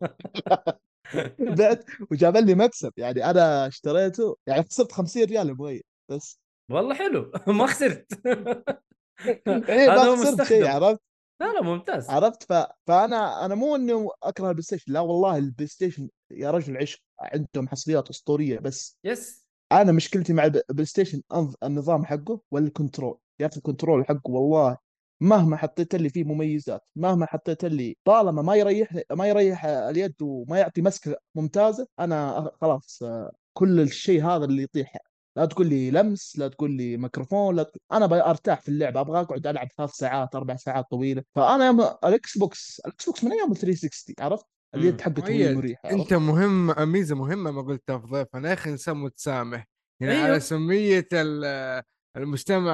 بعت 1.58 1.86
وجاب 2.12 2.38
لي 2.38 2.56
مكسب. 2.56 2.92
يعني 2.98 3.30
أنا 3.30 3.68
اشتريته 3.68 4.38
يعني 4.48 4.64
خسرت 4.64 4.92
50 4.92 5.24
ريال 5.24 5.52
مبين 5.54 5.82
بس. 6.10 6.40
والله 6.72 6.96
حلو. 6.96 7.32
ما 7.48 7.68
خسرت. 7.68 8.06
إيه 9.70 9.94
هذا 9.94 10.04
هو 10.04 10.16
ما 10.16 10.26
خسرت 10.26 10.42
مستخدم. 10.42 10.44
شيء 10.44 10.68
عرفت؟ 10.68 11.02
لا 11.44 11.54
لا 11.54 11.62
ممتاز. 11.62 12.10
عرفت؟ 12.10 12.44
ف... 12.44 12.54
فأنا 12.88 13.46
أنا 13.46 13.56
مو 13.56 13.76
انه 13.76 14.10
أكره 14.24 14.48
ال 14.48 14.64
PlayStation 14.64 14.94
لا 14.94 15.00
والله 15.00 15.38
ال 15.38 15.68
PlayStation 15.68 16.10
يا 16.32 16.52
رجل 16.52 16.78
عشق 16.78 17.00
عندهم 17.22 17.68
حصريات 17.68 18.10
أسطورية 18.10 18.60
بس 18.60 18.98
يس. 19.04 19.46
أنا 19.72 19.92
مشكلتي 19.92 20.34
مع 20.34 20.46
ال 20.46 20.86
PlayStation 20.86 21.22
النظام 21.64 22.06
حقه 22.06 22.42
وال 22.52 22.65
control. 22.65 23.18
يا 23.40 23.46
أخي 23.46 23.58
ال 23.58 23.64
control 23.64 24.06
حقه؟ 24.06 24.32
والله 24.32 24.78
مهما 25.22 25.58
حطيت 25.58 25.96
لي 25.96 26.10
فيه 26.10 26.24
مميزات 26.24 26.90
مهما 26.96 27.26
حطيت 27.26 27.66
لي 27.66 27.98
طالما 28.06 28.42
ما 28.42 28.56
يريح 28.56 28.98
ما 29.12 29.28
يريح 29.28 29.66
اليد 29.66 30.16
وما 30.22 30.60
يعطي 30.60 30.82
مسكة 30.82 31.16
ممتازة 31.36 31.88
أنا 32.00 32.52
خلاص 32.62 33.04
آه، 33.04 33.32
كل 33.54 33.80
الشيء 33.80 34.26
هذا 34.26 34.46
اللي 34.46 34.64
يطيح 34.64 34.98
لا 35.38 35.46
تقول 35.46 35.68
لي 35.68 35.92
لمس 35.92 36.38
لا 36.40 36.48
تقول 36.48 36.72
لي 36.72 36.98
ميكروفون 36.98 37.56
لا 37.56 37.64
تقول... 37.64 37.80
أنا 37.92 38.30
أرتاح 38.30 38.62
في 38.62 38.70
اللعبه 38.70 39.00
أبغى 39.02 39.22
أقعد 39.22 39.48
ألعب 39.48 39.68
ثلاث 39.78 39.90
ساعات 39.92 40.36
أربع 40.36 40.56
ساعات 40.56 40.86
طويلة 40.92 41.24
فأنا 41.36 41.66
يوم 41.66 41.82
ال 41.82 42.38
Xbox 42.38 42.82
ال 42.86 43.06
Xbox 43.06 43.24
من 43.24 43.32
أيام 43.32 43.52
ال 43.52 43.58
360 43.58 44.16
عرفت 44.20 44.46
اليد. 44.76 45.02
حقته 45.02 45.28
هي 45.30 45.48
عرفت؟ 45.86 45.86
أنت 45.86 46.14
مهم 46.14 46.92
ميزة 46.92 47.16
مهمة 47.16 47.52
ما 47.52 47.62
قلتها 47.62 47.98
في 47.98 48.08
ضيفنا 48.08 48.50
يا 48.50 48.54
أخي 48.54 48.70
إنسان 48.70 48.98
متسامح 48.98 49.68
يعني 50.02 50.14
أيوه. 50.14 50.26
على 50.26 50.40
سمية 50.40 51.08
ال- 51.14 51.84
المجتمع 52.18 52.72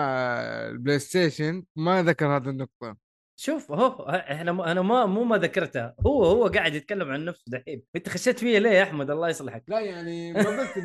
ال 0.69 0.99
PlayStation 0.99 1.63
ما 1.75 2.03
ذكر 2.03 2.37
هذه 2.37 2.49
النقطة 2.49 2.97
شوف 3.41 3.71
هو 3.71 4.09
إحنا 4.09 4.51
م- 4.51 4.61
أنا 4.61 4.81
ما 4.81 5.05
مو 5.05 5.23
ما 5.23 5.37
ذكرتها. 5.37 5.95
هو 6.07 6.23
هو 6.25 6.47
قاعد 6.47 6.73
يتكلم 6.75 7.11
عن 7.11 7.25
نفسه 7.25 7.43
دحين. 7.47 7.83
أنت 7.95 8.09
خشيت 8.09 8.39
فيا 8.39 8.59
ليه 8.59 8.69
يا 8.69 8.83
أحمد؟ 8.83 9.09
الله 9.11 9.29
يصلحك. 9.29 9.63
لا 9.67 9.79
يعني 9.79 10.33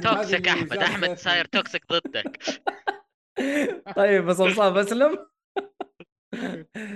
toxic 0.02 0.48
أحمد. 0.48 0.72
أحمد 0.72 1.18
صاير 1.18 1.44
toxic 1.44 1.82
ضدك. 1.92 2.38
طيب 3.96 4.24
بس 4.26 4.40
مصاب 4.40 4.76
أسلم. 4.76 5.18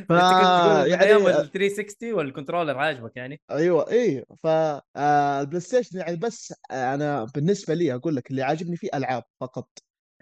ف- 0.08 0.10
يعني- 0.10 1.00
أيام 1.00 1.26
ال 1.26 1.50
360 1.52 2.12
وال 2.12 2.23
controller 2.23 2.78
عاجبك 2.78 3.16
يعني. 3.16 3.40
أيوه 3.50 3.90
إيه. 3.90 4.24
ف 4.42 4.46
آه، 4.46 5.40
ال 5.40 5.60
PlayStation 5.60 5.98
يعني 5.98 6.16
بس 6.16 6.54
آه، 6.70 6.94
أنا 6.94 7.24
بالنسبة 7.34 7.74
لي 7.74 7.94
أقول 7.94 8.16
لك 8.16 8.30
اللي 8.30 8.42
عاجبني 8.42 8.76
فيه 8.76 8.88
ألعاب 8.94 9.22
فقط. 9.40 9.68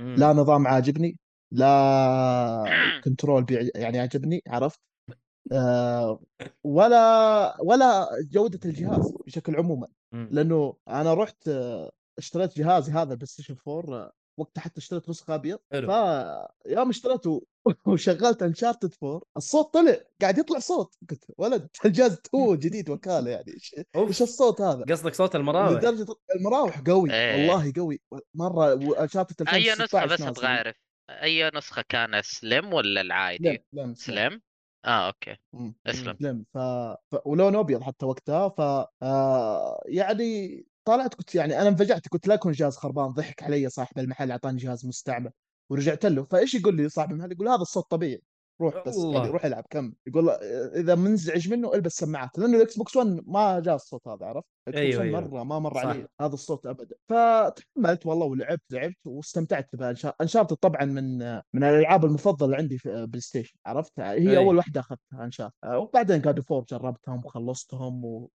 مم. 0.00 0.14
لا 0.18 0.32
نظام 0.32 0.66
عاجبني 0.66 1.18
لا 1.52 3.00
control 3.04 3.44
بيع- 3.44 3.68
يعني 3.74 3.98
عجبني 4.00 4.42
عرفت؟ 4.48 4.80
آه 5.52 6.20
ولا 6.64 7.56
ولا 7.62 8.08
جودة 8.32 8.60
الجهاز 8.64 9.12
بشكل 9.26 9.56
عموما. 9.56 9.88
لأنه 10.12 10.76
أنا 10.88 11.14
رحت 11.14 11.48
آه، 11.48 11.92
اشتريت 12.18 12.58
جهازي 12.58 12.92
هذا 12.92 13.10
ال 13.12 13.26
PlayStation 13.26 13.56
4 13.68 13.96
آه، 13.98 14.12
وقتها 14.38 14.60
حتى 14.62 14.78
اشتريت 14.78 15.08
نسخة 15.08 15.34
أبيض 15.34 15.58
حلو. 15.72 15.86
فيوم 16.66 16.88
اشتريته 16.88 17.42
وشغلت 17.86 18.42
Uncharted 18.42 18.94
4 19.02 19.20
الصوت 19.36 19.74
طلع 19.74 19.96
قاعد 20.20 20.38
يطلع 20.38 20.58
صوت 20.58 20.94
قلت 21.10 21.24
ولد 21.38 21.68
الجهاز 21.84 22.16
تو 22.16 22.54
جديد 22.64 22.90
وكالة 22.90 23.30
يعني 23.30 23.52
إيش 23.96 24.22
الصوت 24.22 24.60
هذا؟ 24.60 24.84
قصدك 24.84 25.14
صوت 25.14 25.36
المراوح 25.36 25.70
لدرجة 25.70 26.06
المراوح 26.36 26.80
قوي 26.80 27.12
إيه. 27.12 27.50
والله 27.50 27.72
قوي 27.76 28.00
مرة 28.34 28.74
و 28.74 28.82
Uncharted 28.82 29.48
أي 29.48 29.72
2016 29.72 29.84
نسخة 29.84 30.30
بس. 30.30 30.38
أبغى 30.38 30.46
اعرف 30.46 30.76
أي 31.10 31.50
نسخة 31.54 31.84
كان 31.88 32.22
Slim 32.22 32.72
ولا 32.72 33.00
العادي؟ 33.00 33.64
Slim 33.72 33.94
Slim 33.94 33.94
Slim؟ 33.94 34.40
آه 34.86 35.06
okay. 35.06 35.36
مم. 35.52 35.74
أسلم. 35.86 36.16
سلم 36.20 36.44
ف... 36.54 36.58
ف... 37.10 37.16
ولونه 37.26 37.60
أبيض 37.60 37.82
حتى 37.82 38.06
وقتها. 38.06 38.48
ف 38.48 38.60
آه... 39.02 39.82
يعني 39.86 40.66
طلعت 40.84 41.14
كنت 41.14 41.34
يعني 41.34 41.60
أنا 41.60 41.68
انفجعت. 41.68 42.08
قلت 42.08 42.28
لا 42.28 42.34
يكون 42.34 42.52
جهاز 42.52 42.76
خربان 42.76 43.08
ضحك 43.08 43.42
علي 43.42 43.68
صاحب 43.70 43.98
المحل 43.98 44.30
أعطاني 44.30 44.58
جهاز 44.58 44.86
مستعمل 44.86 45.30
ورجعت 45.70 46.06
له. 46.06 46.24
فإيش 46.24 46.54
يقول 46.54 46.76
لي 46.76 46.88
صاحب 46.88 47.10
المحل؟ 47.10 47.32
يقول 47.32 47.48
هذا 47.48 47.62
الصوت 47.62 47.90
طبيعي. 47.90 48.22
روح 48.60 48.82
بس. 48.86 48.96
يعني 48.96 49.28
روح 49.28 49.44
العب 49.44 49.64
كم 49.70 49.92
يقول 50.06 50.30
إذا 50.74 50.94
منزعج 50.94 51.48
منه 51.50 51.74
إلبس 51.74 51.92
سماعات 51.92 52.38
لأنه 52.38 52.56
ال 52.56 52.76
Xbox 52.78 52.96
1 52.96 53.20
ما 53.26 53.60
جاء 53.60 53.74
الصوت 53.74 54.08
هذا 54.08 54.26
عرفت؟ 54.26 54.46
أيوة، 54.68 54.82
box 54.84 54.96
1 54.98 55.06
أيوة. 55.08 55.20
مرة 55.20 55.44
ما 55.44 55.58
مر. 55.58 55.78
علي 55.78 56.06
هذا 56.20 56.34
الصوت 56.34 56.66
ابدا 56.66 56.96
فتحملت 57.08 58.06
والله 58.06 58.26
ولعبت 58.26 58.62
لعبت 58.70 59.06
واستمتعت 59.06 59.76
ب 59.76 59.84
Uncharted 59.84 60.56
طبعا 60.56 60.84
من 60.84 61.18
من 61.28 61.64
الألعاب 61.64 62.04
المفضلة 62.04 62.56
عندي 62.56 62.78
في 62.78 63.06
PlayStation 63.06 63.58
عرفت؟ 63.66 64.00
هي 64.00 64.30
أي. 64.30 64.36
أول 64.36 64.56
واحدة 64.56 64.80
أخذتها 64.80 65.24
Uncharted 65.24 65.52
وبعدين 65.66 66.20
God 66.20 66.40
of 66.40 66.50
War 66.50 66.64
جربتهم 66.70 67.22
وخلصتهم 67.24 68.04
و... 68.04 68.30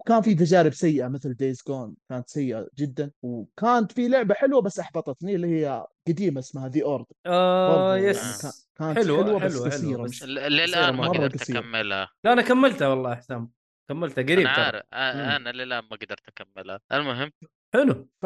وكان 0.00 0.22
في 0.22 0.34
تجارب 0.34 0.72
سيئة 0.72 1.08
مثل 1.08 1.34
Days 1.34 1.62
Gone 1.68 1.94
كانت 2.08 2.28
سيئة 2.28 2.68
جدا 2.78 3.10
وكانت 3.22 3.92
في 3.92 4.08
لعبة 4.08 4.34
حلوة 4.34 4.60
بس 4.60 4.78
أحبطتني 4.78 5.34
اللي 5.34 5.46
هي 5.46 5.86
قديمة 6.08 6.38
اسمها 6.38 6.68
The 6.68 6.82
Order 6.82 7.06
آه 7.26 7.94
برضو 7.94 8.06
بس 8.06 8.67
كانت 8.78 8.98
حلوة 8.98 9.24
حلوة 9.24 9.38
بس 9.38 9.52
حلوة 9.52 9.70
قصيرة 9.70 10.02
بس 10.02 10.22
للآن 10.22 10.94
ما 10.94 11.08
قدرت 11.08 11.40
قصيرة. 11.40 11.58
أكملها. 11.58 12.10
لا 12.24 12.32
أنا 12.32 12.42
كملتها 12.42 12.88
والله 12.88 13.10
يا 13.10 13.16
حسام 13.16 13.50
كملتها 13.90 14.22
قريب 14.22 14.38
أنا 14.38 14.56
ترى. 14.56 14.64
عارف 14.64 14.86
آه،. 14.92 15.36
أنا 15.36 15.50
للآن 15.50 15.84
ما 15.90 15.96
قدرت 15.96 16.28
أكملها. 16.28 16.80
المهم. 16.92 17.32
حلو. 17.74 18.08
ف 18.22 18.24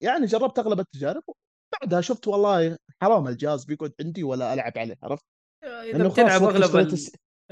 يعني 0.00 0.26
جربت 0.26 0.58
أغلب 0.58 0.80
التجارب 0.80 1.22
بعدها 1.80 2.00
شفت 2.00 2.28
والله 2.28 2.78
حرام 3.02 3.28
الجهاز 3.28 3.64
بيقعد 3.64 3.92
عندي 4.00 4.22
ولا 4.22 4.54
ألعب 4.54 4.72
عليه 4.76 4.96
عرفت؟ 5.02 5.24
إذا 5.64 6.08
بتلعب 6.08 6.42
أغلب 6.42 6.76
ال... 6.76 6.98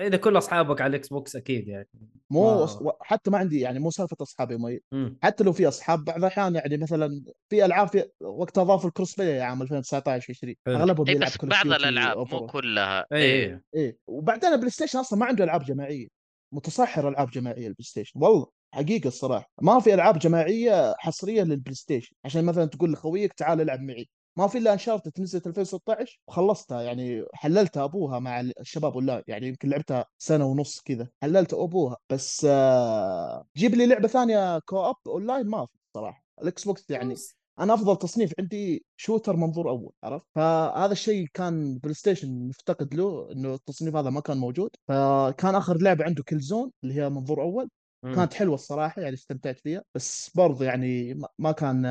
اذا 0.06 0.16
كل 0.16 0.38
أصحابك 0.38 0.80
على 0.80 0.90
ال 0.90 1.08
Xbox 1.08 1.36
أكيد 1.36 1.68
يعني. 1.68 1.88
مو 2.30 2.64
ما- 2.64 2.92
حتى 3.00 3.30
ما 3.30 3.38
عندي 3.38 3.60
يعني 3.60 3.78
مو 3.78 3.90
سالفة 3.90 4.16
أصحابي 4.20 4.56
مي. 4.56 4.80
حتى 5.22 5.44
لو 5.44 5.52
في 5.52 5.68
أصحاب 5.68 6.04
بعض 6.04 6.16
الأحيان 6.18 6.54
يعني 6.54 6.76
مثلا 6.76 7.24
في 7.48 7.64
ألعاب 7.64 7.88
في 7.88 8.04
وقت 8.20 8.58
اضافوا 8.58 8.88
ال 8.88 8.92
cross 8.92 9.14
play 9.16 9.40
عام 9.40 9.62
2019 9.62 10.26
20 10.32 10.54
حلو. 10.66 10.76
أغلبهم 10.76 11.08
إي 11.08 11.14
يلعب 11.14 11.28
بس 11.30 11.36
كل 11.36 11.48
بعض 11.48 11.66
الألعاب 11.66 12.16
مو 12.34 12.46
كلها. 12.46 13.06
إي 13.12 13.18
إيه. 13.18 13.54
إي. 13.54 13.60
إيه 13.80 13.96
وبعدين 14.06 14.52
ال 14.52 14.70
PlayStation 14.70 14.98
أصلا 14.98 15.18
ما 15.18 15.26
عنده 15.26 15.44
ألعاب 15.44 15.64
جماعية. 15.64 16.08
متصحر 16.54 17.08
ألعاب 17.08 17.30
جماعية 17.30 17.66
ال 17.66 17.84
PlayStation. 17.84 18.20
والله 18.20 18.46
حقيقة 18.74 19.08
الصراحة. 19.08 19.50
ما 19.62 19.80
في 19.80 19.94
ألعاب 19.94 20.18
جماعية 20.18 20.94
حصريه 20.98 21.42
لل 21.42 21.74
PlayStation. 21.74 22.16
عشان 22.24 22.44
مثلا 22.44 22.64
تقول 22.64 22.92
لخويك 22.92 23.32
تعال 23.32 23.60
العب 23.60 23.80
معي. 23.80 24.08
ما 24.36 24.46
في 24.46 24.58
إلا 24.58 24.72
Uncharted 24.72 25.20
نزلت 25.20 25.46
2016 25.46 26.20
وخلصتها 26.26 26.82
يعني 26.82 27.24
حللتها 27.34 27.84
أبوها 27.84 28.18
مع 28.18 28.40
الشباب 28.40 28.94
اونلاين 28.94 29.22
يعني 29.28 29.48
يمكن 29.48 29.68
لعبتها 29.68 30.04
سنة 30.18 30.44
ونص 30.46 30.80
كذا 30.80 31.08
حللت 31.22 31.54
أبوها. 31.54 31.96
بس 32.10 32.46
آه، 32.50 33.46
جيب 33.56 33.74
لي 33.74 33.86
لعبة 33.86 34.08
ثانية 34.08 34.58
co-op 34.58 34.96
online 35.06 35.46
ما 35.46 35.66
في 35.66 35.78
صراحة. 35.94 36.24
ال 36.42 36.64
Xbox 36.64 36.90
يعني 36.90 37.14
أنا 37.60 37.74
أفضل 37.74 37.96
تصنيف 37.96 38.32
عندي 38.38 38.84
shooter 38.96 39.36
منظور 39.36 39.70
أول 39.70 39.92
عرفت؟ 40.04 40.26
فهذا 40.34 40.92
الشيء 40.92 41.26
كان 41.34 41.78
PlayStation 41.78 42.48
مفتقد 42.48 42.94
له 42.94 43.32
إنه 43.32 43.54
التصنيف 43.54 43.96
هذا 43.96 44.10
ما 44.10 44.20
كان 44.20 44.36
موجود. 44.36 44.70
فكان 44.88 45.54
آخر 45.54 45.76
لعبة 45.76 46.04
عنده 46.04 46.22
Killzone 46.22 46.70
اللي 46.84 46.94
هي 46.94 47.08
منظور 47.08 47.42
أول. 47.42 47.68
كانت 48.02 48.34
حلوة 48.34 48.54
الصراحة 48.54 49.02
يعني 49.02 49.14
استمتعت 49.14 49.58
فيها. 49.58 49.82
بس 49.94 50.30
برضه 50.36 50.64
يعني 50.64 51.14
ما- 51.38 51.52
كان 51.52 51.82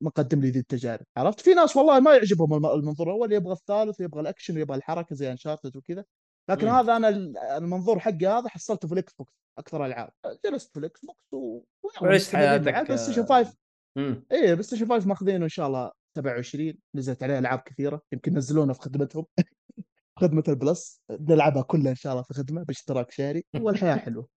ما 0.00 0.10
قدم 0.14 0.40
لي 0.40 0.50
ذي 0.50 0.58
التجارب 0.58 1.04
عرفت؟ 1.16 1.40
في 1.40 1.54
ناس 1.54 1.76
والله 1.76 2.00
ما 2.00 2.14
يعجبهم 2.14 2.54
الم- 2.54 2.66
المنظور 2.66 3.06
الأول 3.06 3.32
يبغى 3.32 3.52
الثالث 3.52 4.00
يبغى 4.00 4.20
الأكشن 4.20 4.58
يبغى 4.58 4.76
الحركة 4.76 5.14
زي 5.14 5.32
Uncharted 5.32 5.76
وكذا. 5.76 6.04
لكن 6.50 6.66
مم. 6.66 6.72
هذا 6.72 6.96
أنا 6.96 7.08
ال- 7.08 7.38
المنظور 7.38 7.98
حقي 7.98 8.26
هذا 8.26 8.48
حصلته 8.48 8.88
في 8.88 8.94
ال 8.94 9.12
Xbox 9.14 9.32
أكثر 9.58 9.86
ألعاب. 9.86 10.10
جلست 10.46 10.72
في 10.72 10.78
ال 10.78 11.04
Xbox 11.04 11.34
و... 11.34 11.62
وعشت 12.02 12.36
حياتك. 12.36 12.84
PlayStation 12.84 13.26
5 13.26 13.56
مم. 13.96 14.24
إيه 14.32 14.50
PlayStation 14.52 14.88
5 14.88 15.06
ماخذينه 15.06 15.44
إن 15.44 15.48
شاء 15.48 15.66
الله 15.66 15.90
27 16.16 16.74
نزلت 16.94 17.22
عليه 17.22 17.38
ألعاب 17.38 17.58
كثيرة 17.58 18.02
يمكن 18.12 18.34
نزلونا 18.34 18.72
في 18.72 18.80
خدمتهم. 18.80 19.26
خدمة 20.20 20.44
ال 20.48 20.57
Plus. 20.57 21.02
نلعبها 21.10 21.62
كلها 21.62 21.90
إن 21.90 21.96
شاء 21.96 22.12
الله 22.12 22.22
في 22.22 22.34
خدمة 22.34 22.62
باشتراك 22.62 23.10
شهري 23.10 23.44
والحياة 23.60 23.96
حلوة. 23.96 24.28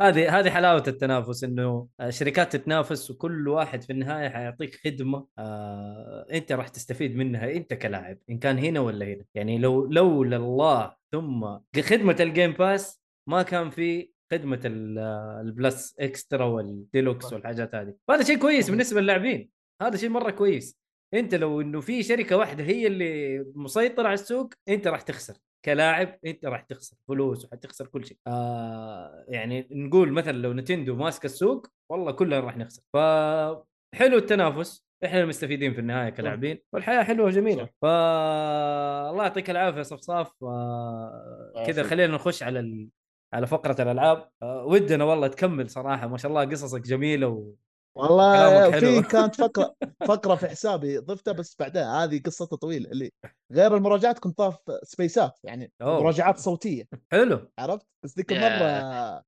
هذه 0.00 0.38
هذه 0.38 0.50
حلاوة 0.50 0.84
التنافس 0.88 1.44
إنه 1.44 1.88
الشركات 2.00 2.52
تتنافس 2.56 3.10
وكل 3.10 3.48
واحد 3.48 3.82
في 3.82 3.92
النهاية 3.92 4.28
حيعطيك 4.28 4.80
خدمة 4.84 5.26
آه 5.38 6.26
أنت 6.32 6.52
راح 6.52 6.68
تستفيد 6.68 7.16
منها 7.16 7.50
أنت 7.52 7.74
كلاعب 7.74 8.18
إن 8.30 8.38
كان 8.38 8.58
هنا 8.58 8.80
ولا 8.80 9.06
هنا. 9.06 9.24
يعني 9.34 9.58
لو 9.58 9.86
لولا 9.86 10.36
الله 10.36 10.94
ثم 11.12 11.58
خدمة 11.82 12.16
ال 12.20 12.26
Game 12.26 12.52
Pass 12.52 13.00
ما 13.28 13.42
كان 13.42 13.70
في 13.70 14.10
خدمة 14.32 14.60
ال- 14.64 14.98
ال 15.46 15.56
Plus 15.56 15.96
Extra 16.00 16.44
وال 16.44 16.64
Deluxe. 16.64 17.32
والحاجات 17.32 17.74
هذه. 17.74 17.94
وهذا 18.08 18.22
شيء 18.24 18.38
كويس. 18.38 18.70
بالنسبة 18.70 19.00
للاعبين. 19.00 19.50
هذا 19.82 19.96
شيء 19.96 20.08
مرة 20.08 20.30
كويس. 20.30 20.78
أنت 21.14 21.34
لو 21.34 21.60
إنه 21.60 21.80
في 21.80 22.02
شركة 22.02 22.36
واحدة 22.36 22.64
هي 22.64 22.86
اللي 22.86 23.38
مسيطرة 23.54 24.04
على 24.06 24.14
السوق 24.14 24.54
أنت 24.68 24.86
راح 24.86 25.02
تخسر. 25.02 25.34
كلاعب 25.64 26.18
أنت 26.26 26.46
راح 26.46 26.62
تخسر 26.62 26.96
فلوس 27.08 27.44
وحتخسر 27.44 27.86
كل 27.86 28.06
شيء. 28.06 28.16
آه 28.26 29.24
يعني 29.28 29.68
نقول 29.70 30.12
مثلا 30.12 30.32
لو 30.32 30.52
Nintendo 30.52 30.94
ماسك 30.94 31.24
السوق 31.24 31.66
والله 31.90 32.12
كلنا 32.12 32.40
راح 32.40 32.56
نخسر. 32.56 32.82
فحلو 32.92 34.18
التنافس 34.18 34.88
إحنا 35.04 35.20
المستفيدين 35.20 35.74
في 35.74 35.80
النهاية 35.80 36.10
كلاعبين 36.10 36.58
والحياة 36.72 37.02
حلوة 37.02 37.26
وجميلة. 37.26 37.64
ف 37.82 37.84
الله 37.84 39.22
يعطيك 39.22 39.50
العافية 39.50 39.82
صفصاف. 39.82 40.32
آه 40.42 41.64
كذا. 41.66 41.82
خلينا 41.82 42.14
نخش 42.14 42.42
على 42.42 42.60
ال... 42.60 42.88
على 43.34 43.46
فقرة 43.46 43.82
الألعاب. 43.82 44.28
آه 44.42 44.64
ودنا 44.64 45.04
والله 45.04 45.26
تكمل 45.26 45.70
صراحة. 45.70 46.06
ما 46.08 46.18
شاء 46.18 46.30
الله 46.30 46.44
قصصك 46.44 46.80
جميلة 46.80 47.28
و... 47.28 47.52
والله. 47.98 48.70
في 48.80 49.02
كانت 49.12 49.34
فقرة 49.34 49.74
فقرة 50.06 50.34
في 50.34 50.48
حسابي 50.48 50.98
ضفتها 50.98 51.32
بس 51.32 51.56
بعدين 51.58 51.82
هذه 51.82 52.22
قصتها 52.26 52.56
طويلة 52.56 52.90
اللي 52.90 53.10
غير 53.52 53.76
المراجعات 53.76 54.18
كنت 54.18 54.38
ضاف 54.38 54.58
سبيسات 54.82 55.38
يعني 55.44 55.72
أوه. 55.82 56.02
مراجعات 56.02 56.38
صوتية 56.38 56.84
حلو 57.12 57.50
عرفت 57.58 57.86
بس 58.04 58.16
ذيك. 58.16 58.32
المرة 58.32 59.24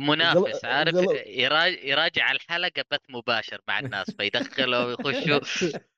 منافس 0.00 0.64
غل- 0.64 0.70
عارف 0.70 0.94
يراجع, 1.26 1.78
يراجع 1.82 2.30
الحلقة 2.32 2.84
بث 2.90 3.00
مباشر 3.08 3.60
مع 3.68 3.78
الناس 3.78 4.10
فيدخلوا 4.10 4.84
ويخشوا 4.84 5.40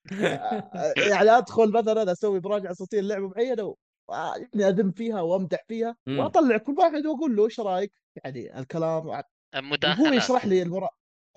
يعني 1.10 1.30
أدخل 1.30 1.72
مثلا 1.72 2.12
أسوي 2.12 2.40
مراجعة 2.40 2.72
صوتية 2.72 3.00
للعبة 3.00 3.28
معينة 3.28 3.62
و- 3.64 3.76
يعني 4.08 4.68
اذم 4.68 4.90
فيها 4.90 5.20
وأمدح 5.20 5.64
فيها. 5.68 5.96
وأطلع 6.08 6.56
كل 6.56 6.74
واحد 6.78 7.06
وأقول 7.06 7.36
له 7.36 7.44
إيش 7.44 7.60
رأيك 7.60 7.92
يعني 8.24 8.58
الكلام 8.58 9.06
وهو 9.06 9.22
مداخلات 9.54 10.12
يشرح 10.12 10.46
لي 10.46 10.62
المرا... 10.62 10.88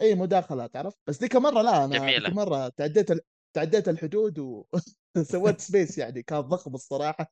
إي 0.01 0.15
مداخلات 0.15 0.75
عرفت؟ 0.75 0.97
بس 1.07 1.21
ذيك 1.21 1.35
مرة 1.35 1.61
لا 1.61 1.85
أنا 1.85 1.97
جميلة. 1.97 2.27
ذيك 2.27 2.35
مرة 2.37 2.69
تعديت 2.69 3.11
ال... 3.11 3.19
تعديت 3.55 3.89
الحدود 3.89 4.39
وسويت 5.17 5.59
space 5.69 5.97
يعني 5.97 6.23
كان 6.23 6.39
ضخم 6.39 6.73
الصراحة. 6.75 7.31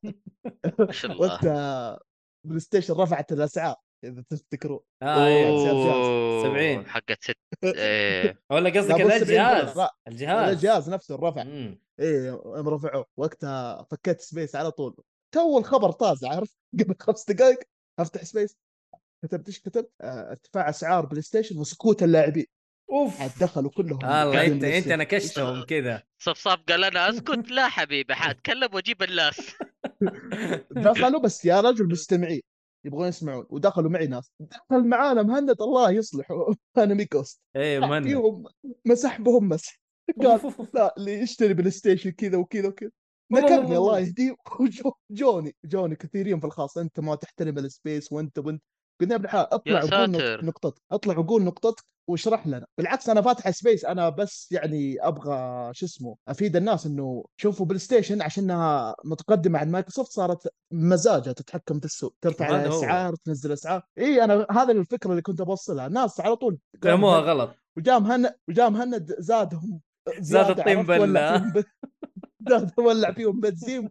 ما 0.78 0.92
شاء 0.92 1.10
الله. 1.12 1.26
وقتها 1.26 1.98
PlayStation 2.46 2.94
رفعت 2.94 3.32
الأسعار 3.32 3.76
إذا 4.04 4.24
تفتكروا 4.30 4.80
آه 5.02 5.26
أيوه. 5.26 5.70
أوه، 5.70 6.42
70. 6.42 6.86
حقت 6.86 7.22
ست 7.24 7.36
إيه. 7.64 8.38
ولا 8.52 8.70
قصدك 8.70 8.90
لا، 8.90 9.04
بص، 9.06 9.10
لا 9.12 9.18
70 9.18 9.30
الجهاز 9.30 9.88
الجهاز. 10.08 10.52
الجهاز 10.54 10.90
نفسه 10.90 11.16
رفع. 11.16 11.42
إيه 12.00 12.42
ام 12.60 12.68
رفعوه 12.68 13.06
وقتها 13.16 13.82
فكيت 13.90 14.20
space 14.20 14.56
على 14.56 14.70
طول. 14.70 14.96
تو 15.34 15.58
الخبر 15.58 15.90
طازع 15.90 16.28
عارف 16.28 16.56
قبل 16.80 16.94
خمس 17.00 17.30
دقائق 17.30 17.58
أفتح 18.00 18.24
space 18.24 18.56
كتبت 19.24 19.46
إيش 19.48 19.60
كتبت؟ 19.60 19.92
آه، 20.00 20.30
ارتفاع 20.30 20.68
أسعار 20.68 21.06
PlayStation 21.06 21.58
وسكوت 21.58 22.02
اللاعبين. 22.02 22.46
أوف. 22.90 23.40
دخلوا 23.40 23.70
كلهم. 23.70 23.98
الله 24.04 24.32
قاعدين 24.32 24.52
انت 24.52 24.64
أنت. 24.64 24.88
نكشتهم 24.88 25.64
كذا. 25.64 26.02
صفصاف 26.18 26.58
قال 26.68 26.84
أنا 26.84 27.08
أسكت 27.10 27.50
لا 27.50 27.68
حبيبي 27.68 28.14
حأتكلم 28.14 28.74
وأجيب 28.74 29.02
الناس. 29.02 29.36
دخلوا 30.70 31.20
بس 31.20 31.44
يا 31.44 31.60
رجل 31.60 31.88
مستمعين 31.88 32.40
يبغون 32.84 33.08
يسمعون 33.08 33.46
ودخلوا 33.50 33.90
معي 33.90 34.06
ناس. 34.06 34.32
دخل 34.40 34.88
معانا 34.88 35.22
مهند 35.22 35.62
الله 35.62 35.90
يصلحه. 35.90 36.46
أنا 36.78 36.94
ميكوست. 36.94 37.40
إيه 37.56 37.78
مهند. 37.78 38.04
فيهم 38.06 38.44
مسح 38.86 39.20
بهم 39.20 39.48
مسح. 39.48 39.80
قال. 40.22 40.40
لا 40.74 40.94
اللي 40.98 41.12
يشتري 41.14 41.54
PlayStation 41.54 42.10
كذا 42.10 42.36
وكذا 42.36 42.68
وكذا. 42.68 42.90
نكبني 43.32 43.76
الله. 43.76 43.98
يهديه. 44.00 44.34
وجو 44.60 44.92
جوني 45.10 45.56
جوني 45.64 45.96
كثيرين 45.96 46.40
في 46.40 46.46
الخاص 46.46 46.78
أنت 46.78 47.00
ما 47.00 47.14
تحترم 47.14 47.58
ال 47.58 47.67
space 47.67 48.12
وانت 48.12 48.38
وأنت 48.38 48.62
قلنا 49.00 49.12
يا 49.12 49.16
ابن 49.16 49.24
الحلال 49.24 49.54
اطلع 49.54 49.84
وقول. 49.84 50.46
نقطتك 50.46 50.82
اطلع 50.92 51.18
وقول 51.18 51.42
نقطتك 51.44 51.84
واشرح 52.08 52.46
لنا 52.46 52.66
بالعكس 52.78 53.08
أنا 53.08 53.22
فاتح 53.22 53.50
space 53.50 53.84
أنا 53.84 54.08
بس 54.08 54.52
يعني 54.52 54.96
أبغى 55.00 55.70
شو 55.74 55.86
اسمه 55.86 56.16
أفيد 56.28 56.56
الناس 56.56 56.86
إنه 56.86 57.24
شوفوا 57.36 57.66
PlayStation 57.66 58.22
عشانها 58.22 58.94
متقدمة 59.04 59.58
عن 59.58 59.70
مايكروسوفت 59.70 60.12
صارت 60.12 60.48
مزاجها 60.72 61.32
تتحكم 61.32 61.78
في 61.80 61.84
السوق 61.86 62.14
ترفع. 62.20 62.62
الأسعار 62.62 63.14
تنزل 63.14 63.52
أسعار 63.52 63.82
إي 63.98 64.24
أنا 64.24 64.46
هذا 64.50 64.72
الفكرة 64.72 65.10
اللي 65.10 65.22
كنت 65.22 65.42
بوصلها 65.42 65.86
الناس 65.86 66.20
على 66.20 66.36
طول 66.36 66.58
فهموها 66.82 67.20
غلط 67.20 67.54
وجاء 67.76 68.00
مهند 68.00 68.34
وجاء 68.48 68.70
مهند 68.70 69.14
زادهم 69.18 69.80
زيادة 70.18 70.48
الطين 70.50 70.78
عرفت؟ 70.78 70.90
ولع 70.90 71.36
بلة. 71.36 71.38
فيهم 71.38 71.52
ب... 71.52 71.64
زاد 72.50 72.70
ولع 72.78 73.12
فيهم 73.12 73.40
بنزين 73.40 73.90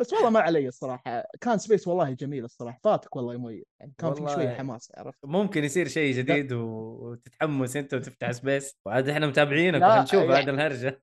بس 0.00 0.12
والله 0.12 0.30
ما 0.30 0.40
علي 0.40 0.68
الصراحة. 0.68 1.24
كان 1.40 1.58
space 1.58 1.88
والله 1.88 2.10
جميل 2.10 2.44
الصراحة. 2.44 2.80
فاتك 2.84 3.16
والله 3.16 3.32
يا 3.32 3.38
مؤيد 3.38 3.64
يعني 3.80 3.92
كان 3.98 4.14
في. 4.14 4.34
شوية 4.34 4.48
حماس 4.54 4.92
عرفت؟ 4.96 5.18
ممكن 5.24 5.64
يصير 5.64 5.88
شيء 5.88 6.14
جديد 6.14 6.52
و- 6.52 6.64
وتتحمس 7.10 7.76
أنت 7.76 7.94
وتفتح 7.94 8.30
space 8.32 8.74
وعاد 8.86 9.08
إحنا 9.08 9.26
متابعينك 9.26 9.80
لا، 9.80 9.88
وحنشوف 9.88 10.14
يعني- 10.22 10.34
هذا 10.34 10.50
الهرجة. 10.50 11.02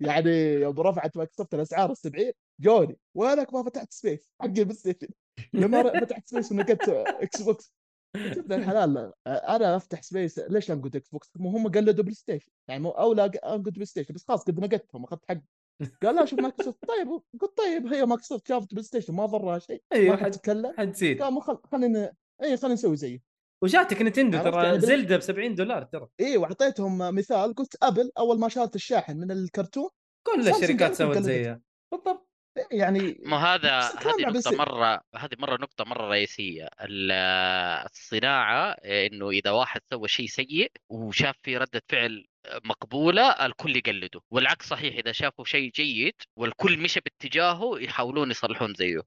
يعني 0.00 0.30
يوم 0.52 0.80
رفعت 0.80 1.16
مايكروسوفت 1.16 1.54
الأسعار 1.54 1.90
ال 1.90 1.96
70 1.96 2.32
جوني. 2.60 2.98
وينك 3.16 3.54
ما 3.54 3.62
فتحت 3.62 3.92
space 3.92 4.30
حق 4.40 4.46
ال 4.46 4.74
PlayStation. 4.74 5.08
لما 5.52 6.00
فتحت 6.00 6.26
space 6.28 6.52
ونقدت 6.52 6.88
Xbox 6.88 7.74
ابن 8.16 8.52
الحلال. 8.52 9.12
أنا 9.26 9.76
أفتح 9.76 10.02
space 10.02 10.38
ليش 10.38 10.70
أنقد 10.70 10.96
Xbox؟ 10.96 11.30
مو 11.36 11.50
هم 11.50 11.68
قلدوا 11.68 12.04
PlayStation. 12.04 12.50
يعني 12.68 12.82
مو 12.82 12.90
اولى 12.90 13.24
أنقد 13.24 13.72
PlayStation. 13.72 14.14
بس 14.14 14.24
خلاص 14.28 14.44
قد 14.44 14.60
نقدتهم. 14.60 15.04
أخذت 15.04 15.24
حق 15.28 15.36
قال 16.02 16.14
لا 16.16 16.24
شوف 16.24 16.40
مايكروسوفت. 16.40 16.78
طيب 16.88 17.08
قلت 17.40 17.56
طيب 17.58 17.86
هي 17.92 18.06
مايكروسوفت 18.06 18.48
شافت 18.48 18.70
PlayStation 18.70 19.14
ما 19.14 19.26
ضرها 19.26 19.58
شيء 19.58 19.82
أيوه 19.92 20.16
ما 20.16 20.24
حد 20.24 20.30
تتكلم. 20.30 20.74
حتصير 20.78 21.22
قال 21.22 21.42
خل... 21.42 21.58
خلينا 21.72 22.12
اي 22.42 22.56
خلينا 22.56 22.74
نسوي 22.74 22.96
زيه 22.96 23.18
وجاتك 23.62 24.02
Nintendo 24.02 24.38
ترى 24.38 24.64
يعني 24.64 24.80
Zelda 24.80 25.16
ب 25.16 25.20
70 25.20 25.54
دولار 25.54 25.82
ترى. 25.82 26.08
اي 26.20 26.36
وأعطيتهم 26.36 26.98
مثال. 27.14 27.54
قلت 27.54 27.76
Apple 27.82 28.10
أول 28.18 28.38
ما 28.40 28.48
شالت 28.48 28.74
الشاحن 28.74 29.16
من 29.16 29.30
الكرتون 29.30 29.88
كل 30.26 30.48
الشركات 30.48 30.94
سوت. 30.94 31.18
زيها. 31.18 31.60
بالضبط. 31.92 32.28
يعني 32.70 33.20
ما 33.24 33.36
هذا 33.36 33.78
هذه 33.80 34.22
نقطة 34.22 34.30
بس- 34.32 34.46
مرة 34.52 35.00
هذه 35.16 35.30
مرة 35.38 35.56
نقطة 35.56 35.84
مرة 35.84 36.08
رئيسية. 36.08 36.68
ال- 36.80 37.12
الصناعة 37.90 38.70
إنه 38.72 39.30
إذا 39.30 39.50
واحد 39.50 39.80
سوى 39.90 40.08
شيء 40.08 40.26
سيء 40.26 40.72
وشاف 40.88 41.34
في 41.42 41.56
ردة 41.56 41.82
فعل 41.88 42.26
مقبولة 42.64 43.30
الكل 43.30 43.76
يقلده. 43.76 44.20
والعكس 44.30 44.66
صحيح 44.66 44.96
إذا 44.96 45.12
شافوا 45.12 45.44
شيء 45.44 45.70
جيد 45.70 46.14
والكل 46.36 46.78
مشى 46.78 47.00
باتجاهه 47.00 47.70
يحاولون 47.78 48.30
يصلحون 48.30 48.74
زيه. 48.74 49.00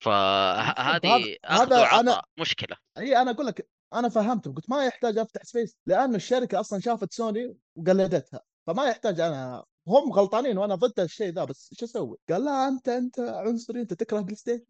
فهذه 0.00 1.36
هذا 1.46 1.66
أنا- 1.66 1.72
وعطاء 1.72 2.24
مشكلة. 2.40 2.76
إي 2.98 3.16
أنا 3.16 3.30
أقول 3.30 3.46
لك 3.46 3.68
أنا 3.94 4.08
فهمته 4.08 4.52
قلت 4.54 4.70
ما 4.70 4.86
يحتاج 4.86 5.18
أفتح 5.18 5.42
space 5.42 5.76
لأنه 5.86 6.16
الشركة 6.16 6.60
أصلا 6.60 6.80
شافت 6.80 7.12
سوني 7.12 7.56
وقلدتها. 7.76 8.40
فما 8.66 8.84
يحتاج 8.84 9.20
أنا 9.20 9.64
هم 9.88 10.12
غلطانين 10.12 10.58
وأنا 10.58 10.74
ضد 10.74 11.00
الشيء 11.00 11.28
ذا 11.32 11.44
بس 11.44 11.70
إيش 11.72 11.82
أسوي؟ 11.90 12.16
قال 12.30 12.44
لا 12.44 12.68
أنت 12.68 12.88
أنت 12.88 13.20
عنصري 13.20 13.80
أنت 13.80 13.94
تكره 13.94 14.20
PlayStation 14.20 14.64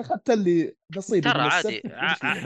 أخذت 0.00 0.30
اللي 0.30 0.74
نصيبي 0.96 1.30
ترى 1.30 1.40
عادي 1.40 1.82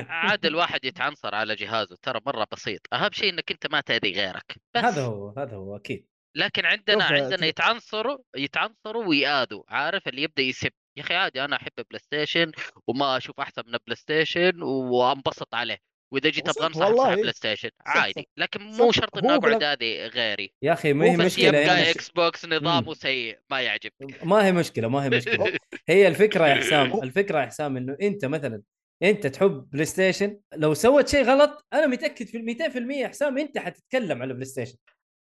عادي 0.08 0.48
الواحد 0.48 0.84
يتعنصر 0.84 1.34
على 1.34 1.54
جهازه 1.54 1.96
ترى 2.02 2.20
مرة 2.26 2.46
بسيط. 2.52 2.80
أهم 2.92 3.12
شيء 3.12 3.32
إنك 3.32 3.50
أنت 3.50 3.72
ما 3.72 3.80
تأذي 3.80 4.12
غيرك 4.12 4.56
بس. 4.74 4.84
هذا 4.84 5.02
هو 5.02 5.34
هذا 5.38 5.56
هو 5.56 5.76
أكيد. 5.76 6.08
لكن 6.36 6.64
عندنا 6.64 7.04
عندنا 7.04 7.46
يتعنصروا 7.46 8.18
يتعنصروا 8.36 9.04
ويآذوا 9.04 9.62
عارف؟ 9.68 10.08
اللي 10.08 10.22
يبدأ 10.22 10.42
يسب. 10.42 10.72
يا 10.96 11.02
أخي 11.02 11.14
عادي 11.14 11.44
أنا 11.44 11.56
أحب 11.56 11.72
PlayStation 11.90 12.52
وما 12.86 13.16
أشوف 13.16 13.40
أحسن 13.40 13.62
من 13.66 13.78
PlayStation 13.86 14.62
وأنبسط 14.62 15.54
عليه. 15.54 15.93
وإذا 16.12 16.30
جيت 16.30 16.48
أبغى 16.48 16.66
انصح 16.66 16.86
والله. 16.86 17.08
انصح 17.08 17.20
PlayStation 17.20 17.70
عادي 17.86 18.28
لكن 18.36 18.60
مو. 18.62 18.92
شرط 18.92 19.18
اني 19.18 19.32
هو 19.32 19.36
أقعد 19.36 19.62
اذي 19.62 20.06
غيري. 20.06 20.52
يا 20.62 20.72
أخي 20.72 20.92
ما 20.92 21.04
هي 21.06 21.16
مشكلة 21.16 21.46
يبقى 21.58 21.90
Xbox 21.90 22.44
نظامه. 22.44 22.94
سيء 22.94 23.38
ما 23.50 23.60
يعجب 23.60 23.90
ما 24.22 24.46
هي 24.46 24.52
مشكلة 24.52 24.88
ما 24.88 25.04
هي 25.04 25.08
مشكلة. 25.10 25.52
هي 25.88 26.08
الفكرة 26.08 26.46
يا 26.48 26.54
حسام 26.54 26.92
الفكرة 27.02 27.40
يا 27.40 27.46
حسام 27.46 27.76
إنه 27.76 27.96
أنت 28.02 28.24
مثلا 28.24 28.62
أنت 29.02 29.26
تحب 29.26 29.70
PlayStation 29.70 30.38
لو 30.56 30.74
سوت 30.74 31.08
شيء 31.08 31.24
غلط 31.24 31.66
أنا 31.72 31.86
متأكد 31.86 32.26
في 32.26 32.38
200% 32.38 32.76
يا 32.96 33.08
حسام 33.08 33.38
أنت 33.38 33.58
حتتكلم 33.58 34.22
على 34.22 34.34
PlayStation 34.34 34.76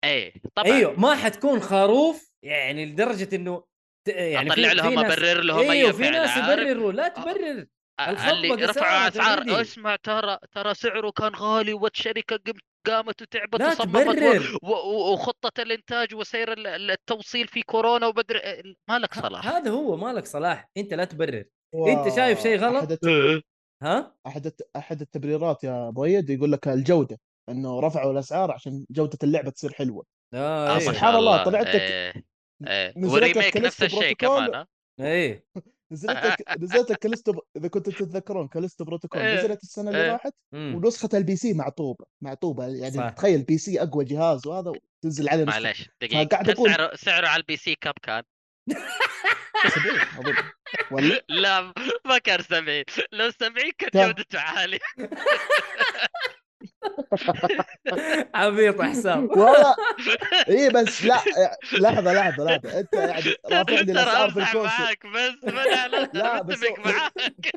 إيه 0.03 0.33
طبعا. 0.55 0.67
أيوه 0.67 0.99
ما 0.99 1.15
حتكون 1.15 1.59
خروف 1.59 2.31
يعني 2.45 2.85
لدرجة 2.85 3.35
إنه 3.35 3.63
ت- 4.07 4.09
يعني 4.09 4.51
أطلع 4.51 4.71
لهم 4.71 4.99
أبرر 4.99 5.41
لهم 5.41 5.59
أيوه 5.71 5.89
اي 5.89 5.93
في 5.93 6.09
ناس 6.09 6.37
يبرروا 6.37 6.91
لا 6.91 7.07
تبرر. 7.07 7.27
الخطبة 7.35 7.67
اللي 8.09 8.53
رفعوا 8.65 9.07
أسعار. 9.07 9.61
اسمع 9.61 9.95
ترى 9.95 10.37
ترى 10.51 10.73
سعره 10.73 11.11
كان 11.11 11.31
غالي 11.35 11.73
والشركة 11.73 12.35
قم- 12.37 12.59
قامت 12.87 13.21
وتعبت 13.21 13.59
لا 13.59 13.67
وصممت 13.67 13.89
تبرر 13.89 14.57
و- 14.63 14.67
و- 14.67 15.13
وخطة 15.13 15.61
الإنتاج 15.61 16.15
وسير 16.15 16.53
ال- 16.53 16.67
ال- 16.67 16.91
التوصيل 16.91 17.47
في 17.47 17.61
كورونا 17.61 18.07
وبدر 18.07 18.41
ما 18.89 18.99
لك 18.99 19.13
صلاح 19.13 19.47
هذا 19.47 19.71
هو 19.71 19.97
مالك 19.97 20.25
صلاح 20.25 20.69
أنت 20.77 20.93
لا 20.93 21.05
تبرر 21.05 21.43
و- 21.75 21.87
أنت 21.87 22.15
شايف 22.15 22.41
شيء 22.43 22.57
غلط؟ 22.59 22.75
أحد 22.75 22.91
الت- 22.91 23.43
ها 23.83 24.15
أحد 24.27 24.45
الت- 24.45 24.69
أحد 24.75 25.01
التبريرات 25.01 25.63
يا 25.63 25.91
مؤيد 25.95 26.29
يقول 26.29 26.51
لك 26.51 26.67
الجودة 26.67 27.19
إنه 27.49 27.79
رفعوا 27.79 28.11
الأسعار 28.11 28.51
عشان 28.51 28.85
جودة 28.91 29.17
اللعبة 29.23 29.49
تصير 29.49 29.73
حلوة 29.73 30.05
آه، 30.33 30.65
أيوه 30.65 30.73
ما 30.73 30.79
سبحان 30.79 31.15
الله، 31.15 31.43
طلعت 31.43 31.67
لك- 31.67 31.75
إيه. 31.75 32.13
إيه. 32.67 32.93
نزلت 32.97 33.23
لك 33.23 33.35
و 33.35 33.38
remake 33.38 33.57
نفس 33.57 33.83
الشيء. 33.83 34.13
كمان 34.15 34.55
ها؟ 34.55 34.67
إيه 34.99 35.45
نزلت 35.93 36.25
لك 36.25 36.43
نزلت 36.63 36.91
لك 36.91 36.97
كاليستو 36.97 37.33
إذا 37.57 37.67
كنتوا 37.67 37.93
تتذكرون 37.93 38.47
Callisto 38.47 38.83
Protocol 38.85 39.21
إيه. 39.21 39.39
نزلت 39.39 39.63
السنة 39.63 39.89
اللي 39.91 40.03
إيه. 40.05 40.11
راحت. 40.11 40.33
ونسخة 40.53 41.09
ال 41.13 41.35
PC 41.35 41.53
معطوبة 41.53 42.05
معطوبة 42.21 42.65
يعني 42.67 42.91
صح. 42.97 43.09
تخيل 43.09 43.43
PC 43.43 43.81
أقوى 43.81 44.05
جهاز 44.05 44.47
وهذا 44.47 44.71
تنزل 45.03 45.29
عليه 45.29 45.43
نسخة 45.43 45.59
معلش 45.59 45.89
دقيقة 46.01 46.23
كم 46.23 46.53
أقول- 46.53 46.67
سعره 46.71 46.95
سعره 46.95 47.27
على 47.27 47.39
ال 47.41 47.57
PC 47.57 47.75
كم 47.81 47.91
كان؟ 48.03 48.23
70 49.75 49.99
أظن 50.19 50.33
ولا 50.91 51.21
لا 51.29 51.73
ما 52.05 52.17
كان 52.17 52.41
70 52.41 52.83
لو 53.11 53.29
70 53.31 53.53
كانت 53.77 53.93
كم؟ 53.93 54.05
جودته 54.05 54.39
عاليه 54.39 54.79
عبيط 58.35 58.79
يا 58.81 58.85
حسام 58.85 59.23
والله. 59.37 59.75
اي 60.49 60.69
بس 60.69 61.05
لا 61.05 61.21
لحظة 61.79 62.13
لحظة 62.13 62.43
لحظة. 62.43 62.79
أنت 62.79 62.93
يعني 62.93 63.33
رافع 63.51 63.73
لي 63.73 63.83
ترى 63.85 63.91
الأسعار 63.93 64.29
في 64.31 64.39
ال 64.39 64.42
console 64.42 64.63
معاك 64.79 65.05
بس 65.07 65.53
ما 65.53 65.63
لا 66.13 66.41
بس 66.41 66.59
معاك. 66.85 67.51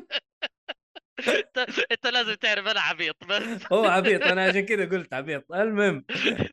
أنت 1.91 2.07
لازم 2.07 2.33
تعرف 2.33 2.67
أنا 2.67 2.81
عبيط 2.81 3.15
بس. 3.25 3.43
هو 3.73 3.85
عبيط 3.85 4.23
أنا 4.23 4.43
عشان 4.45 4.65
كذا 4.65 4.85
قلت 4.85 5.13
عبيط. 5.13 5.51
المهم 5.53 6.05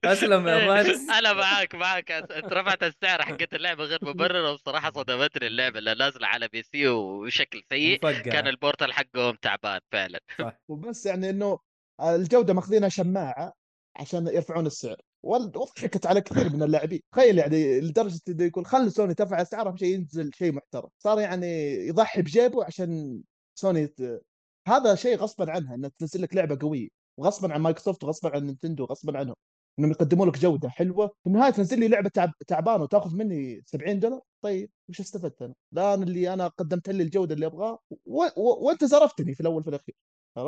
أسلم 0.05 0.49
يا 0.49 0.59
فارس 0.67 1.11
أنا 1.11 1.33
معاك 1.33 1.75
معاك. 1.75 2.11
أنت 2.11 2.53
رفعت 2.53 2.83
السعر 2.83 3.23
حقت 3.23 3.55
اللعبة 3.55 3.85
غير 3.85 3.99
مبررة 4.03 4.51
وبصراحه 4.53 4.93
صدمتني 4.93 5.47
اللعبة 5.47 5.79
اللي 5.79 5.95
نازلة 5.95 6.27
على 6.27 6.49
PC 6.49 6.89
وشكل 6.89 7.63
سيء. 7.71 7.99
كان 8.13 8.47
ال 8.47 8.56
port 8.56 8.93
حقهم 8.93 9.35
تعبان 9.35 9.81
فعلا. 9.93 10.21
وبس 10.69 11.07
يعني 11.07 11.31
إنه 11.31 11.59
الجودة 12.01 12.55
ماخذينها 12.55 12.89
شماعة 12.89 13.53
عشان 13.97 14.27
يرفعون 14.27 14.67
السعر. 14.67 14.97
وضحكت 15.23 16.07
على 16.07 16.21
كثير 16.21 16.53
من 16.53 16.63
اللاعبين. 16.63 17.01
تخيل 17.13 17.39
يعني 17.39 17.81
لدرجة 17.81 18.21
إنه 18.29 18.45
يقول 18.45 18.67
خلي 18.67 18.91
سوني 18.91 19.15
ترفع 19.15 19.37
الاسعار 19.37 19.69
أهم 19.69 19.77
شيء 19.77 19.95
ينزل 19.95 20.31
شيء 20.35 20.53
محترم. 20.53 20.89
صار 20.99 21.21
يعني 21.21 21.47
يضحي 21.87 22.23
بجيبه 22.23 22.65
عشان 22.65 23.23
سوني 23.55 23.87
ت... 23.87 24.23
هذا 24.69 24.95
شيء 24.95 25.17
غصبا 25.17 25.53
عنها 25.53 25.75
إنها 25.75 25.91
تنزل 25.99 26.23
لك 26.23 26.35
لعبة 26.35 26.59
قوية. 26.61 26.89
وغصبا 27.19 27.55
عن 27.55 27.61
مايكروسوفت 27.61 28.05
وغصبا 28.05 28.31
عن 28.37 28.47
Nintendo 28.47 28.85
غصبا 28.85 29.19
عنهم. 29.19 29.35
إنهم 29.79 29.91
يقدموا 29.91 30.27
لك 30.27 30.39
جودة 30.39 30.69
حلوة. 30.69 31.07
في 31.07 31.27
النهاية 31.27 31.51
تنزل 31.53 31.81
لي 31.81 31.89
لعبة 31.89 32.09
تعب... 32.09 32.33
تعبانة 32.47 32.83
وتأخذ 32.83 33.17
مني 33.17 33.63
70 33.67 34.01
دولار؟ 34.01 34.21
طيب 34.43 34.71
وش 34.89 35.01
استفدت 35.01 35.43
أنا؟ 35.43 35.55
لا 35.73 35.95
أنا 35.95 36.05
اللي 36.05 36.35
أنا 36.35 36.49
قدمت 36.49 36.91
لي 36.91 37.03
الجودة 37.03 37.35
اللي 37.35 37.47
ابغاه 37.47 37.79
و... 38.07 38.23
و... 38.37 38.67
وأنت 38.67 38.85
زرفتني 38.85 39.35
في 39.35 39.41
الأول 39.41 39.63
في 39.63 39.71
الأخير؟ 39.71 39.95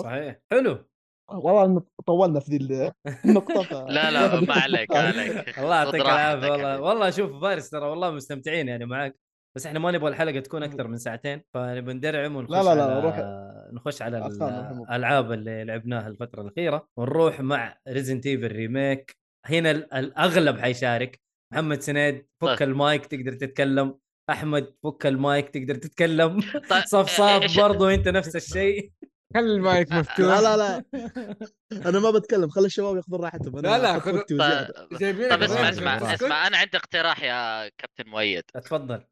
صحيح. 0.03 0.41
حلو. 0.51 0.85
والله 1.29 1.83
طولنا 2.07 2.41
في 2.41 2.51
ذي 2.51 2.57
ال- 2.57 2.93
النقطة 3.25 3.63
ف... 3.63 3.73
لا 3.73 4.11
لا 4.11 4.41
ما 4.41 4.55
عليك 4.55 4.91
ما 4.91 4.99
عليك. 4.99 5.33
الله 5.59 5.77
يعطيك 5.77 6.01
راحتك 6.01 6.51
والله. 6.51 6.81
والله 6.81 7.11
شوف 7.11 7.41
فارس 7.41 7.71
ترى 7.71 7.87
والله 7.87 8.11
مستمتعين 8.11 8.69
يعني 8.69 8.87
معك 8.87 9.17
بس 9.57 9.67
إحنا 9.67 9.79
ما 9.79 9.91
نبغى 9.91 10.09
الحلقة 10.11 10.41
تكون 10.41 10.63
أكثر 10.63 10.89
من 10.89 10.97
ساعتين 10.97 11.43
فنبي 11.55 11.93
ندرعم 11.93 12.37
ونخش 12.37 12.51
لا 12.53 12.63
لا 12.63 12.75
لا، 12.75 12.83
على 12.85 13.01
روح. 13.01 13.17
نخش 13.73 14.03
على. 14.03 14.27
الالعاب 14.91 15.33
اللي 15.33 15.65
لعبناها 15.65 16.09
الفترة 16.09 16.43
الأخيرة 16.43 16.89
ونروح 16.97 17.41
مع 17.41 17.79
Resident 17.89 18.27
Evil 18.27 18.53
remake 18.53 19.17
هنا 19.47 19.71
ال- 19.71 19.95
الأغلب 19.95 20.59
حيشارك. 20.59 21.21
محمد 21.53 21.81
سنيد 21.81 22.27
فك 22.41 22.59
طيب. 22.59 22.63
المايك 22.69 23.07
تقدر 23.07 23.33
تتكلم. 23.33 23.99
أحمد 24.31 24.75
فك 24.85 25.07
المايك 25.07 25.49
تقدر 25.49 25.75
تتكلم. 25.75 26.41
طيب، 26.71 26.85
صفصاف 26.97 27.59
برضو 27.59 27.89
أنت 27.89 28.09
نفس 28.09 28.37
الشيء. 28.37 28.91
خلي 29.35 29.55
المايك 29.55 29.93
مفتوح. 29.93 30.19
لا 30.19 30.41
لا. 30.57 30.57
لا 30.57 30.85
أنا 31.89 31.99
ما 31.99 32.11
بتكلم 32.11 32.49
خلي 32.49 32.67
الشباب 32.67 32.97
ياخذون 32.97 33.21
راحتهم. 33.25 33.59
أنا 33.59 33.69
لا، 33.69 33.79
لا، 33.79 33.99
خذ- 34.01 34.23
طيب 35.01 35.21
لك 35.21 35.33
اسمع 35.43 35.69
اسمع. 35.69 36.15
اسمع. 36.15 36.47
أنا 36.47 36.57
عندي 36.57 36.77
اقتراح 36.77 37.23
يا 37.23 37.69
كابتن 37.69 38.11
مؤيد. 38.11 38.45
اتفضل. 38.57 39.05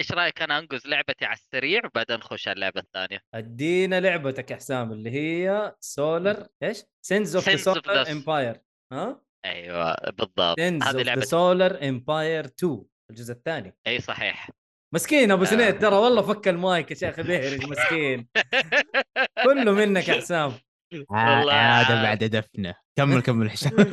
إيش 0.00 0.12
رأيك 0.12 0.42
أنا 0.42 0.58
أنقز 0.58 0.86
لعبتي 0.86 1.24
على 1.24 1.34
السريع 1.36 1.80
وبعدين 1.86 2.16
نخش 2.16 2.48
على 2.48 2.54
اللعبة 2.54 2.80
الثانية؟ 2.80 3.20
أدينا 3.34 4.00
لعبتك 4.00 4.50
يا 4.50 4.56
حسام 4.56 4.92
اللي 4.92 5.10
هي 5.10 5.74
سولر 5.80 6.46
إيش؟ 6.62 6.82
Sins 7.06 7.36
of 7.36 7.48
the 7.48 7.56
Solar 7.56 8.10
Empire 8.10 8.60
ها؟ 8.92 9.22
أيوه 9.44 9.94
بالضبط. 10.10 10.60
Sins 10.60 10.82
هذه 10.82 11.02
لعبة 11.02 11.20
Solar 11.20 11.88
Empire 11.88 12.44
2 12.44 12.84
الجزء 13.10 13.32
الثاني. 13.32 13.76
أي 13.86 14.00
صحيح. 14.00 14.50
مسكين 14.94 15.30
أبو 15.30 15.42
آه. 15.42 15.46
سنيد 15.46 15.78
ترى 15.78 15.96
والله 15.96 16.22
فك 16.22 16.48
المايك 16.48 16.90
يا 16.90 16.96
شيخ 16.96 17.20
بيهرج 17.20 17.66
مسكين. 17.66 18.28
كله 19.44 19.72
منك 19.72 20.08
يا 20.08 20.14
حسام. 20.14 20.52
والله 20.92 21.52
عاد 21.52 21.92
عاد. 21.92 22.02
بعد 22.02 22.24
دفنه. 22.24 22.74
كمل 22.98 23.22
كمل 23.22 23.50
حسام. 23.50 23.72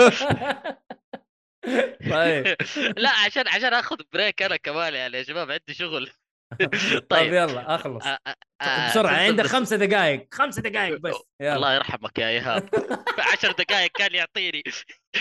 طيب. 2.11 2.55
لا 2.97 3.09
عشان 3.09 3.47
عشان 3.47 3.73
آخذ 3.73 3.95
break 4.13 4.41
أنا 4.41 4.57
كمان 4.57 4.93
يعني 4.93 5.17
يا 5.17 5.23
شباب 5.23 5.51
عندي 5.51 5.73
شغل. 5.73 6.11
طيب 6.59 7.03
طيب. 7.09 7.33
يلا 7.33 7.75
أخلص. 7.75 8.05
آه، 8.05 8.17
آه، 8.27 8.35
آه، 8.61 8.89
بسرعة 8.89 9.15
عندك 9.15 9.45
خمسة 9.45 9.75
دقائق 9.75 10.27
خمسة 10.33 10.61
دقائق 10.61 10.97
بس. 10.97 11.15
يلا. 11.41 11.55
الله 11.55 11.75
يرحمك 11.75 12.19
يا 12.19 12.27
إيهاب. 12.27 12.69
عشر 13.33 13.51
دقائق 13.51 13.91
كان 13.91 14.15
يعطيني. 14.15 14.63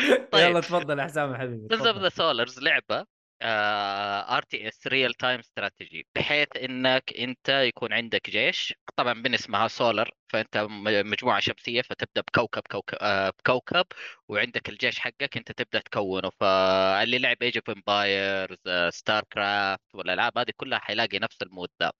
يلا 0.05 0.29
طيب. 0.33 0.61
تفضل 0.61 0.99
يا 0.99 1.05
حسام 1.05 1.33
يا 1.33 1.39
حبيبي 1.39 1.69
تفضل. 1.69 2.03
the 2.03 2.09
Solars 2.09 2.59
لعبة. 2.61 3.07
RTS 3.43 4.87
real 4.87 5.15
time 5.15 5.39
strategy 5.41 6.07
بحيث 6.15 6.49
إنك 6.57 7.13
أنت 7.19 7.49
يكون 7.49 7.93
عندك 7.93 8.31
جيش 8.31 8.75
طبعا 8.97 9.13
من 9.15 9.35
اسمها 9.35 9.69
سولر 9.69 10.11
فانت 10.29 10.57
مجموعة 11.05 11.41
شمسية 11.41 11.83
فتبدأ 11.83 12.21
بكوكب 12.21 12.63
كوكب 12.71 12.99
آه، 13.01 13.31
بكوكب 13.31 13.87
وعندك 14.29 14.69
الجيش 14.69 14.99
حقك 14.99 15.37
أنت 15.37 15.53
تبدأ 15.53 15.81
تكونه. 15.81 16.31
فاللي 16.41 17.19
لعب 17.19 17.37
Age 17.43 17.57
of 17.57 17.71
Empires 17.77 18.59
StarCraft 18.89 19.95
والألعاب 19.95 20.39
هذه 20.39 20.53
كلها 20.57 20.79
حيلاقي 20.79 21.19
نفس 21.19 21.43
ال 21.43 21.48
mode 21.48 21.69
ذا 21.83 21.93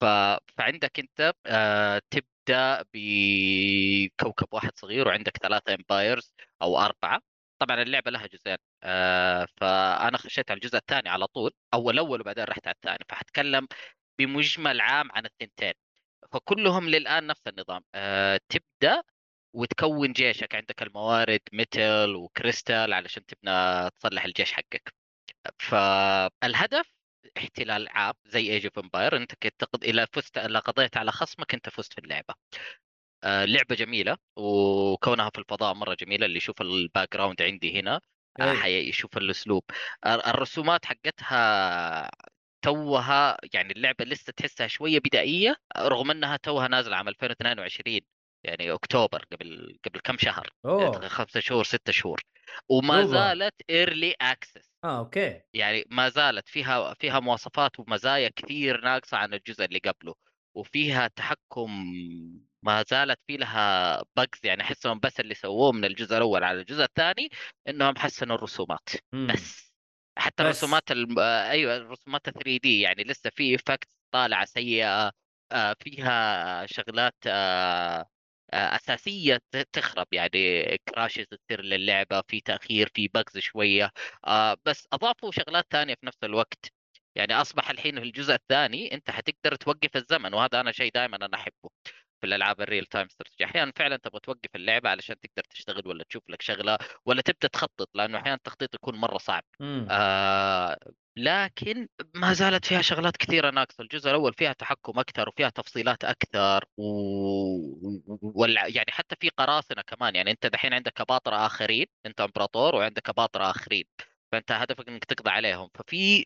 ف... 0.00 0.04
فعندك 0.58 0.98
أنت 0.98 1.32
آه، 1.46 2.02
تبدأ 2.10 2.84
بكوكب 2.94 4.46
واحد 4.52 4.70
صغير 4.78 5.08
وعندك 5.08 5.36
ثلاثة 5.38 5.74
empires 5.74 6.34
أو 6.62 6.78
أربعة. 6.78 7.35
طبعا 7.58 7.82
اللعبة 7.82 8.10
لها 8.10 8.26
جزئين. 8.26 8.56
آه، 8.82 9.46
فأنا 9.56 10.18
خشيت 10.18 10.50
على 10.50 10.58
الجزء 10.58 10.76
الثاني 10.76 11.08
على 11.08 11.26
طول 11.26 11.52
أول 11.74 11.98
أول 11.98 12.20
وبعدين 12.20 12.44
رحت 12.44 12.66
على 12.66 12.74
الثاني 12.74 12.98
فحتكلم 13.08 13.68
بمجمل 14.18 14.80
عام 14.80 15.12
عن 15.12 15.26
الثنتين. 15.26 15.72
فكلهم 16.32 16.88
للآن 16.88 17.26
نفس 17.26 17.42
النظام. 17.48 17.82
آه، 17.94 18.40
تبدأ 18.48 19.02
وتكون 19.54 20.12
جيشك 20.12 20.54
عندك 20.54 20.82
الموارد 20.82 21.40
metal 21.52 22.14
و 22.16 22.26
crystal 22.26 22.92
علشان 22.94 23.26
تبنى 23.26 23.90
تصلح 23.90 24.24
الجيش 24.24 24.52
حقك. 24.52 24.94
فالهدف 25.58 26.92
احتلال 27.38 27.88
عام 27.88 28.14
زي 28.26 28.50
Age 28.52 28.64
of 28.66 28.78
Empire 28.78 29.16
أنت 29.16 29.34
كنت. 29.34 29.84
اذا 29.84 30.06
فزت 30.12 30.38
اذا 30.38 30.58
قضيت 30.58 30.96
على 30.96 31.12
خصمك 31.12 31.54
أنت 31.54 31.68
فزت 31.68 31.92
في 31.92 31.98
اللعبة. 32.00 32.34
لعبة 33.26 33.74
جميلة 33.74 34.16
وكونها 34.36 35.30
في 35.30 35.38
الفضاء 35.38 35.74
مرة 35.74 35.94
جميلة 35.94 36.26
اللي 36.26 36.36
يشوف 36.36 36.60
ال 36.62 37.12
background 37.12 37.42
عندي 37.42 37.80
هنا 37.80 38.00
آه، 38.40 38.50
أي. 38.50 38.56
حيشوف 38.56 39.16
الأسلوب. 39.16 39.62
آه، 40.04 40.30
الرسومات 40.30 40.84
حقتها 40.86 42.10
توها 42.62 43.36
يعني 43.52 43.72
اللعبة 43.72 44.04
لسه 44.04 44.32
تحسها 44.36 44.66
شوية 44.66 44.98
بدائية 44.98 45.56
رغم 45.78 46.10
إنها 46.10 46.36
توها 46.36 46.68
نازلة 46.68 46.96
عام 46.96 47.08
2022 47.08 48.00
يعني 48.44 48.72
أكتوبر 48.72 49.24
قبل 49.32 49.78
قبل 49.86 50.00
كم 50.00 50.18
شهر 50.18 50.50
أوه. 50.64 51.08
خمسة 51.08 51.40
شهور 51.40 51.64
ستة 51.64 51.92
شهور. 51.92 52.22
وما 52.68 53.02
دوبها. 53.02 53.34
زالت 53.34 53.54
early 53.70 54.14
access 54.20 54.70
آه 54.84 54.98
okay. 54.98 55.40
يعني 55.54 55.84
ما 55.90 56.08
زالت 56.08 56.48
فيها 56.48 56.94
فيها 56.94 57.20
مواصفات 57.20 57.80
ومزايا 57.80 58.30
كثير 58.36 58.80
ناقصة 58.80 59.16
عن 59.16 59.34
الجزء 59.34 59.64
اللي 59.64 59.78
قبله 59.78 60.14
وفيها 60.54 61.08
تحكم 61.08 61.70
ما 62.66 62.84
زالت 62.90 63.18
في 63.26 63.36
لها 63.36 64.02
bugs 64.16 64.40
يعني 64.44 64.62
احسهم 64.62 64.98
بس 65.00 65.20
اللي 65.20 65.34
سووه 65.34 65.72
من 65.72 65.84
الجزء 65.84 66.16
الأول 66.16 66.44
على 66.44 66.60
الجزء 66.60 66.84
الثاني 66.84 67.28
إنهم 67.68 67.98
حسنوا 67.98 68.36
الرسومات 68.36 68.88
مم. 69.12 69.26
بس 69.26 69.72
حتى 70.18 70.42
بس. 70.44 70.46
الرسومات 70.46 70.90
الم... 70.90 71.18
آه، 71.18 71.50
أيوه 71.50 71.76
الرسومات 71.76 72.30
3D 72.30 72.80
يعني 72.80 73.02
لسه 73.04 73.30
في 73.30 73.54
effect 73.54 73.88
طالعة 74.14 74.44
سيئة 74.44 75.12
آه، 75.52 75.76
فيها 75.80 76.66
شغلات 76.66 77.14
آه، 77.26 78.06
أساسية 78.52 79.40
تخرب 79.72 80.06
يعني 80.12 80.38
crashes 80.88 81.24
تصير 81.24 81.62
للعبة 81.62 82.22
في 82.28 82.40
تأخير 82.40 82.90
في 82.94 83.08
bugs 83.08 83.38
شوية 83.38 83.92
بس 84.66 84.88
أضافوا 84.92 85.30
شغلات 85.30 85.66
ثانية 85.70 85.94
في 85.94 86.06
نفس 86.06 86.18
الوقت 86.24 86.72
يعني 87.16 87.34
أصبح 87.34 87.70
الحين 87.70 88.00
في 88.00 88.06
الجزء 88.06 88.34
الثاني 88.34 88.94
أنت 88.94 89.10
حتقدر 89.10 89.54
توقف 89.56 89.96
الزمن 89.96 90.34
وهذا 90.34 90.60
أنا 90.60 90.72
شيء 90.72 90.92
دائما 90.94 91.16
أنا 91.16 91.36
أحبه 91.36 91.70
في 92.20 92.26
الألعاب 92.26 92.60
ال 92.60 92.65
real 92.65 92.86
time 92.86 93.06
strategy 93.06 93.44
أحيانا 93.44 93.72
فعلا 93.76 93.96
تبغى 93.96 94.20
توقف 94.20 94.56
اللعبة 94.56 94.88
علشان 94.90 95.16
تقدر 95.20 95.42
تشتغل 95.50 95.88
ولا 95.88 96.04
تشوف 96.04 96.30
لك 96.30 96.42
شغلة 96.42 96.78
ولا 97.06 97.22
تبدأ 97.22 97.48
تخطط 97.48 97.88
لأنه 97.94 98.18
أحيانا 98.18 98.34
التخطيط 98.36 98.74
يكون 98.74 98.96
مرة 98.96 99.18
صعب. 99.18 99.42
مم. 99.60 99.86
آه 99.90 100.78
لكن 101.16 101.88
ما 102.14 102.32
زالت 102.32 102.64
فيها 102.66 102.82
شغلات 102.82 103.16
كثيرة 103.16 103.50
ناقصة. 103.50 103.82
الجزء 103.82 104.10
الأول 104.10 104.34
فيها 104.34 104.52
تحكم 104.52 104.98
أكثر 104.98 105.28
وفيها 105.28 105.48
تفصيلات 105.50 106.04
أكثر 106.04 106.64
و... 106.76 106.82
وال... 108.22 108.56
يعني 108.56 108.92
حتى 108.92 109.16
في 109.20 109.28
قراصنة 109.28 109.82
كمان. 109.82 110.14
يعني 110.16 110.30
أنت 110.30 110.46
دحين 110.46 110.72
عندك 110.72 111.00
أباطرة 111.00 111.46
آخرين 111.46 111.86
أنت 112.06 112.20
إمبراطور 112.20 112.74
وعندك 112.74 113.08
أباطرة 113.08 113.50
آخرين 113.50 113.84
فأنت 114.32 114.52
هدفك 114.52 114.88
إنك 114.88 115.04
تقضي 115.04 115.30
عليهم. 115.30 115.70
ففي 115.74 116.24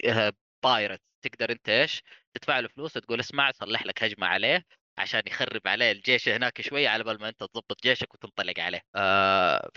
بايرت 0.65 1.01
تقدر 1.23 1.51
أنت 1.53 1.69
إيش 1.69 2.03
تدفع 2.35 2.61
له 2.61 2.69
فلوس 2.69 2.93
تقول 2.93 3.21
اسمع 3.21 3.51
صلح 3.53 3.87
لك 3.87 4.05
هجمة 4.05 4.27
عليه. 4.27 4.65
عشان 5.01 5.23
يخرب 5.27 5.69
عليه 5.69 5.93
الجيش 5.93 6.29
هناك 6.29 6.61
شوية 6.61 6.89
على 6.89 7.05
بال 7.05 7.21
ما 7.21 7.29
انت 7.29 7.41
تضبط 7.41 7.83
جيشك 7.83 8.15
وتنطلق 8.15 8.61
عليه 8.61 8.81
آه. 8.97 9.71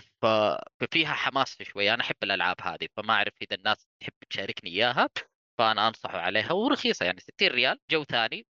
ففيها 0.80 1.12
حماس 1.14 1.62
شوية 1.62 1.94
أنا 1.94 2.02
أحب 2.02 2.16
الألعاب 2.22 2.56
هذه 2.62 2.88
فما 2.96 3.14
أعرف 3.14 3.34
إذا 3.42 3.56
الناس 3.56 3.86
تحب 4.00 4.12
تشاركني 4.30 4.70
إياها 4.70 5.08
فأنا 5.58 5.88
انصح 5.88 6.14
عليها 6.14 6.52
ورخيصة 6.52 7.06
يعني 7.06 7.20
60 7.20 7.48
ريال 7.48 7.78
جو 7.90 8.04
ثاني 8.04 8.46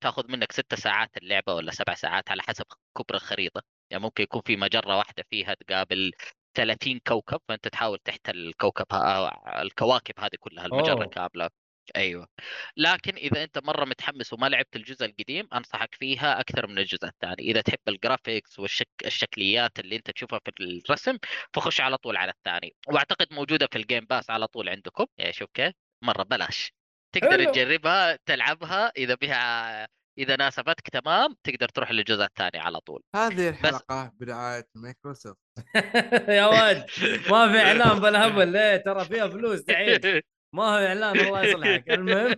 تأخذ 0.00 0.30
منك 0.30 0.52
ست 0.52 0.74
ساعات 0.74 1.16
اللعبة 1.16 1.54
ولا 1.54 1.70
سبع 1.72 1.94
ساعات 1.94 2.30
على 2.30 2.42
حسب 2.42 2.64
كبر 2.98 3.14
الخريطه 3.14 3.62
يعني 3.90 4.02
ممكن 4.02 4.22
يكون 4.22 4.42
في 4.46 4.56
مجرة 4.56 4.96
واحدة 4.96 5.24
فيها 5.30 5.54
تقابل 5.54 6.12
30 6.54 6.98
كوكب 7.06 7.40
فأنت 7.48 7.68
تحاول 7.68 7.98
تحتل 7.98 8.38
الكوكب 8.38 8.86
ها... 8.92 9.62
الكواكب 9.62 10.14
هذه 10.20 10.36
كلها 10.40 10.66
المجرة 10.66 10.92
أوه. 10.92 11.06
كاملة 11.06 11.50
أيوه. 11.96 12.28
لكن 12.76 13.16
إذا 13.16 13.44
أنت 13.44 13.58
مرة 13.58 13.84
متحمس 13.84 14.32
وما 14.32 14.46
لعبت 14.48 14.76
الجزء 14.76 15.04
القديم 15.06 15.48
أنصحك 15.54 15.94
فيها 15.94 16.40
أكثر 16.40 16.66
من 16.66 16.78
الجزء 16.78 17.04
الثاني. 17.04 17.42
إذا 17.50 17.60
تحب 17.60 17.78
ال 17.88 17.96
graphics 17.96 18.58
والشك... 18.58 18.88
الشكليات 19.06 19.78
اللي 19.78 19.96
أنت 19.96 20.10
تشوفها 20.10 20.40
في 20.44 20.52
الرسم 20.60 21.18
فخش 21.54 21.80
على 21.80 21.96
طول 21.96 22.16
على 22.16 22.32
الثاني. 22.32 22.74
وأعتقد 22.88 23.26
موجودة 23.32 23.68
في 23.72 23.78
ال 23.78 23.83
Game 23.83 24.04
Pass 24.04 24.30
على 24.30 24.46
طول 24.46 24.68
عندكم. 24.68 25.06
يا 25.18 25.30
شوف 25.32 25.48
كيف. 25.54 25.74
مرة 26.04 26.22
بلاش. 26.22 26.72
تقدر 27.14 27.38
حلو. 27.42 27.52
تجربها 27.52 28.18
تلعبها. 28.26 28.92
إذا 28.96 29.14
بها 29.14 29.88
إذا 30.18 30.36
ناسبتك 30.36 30.88
تمام. 30.90 31.34
تقدر 31.44 31.68
تروح 31.68 31.90
للجزء 31.90 32.24
الثاني 32.24 32.58
على 32.58 32.80
طول. 32.80 33.02
هذه 33.16 33.48
الحلقة 33.48 34.12
برعايه 34.20 34.68
مايكروسوفت. 34.74 35.38
يا 36.28 36.46
ولد 36.46 36.86
ما 37.30 37.52
في 37.52 37.58
إعلان 37.58 38.00
بالهبل. 38.02 38.52
ليه 38.52 38.76
ترى 38.76 39.04
فيها 39.04 39.28
فلوس 39.28 39.60
دعيت 39.60 40.24
ما 40.52 40.62
هو 40.62 40.86
اعلان 40.86 41.20
الله 41.20 41.44
يصلحك 41.44 41.90
المهم 41.90 42.34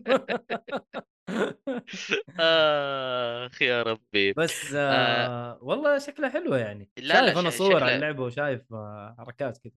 آخ 2.40 3.62
يا 3.62 3.82
ربي. 3.82 4.32
بس 4.32 4.74
آه 4.74 5.58
والله 5.62 5.98
شكلها 5.98 6.28
حلوة 6.30 6.58
يعني. 6.58 6.90
لا، 6.98 7.02
لا، 7.02 7.26
شايف 7.26 7.38
أنا 7.38 7.50
ش- 7.50 7.54
صور 7.54 7.84
على 7.84 7.94
اللعبة 7.96 8.24
وشايف 8.24 8.62
آه 8.72 9.14
حركات 9.18 9.58
كذا 9.58 9.72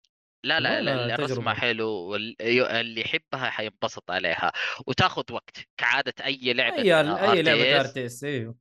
لا 0.46 0.60
لا, 0.60 0.82
لا. 0.82 1.16
الرسمة 1.16 1.54
حلو 1.54 1.90
واللي 1.90 3.02
يحبها 3.02 3.50
حينبسط 3.50 4.12
عليها. 4.12 4.52
وتاخذ 4.88 5.24
وقت 5.34 5.58
كعادة 5.78 6.14
أي 6.26 6.54
لعبة 6.54 6.76
أي 6.76 6.82
أي 7.32 7.42
لعبة 7.42 7.80
ار 7.80 7.86
RTS 7.86 7.94
تي 7.94 8.06
اس 8.06 8.24
إيوه. 8.24 8.56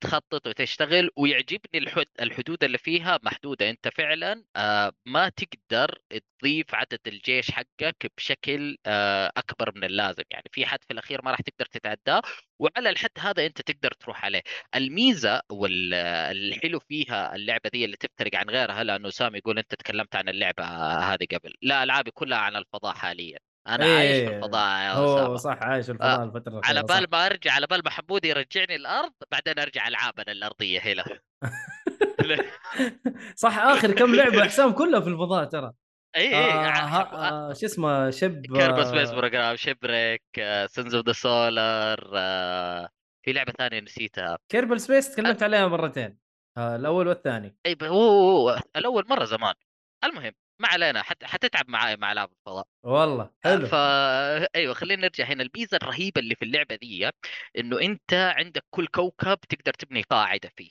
تخطط 0.00 0.46
وتشتغل 0.46 1.10
ويعجبني 1.16 1.78
الحد 1.78 2.06
الحدود 2.20 2.64
اللي 2.64 2.78
فيها 2.78 3.18
محدودة. 3.22 3.70
أنت 3.70 3.88
فعلا 3.88 4.44
آه، 4.56 4.92
ما 5.06 5.28
تقدر 5.28 5.98
تضيف 6.40 6.74
عدد 6.74 6.98
الجيش 7.06 7.50
حقك 7.50 8.12
بشكل 8.16 8.76
آه، 8.86 9.32
أكبر 9.36 9.72
من 9.76 9.84
اللازم. 9.84 10.22
يعني 10.30 10.44
في 10.52 10.66
حد 10.66 10.84
في 10.84 10.92
الأخير 10.92 11.22
ما 11.24 11.30
راح 11.30 11.40
تقدر 11.40 11.66
تتعداه 11.66 12.22
وعلى 12.58 12.90
الحد 12.90 13.10
هذا 13.18 13.46
أنت 13.46 13.60
تقدر 13.62 13.90
تروح 13.92 14.24
عليه. 14.24 14.42
الميزة 14.74 15.40
والحلو 15.50 16.80
فيها 16.80 17.34
اللعبة 17.36 17.70
دي 17.72 17.84
اللي 17.84 17.96
تفترق 17.96 18.34
عن 18.36 18.50
غيرها 18.50 18.84
لأنه 18.84 19.10
سامي 19.10 19.38
يقول 19.38 19.58
أنت 19.58 19.74
تكلمت 19.74 20.16
عن 20.16 20.28
اللعبة 20.28 20.64
هذه 21.14 21.26
قبل. 21.32 21.54
لا 21.62 21.82
ألعابي 21.82 22.10
كلها 22.10 22.38
عن 22.38 22.56
الفضاء 22.56 22.94
حاليا. 22.94 23.38
أنا 23.68 23.84
إيه، 23.84 23.96
عايش 23.96 24.28
في 24.28 24.36
الفضاء 24.36 24.82
يا 24.82 24.92
هو. 24.92 25.36
صح 25.36 25.58
عايش 25.62 25.90
الفضاء 25.90 26.20
آه، 26.20 26.24
الفترة 26.24 26.60
على 26.64 26.82
بال 26.82 27.06
ما 27.12 27.26
أرجع 27.26 27.52
على 27.52 27.66
بال 27.66 27.80
ما 27.84 27.90
حمودي 27.90 28.28
يرجعني 28.28 28.76
الأرض 28.76 29.12
بعدين 29.32 29.58
أرجع 29.58 29.88
ألعابنا 29.88 30.32
الأرضية 30.32 30.80
هنا 30.80 31.04
صح 33.36 33.58
آخر 33.58 33.92
كم 33.92 34.14
لعبة 34.14 34.44
حسام 34.48 34.72
كلها 34.72 35.00
في 35.00 35.08
الفضاء 35.08 35.44
ترى. 35.44 35.72
اي 36.16 36.28
اي 36.28 36.34
آه 36.52 36.70
حب- 36.72 37.14
آه. 37.14 37.52
شو 37.52 37.66
اسمه 37.66 38.10
شب 38.10 38.46
كيربا 38.46 38.84
سبيس 38.84 39.08
آه، 39.10 39.14
بروجرام 39.16 39.56
شبريك 39.56 40.22
سنز 40.66 40.94
اوف 40.94 41.06
ذا 41.06 41.12
سولار 41.12 42.00
في 43.24 43.32
لعبة 43.32 43.52
ثانية 43.52 43.80
نسيتها. 43.80 44.38
كيربل 44.48 44.80
سبيس 44.80 45.10
تكلمت 45.14 45.42
عليها 45.42 45.66
مرتين 45.66 46.18
آه 46.58 46.76
الأول 46.76 47.08
والثاني. 47.08 47.56
اي 47.66 47.76
هو 47.82 48.60
الأول 48.76 49.04
مرة 49.08 49.24
زمان. 49.24 49.54
المهم 50.04 50.32
ما 50.58 50.68
علينا 50.68 51.02
حت... 51.02 51.24
حتتعب 51.24 51.68
معاي 51.68 51.96
مع 51.96 52.12
العاب 52.12 52.30
الفضاء. 52.32 52.66
والله 52.82 53.30
حلو. 53.44 53.66
فا 53.66 54.54
أيوه 54.56 54.74
خلينا 54.74 55.02
نرجع 55.02 55.24
هنا. 55.24 55.42
الميزه 55.42 55.76
الرهيبة 55.76 56.20
اللي 56.20 56.34
في 56.34 56.44
اللعبة 56.44 56.74
دي 56.74 57.10
إنه 57.58 57.80
أنت 57.80 58.14
عندك 58.14 58.64
كل 58.70 58.86
كوكب 58.86 59.38
تقدر 59.48 59.72
تبني 59.72 60.02
قاعدة 60.02 60.50
فيه. 60.56 60.70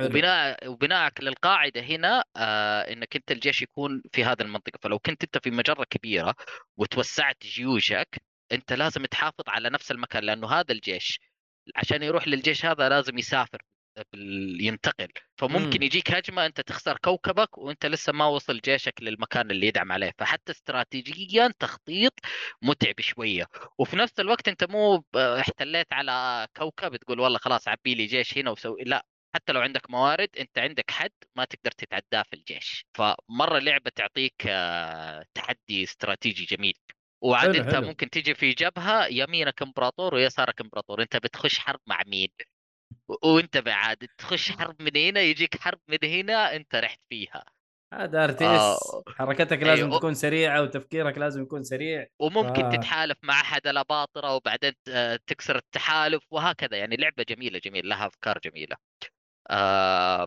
حلو. 0.00 0.08
وبناء 0.08 0.68
وبناءك 0.68 1.20
للقاعدة 1.20 1.80
هنا 1.80 2.24
آه 2.36 2.92
إنك 2.92 3.16
أنت 3.16 3.32
الجيش 3.32 3.62
يكون 3.62 4.02
في 4.12 4.24
هذه 4.24 4.42
المنطقة. 4.42 4.78
فلو 4.82 4.98
كنت 4.98 5.24
أنت 5.24 5.38
في 5.38 5.50
مجرة 5.50 5.84
كبيرة 5.84 6.34
وتوسعت 6.76 7.36
جيوشك 7.42 8.22
أنت 8.52 8.72
لازم 8.72 9.04
تحافظ 9.04 9.44
على 9.48 9.70
نفس 9.70 9.90
المكان 9.90 10.24
لأنه 10.24 10.48
هذا 10.48 10.72
الجيش 10.72 11.20
عشان 11.76 12.02
يروح 12.02 12.28
للجيش 12.28 12.66
هذا 12.66 12.88
لازم 12.88 13.18
يسافر. 13.18 13.62
ينتقل. 14.60 15.08
فممكن 15.38 15.78
مم. 15.80 15.82
يجيك 15.82 16.10
هجمة 16.12 16.46
أنت 16.46 16.60
تخسر 16.60 16.98
كوكبك 16.98 17.58
وأنت 17.58 17.86
لسه 17.86 18.12
ما 18.12 18.26
وصل 18.26 18.60
جيشك 18.60 18.94
للمكان 19.02 19.50
اللي 19.50 19.66
يدعم 19.66 19.92
عليه. 19.92 20.12
فحتى 20.18 20.52
استراتيجيا 20.52 21.52
تخطيط 21.58 22.12
متعب 22.62 23.00
شوية. 23.00 23.46
وفي 23.78 23.96
نفس 23.96 24.20
الوقت 24.20 24.48
أنت 24.48 24.64
مو 24.64 25.04
احتليت 25.16 25.92
على 25.92 26.46
كوكب 26.56 26.96
تقول 26.96 27.20
والله 27.20 27.38
خلاص 27.38 27.68
عبي 27.68 27.94
لي 27.94 28.06
جيش 28.06 28.38
هنا 28.38 28.50
وسوي 28.50 28.82
لا. 28.84 29.06
حتى 29.34 29.52
لو 29.52 29.60
عندك 29.60 29.90
موارد 29.90 30.28
أنت 30.38 30.58
عندك 30.58 30.90
حد 30.90 31.10
ما 31.36 31.44
تقدر 31.44 31.70
تتعداه 31.70 32.22
في 32.22 32.36
الجيش. 32.36 32.86
فمرة 32.94 33.58
لعبة 33.58 33.90
تعطيك 33.96 34.34
آه، 34.46 35.24
تحدي 35.34 35.82
استراتيجي 35.84 36.44
جميل. 36.44 36.74
وعاد 37.22 37.56
أنت 37.56 37.74
حلو. 37.74 37.86
ممكن 37.86 38.10
تيجي 38.10 38.34
في 38.34 38.50
جبهة 38.50 39.06
يمينك 39.06 39.62
إمبراطور 39.62 40.14
ويسارك 40.14 40.60
إمبراطور. 40.60 41.02
أنت 41.02 41.16
بتخش 41.16 41.58
حرب 41.58 41.80
مع 41.86 42.02
مين؟ 42.06 42.28
وانت 43.08 43.56
بعد 43.58 44.08
تخش 44.18 44.52
حرب 44.52 44.82
من 44.82 44.96
هنا 44.96 45.20
يجيك 45.20 45.58
حرب 45.58 45.80
من 45.88 45.98
هنا 46.04 46.56
انت 46.56 46.74
رحت 46.74 47.00
فيها 47.08 47.44
هذا 47.94 48.24
RT 48.24 48.44
آه. 48.44 48.74
S 48.74 48.78
حركتك 49.08 49.62
لازم 49.62 49.86
أيوه. 49.86 49.98
تكون 49.98 50.14
سريعة 50.14 50.62
وتفكيرك 50.62 51.18
لازم 51.18 51.42
يكون 51.42 51.62
سريع 51.62 52.06
وممكن 52.20 52.64
آه. 52.64 52.76
تتحالف 52.76 53.18
مع 53.22 53.40
أحد 53.40 53.66
الأباطرة 53.66 54.34
وبعدين 54.34 54.72
تكسر 55.26 55.56
التحالف 55.56 56.24
وهكذا 56.30 56.76
يعني 56.76 56.96
لعبة 56.96 57.22
جميلة 57.28 57.58
جميلة 57.64 57.88
لها 57.88 58.06
أفكار 58.06 58.38
جميلة 58.44 58.76
آه 59.50 60.26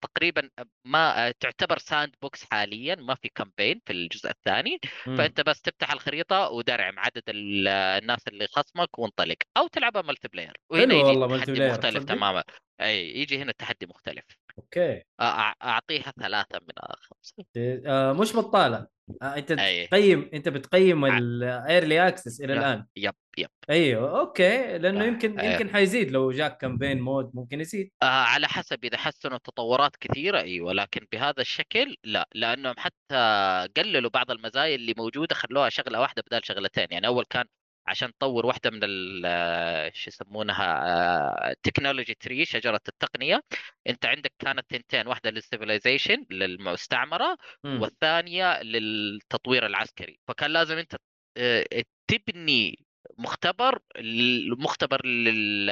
تقريبا 0.00 0.50
ما 0.84 1.30
تعتبر 1.40 1.78
sandbox 1.78 2.44
حاليا 2.50 2.94
ما 2.94 3.14
في 3.14 3.28
campaign 3.34 3.80
في 3.86 3.92
الجزء 3.92 4.30
الثاني. 4.30 4.78
فأنت 5.18 5.40
بس 5.40 5.60
تفتح 5.60 5.92
الخريطة 5.92 6.48
ودرعم 6.50 6.98
عدد 6.98 7.22
ال- 7.28 7.68
الناس 7.68 8.28
اللي 8.28 8.46
خصمك 8.46 8.98
وانطلق 8.98 9.36
أو 9.56 9.66
تلعبها 9.66 10.02
multiplayer 10.02 10.52
وهنا 10.70 10.94
يجي 10.94 11.02
والله 11.02 11.34
التحدي 11.34 11.52
player، 11.52 11.72
مختلف؟ 11.72 12.04
تماما. 12.04 12.44
أي 12.80 13.20
يجي 13.20 13.38
هنا 13.38 13.50
التحدي 13.50 13.86
مختلف. 13.86 14.24
okay. 14.58 15.02
أعطيها 15.62 16.12
ثلاثة 16.20 16.60
من 16.62 16.94
خمسة. 17.00 17.44
آه 17.86 18.12
مش 18.12 18.36
بطالة. 18.36 18.86
آه 19.22 19.36
أنت 19.36 19.50
أي. 19.52 19.86
تقيم 19.86 20.30
أنت 20.34 20.48
بتقيم 20.48 21.04
ال 21.04 21.21
early 21.21 22.08
access 22.08 22.40
إلى 22.40 22.52
yep. 22.52 22.58
الآن. 22.58 22.86
yep 22.96 23.14
yep. 23.38 23.48
أيوه 23.70 24.20
okay. 24.20 24.78
لأنه 24.78 25.04
آه، 25.04 25.06
يمكن 25.06 25.40
آه. 25.40 25.52
يمكن 25.52 25.70
حيزيد. 25.74 26.10
لو 26.10 26.32
جاك 26.32 26.58
campaign 26.58 27.00
mode 27.00 27.30
ممكن 27.34 27.60
يزيد. 27.60 27.90
آه 28.02 28.06
على 28.06 28.48
حسب. 28.48 28.84
إذا 28.84 28.96
حسنوا 28.96 29.38
تطورات 29.38 29.96
كثيرة 29.96 30.40
أيوه. 30.40 30.72
لكن 30.72 31.06
بهذا 31.12 31.40
الشكل 31.40 31.96
لا. 32.04 32.28
لأنهم 32.34 32.74
حتى 32.78 33.14
قللوا 33.76 34.10
بعض 34.10 34.30
المزايا 34.30 34.74
اللي 34.74 34.94
موجودة 34.98 35.34
خلوها 35.34 35.68
شغلة 35.68 36.00
واحدة 36.00 36.22
بدل 36.30 36.40
شغلتين. 36.44 36.86
يعني 36.90 37.06
أول 37.06 37.24
كان 37.30 37.44
عشان 37.90 38.12
تطور 38.18 38.46
واحدة 38.46 38.70
من 38.70 38.80
ال- 38.84 39.22
آه، 39.26 39.90
شو 39.94 40.08
يسمونها 40.10 41.54
technology 41.62 42.14
tree 42.14 42.44
شجرة 42.44 42.80
التقنية. 42.88 43.42
انت 43.86 44.06
عندك 44.06 44.32
كانت 44.38 44.70
تنتين 44.70 45.06
واحدة 45.06 45.30
لل 45.30 45.44
civilization 45.44 46.26
للمستعمرة 46.30 47.36
مم. 47.64 47.82
والثانية 47.82 48.62
للتطوير 48.62 49.66
العسكري. 49.66 50.20
فكان 50.28 50.50
لازم 50.50 50.78
انت 50.78 50.96
آه، 51.36 51.64
تبني 52.06 52.86
مختبر 53.18 53.78
مختبر 54.58 55.06
لل... 55.06 55.66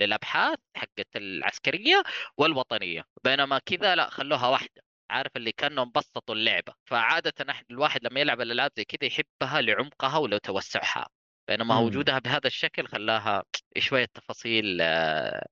للأبحاث 0.00 0.58
حقت 0.76 1.16
العسكرية 1.16 2.02
والوطنية. 2.36 3.04
بينما 3.24 3.58
كذا 3.58 3.94
لا 3.94 4.10
خلوها 4.10 4.48
واحدة. 4.48 4.82
عارف 5.12 5.36
اللي 5.36 5.52
كانهم 5.52 5.90
بسطوا 5.94 6.34
اللعبة. 6.34 6.74
فعادة 6.84 7.32
إحنا 7.50 7.66
الواحد 7.70 8.04
لما 8.04 8.20
يلعب 8.20 8.40
الألعاب 8.40 8.70
زي 8.76 8.84
كذا 8.84 9.06
يحبها 9.08 9.60
لعمقها 9.60 10.18
ولو 10.18 10.38
توسعها. 10.38 11.08
بينما 11.48 11.74
مم. 11.80 11.86
وجودها 11.86 12.18
بهذا 12.18 12.46
الشكل 12.46 12.86
خلاها 12.88 13.44
شوية 13.78 14.04
تفاصيل 14.14 14.78
آه، 14.80 15.46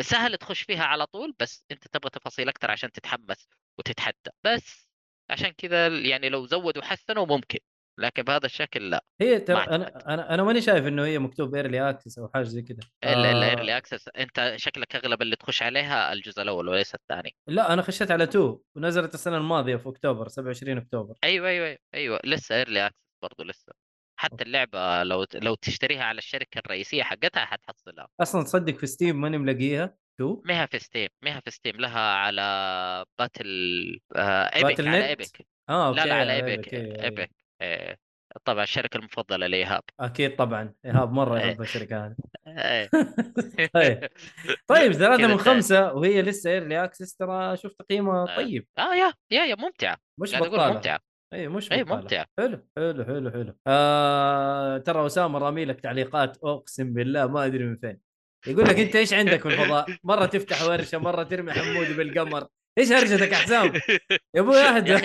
سهل 0.00 0.36
تخش 0.36 0.62
فيها 0.62 0.84
على 0.84 1.06
طول 1.06 1.34
بس 1.40 1.64
أنت 1.70 1.88
تبغى 1.88 2.10
تفاصيل 2.10 2.48
أكثر 2.48 2.70
عشان 2.70 2.92
تتحمس 2.92 3.48
وتتحدى. 3.78 4.30
بس 4.44 4.88
عشان 5.30 5.50
كذا 5.50 5.88
يعني 5.88 6.28
لو 6.28 6.46
زودوا 6.46 6.82
وحسنوا 6.82 7.26
ممكن. 7.26 7.58
لكن 7.98 8.22
بهذا 8.22 8.46
الشكل 8.46 8.90
لا 8.90 9.04
هي 9.20 9.38
ترى. 9.38 9.56
أنا 9.62 10.14
أنا 10.14 10.34
أنا 10.34 10.42
ماني 10.42 10.60
شايف 10.60 10.86
إنه 10.86 11.04
هي 11.04 11.18
مكتوب 11.18 11.54
early 11.54 11.90
access 11.90 12.18
أو 12.18 12.28
حاجة 12.34 12.42
زي 12.42 12.62
كذا 12.62 12.78
الا 13.04 13.30
الا 13.30 13.46
آه، 13.46 13.50
ايرلي 13.50 13.76
اكسس 13.76 14.08
أنت 14.08 14.52
شكلك 14.56 14.96
أغلب 14.96 15.22
اللي 15.22 15.36
تخش 15.36 15.62
عليها 15.62 16.12
الجزء 16.12 16.42
الأول 16.42 16.68
وليس 16.68 16.94
الثاني. 16.94 17.34
لا 17.46 17.72
أنا 17.72 17.82
خشيت 17.82 18.10
على 18.10 18.24
2 18.24 18.58
ونزلت 18.76 19.14
السنة 19.14 19.36
الماضية 19.36 19.76
في 19.76 19.88
أكتوبر 19.88 20.28
27 20.28 20.78
أكتوبر. 20.78 21.14
أيوه 21.24 21.48
أيوه 21.48 21.66
أيوه, 21.66 21.78
أيوة. 21.94 22.20
لسه 22.24 22.54
early 22.54 22.86
access 22.86 22.98
برضه 23.22 23.44
لسه. 23.44 23.72
حتى 24.20 24.44
اللعبة 24.44 25.02
لو 25.02 25.26
لو 25.34 25.54
تشتريها 25.54 26.04
على 26.04 26.18
الشركة 26.18 26.58
الرئيسية 26.58 27.02
حقتها 27.02 27.44
حتحصلها. 27.44 28.08
أصلا 28.20 28.42
تصدق 28.44 28.76
في 28.76 28.86
Steam 28.86 29.20
ماني 29.20 29.38
ملاقيها 29.38 29.96
2 30.20 30.40
ما 30.44 30.62
هي 30.62 30.66
في 30.66 30.78
Steam 30.78 31.08
ما 31.22 31.36
هي 31.36 31.40
في 31.44 31.50
Steam 31.50 31.76
لها 31.76 32.00
على 32.00 33.04
Battle 33.18 33.46
آه 34.16 34.44
Epic 34.56 34.66
Battle 34.68 34.88
على؟ 34.88 35.08
Epic 35.08 35.46
آه 35.68 35.88
okay 35.88 36.00
لا 36.00 36.06
لا 36.06 36.14
على 36.14 36.32
Epic 36.36 36.74
okay، 36.74 37.02
أيوة. 37.02 37.28
إيه. 37.60 37.98
طبعا 38.44 38.62
الشركة 38.62 38.96
المفضلة 38.96 39.46
لإيهاب 39.46 39.82
أكيد 40.00 40.36
طبعا 40.36 40.74
إيهاب 40.84 41.12
مرة. 41.12 41.38
يحب 41.38 41.60
الشركة 41.62 42.06
هذه 42.06 42.14
إيه. 42.46 42.90
طيب 43.74 44.08
طيب 44.66 44.92
ثلاثة 45.02 45.16
كذا 45.16 45.26
من 45.26 45.38
خمسة 45.38 45.92
وهي 45.92 46.22
لسه 46.22 46.50
early 46.50 46.84
access 46.84 47.16
ترى 47.16 47.56
شوف 47.56 47.72
تقييمها 47.72 48.22
آه. 48.22 48.36
طيب 48.36 48.66
آه 48.78 48.94
يا 48.94 49.12
يا 49.30 49.44
يا 49.44 49.54
ممتعة 49.54 49.96
مش 50.20 50.36
بطالة 50.36 50.72
ممتعة 50.72 51.00
إي 51.32 51.48
مش 51.48 51.72
إي. 51.72 51.84
ممتعة 51.84 52.26
حلو 52.38 52.66
حلو 52.76 53.04
حلو 53.04 53.30
حلو 53.30 53.54
آه 53.66 54.78
ترى 54.78 55.06
أسامة 55.06 55.38
رامي 55.38 55.64
لك 55.64 55.80
تعليقات 55.80 56.36
أقسم 56.44 56.92
بالله 56.92 57.26
ما 57.26 57.44
أدري 57.46 57.64
من 57.64 57.76
فين 57.76 58.00
يقول 58.46 58.64
لك 58.64 58.78
أنت 58.78 58.96
إيش 58.96 59.12
عندك 59.12 59.40
في 59.40 59.48
الفضاء؟ 59.48 59.86
مرة 60.04 60.26
تفتح 60.26 60.62
ورشة 60.62 60.98
مرة 60.98 61.22
ترمي 61.22 61.52
حمودي 61.52 61.94
بالقمر 61.94 62.48
إيش 62.78 62.92
هرجتك 62.92 63.32
يا 63.32 63.36
حسام؟ 63.36 63.72
يا 64.34 64.40
أبوي 64.40 64.56
اهدى 64.68 64.98
أع- 64.98 65.02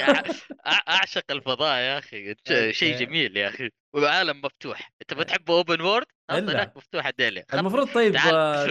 أع- 0.67 0.89
أعشق 0.89 1.31
الفضاء 1.31 1.77
يا 1.79 1.97
أخي. 1.97 2.29
okay. 2.31 2.73
شيء 2.73 2.97
جميل 2.97 3.37
يا 3.37 3.49
أخي. 3.49 3.69
وعالم 3.95 4.41
مفتوح. 4.41 4.91
أنت 5.01 5.13
بتحب 5.19 5.51
open 5.51 5.81
world. 5.81 6.05
هناك 6.31 6.77
مفتوح 6.77 7.07
الدنيا 7.07 7.45
المفروض 7.53 7.93
طيب. 7.93 8.15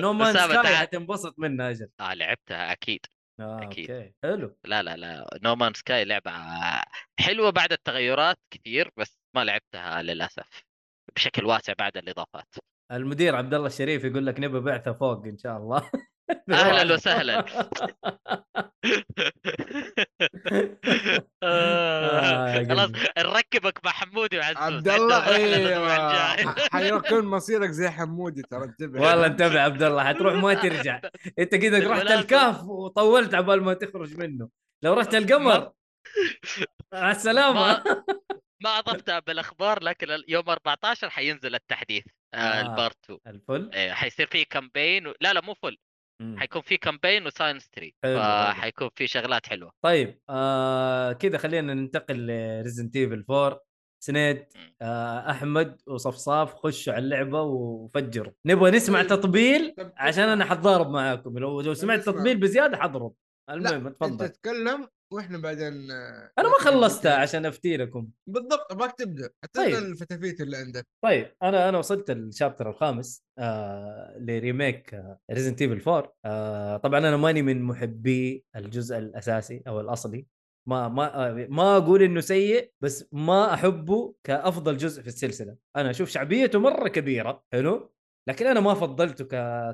No 0.00 0.12
Man's 0.12 0.34
Sky. 0.34 0.76
حتنبسط 0.76 1.34
منها 1.38 1.70
أجل. 1.70 1.88
آه 2.00 2.14
لعبتها 2.14 2.72
أكيد. 2.72 3.00
آه 3.40 3.62
أكيد. 3.62 3.90
okay. 3.90 4.12
حلو. 4.22 4.56
لا 4.64 4.82
لا 4.82 4.96
لا. 4.96 5.38
No 5.42 5.56
Man's 5.56 5.74
Sky 5.74 6.04
لعبة 6.04 6.32
حلوة 7.20 7.50
بعد 7.50 7.72
التغيرات 7.72 8.36
كثير 8.54 8.90
بس 8.96 9.18
ما 9.36 9.44
لعبتها 9.44 10.02
للأسف. 10.02 10.62
بشكل 11.16 11.44
واسع 11.44 11.72
بعد 11.78 11.96
الإضافات. 11.96 12.54
المدير 12.92 13.36
عبد 13.36 13.54
الله 13.54 13.66
الشريف 13.66 14.04
يقول 14.04 14.26
لك 14.26 14.40
نبي 14.40 14.60
بعثة 14.60 14.92
فوق 14.92 15.24
إن 15.26 15.38
شاء 15.38 15.56
الله. 15.56 15.90
أهلا 16.50 16.94
وسهلا 16.94 17.44
آه، 21.42 22.48
يا 22.50 22.68
خلاص. 22.68 22.90
نركبك 23.18 23.84
مع 23.84 23.90
حمودي 23.90 24.38
وعزوز 24.38 24.56
عبد 24.62 24.88
الله 24.88 25.26
أيوه 25.36 25.96
الجاي. 25.96 26.46
ح- 26.46 26.68
حيكون 26.72 27.24
مصيرك 27.24 27.70
زي 27.70 27.88
حمودي 27.90 28.42
ترى 28.42 28.64
انتبه 28.64 29.00
والله 29.00 29.26
انتبه 29.26 29.60
عبد 29.60 29.82
الله 29.82 30.04
حتروح 30.04 30.34
ما 30.34 30.54
ترجع 30.54 31.00
انت 31.38 31.54
كذا 31.54 31.78
رحت. 31.90 32.10
الكهف 32.10 32.62
وطولت 32.64 33.34
عبال 33.34 33.62
ما 33.62 33.74
تخرج 33.74 34.16
منه 34.16 34.48
لو 34.84 34.94
رحت 34.94 35.14
القمر 35.14 35.72
مع 36.94 37.10
السلامة 37.10 37.84
ما 38.62 38.78
اضفتها 38.78 39.18
بالأخبار 39.18 39.82
لكن 39.82 40.06
يوم 40.28 40.50
14 40.50 41.10
حينزل 41.10 41.54
التحديث 41.54 42.04
آه. 42.34 42.36
آه. 42.38 42.60
ال 42.60 42.68
part 42.68 42.96
2 43.04 43.18
ال 43.26 43.35
full 43.35 43.70
إيه، 43.74 43.92
حيصير 43.92 44.26
في 44.26 44.44
campaign 44.44 45.06
و... 45.06 45.14
لا 45.20 45.32
لا 45.32 45.40
مو 45.40 45.54
full 45.54 45.76
مم. 46.20 46.38
حيكون 46.38 46.62
في 46.62 46.76
campaign 46.76 47.26
و 47.26 47.32
science 47.32 47.70
3 47.74 47.92
حلو، 48.04 48.22
حلو. 48.22 48.52
فحيكون 48.52 48.90
في 48.94 49.06
شغلات 49.06 49.46
حلوة 49.46 49.72
طيب 49.84 50.20
آه 50.30 51.12
كذا 51.12 51.38
خلينا 51.38 51.74
ننتقل 51.74 52.26
ل 52.26 52.34
Resident 52.34 52.96
Evil 52.96 53.24
4 53.30 53.60
سنيد 54.04 54.46
آه 54.82 55.30
أحمد 55.30 55.80
وصفصاف 55.86 56.54
خشوا 56.54 56.92
على 56.92 57.04
اللعبة 57.04 57.42
وفجروا 57.42 58.32
نبغى 58.46 58.70
نسمع 58.70 59.00
طيب. 59.02 59.08
تطبيل 59.08 59.74
طب 59.78 59.92
عشان. 59.96 60.28
أنا 60.28 60.44
حضارب 60.44 60.90
معاكم 60.90 61.38
لو 61.38 61.60
لو 61.60 61.74
سمعت. 61.74 62.00
تطبيل 62.00 62.36
بزيادة 62.40 62.76
حضرب 62.76 63.12
المهم 63.50 63.86
أنت 63.86 63.96
تفضل 64.00 64.28
تتكلم 64.28 64.88
وإحنا 65.12 65.38
بعدين 65.38 65.90
آه، 65.90 66.30
أنا 66.38 66.48
ما. 66.48 66.54
خلصتها 66.60 67.14
عشان 67.14 67.46
افتي 67.46 67.76
لكم 67.76 68.08
بالضبط 68.26 68.72
أبغاك 68.72 68.92
تبدأ. 68.98 69.30
حتى 69.44 69.52
طيب. 69.64 69.74
الفتافيت 69.74 70.40
اللي 70.40 70.56
عندك. 70.56 70.86
طيب 71.04 71.34
أنا 71.42 71.68
أنا 71.68 71.78
وصلت 71.78 72.10
ال 72.10 72.18
chapter 72.18 72.70
الخامس 72.70 73.24
آه 73.38 74.16
ل 74.18 74.30
remake 74.30 75.02
Resident 75.30 75.62
Evil 75.62 75.80
4 75.90 76.12
آه 76.24 76.76
طبعا 76.76 76.98
أنا 76.98 77.16
ماني 77.16 77.42
من 77.42 77.62
محبي 77.62 78.44
الجزء 78.56 78.98
الأساسي 78.98 79.62
أو 79.68 79.80
الأصلي. 79.80 80.26
ما 80.68 80.88
ما 80.88 81.28
آه، 81.28 81.46
ما 81.50 81.76
أقول 81.76 82.02
إنه 82.02 82.20
سيء 82.20 82.72
بس 82.80 83.04
ما 83.12 83.54
أحبه 83.54 84.14
كأفضل 84.24 84.76
جزء 84.76 85.02
في 85.02 85.08
السلسلة. 85.08 85.56
أنا 85.76 85.90
أشوف 85.90 86.08
شعبيته 86.08 86.58
مرة 86.60 86.88
كبيرة 86.88 87.44
حلو؟ 87.52 87.92
لكن 88.28 88.46
أنا 88.46 88.60
ما 88.60 88.74
فضلته 88.74 89.24
ك... 89.24 89.30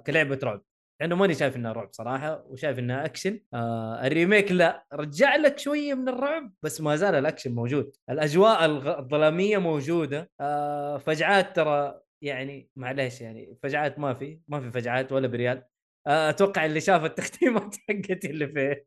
كلعبة 0.07 0.39
رعب. 0.43 0.63
لأنه 1.01 1.17
ماني 1.17 1.35
شايف 1.35 1.57
انها 1.57 1.73
رعب 1.73 1.89
صراحة 1.93 2.45
وشايف 2.49 2.79
انها 2.79 3.05
أكشن. 3.05 3.41
آه 3.55 4.07
ال 4.07 4.13
remake 4.13 4.53
لا 4.53 4.87
رجع 4.93 5.37
لك 5.37 5.59
شوية 5.59 5.95
من 5.95 6.09
الرعب 6.09 6.53
بس 6.63 6.81
ما 6.81 6.97
زال 6.97 7.15
الأكشن 7.15 7.55
موجود. 7.55 7.97
الأجواء 8.11 8.65
الظلامية 9.01 9.59
موجودة. 9.59 10.31
آه 10.41 10.99
فجعات 10.99 11.57
ترى 11.57 12.01
يعني 12.23 12.71
معليش 12.77 13.21
يعني 13.21 13.57
فجعات 13.63 13.99
ما 13.99 14.15
في 14.15 14.41
ما 14.49 14.61
في 14.61 14.71
فجعات 14.71 15.13
ولا 15.13 15.29
بريال. 15.29 15.65
آه 16.07 16.31
أتوقع 16.31 16.65
اللي 16.67 16.81
شاف 16.81 17.05
التختيمات 17.05 17.77
حقتي 17.89 18.31
اللي 18.31 18.49
في 18.49 18.85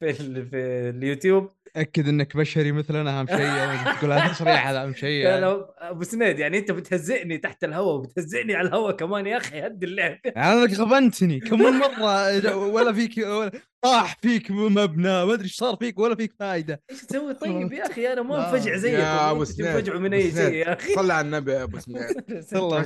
في 0.00 0.12
في 0.44 0.56
اليوتيوب. 0.90 1.50
اكد 1.76 2.08
إنك 2.08 2.36
بشري 2.36 2.72
مثلنا 2.72 3.20
أهم 3.20 3.26
شيء. 3.26 3.94
تقول 3.98 4.12
هذا 4.12 4.32
تصريح 4.32 4.66
هذا 4.66 4.82
أهم 4.82 4.94
شيء 4.94 5.24
لا 5.24 5.30
يعني. 5.30 5.40
لا 5.40 5.90
أبو 5.90 6.04
سنيد 6.04 6.38
يعني 6.38 6.58
أنت 6.58 6.70
بتهزئني 6.72 7.38
تحت 7.38 7.64
الهواء 7.64 7.94
وبتهزئني 7.94 8.54
على 8.54 8.68
الهواء 8.68 8.96
كمان 8.96 9.26
يا 9.26 9.36
أخي 9.36 9.66
هدي 9.66 9.86
اللعب. 9.86 10.18
يعني 10.24 10.52
أنا 10.52 10.74
غبنتني 10.74 11.40
كم 11.40 11.58
من 11.58 11.70
مره 11.70 12.54
ولا 12.66 12.92
فيك 12.92 13.18
ولا 13.18 13.52
طاح 13.82 14.16
فيك 14.22 14.50
مبنى 14.50 15.24
ما 15.24 15.32
أدري 15.34 15.44
إيش 15.44 15.56
صار 15.56 15.76
فيك 15.76 15.98
ولا 15.98 16.14
فيك 16.14 16.32
فائده 16.38 16.82
إيش 16.90 17.04
تسوي 17.04 17.34
طيب 17.34 17.72
يا 17.72 17.86
أخي؟ 17.86 18.12
أنا 18.12 18.22
ما. 18.22 18.54
أنفجع 18.54 18.76
زيكم 18.76 18.96
يا 19.02 19.30
أبو 19.30 19.44
تنفجعوا 19.44 20.00
من 20.00 20.14
أي 20.14 20.30
شيء 20.32 20.54
يا 20.54 20.72
أخي. 20.72 20.94
صلى 20.94 21.12
على 21.12 21.26
النبي 21.26 21.52
يا 21.52 21.62
أبو 21.62 21.78
سنيد. 21.78 22.02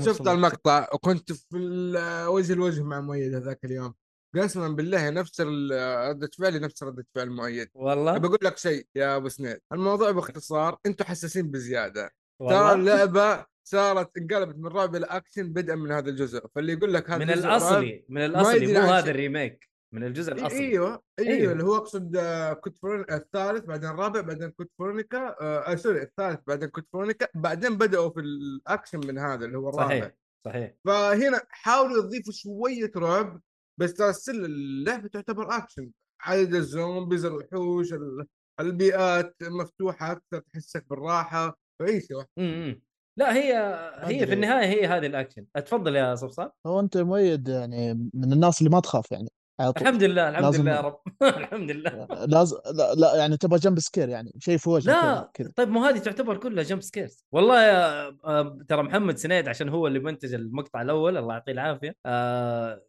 شفت. 0.07 0.29
المقطع 0.29 0.89
وكنت 0.93 1.33
في 1.33 1.57
وجه 2.29 2.53
الوجه 2.53 2.83
مع 2.83 3.01
مؤيد 3.01 3.35
هذاك 3.35 3.65
اليوم. 3.65 3.95
قسما 4.35 4.69
بالله 4.69 5.11
نفس 5.11 5.41
ردة 5.41 6.31
فعلي 6.39 6.59
نفس 6.59 6.83
ردة 6.83 7.07
فعل 7.15 7.31
مؤيد. 7.31 7.69
والله؟ 7.75 8.19
بقول 8.19 8.39
لك 8.43 8.59
شيء 8.59 8.87
يا 8.95 9.17
أبو 9.17 9.29
سنيد. 9.29 9.61
الموضوع 9.73 10.11
باختصار 10.11 10.79
أنتم 10.87 11.05
حساسين 11.05 11.51
بزيادة. 11.51 12.11
ترى 12.41 12.73
اللعبة 12.73 13.47
صارت 13.65 14.17
انقلبت 14.17 14.57
من 14.57 14.67
رعب 14.67 14.97
إلى 14.97 15.07
أكشن 15.07 15.53
بدءا 15.53 15.75
من 15.75 15.93
هذا 15.93 16.11
الجزء. 16.11 16.47
فاللي 16.55 16.73
يقول 16.73 16.95
لك 16.95 17.11
هذا 17.11 17.25
من 17.25 17.31
الأصلي 17.31 18.05
من 18.09 18.25
الأصلي 18.25 18.67
مو 18.67 18.81
هذا. 18.81 19.11
ال 19.11 19.19
remake 19.19 19.71
من 19.95 20.05
الجزء 20.05 20.33
الأصلي. 20.33 20.59
إيوه 20.59 21.03
إيوه. 21.19 21.31
أيوه. 21.33 21.53
اللي 21.53 21.65
هو 21.65 21.77
أقصد 21.77 22.17
آه، 22.17 22.61
فرون 22.83 23.05
الثالث 23.11 23.65
بعدين 23.65 23.91
الرابع 23.91 24.21
بعدين 24.21 24.51
Code 24.51 24.69
Veronica 24.79 25.37
آه, 25.41 25.73
آه 25.73 25.75
sorry 25.75 26.03
الثالث 26.03 26.41
بعدين 26.47 26.69
Code 26.69 26.85
Veronica 26.93 27.29
بعدين 27.35 27.79
بدأوا 27.79 28.11
في 28.11 28.21
الأكشن 28.21 29.01
من 29.07 29.19
هذا 29.19 29.45
اللي 29.45 29.59
هو 29.59 29.69
الرابع. 29.69 29.89
صحيح 29.89 30.13
صحيح. 30.45 30.75
فهنا 30.85 31.41
حاولوا 31.49 32.05
يضيفوا 32.05 32.33
شوية 32.33 32.91
رعب 32.97 33.41
بس 33.79 33.95
ترى 33.95 34.13
style 34.13 34.45
اللعبة 34.45 35.09
تعتبر 35.09 35.57
اكشن 35.57 35.91
عدد 36.21 36.55
ال 36.55 36.63
zombies 36.63 37.25
الوحوش 37.25 37.93
ال- 37.93 38.27
البيئات 38.61 39.37
مفتوحة 39.43 40.13
أكثر 40.13 40.39
تحسك 40.53 40.85
بالراحة 40.91 41.59
تعيشه 41.81 42.15
واحدة. 42.15 42.31
امم 42.39 42.83
لا 43.19 43.35
هي 43.37 43.53
هي 44.03 44.27
في. 44.27 44.33
النهاية 44.33 44.67
هي 44.67 44.87
هذه 44.87 45.07
الاكشن 45.07 45.47
أتفضل 45.57 45.97
يا 45.97 46.15
صفصف 46.15 46.51
هو 46.67 46.81
أنت 46.81 46.97
مؤيد 46.97 47.49
يعني 47.49 47.95
من 48.15 48.33
الناس 48.33 48.59
اللي 48.59 48.71
ما 48.71 48.81
تخاف 48.81 49.13
يعني. 49.13 49.29
الحمد 49.61 50.03
لله 50.03 50.29
الحمد 50.29 50.45
لازم- 50.45 50.63
لله 50.63 50.73
يا 50.73 50.81
رب. 50.81 50.99
الحمد 51.23 51.71
لله. 51.71 52.07
لازم 52.27 52.57
لا, 52.75 52.95
لا 52.95 53.17
يعني 53.17 53.37
تبغى 53.37 53.59
jump 53.59 53.79
scare 53.79 54.09
يعني 54.09 54.33
شيء 54.39 54.57
في 54.59 54.71
وجهك 54.71 54.89
لا 55.05 55.31
كذا 55.35 55.53
طيب 55.57 55.69
مو 55.69 55.85
هذه 55.85 55.99
تعتبر 55.99 56.37
كلها 56.37 56.65
jump 56.65 56.81
scares؟ 56.83 57.25
والله 57.33 57.63
يا 57.63 58.07
آه، 58.25 58.59
ترى 58.69 58.83
محمد 58.83 59.17
سنيد 59.17 59.49
عشان 59.49 59.69
هو 59.69 59.87
اللي 59.87 59.99
منتج 59.99 60.35
المقطع 60.35 60.83
الأول 60.83 61.17
الله 61.17 61.33
يعطيه 61.35 61.53
العافية 61.53 61.95
آه، 62.07 62.83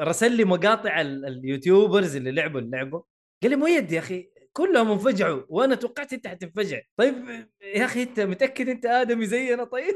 رسل 0.00 0.36
لي 0.36 0.44
مقاطع 0.44 1.00
ال- 1.00 1.26
ال 1.26 1.35
YouTubers 1.35 2.16
اللي 2.16 2.30
لعبوا 2.32 2.60
اللعبة. 2.60 3.04
قال 3.42 3.50
لي 3.50 3.56
مؤيد 3.56 3.92
يا 3.92 3.98
أخي 3.98 4.30
كلهم 4.52 4.90
انفجعوا 4.90 5.42
وأنا 5.48 5.74
توقعت 5.74 6.12
أنت 6.12 6.26
حتنفجع. 6.26 6.80
طيب 6.96 7.14
يا 7.76 7.84
أخي 7.84 8.02
أنت 8.02 8.20
متأكد 8.20 8.68
أنت 8.68 8.86
آدمي 8.86 9.26
زينا؟ 9.26 9.64
طيب؟ 9.64 9.94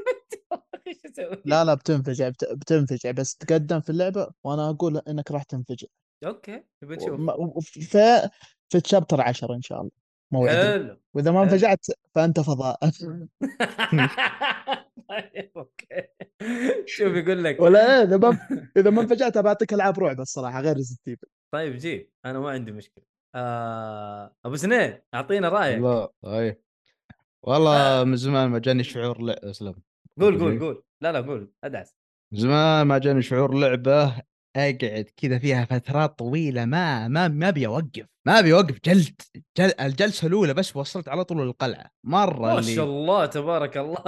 لا 1.44 1.64
لا 1.64 1.74
بتنفجع 1.74 2.28
بت- 2.28 2.52
بتنفجع 2.52 3.10
بس 3.10 3.36
تقدم 3.36 3.80
في 3.80 3.90
اللعبة 3.90 4.28
وأنا 4.44 4.70
أقول 4.70 4.98
إنك 5.08 5.30
راح 5.30 5.42
تنفجع. 5.42 5.86
okay 6.24 6.64
نبي 6.82 6.96
نشوف 6.96 7.68
في 7.70 8.30
في 8.68 8.80
chapter 8.80 9.20
10 9.20 9.54
إن 9.54 9.62
شاء 9.62 9.80
الله 9.80 9.90
موعدي. 10.32 10.56
حلو 10.56 10.96
وإذا 11.14 11.30
ما. 11.30 11.42
انفجعت 11.42 11.86
فأنت 12.14 12.40
فضاء. 12.40 12.78
طيب 15.08 15.50
okay. 15.56 16.02
شوف 16.86 17.14
يقول 17.20 17.44
لك. 17.44 17.60
ولا 17.60 17.96
إيه، 17.98 18.02
إذا 18.02 18.16
ما 18.16 18.38
إذا 18.76 18.90
ما 18.90 19.02
انفجعت 19.02 19.38
بعطيك 19.38 19.74
ألعاب 19.74 19.98
رعب 19.98 20.20
الصراحة 20.20 20.60
غير 20.60 20.76
Resident 20.76 21.20
طيب 21.54 21.76
جيب. 21.76 22.10
أنا 22.24 22.40
ما 22.40 22.50
عندي 22.50 22.72
مشكلة. 22.72 23.04
آه... 23.34 24.36
أبو 24.44 24.56
سنيد 24.56 24.98
أعطينا 25.14 25.48
رأيك. 25.48 25.82
لا 25.82 26.12
أي. 26.24 26.60
والله 27.42 28.04
من 28.04 28.16
زمان 28.16 28.50
ما 28.50 28.58
جاني 28.58 28.84
شعور 28.84 29.22
لا 29.22 29.50
أسلم. 29.50 29.74
قول 30.20 30.38
قول 30.40 30.60
قول. 30.60 30.82
لا 31.00 31.12
لا 31.12 31.20
قول. 31.20 31.52
أدعس. 31.64 31.94
من 32.32 32.38
زمان 32.38 32.86
ما 32.86 32.98
جاني 32.98 33.22
شعور 33.22 33.54
لعبة 33.54 34.22
أقعد 34.56 35.06
كذا 35.16 35.38
فيها 35.38 35.64
فترات 35.64 36.18
طويلة 36.18 36.64
ما 36.64 37.08
ما 37.08 37.28
ما 37.28 37.48
أبي 37.48 37.66
أوقف 37.66 38.06
ما 38.26 38.38
أبي 38.38 38.52
أوقف 38.52 38.78
جلد 38.84 39.20
جل 39.58 39.72
الجلسة 39.80 40.26
الأولى 40.26 40.54
بس 40.54 40.76
وصلت 40.76 41.08
على 41.08 41.24
طول 41.24 41.42
القلعة. 41.42 41.90
مرة 42.04 42.54
ما 42.54 42.62
شاء 42.62 42.84
الله 42.84 43.26
تبارك 43.26 43.76
الله. 43.76 43.96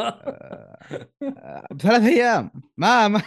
آه، 1.22 1.66
بثلاث 1.70 2.02
أيام. 2.02 2.50
ما 2.76 3.08
ما 3.08 3.22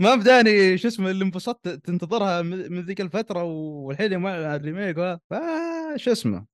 ما 0.00 0.14
بداني 0.14 0.78
شو 0.78 0.88
اسمه 0.88 1.10
اللي 1.10 1.24
انبسطت 1.24 1.68
تنتظرها 1.68 2.42
من 2.42 2.80
ذيك 2.80 3.00
الفترة 3.00 3.42
والحين 3.42 4.18
مع 4.18 4.54
ال 4.56 4.62
remake 4.62 4.96
فا 5.30 5.96
شو 5.96 6.12
اسمه؟ 6.12 6.46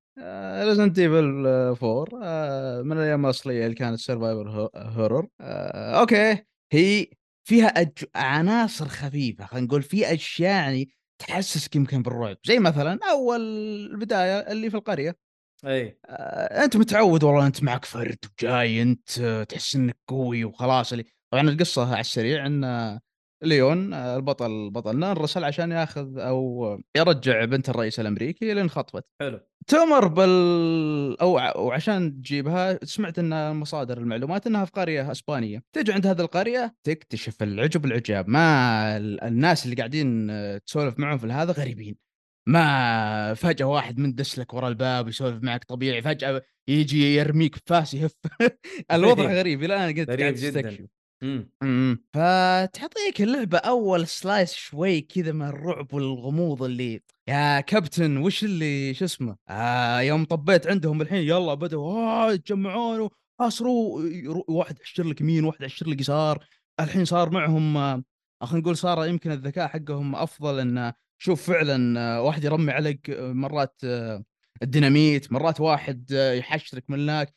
Resident 0.64 0.98
Evil 0.98 1.46
4 1.46 2.06
آه، 2.22 2.82
من 2.82 2.92
الأيام 2.92 3.24
الأصلية 3.26 3.64
اللي 3.64 3.74
كانت 3.76 3.98
survival 3.98 4.68
horror 4.76 5.26
okay. 5.40 6.38
هي 6.72 7.06
فيها 7.44 7.66
أج... 7.66 8.04
عناصر 8.14 8.88
خفيفة 8.88 9.46
خلينا 9.46 9.66
نقول 9.66 9.82
في 9.82 10.14
أشياء 10.14 10.50
يعني 10.50 10.88
تحسسك 11.18 11.76
يمكن 11.76 12.02
بالرعب. 12.02 12.36
زي 12.46 12.58
مثلا 12.58 12.98
أول 13.10 13.40
البداية 13.40 14.38
اللي 14.38 14.70
في 14.70 14.76
القرية. 14.76 15.16
أي. 15.66 15.98
آه، 16.06 16.64
أنت 16.64 16.76
متعود 16.76 17.24
والله 17.24 17.46
أنت 17.46 17.62
معك 17.62 17.84
فرد 17.84 18.18
وجاي 18.32 18.82
أنت 18.82 19.46
تحس 19.48 19.76
إنك 19.76 19.96
قوي 20.08 20.44
وخلاص 20.44 20.92
اللي 20.92 21.04
طبعا 21.30 21.48
القصة 21.48 21.90
على 21.90 22.00
السريع 22.00 22.46
إن 22.46 23.00
ليون 23.44 23.92
آه، 23.92 24.16
البطل 24.16 24.70
بطلنا 24.70 25.12
انرسل 25.12 25.44
عشان 25.44 25.72
ياخذ 25.72 26.18
أو 26.18 26.78
يرجع 26.96 27.44
بنت 27.44 27.68
الرئيس 27.68 28.00
الأمريكي 28.00 28.50
اللي 28.50 28.62
انخطفت 28.62 29.04
حلو. 29.20 29.40
تؤمر 29.66 30.08
بال 30.08 31.20
أو 31.20 31.32
وعشان 31.66 32.22
تجيبها 32.22 32.78
سمعت 32.84 33.18
إن 33.18 33.56
مصادر 33.56 33.98
المعلومات 33.98 34.46
إنها 34.46 34.64
في 34.64 34.70
قرية 34.70 35.12
إسبانية. 35.12 35.62
تجي 35.72 35.92
عند 35.92 36.06
هذه 36.06 36.20
القرية 36.20 36.76
تكتشف 36.84 37.42
العجب 37.42 37.84
العجاب 37.84 38.28
ما 38.28 38.96
ال- 38.96 39.20
الناس 39.24 39.64
اللي 39.64 39.76
قاعدين 39.76 40.30
آه، 40.30 40.58
تسولف 40.58 40.98
معهم 40.98 41.18
في 41.18 41.26
هذا 41.26 41.52
غريبين. 41.52 41.96
ما 42.48 43.34
فجأة 43.34 43.66
واحد 43.66 43.98
من 43.98 44.14
دس 44.14 44.38
لك 44.38 44.54
ورا 44.54 44.68
الباب 44.68 45.08
يسولف 45.08 45.42
معك 45.42 45.64
طبيعي 45.64 46.02
فجأة 46.02 46.42
يجي 46.68 47.14
يرميك 47.16 47.56
فاس 47.66 47.94
يهف. 47.94 48.14
الوضع 48.92 49.32
غريب. 49.32 49.62
إلى 49.64 49.76
أنا 49.76 49.86
قلت 50.00 50.10
قاعد 50.20 50.34
جداً. 50.34 50.88
تستكشف 51.24 51.34
إمم 51.34 51.50
إمم. 51.62 52.04
فتعطيك 52.12 53.22
اللعبة 53.22 53.58
أول 53.58 54.06
سلايس 54.06 54.52
شوي 54.54 55.00
كذا 55.00 55.32
من 55.32 55.42
الرعب 55.46 55.94
والغموض 55.94 56.62
اللي 56.62 57.00
يا 57.28 57.60
كابتن 57.60 58.16
وش 58.16 58.44
اللي 58.44 58.94
شو 58.94 59.04
اسمه؟ 59.04 59.36
آه 59.48 60.00
يوم 60.00 60.24
طبيت 60.24 60.66
عندهم 60.66 61.02
الحين 61.02 61.22
يلا 61.22 61.54
بدوا 61.54 61.92
آه 61.92 62.32
يتجمعون 62.32 63.08
وحاصروا 63.40 64.02
يرو- 64.02 64.44
واحد 64.48 64.78
يحشر 64.80 65.04
لك 65.04 65.20
يمين 65.20 65.44
واحد 65.44 65.62
يحشر 65.62 65.88
لك 65.88 66.00
يسار 66.00 66.44
الحين 66.80 67.04
صار 67.04 67.30
معهم 67.30 67.76
آه 67.76 68.02
خلينا 68.42 68.60
نقول 68.62 68.76
صار 68.76 69.06
يمكن 69.06 69.30
الذكاء 69.32 69.68
حقهم 69.68 70.14
أفضل 70.16 70.60
انه 70.60 70.92
شوف 71.18 71.42
فعلا 71.50 72.00
آه، 72.00 72.22
واحد 72.22 72.44
يرمي 72.44 72.72
عليك 72.72 73.10
آه، 73.10 73.32
مرات 73.32 73.80
آه، 73.84 74.24
الديناميت 74.62 75.32
مرات 75.32 75.60
واحد 75.60 76.12
آه، 76.12 76.32
يحشرك 76.32 76.84
من 76.90 77.00
هناك. 77.00 77.28
آه، 77.28 77.34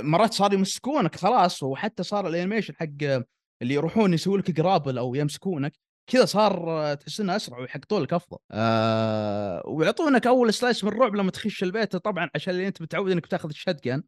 مرات 0.00 0.32
صار 0.32 0.52
يمسكونك 0.52 1.16
خلاص 1.16 1.62
وحتى 1.62 2.02
صار 2.02 2.28
ال 2.28 2.33
animation 2.33 2.74
حق 2.76 3.22
اللي 3.62 3.74
يروحون 3.74 4.14
يسوي 4.14 4.38
لك 4.38 4.60
grapple 4.60 4.98
أو 4.98 5.14
يمسكونك 5.14 5.72
كذا 6.06 6.24
صار 6.24 6.94
تحس 6.94 7.20
إنه 7.20 7.36
أسرع 7.36 7.58
ويحققون 7.58 8.02
لك 8.02 8.12
أفضل. 8.12 8.38
آه 8.50 9.62
ويعطونك 9.66 10.26
أول 10.26 10.54
slice 10.54 10.84
من 10.84 10.92
الرعب 10.92 11.14
لما 11.14 11.30
تخش 11.30 11.62
البيت 11.62 11.96
طبعا 11.96 12.30
عشان 12.34 12.54
اللي 12.54 12.68
أنت 12.68 12.82
متعود 12.82 13.10
إنك 13.12 13.26
تاخذ 13.26 13.48
ال 13.48 13.55
shotgun 13.55 14.02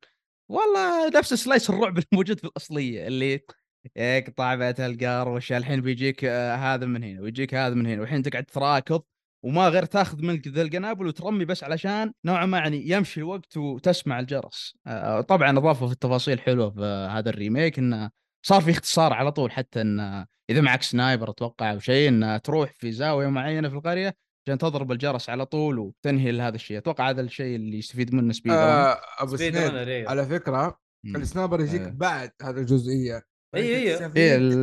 والله 0.49 1.09
نفس 1.09 1.35
slice 1.35 1.71
الرعب 1.71 1.99
الموجود 2.13 2.39
في 2.39 2.45
الأصلية 2.45 3.07
اللي 3.07 3.41
يقطع 3.97 4.55
بيت 4.55 4.81
القار 4.81 5.29
وش 5.29 5.53
الحين 5.53 5.81
بيجيك 5.81 6.25
آه 6.25 6.57
هذا 6.57 6.87
من 6.87 7.05
هنا 7.05 7.21
ويجيك 7.21 7.55
هذا 7.55 7.75
من 7.75 7.87
هنا 7.87 8.01
والحين 8.01 8.23
تقعد 8.23 8.45
تراكض. 8.45 9.03
وما 9.45 9.69
غير 9.69 9.85
تاخذ 9.85 10.23
منك 10.23 10.49
ذا 10.49 10.63
القنابل 10.63 11.07
وترمي 11.07 11.45
بس 11.45 11.65
علشان 11.65 12.13
نوعا 12.25 12.47
ما 12.47 12.59
يعني 12.59 12.89
يمشي 12.89 13.21
الوقت 13.21 13.57
وتسمع 13.57 14.21
الجرس 14.21 14.75
آه 14.87 15.21
طبعا 15.21 15.59
اضافوا 15.59 15.87
في 15.87 15.93
التفاصيل 15.93 16.41
حلوة 16.41 16.71
في 16.71 17.09
هذا 17.11 17.31
ال 17.31 17.38
remake 17.38 17.79
انه 17.79 18.11
صار 18.47 18.61
في 18.61 18.71
اختصار 18.71 19.13
على 19.13 19.33
طول 19.33 19.53
حتى 19.53 19.81
إن 19.81 20.27
إذا 20.51 20.61
معك 20.61 20.83
sniper 20.83 21.31
أتوقع 21.31 21.73
أو 21.73 21.79
شيء 21.79 22.09
إن 22.09 22.41
تروح 22.45 22.73
في 22.73 22.93
زاوية 22.93 23.27
معينة 23.27 23.69
في 23.69 23.75
القرية 23.75 24.15
عشان 24.47 24.59
تضرب 24.59 24.93
الجرس 24.93 25.31
على 25.31 25.47
طول 25.47 25.79
وتنهي 25.79 26.41
هذا 26.41 26.55
الشيء 26.55 26.79
أتوقع 26.79 27.11
هذا 27.11 27.21
الشيء 27.21 27.57
اللي 27.57 27.79
يستفيد 27.79 28.15
منه 28.15 28.33
سنيد 28.33 28.53
آه 28.53 29.01
أبو 29.19 29.37
سنيد. 29.37 29.57
على 30.09 30.27
فكرة 30.27 30.79
مم. 31.07 31.17
ال 31.17 31.23
sniper 31.23 31.61
يجيك 31.61 31.81
إيه. 31.81 31.89
بعد 31.91 32.31
هذه 32.43 32.57
الجزئية. 32.59 33.23
فأنت 33.53 33.65
إيه، 33.65 33.93
تستفيد 33.97 34.19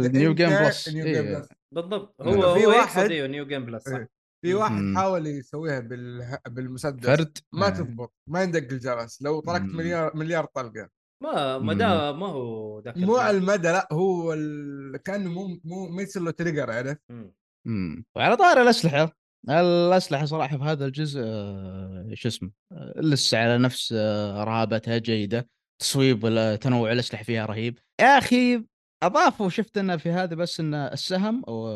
ال 0.06 0.13
new 0.13 0.34
game 0.34 0.50
plus. 0.50 0.88
ال 0.88 0.92
new. 0.92 1.06
game 1.06 1.26
plus 1.26 1.48
بالضبط 1.76 2.22
إيه. 2.22 2.28
هو 2.36 2.54
في 2.56 2.66
هو 2.66 2.70
واحد- 2.70 3.12
أيوه 3.12 3.28
new 3.28 3.46
game 3.46 3.66
plus 3.66 3.84
صح 3.84 3.96
إيه. 3.96 4.10
في 4.42 4.54
واحد 4.54 4.82
مم. 4.82 4.98
حاول 4.98 5.28
يسويها 5.28 5.80
بال... 5.80 6.38
بالمسدس 6.50 7.06
فرد 7.06 7.38
ما 7.54 7.68
آه. 7.68 7.70
تضبط 7.70 8.14
ما 8.28 8.44
يندق 8.44 8.72
الجرس 8.72 9.22
لو 9.22 9.40
طلقت. 9.40 9.62
مليار 9.62 10.18
مليار 10.18 10.46
طلقة 10.46 10.90
ما 11.24 11.58
ما 11.58 11.74
دا 11.74 12.12
ما 12.12 12.28
هو 12.28 12.80
ذاك 12.80 12.98
مو 12.98 13.16
على. 13.18 13.38
المدى 13.38 13.68
لا 13.68 13.88
هو 13.92 14.34
ال... 14.34 14.98
كأنه 14.98 15.30
مو 15.30 15.60
مو 15.64 15.90
ما 15.90 16.02
يصير 16.02 16.22
له 16.22 16.32
trigger 16.32 16.72
عرفت 16.72 17.02
مم. 17.10 17.34
امم 17.68 18.06
وعلى 18.16 18.38
طار 18.38 18.62
الأسلحة 18.62 19.20
الأسلحة 19.50 20.26
صراحة 20.26 20.58
في 20.58 20.64
هذا 20.64 20.86
الجزء 20.86 21.22
آه، 21.24 22.10
شو 22.14 22.28
اسمه 22.28 22.52
آه، 22.72 22.94
لسه 22.98 23.38
على 23.38 23.58
نفس 23.58 23.94
آه، 23.98 24.44
رهابتها 24.44 24.98
جيدة 24.98 25.50
تصويب 25.82 26.20
تنوع 26.62 26.92
الأسلحة 26.92 27.24
فيها 27.24 27.46
رهيب 27.46 27.80
يا 28.02 28.18
أخي 28.18 28.66
أضافوا 29.04 29.50
شفت 29.50 29.78
إنه 29.78 29.98
في 29.98 30.10
هذا 30.10 30.36
بس 30.36 30.60
ان 30.60 30.74
السهم 30.74 31.44
أو 31.48 31.72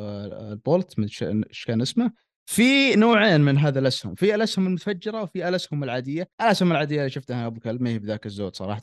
البولت 0.52 1.00
إيش 1.00 1.66
كان 1.66 1.82
اسمه 1.82 2.12
في 2.46 2.96
نوعين 2.96 3.42
من 3.42 3.58
هذا 3.58 3.80
الأسهم. 3.80 4.16
في 4.16 4.36
الأسهم 4.36 4.68
المتفجرة 4.68 5.22
وفي 5.22 5.50
الأسهم 5.50 5.84
العادية. 5.84 6.30
الأسهم 6.42 6.72
العادية 6.72 7.00
اللي 7.00 7.10
شفتها 7.10 7.48
أبو 7.48 7.60
كلب 7.60 7.82
ما 7.82 7.90
هي 7.90 8.00
بذاك 8.00 8.26
الزود 8.26 8.56
صراحة. 8.56 8.82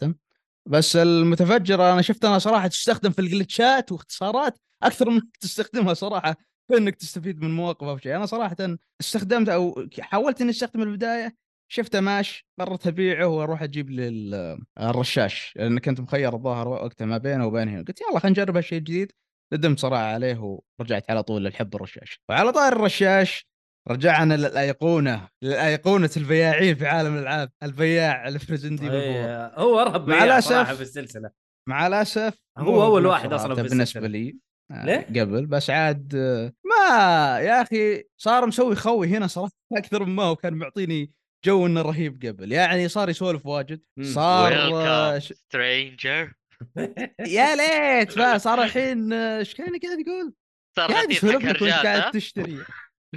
بس 0.67 0.97
المتفجرة 0.97 1.93
أنا 1.93 2.03
شفت 2.03 2.25
انها 2.25 2.39
صراحة 2.39 2.67
تستخدم 2.67 3.11
في 3.11 3.19
الجلتشات 3.19 3.93
واختصارات 3.93 4.59
أكثر 4.83 5.11
من 5.11 5.21
تستخدمها 5.41 5.95
صراحة 5.95 6.37
في 6.69 6.77
إنك 6.77 6.97
تستفيد 6.97 7.43
من 7.43 7.51
مواقف 7.51 7.87
أو 7.87 7.99
شيء. 7.99 8.17
أنا 8.17 8.27
صراحة 8.27 8.57
استخدمت 9.01 9.49
أو 9.49 9.89
حاولت 10.01 10.41
إني 10.41 10.51
أستخدم 10.51 10.83
البداية 10.83 11.37
شفته 11.73 12.01
ماش 12.01 12.47
قررت 12.61 12.87
أبيعه 12.87 13.27
وأروح 13.27 13.63
أجيب 13.63 13.91
للرشاش 13.91 15.53
لأن 15.57 15.79
كنت 15.79 16.01
مخير 16.01 16.35
الظاهر 16.35 16.69
وقتها 16.69 17.05
ما 17.05 17.19
بينه 17.19 17.47
وبين 17.47 17.69
هنا 17.69 17.79
قلت 17.79 18.01
يلا 18.01 18.19
خلينا 18.19 18.41
نجرب 18.41 18.57
هالشيء 18.57 18.79
الجديد. 18.79 19.13
ندمت 19.53 19.79
صراحة 19.79 20.03
عليه 20.03 20.61
ورجعت 20.79 21.11
على 21.11 21.23
طول 21.23 21.45
للحب 21.45 21.75
الرشاش. 21.75 22.21
وعلى 22.29 22.53
طار 22.53 22.73
الرشاش 22.73 23.50
رجعنا 23.89 24.35
للأيقونة 24.35 25.29
للأيقونة 25.43 26.11
البياعين 26.17 26.75
في 26.75 26.87
عالم 26.87 27.15
الألعاب 27.17 27.51
البياع 27.63 28.29
الفريزندي 28.29 28.91
إيه، 28.91 29.47
هو 29.47 29.81
ارهب 29.81 30.09
مع 30.09 30.15
بياع 30.15 30.25
الأسف. 30.25 30.49
صراحة 30.49 30.75
في 30.75 30.83
السلسلة 30.83 31.31
مع 31.69 31.87
الاسف 31.87 32.35
هو 32.59 32.95
بنفس 32.95 33.07
واحد 33.07 33.33
أصلاً 33.33 33.55
في 33.55 33.63
بالنسبة. 33.63 34.07
لي 34.07 34.37
آه، 34.71 34.85
ليه؟ 34.85 35.21
قبل 35.23 35.47
بس 35.47 35.71
عاد 35.71 36.13
آه، 36.15 36.53
ما 36.65 37.39
يا 37.41 37.63
أخي 37.63 38.05
صار 38.17 38.47
مسوي 38.47 38.75
خوي 38.77 39.09
هنا 39.09 39.27
صراحة 39.27 39.53
أكثر 39.77 40.05
مما 40.05 40.23
هو 40.23 40.37
كان 40.37 40.55
معطيني 40.55 41.13
جو 41.47 41.67
إنه 41.67 41.83
رهيب 41.83 42.27
قبل 42.27 42.53
يعني 42.53 42.89
صار 42.89 43.09
يسولف 43.11 43.47
واجد. 43.47 43.81
صار 44.03 44.53
آه،. 44.55 45.19
stranger 45.19 46.33
يا 47.37 47.57
ليت 47.57 48.19
بقى 48.19 48.39
صار 48.39 48.63
الحين 48.63 49.13
آه، 49.13 49.39
إيش 49.39 49.55
كان 49.55 49.67
قاعد 49.67 49.99
يقول؟ 50.07 50.35
صار 50.77 50.93
قاعد 50.93 51.05
غثيث 51.05 51.25
يسولف 51.25 51.45
حق 51.47 51.53
لك 51.53 51.63
وأنت 51.63 51.73
قاعد 51.73 52.11
تشتري 52.11 52.59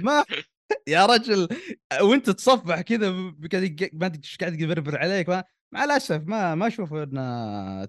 ما 0.00 0.24
يا 0.88 1.06
رجل 1.06 1.48
وانت 2.00 2.30
تصفح 2.30 2.80
كذا 2.80 3.10
ما 3.10 4.06
ادري 4.06 4.20
إيش 4.24 4.36
قاعد 4.40 4.60
يبربر 4.60 4.98
عليك 4.98 5.28
مع 5.74 5.84
الأسف 5.84 6.22
ما 6.26 6.54
ما 6.54 6.66
أشوف 6.66 6.94
ان 6.94 7.86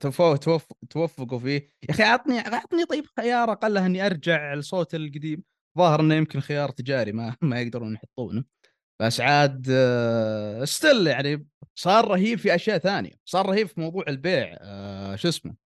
توفقوا 0.90 1.40
فيه. 1.40 1.70
يا 1.90 1.90
أخي 1.90 2.04
عطني 2.04 2.40
عطني 2.40 2.86
طيب 2.86 3.06
خيار 3.20 3.52
أقل 3.52 3.78
إني 3.78 4.06
أرجع 4.06 4.54
لصوت 4.54 4.96
القديم. 4.96 5.44
ظاهر 5.78 6.00
إنه 6.00 6.16
يمكن 6.16 6.40
خيار 6.40 6.70
تجاري 6.70 7.12
ما 7.12 7.36
ما 7.42 7.62
يقدرون 7.62 7.94
يحطونه. 7.94 8.44
بس 9.02 9.22
عاد 9.22 9.66
ستيل 10.64 11.08
يعني 11.08 11.48
صار 11.76 12.08
رهيب 12.08 12.40
في 12.40 12.56
أشياء 12.56 12.78
ثانية. 12.78 13.12
صار 13.26 13.46
رهيب 13.46 13.68
في 13.68 13.82
موضوع 13.82 14.04
البيع 14.08 14.58
آه، 14.62 15.16
شو 15.16 15.28
اسمه؟ 15.28 15.65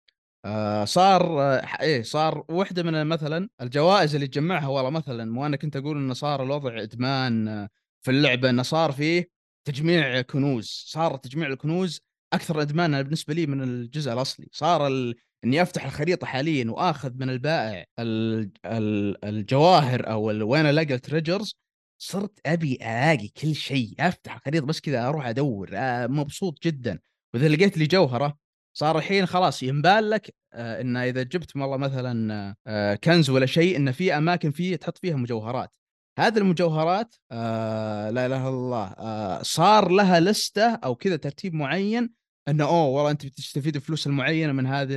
آه 0.44 0.84
صار 0.84 1.40
آه 1.42 1.62
إيه 1.80 2.02
صار 2.02 2.44
واحدة 2.48 2.82
من 2.82 3.06
مثلا 3.06 3.48
الجوائز 3.60 4.14
اللي 4.14 4.26
تجمعها 4.26 4.68
والله 4.68 4.90
مثلا 4.90 5.38
وأنا 5.40 5.56
كنت 5.56 5.76
أقول 5.76 5.96
إنه 5.96 6.14
صار 6.14 6.42
الوضع 6.42 6.82
إدمان 6.82 7.48
آه، 7.48 7.68
في 8.02 8.10
اللعبة 8.10 8.50
إنه 8.50 8.62
صار 8.62 8.92
فيه 8.92 9.30
تجميع 9.64 10.20
كنوز 10.22 10.84
صار 10.88 11.16
تجميع 11.16 11.48
الكنوز 11.48 12.00
أكثر 12.32 12.62
ادمان 12.62 13.02
بالنسبة 13.02 13.34
لي 13.34 13.46
من 13.46 13.62
الجزء 13.62 14.12
الأصلي. 14.12 14.48
صار 14.52 14.86
ال... 14.86 15.14
إني 15.44 15.62
أفتح 15.62 15.84
الخريطة 15.84 16.26
حاليا 16.26 16.70
وآخذ 16.70 17.12
من 17.14 17.30
البائع 17.30 17.84
ال... 17.98 18.50
ال... 18.66 19.24
الجواهر 19.24 20.10
أو 20.10 20.30
ال... 20.30 20.42
وين 20.42 20.66
ألاقي 20.66 20.94
ال 20.94 21.00
treasures 21.00 21.56
صرت 21.98 22.40
أبي 22.46 22.74
ألاقي 22.74 23.28
كل 23.28 23.54
شيء 23.54 23.94
أفتح 24.00 24.36
الخريطة 24.36 24.66
بس 24.66 24.80
كذا 24.80 25.08
أروح 25.08 25.26
أدور 25.26 25.70
مبسوط 26.08 26.62
جدا. 26.62 26.98
وإذا 27.34 27.48
لقيت 27.48 27.78
لي 27.78 27.86
جوهرة 27.86 28.41
صار 28.74 28.98
الحين 28.98 29.26
خلاص 29.26 29.62
ينبال 29.62 30.10
لك 30.10 30.34
آه 30.52 30.80
إن 30.80 30.96
إذا 30.96 31.22
جبت 31.22 31.56
والله 31.56 31.76
مثلا 31.76 32.54
آه 32.66 32.94
كنز 32.94 33.30
ولا 33.30 33.46
شيء 33.46 33.76
إن 33.76 33.92
في 33.92 34.16
أماكن 34.16 34.50
فيه 34.50 34.76
تحط 34.76 34.98
فيها 34.98 35.16
مجوهرات 35.16 35.76
هذه 36.18 36.38
المجوهرات 36.38 37.14
آه 37.32 38.10
لا 38.10 38.26
إله 38.26 38.36
إلا 38.36 38.48
الله 38.48 38.86
آه 38.98 39.42
صار 39.42 39.90
لها 39.90 40.20
لستة 40.20 40.74
أو 40.74 40.94
كذا 40.94 41.16
ترتيب 41.16 41.54
معين 41.54 42.14
انه 42.48 42.64
أوه 42.64 42.86
والله 42.86 43.10
أنت 43.10 43.26
بتستفيد 43.26 43.76
الفلوس 43.76 44.06
المعينة 44.06 44.52
من 44.52 44.66
هذه 44.66 44.96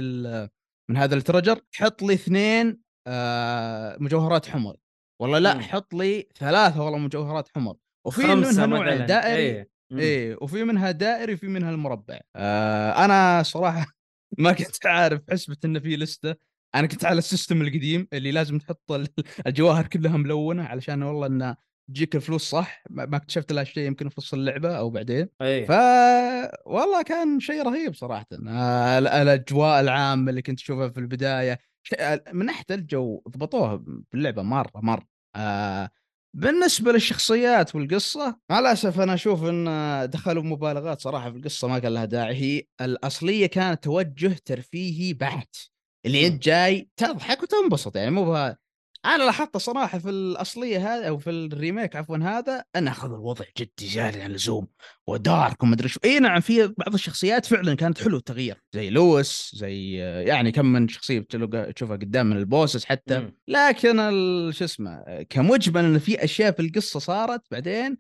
من 0.90 0.98
هذا 0.98 1.16
ال 1.16 1.21
treasure 1.21 1.62
حط 1.76 2.02
لي 2.04 2.14
اثنين 2.14 2.80
آه 3.08 3.98
مجوهرات 4.00 4.50
حمر 4.50 4.76
والله 5.22 5.40
لا. 5.40 5.60
حط 5.62 5.94
لي 5.94 6.28
ثلاثة 6.40 6.84
والله 6.84 6.98
مجوهرات 6.98 7.50
حمر 7.56 7.76
وفي 8.06 8.36
منها 8.36 8.66
نوع 8.66 8.96
دائري 8.96 9.42
إيه. 9.42 9.75
إيه 9.92 10.38
وفي 10.42 10.64
منها 10.64 10.92
دائري 10.92 11.34
وفي 11.34 11.48
منها 11.48 11.72
المربع. 11.72 12.20
آه 12.36 13.06
أنا 13.06 13.44
صراحة 13.44 13.86
ما 14.40 14.52
كنت 14.52 14.86
عارف 14.86 15.22
حسبة 15.32 15.58
انه 15.66 15.80
في 15.80 15.96
لستة. 15.96 16.36
أنا 16.76 16.88
كنت 16.88 17.06
على 17.06 17.18
ال 17.18 17.24
system 17.24 17.62
القديم 17.62 18.08
اللي 18.14 18.32
لازم 18.32 18.58
تحط 18.58 18.92
ال- 18.92 19.08
الجواهر 19.48 19.88
كلها 19.88 20.18
ملونة 20.18 20.64
علشان 20.64 21.04
والله 21.04 21.28
انه 21.28 21.56
تجيك 21.90 22.16
الفلوس 22.16 22.50
صح. 22.50 22.84
ما 22.90 23.16
اكتشفت 23.18 23.52
لها 23.52 23.64
شيء 23.64 23.84
يمكن 23.88 24.10
في 24.10 24.16
نص 24.18 24.34
اللعبة 24.34 24.78
أو 24.78 24.90
بعدين. 24.90 25.30
إيه. 25.42 25.66
ف 25.66 25.72
والله 26.66 27.02
كان 27.02 27.40
شيء 27.40 27.64
رهيب 27.64 27.94
صراحة. 27.96 28.26
آه 28.48 28.98
ال- 29.00 29.08
الأجواء 29.08 29.80
العامة 29.82 30.30
اللي 30.30 30.42
كنت 30.42 30.58
تشوفها 30.60 30.90
في 30.90 31.00
البداية. 31.00 31.60
من 32.34 32.46
ناحية 32.46 32.66
الجو 32.72 33.22
ضبطوها 33.30 33.78
في 33.78 34.14
اللعبه 34.18 34.42
مرة 34.42 34.72
مرة. 34.76 35.08
آه 35.36 35.90
بالنسبة 36.36 36.92
للشخصيات 36.92 37.76
والقصة 37.76 38.38
مع 38.50 38.60
الأسف 38.60 39.00
أنا 39.00 39.14
أشوف 39.14 39.44
إن 39.44 39.66
دخلوا 40.10 40.44
مبالغات 40.44 41.02
صراحة 41.02 41.32
في 41.32 41.38
القصة 41.38 41.68
ما 41.68 41.80
كان 41.80 41.94
لها 41.94 42.06
داعي 42.06 42.36
هي 42.36 42.64
الأصلية 42.82 43.46
كانت 43.46 43.84
توجه 43.84 44.36
ترفيهي 44.46 45.14
بحت 45.14 45.56
اللي. 46.06 46.28
أنت 46.28 46.44
جاي 46.44 46.90
تضحك 46.98 47.44
وتنبسط 47.44 47.96
يعني 47.96 48.12
مو 48.12 48.26
بها 48.26 48.58
أنا 49.06 49.24
لاحظت 49.24 49.58
صراحة 49.58 49.98
في 50.00 50.10
الأصلية 50.10 50.78
هذا 50.96 51.08
أو 51.08 51.18
في 51.18 51.30
الريميك 51.30 51.96
عفوا 51.96 52.18
هذا 52.18 52.64
ان 52.76 52.88
أخذ 52.88 53.14
الوضع 53.14 53.46
جدي 53.58 53.88
زياده 53.88 54.24
عن 54.24 54.30
اللزوم 54.30 54.68
و 55.08 55.19
dark 55.19 55.64
ومدري 55.64 55.88
شو 55.90 56.00
إي 56.06 56.20
نعم 56.20 56.42
في 56.42 56.68
بعض 56.68 56.94
الشخصيات 56.94 57.46
فعلا 57.46 57.76
كانت 57.76 58.02
حلوة 58.04 58.20
التغيير 58.20 58.62
زي 58.74 58.90
لويس 58.90 59.52
زي 59.56 59.94
يعني 60.28 60.52
كم 60.52 60.66
من 60.66 60.88
شخصية 60.88 61.20
تشوفها 61.76 61.96
قدام 61.96 62.26
من 62.26 62.38
ال 62.38 62.44
bosses 62.44 62.86
حتى 62.86 63.20
مم. 63.20 63.38
لكن 63.48 63.98
شو 64.54 64.64
اسمه 64.66 65.24
كمجمل 65.30 65.86
إن 65.86 66.00
في 66.00 66.24
أشياء 66.24 66.52
في 66.52 66.62
القصة 66.62 67.00
صارت 67.00 67.42
بعدين 67.52 67.98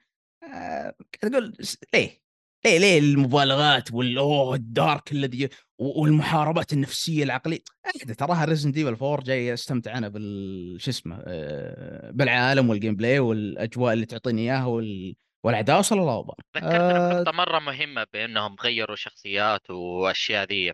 أقول 1.23 1.53
س- 1.61 1.77
ليه؟ 1.93 2.24
ليه 2.65 2.77
ليه 2.77 2.99
المبالغات 2.99 3.93
والأوه 3.93 4.55
ال 4.55 4.67
dark 4.67 5.11
الذي 5.11 5.49
والمحاربات 5.79 6.73
النفسية 6.73 7.23
العقلية. 7.23 7.59
احدى 7.85 8.13
تراها 8.13 8.45
Resident 8.45 8.71
Evil 8.71 8.93
4 8.93 9.23
جاي 9.23 9.53
أستمتع 9.53 9.97
أنا 9.97 10.09
بال 10.09 10.77
شو 10.81 10.91
اسمه 10.91 11.23
آه، 11.27 12.11
بالعالم 12.11 12.69
وال 12.69 12.95
gameplay 12.95 13.19
والأجواء 13.19 13.93
اللي 13.93 14.05
تعطيني 14.05 14.41
إياها 14.41 14.65
وال... 14.65 15.15
والاعداء 15.43 15.81
صلى 15.81 16.01
الله 16.01 16.11
عليه 16.13 16.33
ذكرتني 16.57 16.79
آه، 16.79 17.13
بنقطة 17.13 17.31
مرة 17.37 17.59
مهمة 17.59 18.05
بأنهم 18.13 18.55
غيروا 18.63 18.95
شخصيات 18.95 19.69
وأشياء 19.69 20.47
ذي 20.47 20.73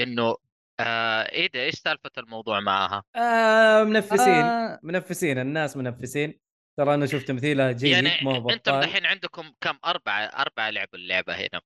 إنه 0.00 0.36
آه 0.80 1.22
إيه 1.22 1.50
ده 1.54 1.64
إيش 1.64 1.74
سالفة 1.74 2.10
الموضوع 2.18 2.60
معاها؟ 2.60 3.02
آه 3.16 3.84
منفسين 3.84 4.44
آه، 4.44 4.80
منفسين 4.82 5.38
الناس 5.38 5.76
منفسين. 5.76 6.45
ترى 6.76 6.94
أنا 6.94 7.06
شفت 7.06 7.28
تمثيلها 7.28 7.72
جيد 7.72 7.92
يعني 7.92 8.10
ما 8.22 8.36
هو 8.36 8.50
أنتم 8.50 8.72
بطال. 8.72 8.80
دحين 8.80 9.06
عندكم 9.06 9.52
كم؟ 9.60 9.78
أربعة 9.84 10.20
أربعة 10.20 10.70
لعبوا 10.70 10.98
اللعبة 10.98 11.34
هنا. 11.34 11.60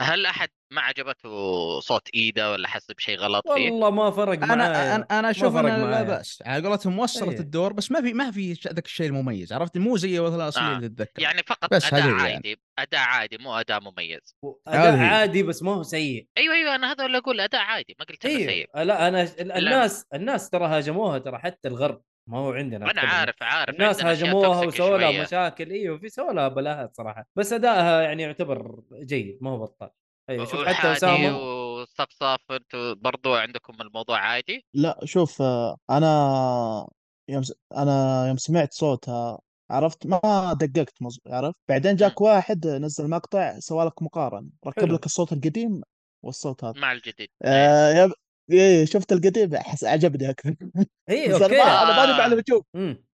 هل 0.00 0.26
أحد 0.26 0.48
ما 0.72 0.80
عجبته 0.80 1.80
صوت 1.80 2.08
إيده 2.14 2.52
ولا 2.52 2.68
حس 2.68 2.90
بشيء 2.90 3.18
غلط 3.18 3.52
فيه؟ 3.52 3.70
والله 3.70 3.90
ما 3.90 4.10
فرق 4.10 4.42
أنا 4.42 4.54
معايا. 4.54 4.94
أنا 4.96 5.06
أنا 5.10 5.30
أشوف 5.30 5.56
انه 5.56 5.90
لا. 5.90 6.02
بأس. 6.02 6.42
على 6.46 6.68
قولتهم 6.68 6.98
وصلت 6.98 7.32
إيه. 7.32 7.40
الدور 7.40 7.72
بس 7.72 7.92
ما 7.92 8.00
في 8.00 8.12
ما 8.12 8.30
في 8.30 8.52
ذاك 8.52 8.86
الشيء 8.86 9.06
المميز 9.06 9.52
عرفت؟ 9.52 9.78
مو 9.78 9.96
زي 9.96 10.20
مثلا 10.20 10.36
الاصليه 10.36 10.64
آه. 10.64 10.76
اللي 10.76 10.88
تتذكر. 10.88 11.22
يعني 11.22 11.42
فقط 11.46 11.74
بس 11.74 11.94
هذه 11.94 12.08
يعني. 12.08 12.22
عادي 12.22 12.60
أداء 12.78 13.00
عادي 13.00 13.38
مو 13.38 13.54
أداء 13.54 13.80
مميز. 13.80 14.36
أداء. 14.68 14.98
عادي 14.98 15.42
بس 15.42 15.62
ما 15.62 15.74
هو 15.74 15.82
سيء. 15.82 16.26
أيوه 16.38 16.54
أيوه 16.54 16.74
أنا 16.74 16.92
هذا 16.92 17.06
اللي 17.06 17.18
أقول 17.18 17.40
أداء 17.40 17.60
عادي 17.60 17.96
ما 17.98 18.04
قلت 18.04 18.26
إنه 18.26 18.36
أيوه 18.36 18.50
سيء. 18.50 18.82
لا 18.82 19.08
أنا 19.08 19.28
الناس 19.40 20.06
الناس 20.14 20.50
ترى 20.50 20.66
هاجموها 20.66 21.18
ترى 21.18 21.38
حتى 21.38 21.68
الغرب. 21.68 22.02
ما 22.26 22.38
هو 22.38 22.52
عندنا 22.52 22.76
أنا 22.76 22.90
أتكلم. 22.90 23.10
عارف 23.10 23.42
عارف. 23.42 23.74
الناس 23.74 24.04
هاجموها 24.04 24.66
وسووا 24.66 24.98
لها. 24.98 25.22
مشاكل. 25.22 25.70
إيوه 25.70 25.98
في 25.98 26.08
سووا 26.08 26.32
لها 26.32 26.48
بلاهات 26.48 26.96
صراحة. 26.96 27.26
بس 27.36 27.52
أدائها 27.52 28.02
يعني 28.02 28.22
يعتبر 28.22 28.80
جيد 28.92 29.38
ما 29.40 29.50
هو 29.50 29.58
بطال. 29.58 29.90
أيوه 30.30 30.44
شوف 30.44 30.64
حتى 30.64 30.92
أسامة 30.92 31.38
وصفصف 31.38 32.38
أنتوا 32.50 32.92
برضو 32.94 33.34
عندكم 33.34 33.74
الموضوع 33.80 34.18
عادي؟ 34.18 34.66
لا 34.74 35.00
شوف 35.04 35.42
آه، 35.42 35.76
أنا 35.90 36.88
يوم 37.28 37.42
أنا 37.76 38.26
يوم 38.28 38.36
سمعت 38.36 38.72
صوتها 38.72 39.38
عرفت 39.70 40.06
ما 40.06 40.56
دققت 40.60 40.94
مز... 41.02 41.20
عرفت؟ 41.26 41.56
بعدين 41.68 41.96
جاك 41.96 42.20
واحد 42.20 42.66
نزل 42.66 43.10
مقطع 43.10 43.58
سوى 43.58 43.84
لك 43.84 44.02
مقارنة. 44.02 44.48
ركب 44.66 44.82
حلو. 44.82 44.94
لك 44.94 45.06
الصوت 45.06 45.32
القديم 45.32 45.80
والصوت 46.24 46.64
هذا. 46.64 46.80
مع 46.80 46.92
الجديد. 46.92 47.28
آه 47.42 47.90
يب... 47.92 48.12
إيه 48.50 48.84
شفت 48.84 49.12
القديم؟ 49.12 49.56
حس 49.56 49.84
عجبني 49.84 50.30
أكثر. 50.30 50.54
اي 51.10 51.32
okay. 51.32 51.56
ما 51.56 51.62
أنا 51.62 51.96
ماني 51.96 52.12
مع 52.12 52.24
آه. 52.24 52.26
الهجوم 52.26 52.62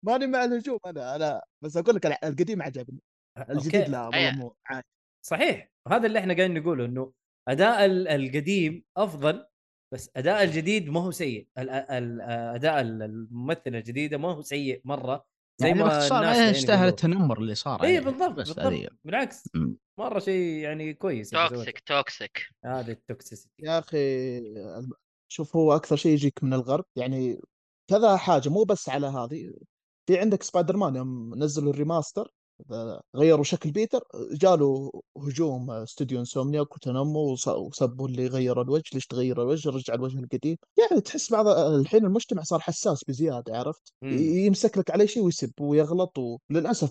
ماني 0.02 0.26
مع 0.26 0.44
الهجوم 0.44 0.78
أنا 0.86 1.16
أنا 1.16 1.42
بس 1.64 1.76
أقول 1.76 1.94
لك 1.96 2.06
القديم 2.06 2.62
عجبني 2.62 3.00
الجديد 3.50 3.76
okay. 3.76 3.90
لا 3.90 4.06
والله. 4.06 4.30
مو 4.30 4.56
عادي. 4.66 4.86
صحيح. 5.26 5.70
وهذا 5.86 6.06
اللي 6.06 6.18
إحنا 6.18 6.34
قاعدين 6.34 6.60
نقوله 6.62 6.84
إنه 6.84 7.12
أداء 7.48 7.84
ال- 7.84 8.08
القديم 8.08 8.84
أفضل 8.96 9.46
بس 9.94 10.10
أداء 10.16 10.42
الجديد 10.42 10.88
ما 10.90 11.00
هو 11.00 11.10
سيء. 11.10 11.48
ال- 11.58 11.70
ال- 11.70 12.20
أداء 12.54 12.80
الممثلة 12.80 13.78
الجديدة 13.78 14.18
ما 14.18 14.28
هو 14.28 14.42
سيء 14.42 14.80
مرة 14.84 15.26
زي 15.60 15.68
يعني 15.68 15.80
ما 15.80 15.88
باختصار 15.88 16.18
الناس 16.18 16.36
ما 16.36 16.42
قاعدين 16.42 16.60
يستاهل. 16.60 16.88
التنمر 16.88 17.38
اللي 17.38 17.54
صار 17.54 17.82
اي. 17.82 18.00
بالضبط 18.00 18.32
بس 18.32 18.48
بالضبط. 18.48 18.66
هذه 18.66 18.88
بالعكس. 19.04 19.48
مرة 20.00 20.18
شيء 20.18 20.54
يعني 20.62 20.94
كويس 20.94 21.34
اللي 21.34 21.48
سويته. 21.48 21.56
toxic 21.64 21.80
toxic 21.80 22.46
هذا 22.64 22.92
ال 22.92 22.99
toxicity 22.99 23.50
يا 23.62 23.78
أخي 23.78 24.38
شوف 25.28 25.56
هو 25.56 25.72
أكثر 25.76 25.96
شيء 25.96 26.12
يجيك 26.12 26.44
من 26.44 26.54
الغرب 26.54 26.84
يعني 26.96 27.40
كذا 27.90 28.16
حاجة 28.16 28.48
مو 28.48 28.64
بس 28.64 28.88
على 28.88 29.06
هذه 29.06 29.52
في 30.06 30.18
عندك 30.18 30.42
سبايدر 30.42 30.76
مان 30.76 30.96
يوم 30.96 31.34
نزلوا 31.34 31.72
ال 31.72 31.79
remaster 31.79 32.30
غيروا 33.16 33.44
شكل 33.44 33.70
بيتر 33.70 34.00
جاله 34.32 34.90
هجوم 35.16 35.70
استوديو 35.70 36.20
انسومنياك 36.20 36.76
وتنموا 36.76 37.32
وص- 37.32 37.48
وسبوا 37.48 38.08
اللي 38.08 38.26
غير 38.26 38.62
الوجه 38.62 38.84
ليش 38.94 39.06
تغير 39.06 39.42
الوجه 39.42 39.70
رجع 39.70 39.94
الوجه 39.94 40.18
القديم 40.18 40.56
يعني 40.78 41.00
تحس 41.00 41.32
بعض 41.32 41.46
الحين 41.48 42.04
المجتمع 42.04 42.42
صار 42.42 42.60
حساس 42.60 43.04
بزيادة 43.04 43.56
عرفت 43.58 43.92
مم. 44.02 44.18
يمسك 44.18 44.78
لك 44.78 44.90
عليه 44.90 45.06
شيء 45.06 45.22
ويسب 45.22 45.52
ويغلط 45.60 46.18
وللاسف 46.50 46.90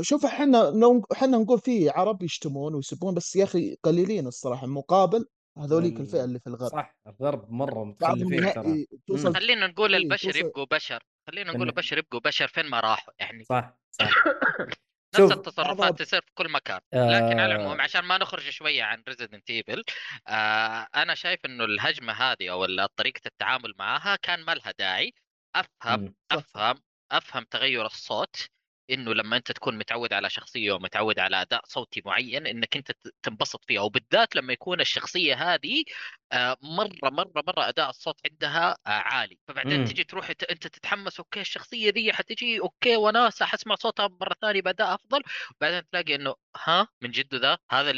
شوف 0.00 0.24
إحنا 0.26 0.72
إحنا 1.12 1.38
نقول 1.38 1.58
في 1.60 1.90
عرب 1.90 2.22
يشتمون 2.22 2.74
ويسبون 2.74 3.14
بس 3.14 3.36
يا 3.36 3.44
أخي 3.44 3.76
قليلين 3.82 4.26
الصراحة 4.26 4.66
مقابل 4.66 5.24
هذوليك 5.64 5.92
وال- 5.94 6.00
الفئة 6.02 6.24
اللي 6.24 6.38
في 6.40 6.46
الغرب. 6.46 6.70
صح 6.72 6.96
الغرب 7.06 7.50
مرة 7.52 7.84
متخلفين 7.84 8.52
ترى. 8.52 8.86
توصل 9.08 9.34
خلينا 9.34 9.66
نقول 9.66 9.94
إيه، 9.94 10.02
البشر 10.02 10.30
توصل- 10.32 10.38
يبقوا 10.38 10.66
بشر. 10.70 11.02
خلينا 11.26 11.50
نقول 11.52 11.66
إنه- 11.66 11.70
البشر 11.70 11.98
يبقوا 11.98 12.20
بشر 12.20 12.48
فين 12.48 12.66
ما 12.66 12.80
راحوا 12.80 13.12
يعني. 13.18 13.44
صح 13.44 13.78
صح. 13.90 14.10
نفس 15.18 15.32
التصرفات 15.32 15.98
تصير 16.02 16.20
في 16.20 16.30
كل 16.34 16.50
مكان. 16.52 16.80
لكن 16.94 17.40
على 17.40 17.42
آه، 17.54 17.56
العموم 17.56 17.80
عشان 17.80 18.00
ما 18.04 18.18
نخرج 18.18 18.42
شوية 18.50 18.82
عن 18.82 19.02
Resident 19.08 19.50
Evil 19.50 19.84
آه 20.28 20.86
أنا 20.96 21.14
شايف 21.14 21.40
إنه 21.44 21.64
الهجمة 21.64 22.12
هذه 22.12 22.50
أو 22.50 22.86
طريقة 22.96 23.20
التعامل 23.26 23.74
معها 23.78 24.16
كان 24.16 24.40
ما 24.44 24.52
لها 24.54 24.72
داعي. 24.78 25.12
أفهم. 25.56 26.14
أفهم 26.32 26.80
أفهم 27.12 27.44
تغير 27.44 27.86
الصوت. 27.86 28.48
إنه 28.90 29.14
لما 29.14 29.36
أنت 29.36 29.52
تكون 29.52 29.78
متعود 29.78 30.12
على 30.12 30.30
شخصية 30.30 30.72
ومتعود 30.72 31.18
على 31.18 31.42
أداء 31.42 31.62
صوتي 31.66 32.02
معين 32.06 32.46
إنك 32.46 32.76
أنت 32.76 32.92
تنبسط 33.22 33.64
فيها 33.64 33.80
وبالذات 33.80 34.36
لما 34.36 34.52
يكون 34.52 34.80
الشخصية 34.80 35.54
هذه 35.54 35.84
آه، 36.32 36.56
مرة 36.62 37.10
مرة 37.10 37.42
مرة 37.46 37.68
أداء 37.68 37.90
الصوت 37.90 38.20
عندها 38.30 38.76
آه، 38.86 38.90
عالي 38.90 39.38
فبعدين 39.48 39.80
مم. 39.80 39.86
تجي 39.86 40.04
تروح 40.04 40.30
أنت 40.50 40.66
تتحمس 40.66 41.18
okay 41.18 41.40
الشخصية 41.40 41.90
دي 41.90 42.12
حتجي 42.12 42.60
okay 42.60 42.96
وناسه 42.96 43.46
حسمع 43.46 43.74
صوتها 43.74 44.08
مرة 44.20 44.34
ثانية 44.40 44.62
بأداء 44.62 44.94
أفضل 44.94 45.22
بعدين 45.60 45.82
تلاقي 45.90 46.14
إنه 46.14 46.34
ها 46.64 46.88
من 47.02 47.10
جد 47.10 47.34
ذا 47.34 47.58
هذا. 47.70 47.92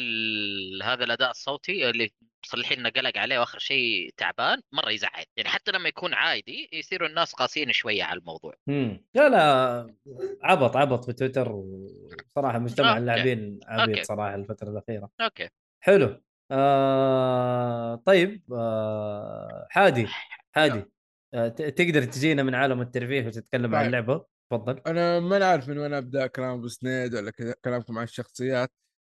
هذا 0.83 1.05
الأداء 1.05 1.31
الصوتي 1.31 1.91
اللي 1.91 2.13
مصلحين 2.45 2.79
إنه 2.79 2.89
قلق 2.89 3.19
عليه 3.19 3.39
وآخر 3.39 3.59
شيء 3.59 4.11
تعبان 4.17 4.61
مرة 4.73 4.91
يزعل. 4.91 5.25
يعني 5.37 5.49
حتى 5.49 5.73
لما 5.73 5.89
يكون 5.89 6.15
عادي 6.15 6.69
يصيروا 6.73 7.09
الناس 7.09 7.33
قاسيين 7.33 7.73
شوية 7.73 8.05
على 8.05 8.21
الموضوع. 8.21 8.55
مم. 8.67 9.05
لا 9.15 9.29
لا 9.29 9.95
عبط 10.43 10.77
عبط 10.77 11.05
في 11.05 11.13
تويتر 11.13 11.53
وصراحة 11.53 12.59
مجتمع 12.59 12.89
okay. 12.89 12.99
اللاعبين 13.01 13.61
عبيط 13.67 13.89
okay. 13.89 14.05
صراحة 14.05 14.35
الفترة 14.35 14.71
الأخيرة. 14.71 15.11
okay. 15.21 15.49
حلو. 15.81 16.21
آه 16.53 17.95
طيب 18.07 18.43
آه 18.53 19.67
حادي 19.71 20.07
حادي. 20.53 20.85
آه 21.35 21.49
ت- 21.49 21.63
تقدر 21.63 22.05
تجينا 22.05 22.43
من 22.43 22.55
عالم 22.55 22.81
الترفيه 22.81 23.27
وتتكلم 23.27 23.75
عن 23.75 23.81
طيب. 23.81 23.87
اللعبة؟ 23.87 24.27
تفضل. 24.51 24.81
أنا 24.87 25.21
ما 25.21 25.39
نعرف 25.39 25.69
من 25.69 25.79
وين 25.79 25.95
أبدأ 25.95 26.27
كلام 26.27 26.51
أبو 26.59 26.69
سنيد 26.69 27.15
ولا 27.15 27.31
كذا 27.31 27.55
كلامكم 27.65 27.99
عن 27.99 28.05
الشخصيات. 28.05 28.73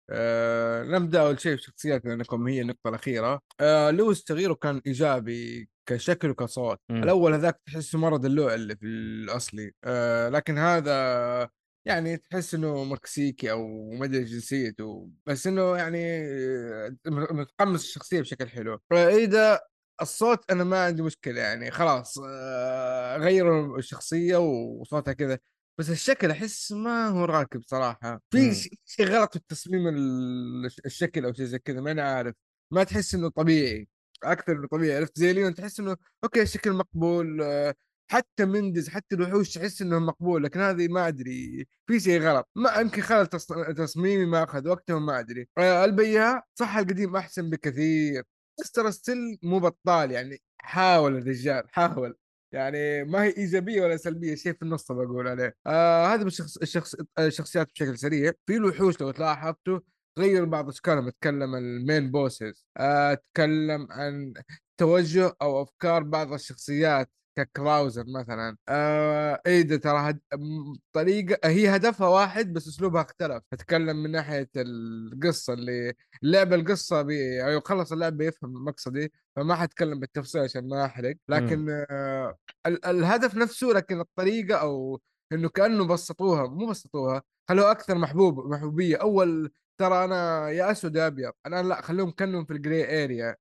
آه 0.10 0.84
نبدأ 0.84 1.22
أول 1.22 1.40
شيء 1.40 1.56
بشخصيات 1.56 2.06
لأنكم 2.06 2.48
هي 2.48 2.62
النقطة 2.62 2.88
الأخيرة. 2.90 3.40
آه 3.60 3.92
لويس 3.92 4.24
تغييره 4.24 4.54
كان 4.54 4.82
إيجابي 4.88 5.70
كشكل 5.86 6.30
وكصوت. 6.30 6.80
مم. 6.90 7.04
الأول 7.04 7.34
هذاك 7.34 7.62
تحسه 7.66 8.00
مره 8.00 8.18
دلوع 8.18 8.54
اللي 8.54 8.76
في 8.76 8.86
الأصلي. 8.86 9.72
آه 9.84 10.30
لكن 10.30 10.58
هذا 10.58 11.50
يعني 11.86 12.18
تحس 12.18 12.54
إنه 12.56 12.84
مكسيكي 12.84 13.52
أو 13.52 13.92
ما 13.92 14.06
أدري 14.06 14.24
جنسيته. 14.24 15.10
بس 15.26 15.48
إنه 15.48 15.78
يعني 15.78 16.22
آه، 16.26 16.96
متقمص 17.08 17.84
الشخصية 17.84 18.22
بشكل 18.22 18.50
حلو. 18.50 18.80
اذا 18.94 19.60
الصوت 20.02 20.52
أنا 20.52 20.64
ما 20.64 20.86
عندي 20.86 21.02
مشكلة 21.02 21.42
يعني 21.42 21.72
خلاص 21.72 22.18
آه، 22.26 23.18
غيروا 23.18 23.78
الشخصية 23.78 24.38
وصوتها 24.38 25.14
كذا. 25.14 25.40
بس 25.78 25.90
الشكل 25.90 26.32
أحس 26.32 26.72
ما 26.72 27.08
هو 27.08 27.26
راكب 27.26 27.62
صراحة. 27.68 28.22
في 28.32 28.54
ش- 28.56 28.70
شيء 28.86 29.06
غلط 29.08 29.30
في 29.32 29.36
التصميم 29.36 29.88
ال- 29.88 30.70
الشكل 30.86 31.26
أو 31.26 31.34
شيء 31.34 31.46
زي 31.46 31.60
كذا 31.60 31.82
ما 31.82 31.92
أنا 31.92 32.04
عارف. 32.04 32.36
ما 32.72 32.84
تحس 32.84 33.16
إنه 33.16 33.30
طبيعي. 33.30 33.88
أكثر 34.24 34.58
من 34.58 34.68
طبيعي 34.68 34.98
عرفت 34.98 35.20
زي 35.20 35.34
ليون 35.34 35.54
تحس 35.56 35.80
إنه 35.80 35.98
okay 36.24 36.42
الشكل 36.42 36.72
مقبول 36.74 37.42
آه، 37.42 37.76
حتى 38.12 38.46
مندز 38.46 38.90
حتى 38.90 39.16
الوحوش 39.16 39.54
تحس 39.54 39.82
إنه 39.82 40.00
مقبول 40.00 40.44
لكن 40.44 40.60
هذه 40.60 40.88
ما 40.88 41.08
أدري. 41.08 41.68
في 41.88 42.00
شيء 42.00 42.22
غلط. 42.22 42.50
ما 42.56 42.76
يمكن 42.80 43.02
خلل 43.02 43.26
تص- 43.28 43.74
تصميمي 43.78 44.26
ما 44.26 44.44
أخذ 44.44 44.68
وقته 44.70 45.00
ما 45.00 45.20
أدري. 45.20 45.48
آه، 45.58 45.86
البياع 45.86 46.44
صح 46.56 46.78
القديم 46.78 47.16
أحسن 47.16 47.50
بكثير. 47.50 48.24
بس 48.60 48.72
ترى 48.72 48.92
still 48.92 49.38
مو 49.44 49.60
بطال 49.60 50.12
يعني. 50.12 50.42
حاول 50.58 51.16
الرجال 51.18 51.64
حاول. 51.70 52.16
يعني 52.56 53.04
ما 53.04 53.24
هي 53.24 53.30
إيجابية 53.38 53.82
ولا 53.82 53.98
سلبية 53.98 54.36
شيء 54.36 54.54
في 54.54 54.62
النص 54.62 54.92
بقول 54.92 55.28
عليه. 55.28 55.56
آه 55.68 56.08
هذا 56.14 56.24
بالشخص 56.24 56.58
الشخص 56.58 56.96
الشخصيات 57.20 57.72
بشكل 57.76 57.98
سريع. 57.98 58.32
في 58.46 58.56
الوحوش 58.56 59.02
لو 59.02 59.12
تلاحظتوا 59.12 59.80
غير 60.20 60.46
بعض 60.46 60.70
أشكالهم 60.70 61.08
أتكلم 61.08 61.56
ال 61.56 61.67
main 61.67 62.12
bosses 62.12 62.66
آه 62.78 63.14
أتكلم 63.14 63.88
عن 63.92 64.34
توجه 64.78 65.34
أو 65.42 65.62
أفكار 65.62 66.04
بعض 66.04 66.34
الشخصيات. 66.34 67.10
ككراوزر 67.36 68.04
مثلا. 68.08 68.58
آه 68.70 69.42
ايدا 69.48 69.78
ترى 69.78 70.10
هد... 70.10 70.20
طريقة 70.94 71.50
هي 71.50 71.76
هدفها 71.76 72.08
واحد 72.08 72.54
بس 72.54 72.68
أسلوبها 72.68 73.02
اختلف. 73.02 73.44
أتكلم 73.54 74.04
من 74.04 74.12
ناحية 74.12 74.50
القصة 74.56 75.54
اللي 75.54 75.94
اللعبه 76.24 76.56
القصة 76.56 77.02
بي... 77.02 77.44
أو 77.44 77.50
يخلص 77.50 77.92
اللعبه 77.92 78.18
بيفهم 78.18 78.66
مقصدي 78.66 79.14
فما 79.36 79.56
حتكلم 79.56 80.00
بالتفصيل 80.00 80.42
عشان 80.42 80.68
ما 80.70 80.86
أحرق. 80.86 81.16
لكن 81.30 81.86
آه 81.90 82.38
ال... 82.68 82.86
الهدف 82.86 83.36
نفسه 83.36 83.68
لكن 83.68 84.00
الطريقة 84.00 84.56
أو 84.56 85.02
إنه 85.32 85.50
كأنه 85.50 85.88
بسطوها 85.88 86.48
مو 86.48 86.66
بسطوها 86.68 87.24
خلوها 87.50 87.72
أكثر 87.72 87.98
محبوب 87.98 88.48
محبوبية؟ 88.48 88.98
أول 88.98 89.52
ترى 89.78 90.06
أنا 90.06 90.50
يا 90.50 90.72
أسود 90.72 90.96
يا 90.96 91.08
أبيض 91.08 91.32
الان 91.48 91.70
لا 91.70 91.82
خلوهم 91.82 92.12
كأنهم 92.12 92.46
في 92.46 92.54
الجري 92.54 93.04
اريا. 93.04 93.36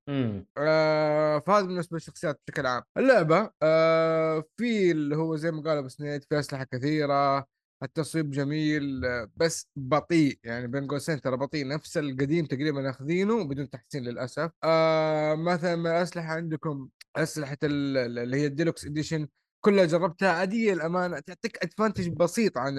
آه 0.57 1.39
فهذا 1.39 1.65
بالنسبة 1.65 1.95
للشخصيات 1.95 2.41
بشكل 2.47 2.65
عام. 2.65 2.83
اللعبة 2.97 3.51
آه 3.61 4.43
في 4.57 4.91
اللي 4.91 5.15
هو 5.15 5.35
زي 5.35 5.51
ما 5.51 5.61
قال 5.61 5.77
أبو 5.77 5.87
سنيد 5.87 6.23
في 6.23 6.39
أسلحة 6.39 6.63
كثيرة 6.63 7.47
التصويب 7.83 8.31
جميل 8.31 9.01
بس 9.35 9.67
بطيء. 9.75 10.39
يعني 10.43 10.67
بين 10.67 10.87
قوسين 10.87 11.21
ترى 11.21 11.37
بطيء. 11.37 11.67
نفس 11.67 11.97
القديم 11.97 12.45
تقريبا 12.45 12.89
أخذينه 12.89 13.43
بدون 13.43 13.69
تحسين 13.69 14.03
للأسف. 14.03 14.51
آه 14.63 15.35
مثلا 15.35 15.75
من 15.75 15.87
الأسلحة 15.87 16.33
عندكم 16.33 16.89
أسلحة 17.15 17.57
ال- 17.63 17.97
ال- 17.97 18.19
اللي 18.19 18.37
هي 18.37 18.45
ال 18.45 18.51
deluxe 18.51 18.85
edition 18.85 19.27
كلها 19.65 19.85
جربتها؟ 19.85 20.31
عادية 20.31 20.73
الأمانة 20.73 21.19
تعطيك 21.19 21.63
advantage 21.63 22.09
بسيط 22.09 22.57
عن 22.57 22.75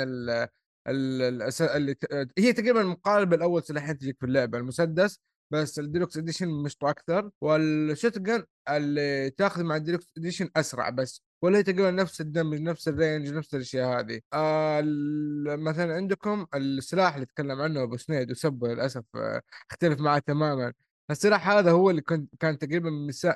الأس- 0.87 1.63
اللي 1.75 1.97
هي 2.39 2.53
تقريبا 2.53 2.83
مقاربة 2.83 3.37
الأول 3.37 3.63
سلاحين 3.63 3.99
تجيك 3.99 4.17
في 4.21 4.27
اللعبه 4.27 4.59
المسدس 4.59 5.21
بس 5.51 5.79
ال 5.79 5.84
deluxe 5.84 6.17
edition 6.17 6.49
مشطو 6.49 6.89
أكثر 6.89 7.31
وال 7.41 7.68
shot 7.68 8.21
اللي 8.69 9.31
تاخذ 9.31 9.63
مع 9.65 9.77
ال 9.77 9.82
deluxe 9.82 10.13
edition 10.19 10.51
أسرع 10.57 10.91
بس 10.91 11.23
ولا 11.43 11.59
هي 11.59 11.63
تقريبا 11.63 11.91
نفس 11.91 12.21
ال 12.21 12.27
damage 12.27 12.61
نفس 12.61 12.89
ال 12.89 12.95
range 12.95 13.29
نفس 13.35 13.55
الأشياء 13.55 14.01
هذه. 14.01 14.21
آه 14.33 14.83
مثلا 15.57 15.95
عندكم 15.95 16.47
السلاح 16.55 17.15
اللي 17.15 17.27
تكلم 17.27 17.61
عنه 17.61 17.83
أبو 17.83 17.97
سنيد 17.97 18.31
وسبه 18.31 18.69
للأسف 18.69 19.05
آه 19.15 19.43
اختلف 19.71 20.01
معه 20.01 20.19
تماما. 20.19 20.73
السلاح 21.11 21.49
هذا 21.49 21.71
هو 21.71 21.91
اللي 21.91 22.03
كان 22.03 22.27
كان 22.41 22.59
تقريبا 22.59 22.91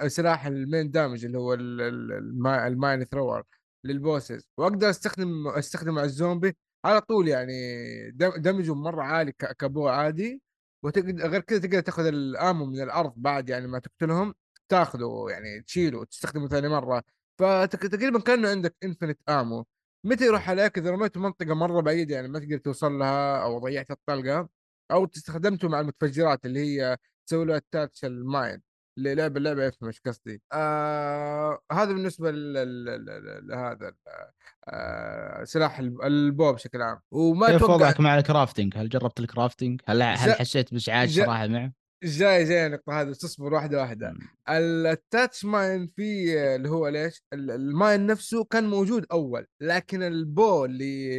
سلاح 0.09 0.47
ال 0.47 0.55
main 0.55 0.90
damage 0.90 1.24
اللي 1.24 1.39
هو 1.39 1.55
ال- 1.55 1.81
ال- 1.81 2.12
الما- 2.12 2.66
ال 2.66 2.74
mine 2.74 3.05
thrower 3.05 3.43
لل 3.85 3.99
bosses. 3.99 4.48
وأقدر 4.59 4.90
استخدم 4.90 5.48
استخدم 5.48 5.94
مع 5.94 6.05
الزومبي 6.05 6.56
على 6.85 7.01
طول 7.01 7.28
يعني 7.28 7.52
دم- 8.11 8.36
damage 8.36 8.69
ه 8.69 8.74
مرة 8.74 9.02
عالي 9.02 9.32
ك- 9.32 9.52
ك 9.57 9.65
bow 9.65 9.89
عادي 9.89 10.43
وتقدر 10.82 11.28
غير 11.28 11.40
كذا 11.40 11.59
تقدر 11.59 11.81
تاخذ 11.81 12.07
ال 12.07 12.18
ammo 12.18 12.65
من 12.66 12.81
الأرض 12.82 13.12
بعد 13.16 13.48
يعني 13.48 13.66
ما 13.66 13.78
تقتلهم 13.78 14.35
تاخذه 14.69 15.27
يعني 15.31 15.61
تشيله 15.62 15.98
وتستخدمه 15.98 16.48
ثاني 16.48 16.69
مرة. 16.69 17.02
فتقريبا 17.39 18.20
كأنه 18.20 18.48
عندك 18.51 18.77
infinite 18.85 19.19
ammo 19.28 19.66
متى 20.05 20.24
يروح 20.27 20.51
عليك؟ 20.51 20.78
إذا 20.78 20.90
رميته 20.90 21.20
منطقة 21.20 21.55
مرة 21.55 21.81
بعيدة 21.81 22.15
يعني 22.15 22.28
ما 22.28 22.39
تقدر 22.39 22.59
توصل 22.59 22.93
لها 22.93 23.43
أو 23.43 23.59
ضيعت 23.59 23.90
الطلقة 23.90 24.48
أو 24.90 25.05
استخدمته 25.16 25.69
مع 25.69 25.81
المتفجرات 25.81 26.47
اللي 26.47 26.61
هي 26.61 26.97
تسوي 27.27 27.44
له 27.44 27.57
attach 27.57 28.05
ال 28.05 28.14
mine. 28.14 28.62
اللي 28.98 29.15
لعب 29.15 29.36
اللعبه 29.36 29.65
يفهم 29.65 29.86
إيش 29.89 30.01
قصدي؟ 30.01 30.43
آه 30.52 31.49
هذا 31.72 31.92
بالنسبة 31.92 32.30
لهذا 33.42 33.92
آه 34.68 35.44
سلاح 35.44 35.78
الب- 35.78 36.02
ال 36.02 36.15
bow 36.15 36.52
بشكل 36.52 36.82
عام 36.82 37.01
وما 37.10 37.47
كيف 37.47 37.62
وضعك 37.62 38.01
مع 38.01 38.18
ال 38.19 38.24
crafting؟ 38.24 38.77
هل 38.76 38.88
جربت 38.88 39.20
ال 39.20 39.27
crafting؟ 39.27 39.81
هل 39.86 40.02
هل 40.02 40.32
حسيت 40.32 40.72
بإزعاج 40.74 41.20
صراحة 41.20 41.47
معه؟ 41.47 41.72
جاي 42.05 42.44
جاي 42.44 42.66
النقطة 42.66 43.01
هذه 43.01 43.10
تصبر 43.12 43.55
واحدة 43.55 43.78
واحدة. 43.80 44.14
ال 44.48 44.62
attach 44.62 45.44
mine 45.44 45.86
في 45.86 46.34
اللي 46.56 46.68
هو 46.68 46.88
ليش 46.88 47.22
ال- 47.32 47.51
ال 47.51 47.62
mine 47.62 48.07
نفسه 48.06 48.44
كان 48.44 48.64
موجود 48.70 49.06
أول 49.12 49.47
لكن 49.60 50.02
ال 50.02 50.18
bow 50.18 50.65
اللي 50.64 51.10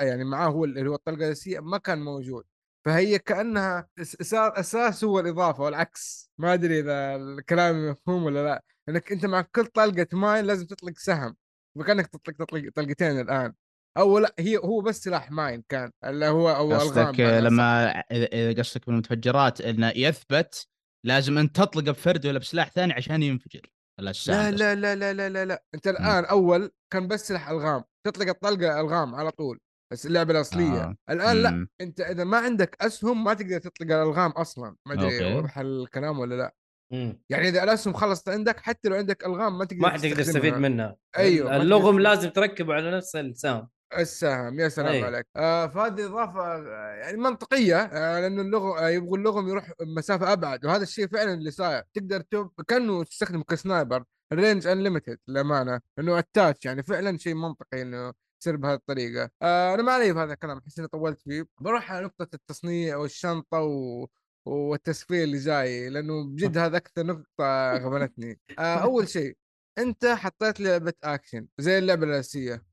يعني 0.00 0.24
معاه 0.24 0.48
هو 0.48 0.64
اللي 0.64 0.90
هو 0.90 0.94
الطلقة 0.94 1.16
الأساسية 1.26 1.60
ما 1.60 1.78
كان 1.78 1.98
موجود 2.02 2.44
فهي 2.84 3.18
كأنها 3.18 3.88
س- 4.02 4.16
صار 4.22 4.60
أساس 4.60 5.04
هو 5.04 5.20
الإضافة 5.20 5.62
والعكس 5.62 6.30
ما 6.38 6.54
أدري 6.54 6.80
إذا 6.80 7.16
الكلام 7.16 7.90
مفهوم 7.90 8.24
ولا 8.24 8.44
لا 8.44 8.62
إنك 8.88 9.12
أنت 9.12 9.26
مع 9.26 9.40
كل 9.40 9.66
طلقة 9.66 10.06
mine 10.12 10.44
لازم 10.44 10.66
تطلق 10.66 10.98
سهم 10.98 11.36
وكانك 11.78 12.06
تطلق 12.06 12.36
تطلق 12.36 12.72
طلقتين 12.74 13.20
الآن 13.20 13.54
أو 13.98 14.18
لا 14.18 14.34
هي 14.38 14.56
هو 14.56 14.80
بس 14.80 15.04
سلاح 15.04 15.30
mine 15.30 15.64
كان 15.68 15.90
اللي 16.04 16.26
هو 16.26 16.50
أو 16.50 16.74
قصدك. 16.74 17.20
لما 17.20 17.90
إذا 18.12 18.62
قصدك 18.62 18.86
بالمتفجرات 18.86 19.60
إنه 19.60 19.92
يثبت 19.96 20.68
لازم 21.06 21.38
أنت 21.38 21.56
تطلقه 21.56 21.92
بفرد 21.92 22.26
ولا 22.26 22.38
بسلاح 22.38 22.70
ثاني 22.70 22.92
عشان 22.92 23.22
ينفجر 23.22 23.60
لا 24.00 24.50
لا 24.50 24.74
لا 24.74 24.94
لا 24.94 25.12
لا 25.12 25.28
لا 25.28 25.44
لا 25.44 25.64
أنت 25.74 25.88
الآن 25.88 26.24
أول 26.24 26.72
كان 26.92 27.08
بس 27.08 27.28
سلاح 27.28 27.48
ألغام 27.48 27.84
تطلق 28.06 28.28
الطلقة 28.28 28.80
ألغام 28.80 29.14
على 29.14 29.30
طول 29.30 29.60
بس 29.92 30.06
اللعبة 30.06 30.32
الأصلية 30.32 30.84
آه. 30.84 30.96
الآن 31.10 31.42
لا 31.42 31.50
مم. 31.50 31.68
أنت 31.80 32.00
إذا 32.00 32.24
ما 32.24 32.38
عندك 32.38 32.76
أسهم 32.80 33.24
ما 33.24 33.34
تقدر 33.34 33.58
تطلق 33.58 33.86
الألغام 33.92 34.30
أصلا 34.30 34.76
ما 34.86 34.94
أدري. 34.94 35.34
واضح 35.34 35.58
الكلام 35.58 36.18
ولا 36.18 36.34
لا 36.34 36.54
مم. 36.92 37.20
يعني 37.30 37.48
إذا 37.48 37.62
الاسهم 37.64 37.94
خلصت 37.94 38.28
عندك 38.28 38.60
حتى 38.60 38.88
لو 38.88 38.96
عندك 38.96 39.24
ألغام 39.26 39.58
ما 39.58 39.64
تقدر 39.64 39.82
ما 39.82 39.88
حتقدر 39.88 40.16
تستفيد. 40.16 40.54
منها. 40.54 40.96
أيوة، 41.18 41.50
ما 41.50 41.56
اللغم 41.56 41.82
تقدر- 41.90 41.98
لازم 41.98 42.30
تركبه 42.30 42.74
على 42.74 42.96
نفس 42.96 43.16
السهم. 43.16 43.68
السهم. 43.98 44.60
يا 44.60 44.68
سلام 44.68 44.92
أي. 44.92 45.02
عليك. 45.02 45.26
آه 45.36 45.66
فهذه 45.66 46.06
إضافة 46.06 46.40
آه، 46.40 46.94
يعني 46.94 47.16
منطقية 47.16 47.76
آه 47.76 48.20
لأنه 48.20 48.42
اللغم 48.42 48.70
آه 48.70 48.88
يبغوا 48.88 49.16
اللغم 49.16 49.48
يروح 49.48 49.72
مسافة 49.80 50.32
أبعد 50.32 50.64
وهذا 50.66 50.82
الشيء 50.82 51.06
فعلا 51.08 51.34
اللي 51.34 51.50
صاير. 51.50 51.82
تقدر 51.94 52.20
تب... 52.20 52.50
كأنه 52.68 53.04
تستخدم 53.04 53.42
ك 53.42 53.51
sniper 53.51 54.04
ال 54.32 54.38
range 54.38 54.66
unlimited 54.66 55.18
للأمانة 55.28 55.80
إنه 55.98 56.18
attach 56.18 56.64
يعني 56.66 56.82
فعلا 56.82 57.18
شيء 57.18 57.34
منطقي 57.34 57.82
إنه 57.82 58.12
يصير 58.42 58.56
بهذه 58.56 58.74
الطريقة. 58.74 59.30
آه 59.42 59.74
أنا 59.74 59.82
ما 59.82 59.92
علي 59.92 60.12
بهذا 60.12 60.32
الكلام 60.32 60.58
أحس 60.58 60.78
إني 60.78 60.88
طولت 60.88 61.22
فيه. 61.22 61.46
بروح 61.60 61.92
على 61.92 62.04
نقطة 62.04 62.28
التصنيع 62.34 62.96
والشنطة 62.96 63.60
و... 63.60 64.06
والتسفير 64.46 65.24
اللي 65.24 65.38
جاي 65.38 65.88
لأنه 65.90 66.24
بجد 66.24 66.58
هذا 66.58 66.76
أكثر 66.76 67.06
نقطة 67.06 67.76
غبنتني. 67.76 68.40
آه 68.58 68.62
أول 68.88 69.08
شيء 69.08 69.36
أنت 69.78 70.06
حطيت 70.06 70.60
لعبة 70.60 70.92
اكشن 71.04 71.46
زي 71.58 71.78
اللعبة 71.78 72.04
الأساسية. 72.06 72.66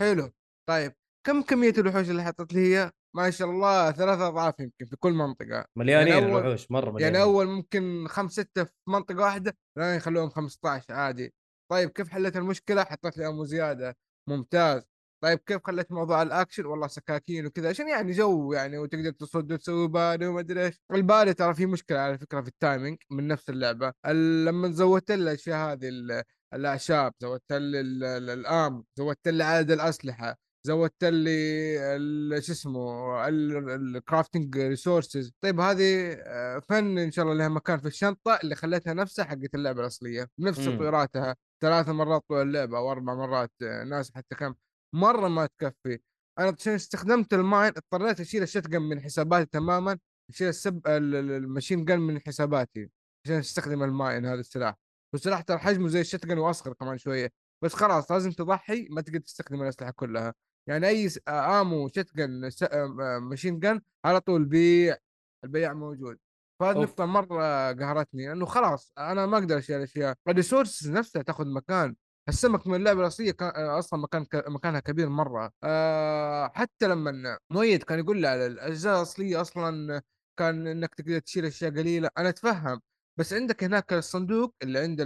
حلو. 0.00 0.30
طيب 0.68 0.92
كم 1.26 1.42
كمية 1.42 1.72
الوحوش 1.78 2.10
اللي 2.10 2.24
حطت 2.24 2.52
لي 2.52 2.76
هي؟ 2.76 2.92
ما 3.16 3.30
شاء 3.30 3.50
الله 3.50 3.90
ثلاثة 3.92 4.28
أضعاف 4.28 4.60
يمكن 4.60 4.86
في 4.86 4.96
كل 4.96 5.12
منطقة. 5.12 5.64
مليانين 5.76 6.08
يعني 6.14 6.20
أول- 6.26 6.36
الوحوش 6.36 6.70
مرة 6.70 6.90
مليانين. 6.90 7.14
يعني 7.14 7.22
أول 7.30 7.46
ممكن 7.46 8.06
خمس 8.08 8.32
ستة 8.32 8.64
في 8.64 8.72
منطقة 8.88 9.16
واحدة 9.20 9.56
الآن 9.78 9.96
يخلوهم 9.96 10.30
15 10.30 10.94
عادي. 10.94 11.34
طيب 11.70 11.90
كيف 11.90 12.08
حلت 12.08 12.36
المشكلة؟ 12.36 12.84
حطيت 12.84 13.18
لي 13.18 13.26
ammo 13.28 13.44
زيادة. 13.44 13.96
ممتاز. 14.28 14.82
طيب 15.20 15.38
كيف 15.46 15.60
خليت 15.64 15.92
موضوع 15.92 16.22
الأكشن؟ 16.22 16.66
والله 16.66 16.86
سكاكين 16.86 17.46
وكذا 17.46 17.68
عشان 17.68 17.88
يعني 17.88 18.12
جو 18.12 18.52
يعني 18.52 18.78
وتقدر 18.78 19.10
تصد 19.10 19.52
وتسوي 19.52 19.88
parry 19.88 20.26
وما 20.26 20.40
أدري 20.40 20.66
إيش. 20.66 20.80
ال 20.94 21.01
parry 21.01 21.34
ترى 21.34 21.54
في 21.54 21.66
مشكلة 21.66 21.98
على 21.98 22.18
فكرة 22.18 22.40
في 22.40 22.48
ال 22.48 22.55
timing 22.55 22.98
من 23.10 23.28
نفس 23.28 23.50
اللعبة. 23.50 23.92
ال- 24.06 24.44
لما 24.44 24.70
زودت 24.72 25.10
لي 25.10 25.22
الأشياء 25.22 25.72
هذه 25.72 25.88
ال- 25.88 26.22
الأعشاب 26.54 27.12
زودت 27.20 27.52
لي 27.52 27.80
ال- 27.80 28.04
ال- 28.04 28.30
ال 28.30 28.41
ammo 28.41 28.84
زودت 28.98 29.28
لي 29.28 29.44
عدد 29.44 29.70
الأسلحة 29.70 30.36
زودت 30.66 31.04
لي 31.04 32.40
شو 32.42 32.52
اسمه 32.52 33.28
ال 33.28 33.42
crafting 33.42 34.58
resources 34.58 35.32
طيب 35.40 35.60
هذه 35.60 36.12
آه، 36.26 36.58
وين 36.58 36.98
إن 36.98 37.10
شاء 37.10 37.24
الله 37.24 37.36
لها 37.36 37.48
مكان 37.48 37.78
في 37.78 37.86
الشنطة 37.88 38.38
اللي 38.42 38.54
خليتها 38.54 38.94
نفسها 38.94 39.24
حقت 39.24 39.54
اللعبة 39.54 39.80
الأصلية 39.80 40.26
نفس. 40.38 40.64
تطويراتها. 40.64 41.36
ثلاث 41.62 41.88
مرات 41.88 42.22
طول 42.28 42.42
اللعبة 42.42 42.78
أو 42.78 42.92
أربع 42.92 43.14
مرات 43.14 43.52
آه، 43.62 43.84
ناس 43.84 44.12
حتى 44.14 44.34
كم 44.34 44.54
مرة 44.94 45.28
ما 45.28 45.46
تكفي. 45.46 45.98
أنا 46.38 46.54
عشان 46.58 46.72
استخدمت 46.74 47.34
ال 47.34 47.42
mine 47.42 47.72
اضطريت 47.76 48.20
أشيل 48.20 48.42
ال 48.42 48.47
shotgun 48.47 48.82
من 48.82 49.00
حساباتي 49.00 49.46
تماما 49.46 49.98
أشيل 50.30 50.48
ال 50.48 50.57
sub 50.57 50.86
ال- 50.86 51.14
ال- 51.14 51.30
ال 51.30 51.37
machine 51.37 51.84
gun 51.84 52.00
من 52.00 52.20
حساباتي 52.20 52.90
عشان 53.24 53.36
أستخدم 53.36 53.82
ال 53.82 53.91
mine 53.91 54.26
هذا 54.26 54.40
السلاح. 54.40 54.74
والسلاح 55.12 55.40
ترى 55.40 55.58
حجمه 55.58 55.88
زي 55.88 56.00
ال 56.00 56.05
shotgun 56.05 56.38
وأصغر 56.38 56.72
كمان 56.72 56.98
شوية. 56.98 57.32
بس 57.64 57.74
خلاص 57.74 58.12
لازم 58.12 58.30
تضحي 58.32 58.88
ما 58.90 59.00
تقدر 59.00 59.18
تستخدم 59.18 59.62
الأسلحة 59.62 59.90
كلها. 59.90 60.34
يعني 60.68 60.88
أي 60.88 61.08
ammo 61.28 61.88
shotgun 61.88 62.50
س- 62.50 62.62
آه، 62.62 63.18
machine 63.22 63.58
gun 63.60 63.80
على 64.04 64.20
طول 64.20 64.44
بيع 64.44 64.96
البياع 65.44 65.72
موجود. 65.72 66.18
فهذه. 66.60 66.78
نقطة 66.78 67.04
مرة 67.06 67.72
قهرتني 67.72 68.26
لأنه 68.28 68.46
خلاص 68.46 68.92
أنا 68.98 69.26
ما 69.26 69.38
أقدر 69.38 69.58
أشيل 69.58 69.80
أشياء. 69.80 70.16
ال 70.28 70.34
resource 70.34 70.86
نفسها 70.86 71.22
تاخذ 71.22 71.46
مكان. 71.46 71.96
السمك 72.28 72.66
من 72.66 72.74
اللعبة 72.74 73.00
الأصلية 73.00 73.30
كان 73.32 73.48
آه، 73.56 73.78
أصلا 73.78 74.00
مكان. 74.00 74.26
مكانها 74.34 74.80
كبير 74.80 75.08
مرة. 75.08 75.52
أه 75.64 76.48
حتى 76.54 76.88
لما 76.88 77.38
مؤيد 77.50 77.82
كان 77.82 77.98
يقول 77.98 78.20
لي 78.20 78.28
على 78.28 78.46
الأجزاء 78.46 78.96
الأصلية 78.96 79.40
أصلا 79.40 80.02
كان 80.38 80.66
إنك 80.66 80.94
تقدر 80.94 81.18
تشيل 81.18 81.44
أشياء 81.44 81.70
قليلة. 81.70 82.10
أنا 82.18 82.28
أتفهم 82.28 82.80
بس 83.18 83.32
عندك 83.32 83.64
هناك 83.64 83.92
الصندوق 83.92 84.54
اللي 84.62 84.78
عند 84.78 85.02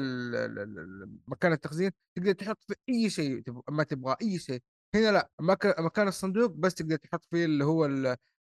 مكان 1.29 1.53
التخزين 1.53 1.91
تقدر 2.17 2.33
تحط 2.33 2.59
فيه 2.65 2.75
أي 2.89 3.11
شيء 3.11 3.43
ما 3.71 3.83
تبغاه 3.83 4.17
أي 4.23 4.39
شيء. 4.39 4.63
هنا 4.95 5.11
لا 5.13 5.31
مك- 5.41 5.81
مكان 5.81 6.09
الصندوق 6.09 6.51
بس 6.51 6.75
تقدر 6.75 6.97
تحط 6.97 7.25
فيه 7.31 7.45
اللي 7.45 7.65
هو 7.65 7.87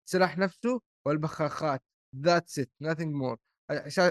السلاح 0.06 0.38
نفسه 0.38 0.80
والبخاخات. 1.06 1.82
that's 2.16 2.58
it 2.58 2.70
nothing 2.84 3.06
more 3.06 3.36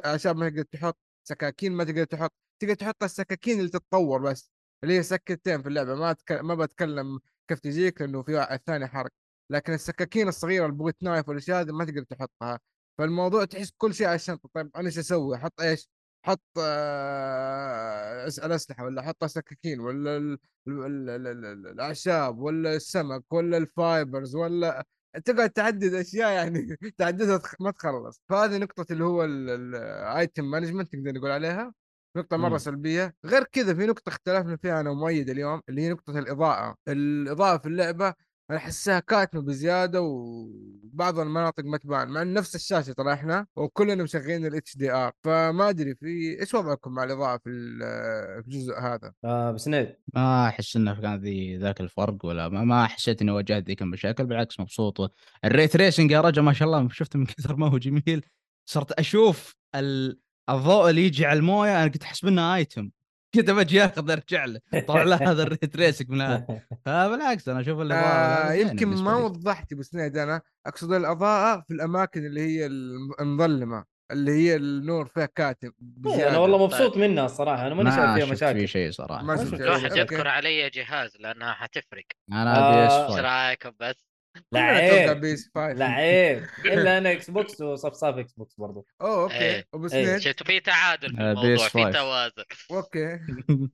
عشان 0.06 0.32
ما 0.36 0.50
تقدر 0.50 0.64
تحط 0.64 0.98
سكاكين 1.28 1.72
ما 1.72 1.84
تقدر 1.84 2.04
تحط. 2.04 2.34
تقدر 2.62 2.74
تحط 2.74 3.04
السكاكين 3.04 3.60
اللي 3.60 3.70
تتطور 3.70 4.22
بس. 4.22 4.52
اللي 4.84 4.98
هي 4.98 5.04
سكينتين 5.04 5.62
في 5.62 5.70
اللعبة 5.70 5.96
ما 5.96 6.12
أتك... 6.12 6.32
ما 6.32 6.56
بتكلم 6.56 7.20
كيف 7.48 7.60
تجيك 7.60 8.02
لأنه 8.02 8.24
في 8.24 8.34
واحد 8.34 8.60
ثاني 8.66 8.88
حرق. 8.88 9.12
لكن 9.50 9.74
السكاكين 9.74 10.28
الصغيرة 10.28 10.66
ال 10.66 10.73
boot 10.73 11.04
knife 11.04 11.30
والأشياء 11.30 11.62
هذه 11.62 11.72
ما 11.72 11.86
تقدر 11.86 12.04
تحطها. 12.04 12.60
فالموضوع 12.98 13.46
تحس 13.46 13.72
كل 13.78 13.94
شيء 13.94 14.08
على 14.08 14.16
الشنطة. 14.16 14.50
طيب 14.54 14.72
أنا 14.76 14.88
إيش 14.88 15.00
أسوي؟ 15.00 15.36
أحط 15.36 15.62
إيش؟ 15.62 15.90
حط 16.26 16.42
آه، 16.60 18.26
الأسلحة 18.26 18.84
ولا 18.86 19.02
أحط 19.02 19.26
سكاكين 19.26 19.80
ولا 19.80 20.18
ال... 20.18 20.38
ال... 20.68 20.84
ال... 20.86 21.10
ال... 21.28 21.46
ال... 21.46 21.68
الأعشاب 21.68 22.40
ولا 22.40 22.76
السمك 22.76 23.34
ولا 23.34 23.58
ال 23.58 23.69
vipers 23.69 24.36
ولا 24.36 24.86
تقعد 25.26 25.50
تعدد 25.50 25.94
أشياء 25.94 26.32
يعني 26.32 26.78
تعددها 26.98 27.42
ما 27.60 27.72
تخلص. 27.72 28.22
فهذه 28.30 28.58
نقطة 28.58 28.86
اللي 28.94 29.04
هو 29.04 29.24
ال 29.24 29.48
item 29.48 30.46
management 30.46 30.96
نقدر 30.96 31.12
نقول 31.14 31.32
عليها. 31.32 31.74
نقطة 32.16 32.38
مرة 32.38 32.50
مم. 32.50 32.58
سلبية، 32.58 33.16
غير 33.26 33.44
كذا 33.44 33.74
في 33.74 33.86
نقطة 33.86 34.10
اختلفنا 34.10 34.58
فيها 34.58 34.80
أنا 34.82 34.90
ومؤيد 34.90 35.30
اليوم 35.30 35.62
اللي 35.70 35.82
هي 35.82 35.90
نقطة 35.90 36.20
الإضاءة، 36.20 36.76
الإضاءة 36.88 37.58
في 37.58 37.66
اللعبة 37.66 38.14
أنا 38.50 38.58
أحسها 38.58 39.00
كاتمة 39.00 39.42
بزيادة 39.42 40.02
وبعض 40.02 41.20
المناطق 41.20 41.64
ما 41.66 41.78
تبان 41.78 42.08
مع 42.10 42.24
نفس 42.24 42.56
الشاشة 42.56 42.94
ترى 42.94 43.14
إحنا 43.14 43.46
وكلنا 43.56 44.04
مشغلين 44.04 44.46
ال 44.46 44.78
HDR، 44.78 45.12
فما 45.24 45.70
أدري 45.70 45.96
في 45.96 46.40
إيش 46.42 46.54
وضعكم 46.54 46.92
مع 46.92 47.04
الإضاءة 47.04 47.38
في 47.44 47.50
ال- 47.50 48.44
في 48.44 48.48
الجزء 48.48 48.74
هذا؟ 48.80 49.14
أبو 49.26 49.52
سنيد 49.52 49.96
ما 50.14 50.48
أحس 50.48 50.76
إنه 50.76 51.02
كان 51.02 51.16
ذي 51.22 51.58
ذاك 51.58 51.82
الفرق 51.82 52.26
ولا 52.26 52.50
ما, 52.50 52.64
ما 52.64 52.86
حسيت 52.88 53.22
إني 53.22 53.32
واجهت 53.32 53.68
ذيك 53.68 53.82
المشاكل 53.82 54.26
بالعكس 54.26 54.60
مبسوط. 54.60 55.14
ال 55.46 55.53
ray 55.53 55.76
tracing 55.76 56.12
يا 56.12 56.22
رجل 56.22 56.42
ما 56.42 56.54
شاء 56.54 56.68
الله 56.68 56.90
شفته 56.90 57.20
من 57.20 57.26
كثر 57.26 57.56
ما 57.56 57.68
هو 57.68 57.78
جميل. 57.78 58.26
صرت 58.66 58.92
أشوف 58.92 59.56
ال... 59.76 60.20
الضوء 60.50 60.90
اللي 60.90 61.06
يجي 61.06 61.26
على 61.26 61.40
الموية 61.40 61.80
أنا 61.82 61.88
كنت 61.88 62.04
احسب 62.04 62.28
انه 62.28 62.56
item 62.56 62.90
كذا 63.32 63.54
بجي 63.54 63.86
اخذ 63.86 64.12
أرجع 64.12 64.46
له. 64.46 64.60
طلع 64.88 65.04
له 65.04 65.32
هذا 65.32 65.44
ال 65.44 65.52
ray 65.52 65.76
tracing 65.76 66.10
من 66.10 66.22
هذا. 66.22 66.46
فبالعكس 66.86 67.50
أنا 67.50 67.62
أشوف 67.62 67.80
الأضاءة 67.80 68.52
آه 68.52 68.54
يمكن 68.54 68.88
ما. 68.88 69.16
وضحت 69.16 69.74
أبو 69.74 69.93
سنيد 69.93 70.18
أنا 70.18 70.42
أقصد 70.66 70.94
الإضاءة 70.94 71.62
في 71.68 71.74
الأماكن 71.74 72.26
اللي 72.26 72.42
هي 72.42 72.66
الم- 72.66 73.12
المظلمة 73.20 73.86
اللي 74.12 74.32
هي 74.32 74.56
النور 74.56 75.08
فيها 75.08 75.26
كاتم 75.26 75.68
إيه، 75.68 75.74
بزيادة. 75.80 76.30
أنا 76.30 76.38
والله 76.38 76.64
مبسوط 76.66 76.98
منها 76.98 77.26
الصراحه 77.26 77.68
أنا 77.68 77.76
ماني 77.76 77.90
شايف 77.92 78.00
ما 78.02 78.16
فيها 78.16 78.26
مشاكل. 78.26 78.60
في 78.60 78.68
شيء 78.68 78.92
صراحة. 78.92 79.24
ما 79.24 79.38
شفت 79.38 79.62
okay. 79.62 80.00
تذكر 80.00 80.28
على 80.28 80.53
أي 80.53 80.70
جهاز 80.70 81.18
لأنها 81.20 81.54
حتفرق. 81.54 82.06
أنا 82.32 82.58
آه، 82.58 82.72
بي 82.82 82.88
اس 82.88 82.94
إيش 82.94 83.08
5 83.12 83.22
رأيكم 83.22 83.72
بس؟ 83.80 84.09
لعيب 84.52 85.22
بيس 85.22 85.52
5 85.56 85.74
لعيب 85.74 86.46
إلا 86.66 86.98
أنا 86.98 87.12
إكس 87.12 87.30
بوكس 87.30 87.62
وصفصاف 87.62 88.16
إكس 88.18 88.34
بوكس 88.34 88.56
برضو 88.56 88.86
أوه 89.02 89.24
أوكي 89.24 89.36
إيه. 89.36 89.66
أبو 89.74 89.84
إيه. 89.84 89.90
سنيد 89.90 90.18
شفتوا 90.18 90.46
في 90.46 90.60
تعادل 90.60 91.16
في 91.16 91.22
آه، 91.22 91.32
الموضوع 91.32 91.68
PS5. 91.68 91.72
في 91.72 91.92
توازن 91.94 92.44
أوكي 92.72 93.20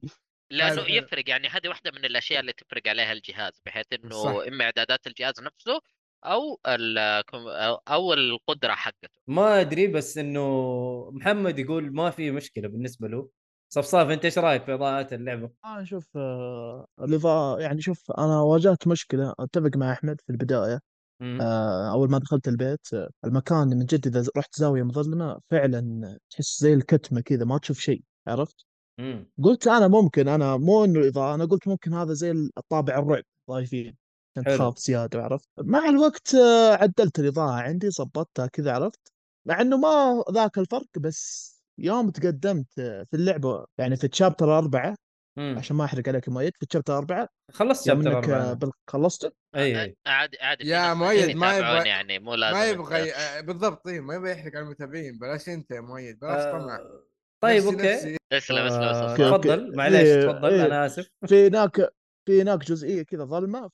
لأنه. 0.52 0.90
يفرق 0.90 1.30
يعني 1.30 1.48
هذه 1.48 1.68
واحدة 1.68 1.92
من 1.92 2.06
الأشياء 2.06 2.40
اللي 2.40 2.54
تفرق 2.54 2.88
عليها 2.88 3.12
الجهاز 3.12 3.62
بحيث 3.66 3.86
صح. 3.86 4.00
انه 4.04 4.48
إما 4.48 4.64
إعدادات 4.66 5.08
الجهاز 5.08 5.42
نفسه 5.42 5.82
أو 6.26 6.60
ال- 6.68 7.24
أو- 7.32 7.80
أو 7.88 8.14
القدرة 8.14 8.74
حقته 8.74 9.20
ما 9.28 9.62
أدري 9.62 9.88
بس 9.88 10.18
إنه 10.18 11.12
محمد 11.14 11.60
يقول 11.60 11.94
ما 11.94 12.10
في 12.12 12.32
مشكلة 12.32 12.68
بالنسبة 12.68 13.08
له 13.08 13.30
صفصاف 13.70 14.10
أنت 14.10 14.26
إيش 14.26 14.38
رأيك 14.38 14.64
في 14.64 14.74
اضاءات 14.74 15.14
اللعبة؟ 15.14 15.50
أنا 15.66 15.84
شوف 15.84 16.18
آه، 16.18 16.86
الإضاءة 17.02 17.60
يعني 17.60 17.82
شوف 17.82 18.12
أنا 18.12 18.42
واجهت 18.42 18.88
مشكلة 18.88 19.34
أتفق 19.40 19.78
مع 19.78 19.92
أحمد 19.92 20.22
في 20.22 20.30
البداية. 20.30 20.80
آه، 21.22 21.92
أول 21.92 22.12
ما 22.12 22.18
دخلت 22.18 22.48
البيت 22.48 22.88
المكان 23.26 23.68
من 23.68 23.86
جد 23.86 24.08
إذا 24.08 24.30
رحت 24.38 24.60
زاوية 24.60 24.84
مظلمة 24.84 25.40
فعلا 25.52 26.18
تحس 26.30 26.60
زي 26.62 26.74
الكتمة 26.74 27.22
كذا 27.22 27.46
ما 27.46 27.58
تشوف 27.58 27.80
شيء 27.80 28.02
عرفت 28.28 28.66
مم. 29.00 29.32
قلت 29.44 29.68
أنا 29.68 29.88
ممكن 29.88 30.28
أنا 30.28 30.58
مو 30.58 30.86
إنه 30.86 31.00
الاضاءه 31.00 31.36
أنا 31.36 31.46
قلت 31.46 31.68
ممكن 31.68 31.94
هذا 31.94 32.14
زي 32.14 32.32
الطابع 32.32 33.00
الرعب 33.00 33.24
ضايفين 33.50 33.98
عشان. 34.38 34.56
تخاف 34.56 34.78
زيادة 34.78 35.24
عرفت 35.24 35.50
مع 35.58 35.90
الوقت 35.90 36.36
آه، 36.36 36.74
عدلت 36.74 37.20
الإضاءة 37.20 37.52
عندي 37.52 37.90
ظبطتها 37.90 38.48
كذا 38.48 38.72
عرفت 38.74 39.12
مع 39.46 39.62
إنه 39.62 39.78
ما 39.78 40.24
ذاك 40.32 40.58
الفرق 40.58 41.00
بس 41.00 41.55
يوم 41.80 42.10
تقدمت 42.10 42.66
في 42.76 43.08
اللعبة 43.14 43.66
يعني 43.78 43.96
في 43.96 44.08
تشابتر 44.08 44.58
أربعة 44.58 44.96
مم. 45.38 45.56
عشان 45.58 45.76
ما 45.76 45.86
أحرق 45.86 46.10
عليك 46.10 46.30
مؤيد 46.30 46.54
في 46.60 46.66
تشابتر 46.66 46.98
أربعة 46.98 47.28
خلصت 47.52 47.88
يوم 47.88 48.04
شابتر 48.04 48.18
إنك 48.20 48.30
أربعة. 48.30 48.54
بال- 48.54 48.72
خلصته؟ 48.90 49.32
أي 49.56 49.96
عادي 50.08 50.38
عادي 50.42 50.68
يا 50.68 50.94
مؤيد 50.94 51.36
ما 51.38 51.58
يتابعون 51.58 51.82
يبغى- 51.84 51.88
يعني 51.88 52.20
مو 52.20 52.36
لازم 52.36 52.58
ما 52.58 52.66
يبغى 52.66 53.12
بالضبط 53.42 53.88
إيه 53.88 54.00
ما 54.00 54.16
يبغى 54.16 54.32
يحرق 54.32 54.56
على 54.56 54.66
المتابعين 54.66 55.18
بلاش 55.18 55.50
أنت 55.50 55.72
يا 55.72 55.82
مؤيد 55.82 56.20
بلاش 56.20 56.44
طمع. 56.54 56.76
آه، 56.76 57.04
طيب 57.44 57.64
نفسي- 57.64 57.74
أوكي. 57.76 57.94
نفسي. 57.94 58.18
اسلم 58.34 58.58
اسلم. 58.58 59.16
تفضل. 59.28 59.76
معليش 59.76 60.00
إيه، 60.02 60.26
تفضل 60.32 60.54
إيه. 60.54 60.66
أنا 60.66 60.86
آسف. 60.86 61.08
في 61.28 61.48
هناك 61.48 61.90
في 62.28 62.42
هناك 62.42 62.60
جزئية 62.66 63.04
كذا 63.04 63.24
ظلمة 63.26 63.68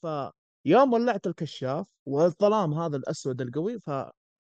فيوم 0.65 0.93
ولعت 0.93 1.27
الكشاف 1.27 1.87
والظلام 2.07 2.73
هذا 2.73 2.97
الأسود 2.97 3.41
القوي 3.41 3.79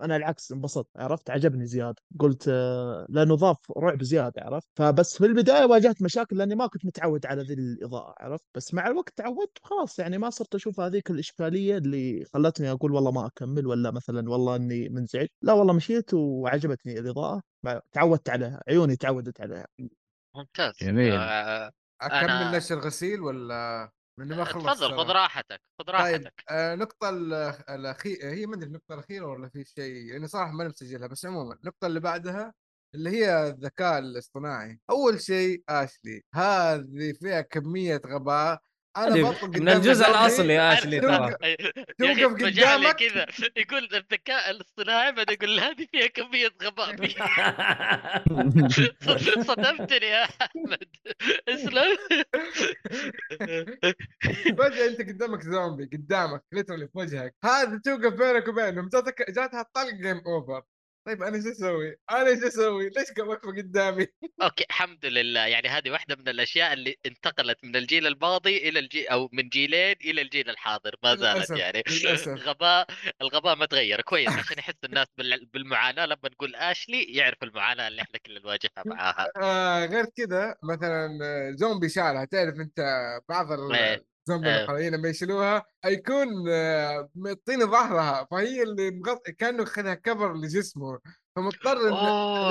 أنا 0.01 0.15
العكس 0.15 0.51
انبسطت 0.51 0.87
عرفت؟ 0.95 1.29
عجبني 1.29 1.65
زياده 1.65 1.95
قلت 2.19 2.45
آه، 2.49 3.05
لأنه 3.09 3.35
ضاف 3.35 3.57
رعب 3.77 4.03
زيادة 4.03 4.41
عرفت؟ 4.41 4.67
فبس 4.75 5.17
في 5.17 5.25
البداية 5.25 5.65
واجهت 5.65 6.01
مشاكل 6.01 6.37
لأني 6.37 6.55
ما 6.55 6.67
كنت 6.67 6.85
متعود 6.85 7.25
على 7.25 7.41
ذي 7.43 7.53
الإضاءة 7.53 8.13
عرفت؟ 8.19 8.45
بس 8.55 8.73
مع 8.73 8.87
الوقت 8.87 9.13
تعودت 9.15 9.57
وخلاص 9.63 9.99
يعني 9.99 10.17
ما 10.17 10.29
صرت 10.29 10.55
أشوف 10.55 10.79
هذيك 10.79 11.11
الإشكالية 11.11 11.77
اللي 11.77 12.25
خلتني 12.33 12.71
أقول 12.71 12.91
والله 12.91 13.11
ما 13.11 13.25
أكمل 13.27 13.67
ولا 13.67 13.91
مثلا 13.91 14.29
والله 14.29 14.55
إني 14.55 14.89
منزعج. 14.89 15.27
لا 15.41 15.53
والله 15.53 15.73
مشيت 15.73 16.13
وعجبتني 16.13 16.99
الإضاءة 16.99 17.41
تعودت 17.91 18.29
عليها 18.29 18.61
عيوني 18.67 18.95
تعودت 18.95 19.41
عليها. 19.41 19.65
ممتاز. 20.35 20.73
جميل. 20.81 21.13
آه، 21.13 21.71
أكمل 22.01 22.51
أنا- 22.51 22.55
نشر 22.55 22.75
الغسيل 22.77 23.21
ولا 23.21 23.91
لاني 24.21 24.35
ما 24.35 24.43
خلصت 24.43 24.83
تفضل. 24.83 24.97
خذ 24.97 25.11
راحتك 25.11 25.61
خذ 25.79 25.85
طيب 25.85 25.95
راحتك 25.95 26.43
آه 26.49 26.75
نقطة 26.75 27.09
الأخيرة 27.69 28.29
هي 28.33 28.45
ما 28.45 28.55
أدري 28.55 28.67
النقطة 28.67 28.93
الأخيرة 28.93 29.25
ولا 29.25 29.49
في 29.49 29.63
شيء 29.65 30.11
لأني 30.11 30.27
صراحة 30.27 30.51
ماني 30.51 30.69
مسجلها 30.69 31.07
بس 31.07 31.25
عموما 31.25 31.53
النقطة 31.53 31.87
اللي 31.87 31.99
بعدها 31.99 32.53
اللي 32.95 33.09
هي 33.09 33.47
الذكاء 33.47 33.99
الاصطناعي 33.99 34.79
أول 34.89 35.21
شيء 35.21 35.63
آشلي 35.69 36.23
هذه 36.35 37.13
فيها 37.13 37.41
كمية 37.41 38.01
غباء 38.05 38.61
أنا 38.97 39.15
هذه 39.15 39.21
بطلق 39.21 39.57
من 39.57 39.69
الجزء 39.69 40.07
الأصلي 40.09 40.53
يا 40.53 40.73
اشلي 40.73 40.99
توقف- 41.01 41.35
ترى 41.37 41.55
توقف 41.99 42.41
لي 42.41 42.49
قدامك. 42.49 42.95
كذا 42.95 43.25
يقول 43.57 43.89
الذكاء 43.93 44.51
الاصطناعي 44.51 45.11
بعدين 45.11 45.35
يقول 45.41 45.59
هذه 45.59 45.87
فيها 45.91 46.07
كمية 46.07 46.49
غباء 46.63 46.95
صدمتني 49.47 50.05
يا 50.07 50.23
أحمد. 50.23 50.87
اسلم 51.49 51.97
فجأة 54.57 54.87
أنت 54.87 55.01
قدامك 55.01 55.41
زومبي 55.41 55.85
قدامك 55.93 56.43
literally 56.51 56.85
في 56.87 56.91
وجهك. 56.97 57.35
هذا 57.45 57.81
توقف 57.85 58.13
بينك 58.13 58.47
وبينهم. 58.47 58.89
جاتك 58.89 59.31
جاتها 59.31 59.61
الطلق 59.61 59.93
game 59.93 60.21
over 60.27 60.61
طيب 61.05 61.23
أنا 61.23 61.41
شو 61.41 61.51
أسوي؟ 61.51 61.95
أنا 62.11 62.39
شو 62.39 62.47
أسوي؟ 62.47 62.89
ليش 62.89 63.07
واقفة 63.19 63.51
قدامي؟ 63.51 64.07
okay 64.41 64.65
الحمد 64.69 65.05
لله 65.05 65.45
يعني 65.45 65.67
هذه 65.67 65.89
واحدة 65.91 66.15
من 66.15 66.27
الأشياء 66.27 66.73
اللي 66.73 66.95
انتقلت 67.05 67.57
من 67.63 67.75
الجيل 67.75 68.07
الماضي 68.07 68.57
إلى 68.69 68.79
الجيل 68.79 69.07
أو 69.07 69.29
من 69.33 69.49
جيلين 69.49 69.95
إلى 70.05 70.21
الجيل 70.21 70.49
الحاضر 70.49 70.95
ما 71.03 71.15
زالت 71.15 71.49
يعني 71.49 71.83
للأسف. 71.89 72.27
غباء 72.47 72.87
الغباء 73.21 73.55
ما 73.55 73.65
تغير 73.65 74.01
كويس 74.01 74.29
عشان 74.29 74.57
يحس 74.59 74.73
الناس 74.83 75.07
بال- 75.17 75.45
بالمعاناة 75.53 76.05
لما 76.05 76.29
نقول 76.31 76.55
اشلي 76.55 77.03
يعرف 77.03 77.43
المعاناة 77.43 77.87
اللي 77.87 78.01
إحنا 78.01 78.19
كلنا 78.25 78.39
نواجهها 78.39 78.83
معاها 78.85 79.27
آه 79.41 79.85
غير 79.85 80.05
كذا 80.05 80.55
مثلا 80.63 81.09
زومبي 81.55 81.89
شالها 81.89 82.25
تعرف 82.25 82.55
أنت 82.55 82.79
بعض 83.29 83.51
ال- 83.51 84.03
الزومبي 84.27 84.49
إيه. 84.49 84.63
الحقيقيين 84.63 84.95
لما 84.95 85.09
يشيلوها 85.09 85.65
يكون 85.85 86.27
آه، 86.49 87.09
مطين 87.15 87.59
ظهرها 87.71 88.27
فهي 88.31 88.63
اللي 88.63 88.91
مغط... 88.91 89.29
كأنه 89.29 89.65
خذها 89.65 89.93
كفر 89.93 90.33
لجسمه 90.33 90.99
فمضطر 91.35 91.87
إن. 91.87 91.93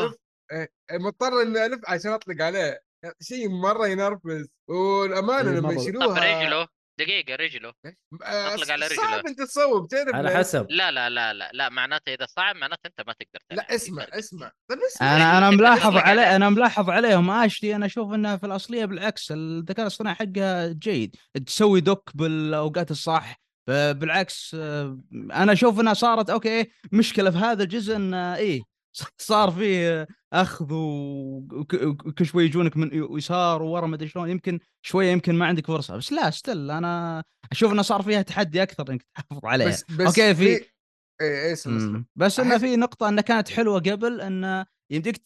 ألف 0.05 0.17
إيه، 0.53 0.71
مضطر 0.93 1.43
اني 1.43 1.67
ألف 1.67 1.81
عشان 1.89 2.13
أطلق 2.13 2.43
عليه 2.45 2.81
شيء 3.21 3.49
مرة 3.49 3.87
ينرفز 3.87 4.49
والأمانة 4.69 5.51
إيه، 5.51 5.57
لما 5.57 5.73
يشيلوها 5.73 6.61
دقيقة 7.05 7.35
رجله 7.37 7.73
آه، 8.25 8.55
أطلق 8.55 8.71
على 8.71 8.87
رجله. 8.87 8.97
صعب 8.97 9.27
أنت 9.27 9.43
تصوب 9.43 9.89
تعرف 9.89 10.15
على؟ 10.15 10.31
حسب 10.31 10.67
لا 10.71 10.91
لا 10.91 11.11
لا 11.11 11.33
لا 11.35 11.51
لا 11.53 11.69
معناته 11.69 12.15
إذا 12.15 12.27
صعب 12.27 12.57
معناته 12.57 12.87
أنت 12.87 13.07
ما 13.07 13.13
تقدر 13.13 13.41
تلعب 13.49 13.67
لا 13.69 13.75
اسمع. 13.75 14.07
اسمع 14.13 14.51
طيب 14.71 14.79
اسمع 14.79 15.17
أنا 15.17 15.39
أنا 15.39 15.51
ملاحظ 15.51 15.97
عليه 15.97 16.23
عليه. 16.23 16.37
أنا 16.37 16.51
ملاحظ 16.51 16.91
عليهم 16.91 17.31
اشلي 17.31 17.77
أنا 17.77 17.87
أشوف 17.87 18.13
إنها 18.15 18.37
في 18.37 18.47
الأصلية 18.47 18.85
بالعكس 18.85 19.33
الذكاء 19.33 19.83
الاصطناعي 19.83 20.15
حقها 20.17 20.69
جيد 20.73 21.17
تسوي 21.47 21.81
duck 21.81 22.11
بالأوقات 22.15 22.91
الصح 22.91 23.41
بالعكس 23.69 24.57
آه، 24.61 24.99
أنا 25.33 25.53
أشوف 25.53 25.81
إنها 25.81 25.95
صارت 25.95 26.31
okay 26.31 26.71
مشكلة 26.93 27.31
في 27.31 27.39
هذا 27.39 27.63
الجزء 27.63 27.97
انه 27.97 28.37
إيه 28.37 28.61
صار 29.19 29.51
فيه 29.51 30.07
أخذ 30.33 30.67
وك- 30.73 31.75
وكل 31.83 32.27
شوي 32.27 32.45
يجونك 32.45 32.77
من 32.77 32.91
يسار 33.19 33.63
وورا 33.63 33.87
ما 33.87 33.97
أدري 33.97 34.09
شلون 34.09 34.31
يمكن 34.31 34.59
شوية 34.83 35.13
يمكن 35.13 35.35
ما 35.35 35.47
عندك 35.47 35.67
فرصة. 35.67 35.97
بس 35.97 36.13
لا 36.13 36.31
still 36.31 36.71
أنا 36.71 37.23
أشوف 37.53 37.73
إنه 37.73 37.83
صار 37.83 38.03
فيها 38.03 38.23
تحدي 38.23 38.63
أكثر 38.63 38.85
انك 38.91 39.03
تحافظ 39.03 39.45
عليها. 39.45 39.69
بس 39.69 39.85
بس 39.91 40.07
okay 40.07 40.35
في 40.35 40.47
إيه 40.47 40.71
إيه 41.21 41.57
مم. 41.67 42.07
بس 42.17 42.41
إنه 42.41 42.59
في 42.59 42.77
نقطة 42.77 43.09
انها 43.09 43.23
كانت 43.23 43.49
حلوة 43.49 43.81
قبل 43.81 44.21
إنه 44.21 44.67
يمديك 44.91 45.17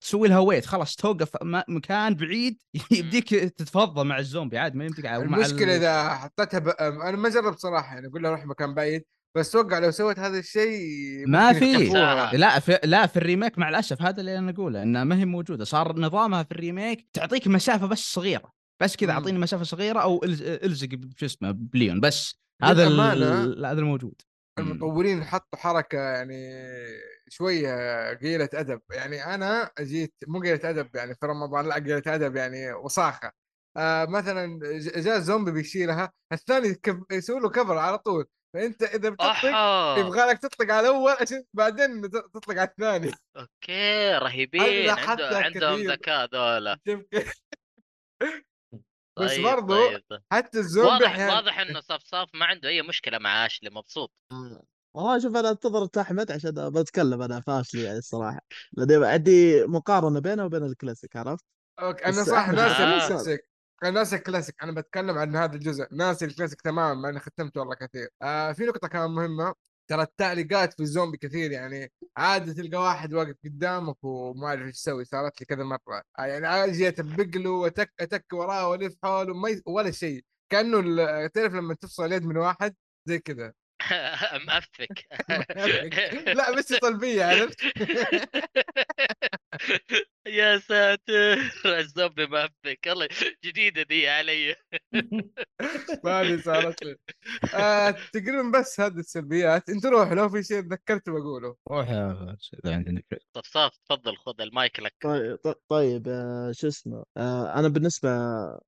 تسوي 0.00 0.28
لها 0.28 0.38
wait 0.38 0.66
خلاص 0.66 0.96
توقف 0.96 1.30
مكان 1.68 2.14
بعيد 2.14 2.62
يمديك 2.90 3.28
تتفضى 3.28 4.04
مع 4.04 4.18
الزومبي 4.18 4.58
عاد 4.58 4.74
ما 4.74 4.84
يمديك 4.84 5.04
مع 5.04 5.16
المشكلة 5.16 5.76
ال... 5.76 5.82
إذا 5.82 6.14
حطيتها 6.14 6.58
ب... 6.58 6.68
أنا 6.68 7.16
ما 7.16 7.28
جربت 7.28 7.58
صراحة 7.58 7.94
يعني 7.94 8.06
أقول 8.06 8.22
لها 8.22 8.30
روح 8.30 8.46
مكان 8.46 8.74
بعيد. 8.74 9.04
بس 9.34 9.48
أتوقع 9.56 9.78
لو 9.78 9.90
سويت 9.90 10.18
هذا 10.18 10.38
الشيء 10.38 11.26
ما 11.28 11.52
في. 11.52 11.74
لا 12.32 12.58
في 12.60 12.78
لا 12.84 13.06
في 13.06 13.16
ال 13.16 13.22
remake 13.22 13.58
مع 13.58 13.68
الأسف 13.68 14.02
هذا 14.02 14.20
اللي 14.20 14.38
أنا 14.38 14.50
أقوله 14.50 14.82
انها 14.82 15.04
ما 15.04 15.18
هي 15.18 15.24
موجودة 15.24 15.64
صار 15.64 15.98
نظامها 15.98 16.42
في 16.42 16.52
ال 16.52 16.60
remake 16.60 17.08
تعطيك 17.12 17.46
مسافة 17.48 17.86
بس 17.86 17.98
صغيرة 18.12 18.52
بس 18.82 18.96
كذا. 18.96 19.12
أعطيني 19.12 19.38
مسافة 19.38 19.64
صغيرة 19.64 20.00
أو 20.00 20.20
إلز- 20.20 20.42
إلزق 20.64 20.88
بشو 20.88 21.26
اسمه 21.26 21.50
بليون 21.50 22.00
بس 22.00 22.34
هذا 22.62 22.88
هذا 22.88 23.72
الموجود. 23.72 24.22
المطورين 24.58 25.24
حطوا 25.24 25.58
حركة 25.58 25.98
يعني 25.98 26.56
شوية 27.28 27.70
قليلة 28.14 28.48
أدب 28.54 28.80
يعني 28.90 29.24
أنا 29.34 29.70
جيت 29.80 30.14
مو 30.28 30.38
قليلة 30.38 30.70
أدب 30.70 30.88
يعني 30.96 31.14
في 31.14 31.26
رمضان 31.26 31.68
لا 31.68 31.74
قليلة 31.74 32.02
أدب 32.06 32.36
يعني 32.36 32.72
وصاخه 32.72 33.30
آه 33.76 34.04
مثلا 34.04 34.58
ج- 34.78 35.00
جاء 35.00 35.18
زومبي 35.18 35.50
بيشيلها 35.52 36.12
الثاني. 36.32 36.76
يسوي 37.12 37.40
له 37.40 37.48
كفر 37.50 37.78
على 37.78 37.98
طول 37.98 38.24
فأنت 38.56 38.82
إذا 38.82 39.10
بتطلق 39.10 39.44
يبغى 39.98 40.20
لك 40.30 40.38
تطلق 40.38 40.72
على 40.74 40.88
الأول 40.88 41.12
عشان 41.20 41.44
بعدين 41.54 42.10
ت- 42.10 42.16
تطلق 42.34 42.56
على 42.58 42.68
الثاني 42.68 43.12
أوكي 43.36 44.12
رهيبين 44.18 44.90
عنده 44.90 45.38
عندهم. 45.38 45.80
ذكاء 45.90 46.28
ذولا 46.34 46.78
بس 49.18 49.30
طيب 49.34 49.42
برضو 49.42 49.88
طيب. 49.88 50.02
طيب. 50.10 50.22
حتى 50.32 50.58
الزومبي 50.58 50.90
واضح 51.04 51.16
أحياناً- 51.16 51.32
واضح 51.34 51.58
إنه 51.58 51.80
صفصاف 51.80 52.28
ما 52.34 52.46
عنده 52.46 52.68
أي 52.68 52.82
مشكلة 52.82 53.18
مع 53.18 53.46
آشلي 53.46 53.70
مبسوط 53.70 54.12
والله 54.96 55.18
شوف 55.18 55.36
أنا 55.36 55.50
انتظرت 55.50 55.98
أحمد 55.98 56.32
عشان 56.32 56.70
بتكلم 56.70 57.22
أنا 57.22 57.40
في 57.40 57.52
آشلي 57.52 57.82
يعني 57.82 57.98
الصراحة 57.98 58.40
لأني 58.72 59.06
عندي 59.06 59.64
مقارنة 59.66 60.20
بينه 60.20 60.44
وبين 60.44 60.62
الكلاسيك 60.62 61.16
عرفت؟ 61.16 61.44
okay 61.80 62.04
أنا 62.04 62.24
صح 62.24 62.48
ناسي 62.48 62.82
آه. 62.82 62.96
الكلاسيك 63.04 63.48
أنا 63.82 63.90
ناسي 63.90 64.16
الكلاسيك 64.16 64.62
أنا 64.62 64.72
بتكلم 64.72 65.18
عن 65.18 65.36
هذا 65.36 65.54
الجزء. 65.54 65.86
ناسي 65.92 66.24
الكلاسيك 66.24 66.60
تماما 66.60 67.08
اني 67.08 67.20
ختمته 67.20 67.60
والله 67.60 67.74
كثير. 67.74 68.08
آه 68.22 68.52
في 68.52 68.64
نقطة 68.64 68.88
كمان 68.88 69.10
مهمة. 69.10 69.54
ترى 69.88 70.02
التعليقات 70.02 70.72
في 70.74 70.80
الزومبي 70.82 71.18
كثير 71.18 71.50
يعني 71.52 71.92
عادي 72.16 72.54
تلقى 72.54 72.76
واحد 72.82 73.14
واقف 73.14 73.34
قدامك 73.44 74.04
وما 74.04 74.46
اعرف 74.46 74.62
إيش 74.66 74.76
يسوي 74.76 75.04
صارت 75.04 75.40
لي 75.40 75.46
كذا 75.46 75.64
مرة. 75.64 76.02
آه 76.18 76.24
يعني 76.24 76.46
أجي 76.48 76.88
أتبق 76.88 77.36
له 77.36 77.50
واتك 77.50 77.92
أتك 78.00 78.24
وراه 78.32 78.68
وألف 78.68 78.94
حوله. 79.02 79.62
ولا 79.66 79.90
شيء. 79.90 80.24
كأنه 80.50 80.80
تعرف 81.26 81.54
لما 81.54 81.74
تفصل 81.74 82.04
اليد 82.04 82.26
من 82.26 82.36
واحد؟ 82.36 82.74
زي 83.06 83.18
كذا. 83.18 83.52
مأفك 84.46 85.06
لا 86.38 86.56
بس 86.56 86.72
طلبيه 86.72 87.24
عرفت؟ 87.24 87.60
يا 90.26 90.58
ساتر. 90.58 91.38
الزومبي 91.66 92.26
مأفك 92.26 92.78
والله 92.86 93.08
جديدة 93.44 93.82
دي 93.82 94.08
علي. 94.08 94.54
ما 96.04 96.40
صارت 96.44 96.82
لي 96.82 96.96
آه 97.54 97.90
تقريبا 97.90 98.58
بس 98.58 98.80
هذه 98.80 98.98
السلبيات. 98.98 99.68
أنت 99.68 99.86
روح 99.86 100.12
لو 100.12 100.28
في 100.28 100.42
شيء 100.42 100.60
تذكرت 100.60 101.10
بقوله. 101.10 101.56
روح 101.70 101.90
يا 101.90 102.36
اذا 102.64 102.74
عندك 102.74 103.04
صفصاف 103.36 103.72
تفضل 103.88 104.16
خذ 104.16 104.40
المايك 104.40 104.80
لك. 104.80 104.94
طيب 105.02 105.38
طيب- 105.68 106.08
آه، 106.08 106.52
شو 106.52 106.68
اسمه؟ 106.68 107.04
آه، 107.16 107.54
أنا 107.58 107.68
بالنسبة 107.68 108.08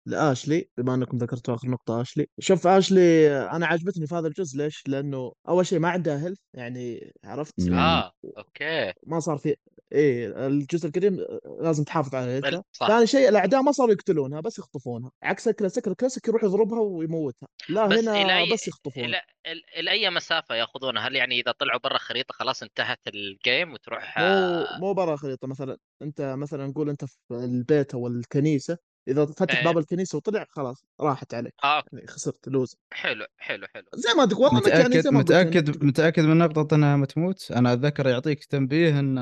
لآشلي 0.06 0.70
بما 0.78 0.94
أنكم 0.94 1.18
ذكرتوا 1.18 1.54
آخر 1.54 1.68
نقطة 1.68 2.00
آشلي. 2.00 2.26
شوف 2.40 2.66
آشلي 2.66 3.30
آه، 3.30 3.56
أنا 3.56 3.66
عجبتني 3.66 4.06
في 4.06 4.14
هذا 4.14 4.26
الجزء 4.28 4.58
ليش؟ 4.58 4.82
لأنه 5.08 5.32
أول 5.48 5.66
شيء 5.66 5.78
ما 5.78 5.88
عندها 5.88 6.26
health 6.26 6.38
يعني 6.54 7.12
عرفت؟ 7.24 7.54
مم. 7.60 7.74
آه 7.78 8.12
okay. 8.38 8.92
ما 9.06 9.20
صار 9.20 9.38
في 9.38 9.56
إيه 9.92 10.46
الجزء 10.46 10.86
القديم 10.88 11.26
لازم 11.60 11.84
تحافظ 11.84 12.14
على 12.14 12.30
health 12.30 12.56
ها. 12.56 12.64
ثاني 12.88 13.06
شيء 13.06 13.28
الأعداء 13.28 13.62
ما 13.62 13.72
صاروا 13.72 13.92
يقتلونها 13.92 14.40
بس 14.40 14.58
يخطفونها. 14.58 15.10
عكس 15.22 15.48
ال 15.48 15.53
classic 15.53 15.88
ال 15.88 15.93
classic 15.93 16.28
يروح 16.28 16.44
يضربها 16.44 16.80
ويموتها. 16.80 17.48
لا 17.68 17.86
بس 17.86 17.98
هنا 17.98 18.22
إلى 18.22 18.46
أي- 18.46 18.52
بس 18.52 18.68
يخطفونها. 18.68 19.06
إلى 19.08 19.20
إلى 19.46 19.62
إلى 19.80 19.90
أي 19.90 20.10
مسافة 20.10 20.54
يأخذونها؟ 20.54 21.08
هل 21.08 21.16
يعني 21.16 21.40
إذا 21.40 21.52
طلعوا 21.52 21.80
برا 21.80 21.94
الخريطه 21.94 22.32
خلاص 22.34 22.62
انتهت 22.62 22.98
ال 23.06 23.19
game 23.19 23.72
وتروح 23.72 24.18
مو 24.18 24.24
آه، 24.24 24.78
مو 24.78 24.94
برا 24.94 25.16
خريطة 25.16 25.48
مثلا 25.48 25.78
أنت 26.02 26.20
مثلا 26.38 26.66
نقول 26.66 26.88
أنت 26.88 27.04
في 27.04 27.18
البيت 27.30 27.94
أو 27.94 28.06
الكنيسة 28.06 28.78
إذا 29.08 29.26
فتح 29.26 29.56
إيه. 29.58 29.64
باب 29.64 29.78
الكنيسة 29.78 30.16
وطلع 30.16 30.46
خلاص 30.50 30.84
راحت 31.00 31.34
عليك. 31.34 31.52
آه. 31.64 31.82
يعني 31.92 32.06
خسرت 32.06 32.48
لوز. 32.48 32.76
حلو 32.92 33.24
حلو 33.38 33.66
حلو. 33.74 33.84
زي 33.94 34.14
ما 34.16 34.24
تقول 34.26 34.44
والله 34.44 34.58
انك 34.58 34.68
يعني 34.68 34.84
متاكد 34.84 35.00
زي 35.00 35.10
ما 35.10 35.18
متاكد 35.18 35.72
تقدر- 35.72 35.86
متأكد 35.86 36.24
من 36.24 36.38
نقطة 36.38 36.74
إنها 36.74 36.96
ما 36.96 37.06
تموت. 37.06 37.52
أنا 37.52 37.72
أتذكر 37.72 38.06
يعطيك 38.06 38.44
تنبيه 38.44 38.98
إن 39.00 39.18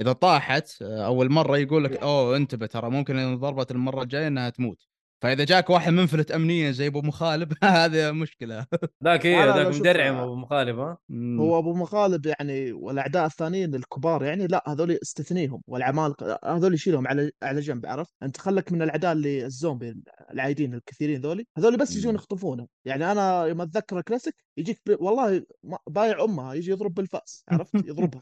إذا 0.00 0.12
طاحت 0.12 0.82
أول 0.82 1.32
مرة 1.32 1.58
يقول 1.58 1.84
لك 1.84 1.96
أوه 1.96 2.36
انتبه 2.36 2.66
ترى 2.66 2.90
ممكن 2.90 3.18
إن 3.18 3.38
ضربت 3.38 3.70
المرة 3.70 4.02
الجاية 4.02 4.26
إنها 4.28 4.50
تموت. 4.50 4.78
فإذا 5.22 5.44
جاك 5.44 5.70
واحد 5.70 5.92
منفلت 5.92 6.30
امنيا 6.30 6.70
زي 6.70 6.86
أبو 6.86 7.00
مخالب 7.02 7.52
هذا 7.64 8.12
مشكلة. 8.12 8.66
ذاك 9.04 9.26
لا، 9.26 9.32
إيه 9.32 9.44
ذاك 9.56 9.66
مدرعم 9.74 10.14
آه، 10.14 10.24
أبو 10.24 10.34
مخالب 10.34 10.78
ها؟ 10.78 10.98
هو 11.38 11.58
أبو 11.58 11.74
مخالب 11.74 12.26
يعني 12.26 12.72
والأعداء 12.72 13.26
الثانيين 13.26 13.74
الكبار 13.74 14.24
يعني 14.24 14.46
لا 14.46 14.64
هذول 14.68 14.98
استثنيهم 15.02 15.62
والعمالقه 15.66 16.38
هذول 16.44 16.74
يشيلهم 16.74 17.06
على 17.08 17.30
على 17.42 17.60
جنب 17.60 17.86
عرفت؟ 17.86 18.12
أنت 18.22 18.36
خلك 18.36 18.72
من 18.72 18.82
الأعداء 18.82 19.12
اللي 19.12 19.44
الزومبي 19.46 19.94
العايدين 20.30 20.74
الكثيرين 20.74 21.20
ذولي 21.20 21.46
هذول 21.58 21.76
بس 21.76 21.96
يجون. 21.96 22.14
يخطفونه 22.14 22.66
يعني 22.84 23.12
أنا 23.12 23.44
يوم 23.44 23.60
أتذكر 23.60 24.00
كلاسيك 24.02 24.34
يجيك 24.56 24.80
ب... 24.86 24.96
والله 25.00 25.42
بايع 25.88 26.24
أمها 26.24 26.54
يجي 26.54 26.70
يضرب 26.70 26.94
بالفأس 26.94 27.44
عرفت؟ 27.48 27.72
يضربها. 27.88 28.20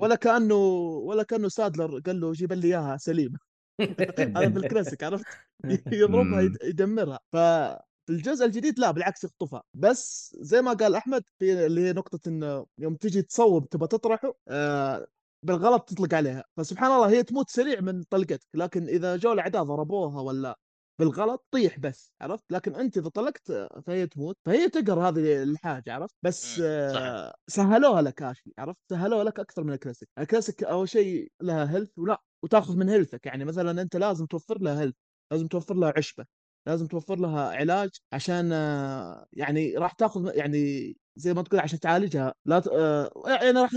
ولا 0.00 0.14
كأنه 0.14 0.54
ولا 1.04 1.22
كأنه 1.22 1.48
سادلر 1.48 1.98
قال 2.00 2.20
له 2.20 2.32
جيب 2.32 2.52
لي 2.52 2.68
إياها 2.68 2.96
سليمه 2.96 3.38
هذا 3.80 4.50
في 4.50 4.56
الكلاسيك 4.58 5.04
عرفت 5.04 5.24
يضربها 5.92 6.40
يد- 6.40 6.58
يدمرها. 6.64 7.18
ف 7.32 7.36
في 8.06 8.14
الجزء 8.14 8.44
الجديد 8.46 8.78
لا 8.78 8.90
بالعكس 8.90 9.24
يخطفها. 9.24 9.62
بس 9.74 10.36
زي 10.40 10.62
ما 10.62 10.72
قال 10.72 10.94
أحمد 10.94 11.22
في 11.38 11.66
اللي 11.66 11.80
هي 11.80 11.92
نقطة 11.92 12.28
إنه 12.28 12.66
يوم 12.78 12.94
تجي 12.94 13.22
تصوب 13.22 13.68
تبى 13.68 13.86
تطرحه 13.86 14.34
آه 14.48 15.06
بالغلط 15.42 15.88
تطلق 15.88 16.14
عليها. 16.14 16.44
فسبحان 16.56 16.92
الله 16.92 17.10
هي 17.10 17.22
تموت 17.22 17.50
سريع 17.50 17.80
من 17.80 18.02
طلقتك. 18.02 18.46
لكن 18.54 18.88
إذا 18.88 19.16
جو 19.16 19.32
الأعداء 19.32 19.62
ضربوها 19.62 20.20
ولا 20.20 20.58
بالغلط 21.00 21.46
طيح 21.50 21.78
بس 21.78 22.12
عرفت؟ 22.20 22.44
لكن 22.52 22.74
أنت 22.74 22.98
إذا 22.98 23.08
طلقت 23.08 23.52
فهي 23.86 24.06
تموت. 24.06 24.36
فهي 24.44 24.68
تقهر 24.68 25.08
هذه 25.08 25.42
الحاجة 25.42 25.92
عرفت؟ 25.94 26.14
بس 26.22 26.60
آه 26.64 27.34
سهلوها 27.48 28.02
لك 28.02 28.22
اشي 28.22 28.52
عرفت؟ 28.58 28.78
سهلوها 28.90 29.24
لك 29.24 29.40
أكثر 29.40 29.64
من 29.64 29.72
ال 29.72 29.76
classic. 29.76 30.08
ال 30.18 30.24
classic 30.24 30.64
أول 30.64 30.88
شيء 30.88 31.32
لها 31.42 31.70
health 31.76 31.90
ولا 31.98 32.22
وتاخذ 32.42 32.76
من 32.76 32.88
health 32.88 33.16
ك. 33.16 33.26
يعني 33.26 33.44
مثلا 33.44 33.82
أنت 33.82 33.96
لازم 33.96 34.26
توفر 34.26 34.58
لها 34.62 34.80
health 34.80 34.94
لازم 35.32 35.46
توفر 35.46 35.74
لها 35.74 35.92
عشبة 35.96 36.24
لازم 36.68 36.86
توفر 36.86 37.16
لها 37.18 37.48
علاج 37.50 37.90
عشان 38.12 38.52
آه، 38.52 39.26
يعني 39.32 39.76
راح 39.76 39.92
تاخذ 39.92 40.30
يعني 40.36 40.96
زي 41.16 41.34
ما 41.34 41.42
تقول 41.42 41.60
عشان 41.60 41.78
تعالجها. 41.80 42.34
لا 42.46 42.58
ت- 42.60 42.68
آه، 42.68 43.10
يعني 43.26 43.50
راح 43.58 43.70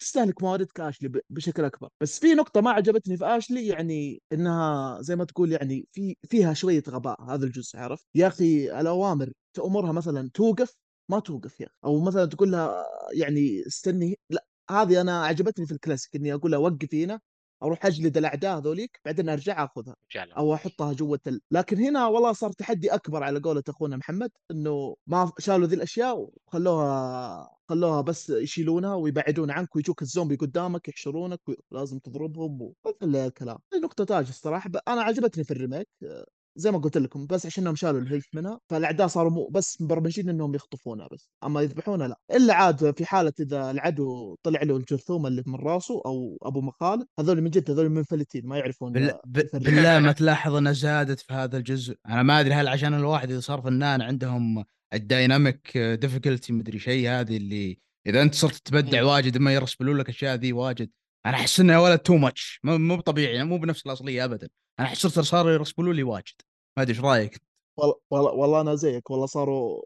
تستهلك 0.00 0.42
مواردك 0.42 0.80
اشلي 0.80 1.20
بشكل 1.30 1.64
أكبر. 1.64 1.88
بس 2.00 2.18
في 2.18 2.34
نقطة 2.34 2.60
ما 2.60 2.70
عجبتني 2.70 3.16
في 3.16 3.24
أشلي 3.26 3.66
يعني 3.66 4.22
إنها 4.32 5.02
زي 5.02 5.16
ما 5.16 5.24
تقول 5.24 5.52
يعني 5.52 5.86
في 5.92 6.16
فيها 6.28 6.54
شوية 6.54 6.82
غباء 6.88 7.22
هذا 7.22 7.44
الجزء 7.46 7.78
عرفت؟ 7.78 8.06
يا 8.14 8.26
أخي 8.26 8.80
الأوامر 8.80 9.32
تأمرها 9.56 9.92
مثلا 9.92 10.30
توقف؟ 10.34 10.74
ما 11.10 11.20
توقف 11.20 11.60
يا 11.60 11.66
أخي. 11.66 11.74
أو 11.84 12.00
مثلا 12.00 12.24
تقول 12.24 12.52
لها 12.52 12.84
يعني 13.14 13.66
استني 13.66 14.18
لا 14.30 14.44
هذه 14.70 15.00
أنا 15.00 15.24
عجبتني 15.24 15.66
في 15.66 15.72
الكلاسيك 15.72 16.16
إني 16.16 16.34
أقول 16.34 16.50
لها 16.50 16.58
وقفي 16.60 17.04
هنا 17.04 17.20
أروح 17.62 17.86
أجلد 17.86 18.16
الأعداء 18.16 18.58
هذوليك 18.58 19.00
بعدين 19.04 19.28
أرجع 19.28 19.64
أخذها 19.64 19.96
فعلا 20.14 20.34
أو 20.34 20.54
أحطها 20.54 20.92
جوة 20.92 21.20
ال... 21.26 21.40
لكن 21.50 21.76
هنا 21.78 22.06
والله 22.06 22.32
صار 22.32 22.52
تحدي 22.52 22.94
أكبر 22.94 23.22
على 23.22 23.40
قولة 23.40 23.62
أخونا 23.68 23.96
محمد 23.96 24.30
إنه 24.50 24.94
ما 25.06 25.32
شالوا 25.38 25.66
ذي 25.66 25.74
الأشياء 25.76 26.28
وخلوها 26.46 27.56
خلوها 27.68 28.00
بس 28.00 28.30
يشيلونها 28.30 28.94
ويبعدون 28.94 29.50
عنك 29.50 29.76
ويجوك 29.76 30.02
الزومبي 30.02 30.36
قدامك 30.36 30.88
يحشرونك 30.88 31.40
ولازم 31.70 31.98
تضربهم 31.98 32.62
وكل 32.62 33.16
الكلام 33.16 33.58
نقطة 33.82 34.04
تاج 34.04 34.28
الصراحة 34.28 34.70
ب- 34.70 34.76
أنا 34.88 35.02
عجبتني 35.02 35.44
في 35.44 35.50
ال 35.50 35.55
remake 35.55 35.88
آه، 36.04 36.26
زي 36.56 36.70
ما 36.70 36.78
قلت 36.78 36.98
لكم 36.98 37.26
بس 37.26 37.46
عشان 37.46 37.62
انهم 37.62 37.74
شالوا 37.74 38.00
ال 38.00 38.03
health 38.03 38.24
منها 38.34 38.60
فالأعداء 38.68 39.06
صاروا 39.06 39.30
مو 39.30 39.48
بس 39.52 39.80
مبرمجين 39.80 40.28
إنهم 40.28 40.54
يخطفونها 40.54 41.08
بس. 41.12 41.30
أما 41.44 41.62
يذبحونها 41.62 42.08
لا. 42.08 42.20
إلا 42.36 42.54
عاد 42.54 42.96
في 42.98 43.04
حالة 43.04 43.32
إذا 43.40 43.70
العدو 43.70 44.36
طلع 44.42 44.62
له 44.62 44.76
الجرثومة 44.76 45.28
اللي 45.28 45.42
من 45.46 45.54
راسه 45.54 46.02
أو 46.06 46.38
أبو 46.42 46.60
مخالب 46.60 47.06
هذول 47.20 47.40
من 47.40 47.50
جد 47.50 47.70
هذول 47.70 47.88
منفلتين 47.88 48.46
ما 48.46 48.58
يعرفون 48.58 48.92
بال... 48.92 49.18
ب... 49.26 49.40
بالله 49.54 49.98
ما 49.98 50.12
تلاحظ 50.12 50.54
إنها 50.54 50.72
زادت 50.72 51.20
في 51.20 51.32
هذا 51.34 51.56
الجزء. 51.56 51.96
أنا 52.06 52.22
ما 52.22 52.40
أدري 52.40 52.54
هل 52.54 52.68
عشان 52.68 52.94
الواحد 52.94 53.30
إذا 53.30 53.40
صار 53.40 53.62
فنان 53.62 54.02
عندهم 54.02 54.64
ال 54.94 55.05
dynamic 55.05 55.78
difficulty 55.78 56.52
مدري 56.52 56.78
شيء 56.78 57.08
هذه 57.08 57.36
اللي 57.36 57.78
إذا 58.06 58.22
أنت 58.22 58.34
صرت 58.34 58.66
تبدع 58.66 59.02
مم. 59.02 59.08
واجد 59.08 59.38
ما 59.38 59.54
يرسبلوا 59.54 59.94
لك 59.94 60.08
أشياء 60.08 60.34
ذي 60.34 60.52
واجد. 60.52 60.90
أنا 61.26 61.34
أحس 61.34 61.60
إنها 61.60 61.78
ولا 61.78 61.96
too 61.96 62.16
much 62.16 62.60
مو 62.64 63.00
طبيعي 63.00 63.44
مو 63.44 63.58
بنفس 63.58 63.86
الأصلية 63.86 64.24
ابدا. 64.24 64.48
أنا 64.80 64.88
احس 64.88 65.06
صرت 65.06 65.20
صاروا 65.20 65.52
يرسبلوا 65.52 65.92
لي 65.92 66.02
واجد. 66.02 66.34
ما 66.76 66.82
أدري 66.82 66.94
إيش 66.94 67.04
رأيك؟ 67.04 67.42
والله 67.76 68.32
والله 68.32 68.60
أنا 68.60 68.74
زيك 68.74 69.10
والله 69.10 69.26
صاروا 69.26 69.82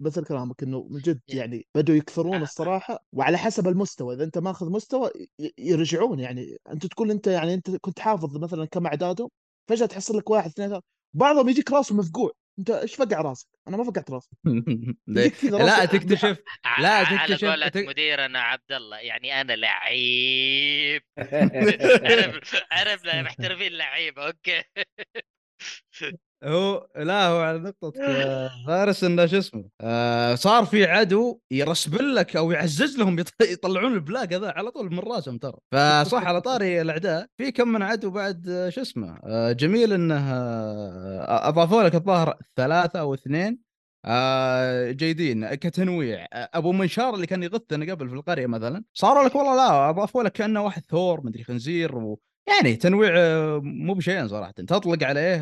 مثل 0.00 0.24
كلامك 0.24 0.62
إنه 0.62 0.86
من 0.90 1.00
جد 1.00 1.20
يعني 1.28 1.66
بدوا 1.74 1.94
يكثرون 1.94 2.42
الصراحة 2.42 3.04
وعلى 3.12 3.38
حسب 3.38 3.68
المستوى 3.68 4.14
إذا 4.14 4.24
أنت 4.24 4.38
ماخذ 4.38 4.70
مستوى 4.70 5.10
يرجعون 5.58 6.20
يعني. 6.20 6.56
أنت 6.70 6.86
تقول 6.86 7.10
أنت 7.10 7.26
يعني 7.26 7.54
أنت 7.54 7.70
كنت 7.76 7.98
حافظ 8.00 8.36
مثلا 8.38 8.64
كم 8.64 8.86
أعدادهم 8.86 9.28
فجأة 9.68 9.86
تحصل 9.86 10.16
لك 10.18 10.30
واحد 10.30 10.50
اثنين 10.50 10.80
بعضهم 11.14 11.48
يجيك 11.48 11.72
راسه 11.72 11.94
مفقوع. 11.94 12.32
انت 12.58 12.70
إيش 12.70 12.94
فقع 12.94 13.20
راسك؟ 13.20 13.46
أنا 13.68 13.76
ما 13.76 13.84
فقعت 13.84 14.10
راسي. 14.10 14.30
لا 15.06 15.84
تكتشف. 15.84 16.38
لا، 16.78 16.88
على 16.88 17.18
تكتشف- 17.18 17.44
قولة 17.48 17.68
تك- 17.68 17.86
مديرنا 17.88 18.40
عبد 18.40 18.72
الله. 18.72 18.98
يعني 18.98 19.40
أنا 19.40 19.52
لعيب. 19.52 21.02
عرف 22.04 22.62
عرف 22.72 23.04
لا 23.04 23.22
محترفين 23.22 23.72
لعيبه 23.72 24.26
okay. 24.26 24.62
هو 26.44 26.86
لا 26.96 27.26
هو 27.28 27.40
على 27.40 27.58
نقطة 27.58 27.92
آه، 28.02 28.50
فارس 28.66 29.04
إنه 29.04 29.26
شو 29.26 29.38
اسمه 29.38 29.64
آه 29.80 30.34
صار 30.34 30.64
في 30.64 30.84
عدو 30.84 31.40
يرسبل 31.50 32.14
لك 32.14 32.36
أو 32.36 32.50
يعزز 32.50 32.98
لهم 32.98 33.20
يط- 33.22 33.50
يطلعون 33.50 33.92
البلاك 33.94 34.32
هذا 34.32 34.50
على 34.50 34.70
طول 34.70 34.92
من 34.92 34.98
راسهم 34.98 35.38
ترى. 35.38 35.58
فصح 35.72 36.24
على 36.26 36.40
طاري 36.40 36.80
الأعداء 36.80 37.26
في 37.38 37.52
كم 37.52 37.68
من 37.68 37.82
عدو 37.82 38.10
بعد 38.10 38.48
آه، 38.48 38.68
شو 38.68 38.80
اسمه 38.80 39.18
آه 39.24 39.52
جميل 39.52 39.92
إنه 39.92 40.18
آه 40.32 41.48
أضافوا 41.48 41.82
لك 41.82 41.94
الظاهر 41.94 42.38
ثلاثة 42.56 43.00
أو 43.00 43.14
اثنين 43.14 43.58
آه 44.06 44.90
جيدين 44.90 45.54
كتنويع. 45.54 46.26
أبو 46.32 46.72
منشار 46.72 47.14
اللي 47.14 47.26
كان 47.26 47.42
يغثنا 47.42 47.92
قبل 47.92 48.08
في 48.08 48.14
القرية 48.14 48.46
مثلا 48.46 48.84
صاروا 48.94 49.24
لك 49.24 49.34
والله 49.34 49.56
لا 49.56 49.90
أضافوا 49.90 50.22
لك 50.22 50.32
كأنه 50.32 50.64
واحد 50.64 50.82
ثور 50.90 51.20
مدري 51.26 51.44
خنزير 51.44 51.96
و... 51.96 52.20
يعني 52.48 52.76
تنويع 52.76 53.12
آه، 53.16 53.60
مو 53.64 53.94
بشيء 53.94 54.26
صراحة 54.26 54.50
تطلق 54.50 55.02
عليه 55.04 55.36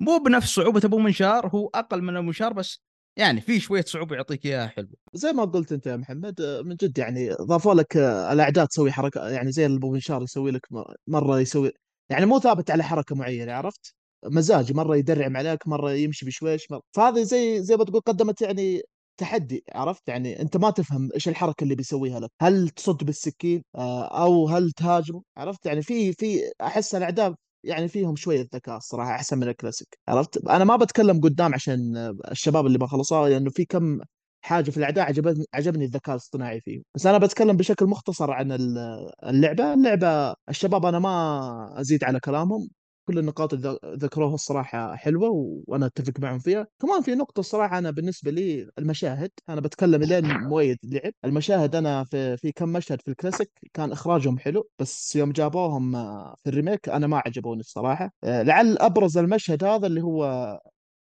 مو 0.00 0.18
بنفس 0.18 0.54
صعوبة 0.54 0.80
ابو 0.84 0.98
منشار 0.98 1.46
هو 1.48 1.70
أقل 1.74 2.02
من 2.02 2.16
ابو 2.16 2.26
منشار 2.26 2.52
بس 2.52 2.82
يعني 3.18 3.40
في 3.40 3.60
شوية 3.60 3.82
صعوبة 3.82 4.16
يعطيك 4.16 4.46
إياها 4.46 4.66
حلو 4.68 4.88
زي 5.14 5.32
ما 5.32 5.44
قلت 5.44 5.72
أنت 5.72 5.86
يا 5.86 5.96
محمد 5.96 6.40
آه، 6.40 6.62
من 6.62 6.76
جد 6.76 6.98
يعني 6.98 7.30
ضافوا 7.32 7.74
لك 7.74 7.96
آه، 7.96 8.32
الأعداء 8.32 8.64
تسوي 8.66 8.92
حركة 8.92 9.28
يعني 9.28 9.52
زي 9.52 9.66
ابو 9.66 9.90
بنشار 9.92 10.22
يسوي 10.22 10.50
لك 10.50 10.66
مرة 11.06 11.40
يسوي 11.40 11.72
يعني 12.10 12.26
مو 12.26 12.38
ثابت 12.40 12.70
على 12.70 12.84
حركة 12.84 13.14
معينة 13.16 13.52
عرفت؟ 13.52 13.94
مزاجي 14.24 14.74
مرة 14.74 14.96
يدرعم 14.96 15.36
عليك 15.36 15.68
مرة 15.68 15.92
يمشي 15.92 16.26
بشويش 16.26 16.70
مرة. 16.70 16.82
فهذه 16.92 17.22
زي 17.22 17.62
زي 17.62 17.76
ما 17.76 17.84
تقول 17.84 18.00
قدمت 18.00 18.42
يعني 18.42 18.82
تحدي 19.16 19.64
عرفت؟ 19.72 20.08
يعني 20.08 20.42
أنت 20.42 20.56
ما 20.56 20.70
تفهم 20.70 21.10
إيش 21.14 21.28
الحركة 21.28 21.64
اللي 21.64 21.74
بيسويها 21.74 22.20
لك. 22.20 22.30
هل 22.42 22.68
تصد 22.68 23.04
بالسكين؟ 23.04 23.62
آه، 23.74 24.22
أو 24.24 24.48
هل 24.48 24.72
تهاجم 24.72 25.20
عرفت؟ 25.36 25.66
يعني 25.66 25.82
في 25.82 26.12
في 26.12 26.52
أحس 26.62 26.94
الأعداء 26.94 27.34
يعني 27.66 27.88
فيهم 27.88 28.16
شوية 28.16 28.48
ذكاء 28.54 28.76
الصراحه 28.76 29.10
أحسن 29.14 29.38
من 29.38 29.48
الكلاسيك 29.48 29.98
عرفت؟ 30.08 30.46
أنا 30.48 30.64
ما 30.64 30.76
بتكلم 30.76 31.20
قدام 31.20 31.54
عشان 31.54 31.96
الشباب 32.30 32.66
اللي 32.66 32.78
ما 32.78 32.86
خلصوها 32.86 33.28
لأنه 33.28 33.50
في 33.50 33.64
كم 33.64 34.00
حاجة 34.44 34.70
في 34.70 34.76
الأعداء 34.76 35.04
عجبني 35.06 35.44
عجبني 35.54 35.84
الذكاء 35.84 36.14
الاصطناعي 36.14 36.60
فيه 36.60 36.82
بس 36.94 37.06
أنا 37.06 37.18
بتكلم 37.18 37.56
بشكل 37.56 37.86
مختصر 37.86 38.30
عن 38.30 38.52
ال- 38.52 39.10
اللعبة. 39.24 39.74
اللعبة 39.74 40.34
الشباب 40.48 40.86
أنا 40.86 40.98
ما 40.98 41.80
أزيد 41.80 42.04
على 42.04 42.20
كلامهم. 42.20 42.68
كل 43.06 43.18
النقاط 43.18 43.54
اللي 43.54 43.78
ذكروها 43.86 44.34
الصراحة 44.34 44.96
حلوة 44.96 45.28
و- 45.30 45.62
وأنا 45.66 45.86
أتفق 45.86 46.20
معهم 46.20 46.38
فيها. 46.38 46.66
كمان 46.82 47.02
في 47.02 47.14
نقطة 47.14 47.40
الصراحة 47.40 47.78
أنا 47.78 47.90
بالنسبة 47.90 48.30
لي 48.30 48.70
المشاهد 48.78 49.30
أنا 49.48 49.60
بتكلم 49.60 50.02
لين 50.02 50.26
مؤيد 50.38 50.78
لعب. 50.84 51.12
المشاهد 51.24 51.74
أنا 51.76 52.04
في 52.04 52.36
في 52.36 52.52
كم 52.52 52.68
مشهد 52.68 53.00
في 53.02 53.08
الكلاسيك 53.10 53.50
كان 53.74 53.92
إخراجهم 53.92 54.38
حلو 54.38 54.68
بس 54.78 55.16
يوم 55.16 55.32
جابوهم 55.32 55.96
آه، 55.96 56.34
في 56.44 56.50
ال 56.50 56.55
remake 56.55 56.88
أنا 56.88 57.06
ما 57.06 57.22
عجبوني 57.26 57.60
الصراحة. 57.60 58.12
آه، 58.24 58.42
لعل 58.42 58.78
أبرز 58.78 59.18
المشهد 59.18 59.64
هذا 59.64 59.86
اللي 59.86 60.02
هو 60.02 60.58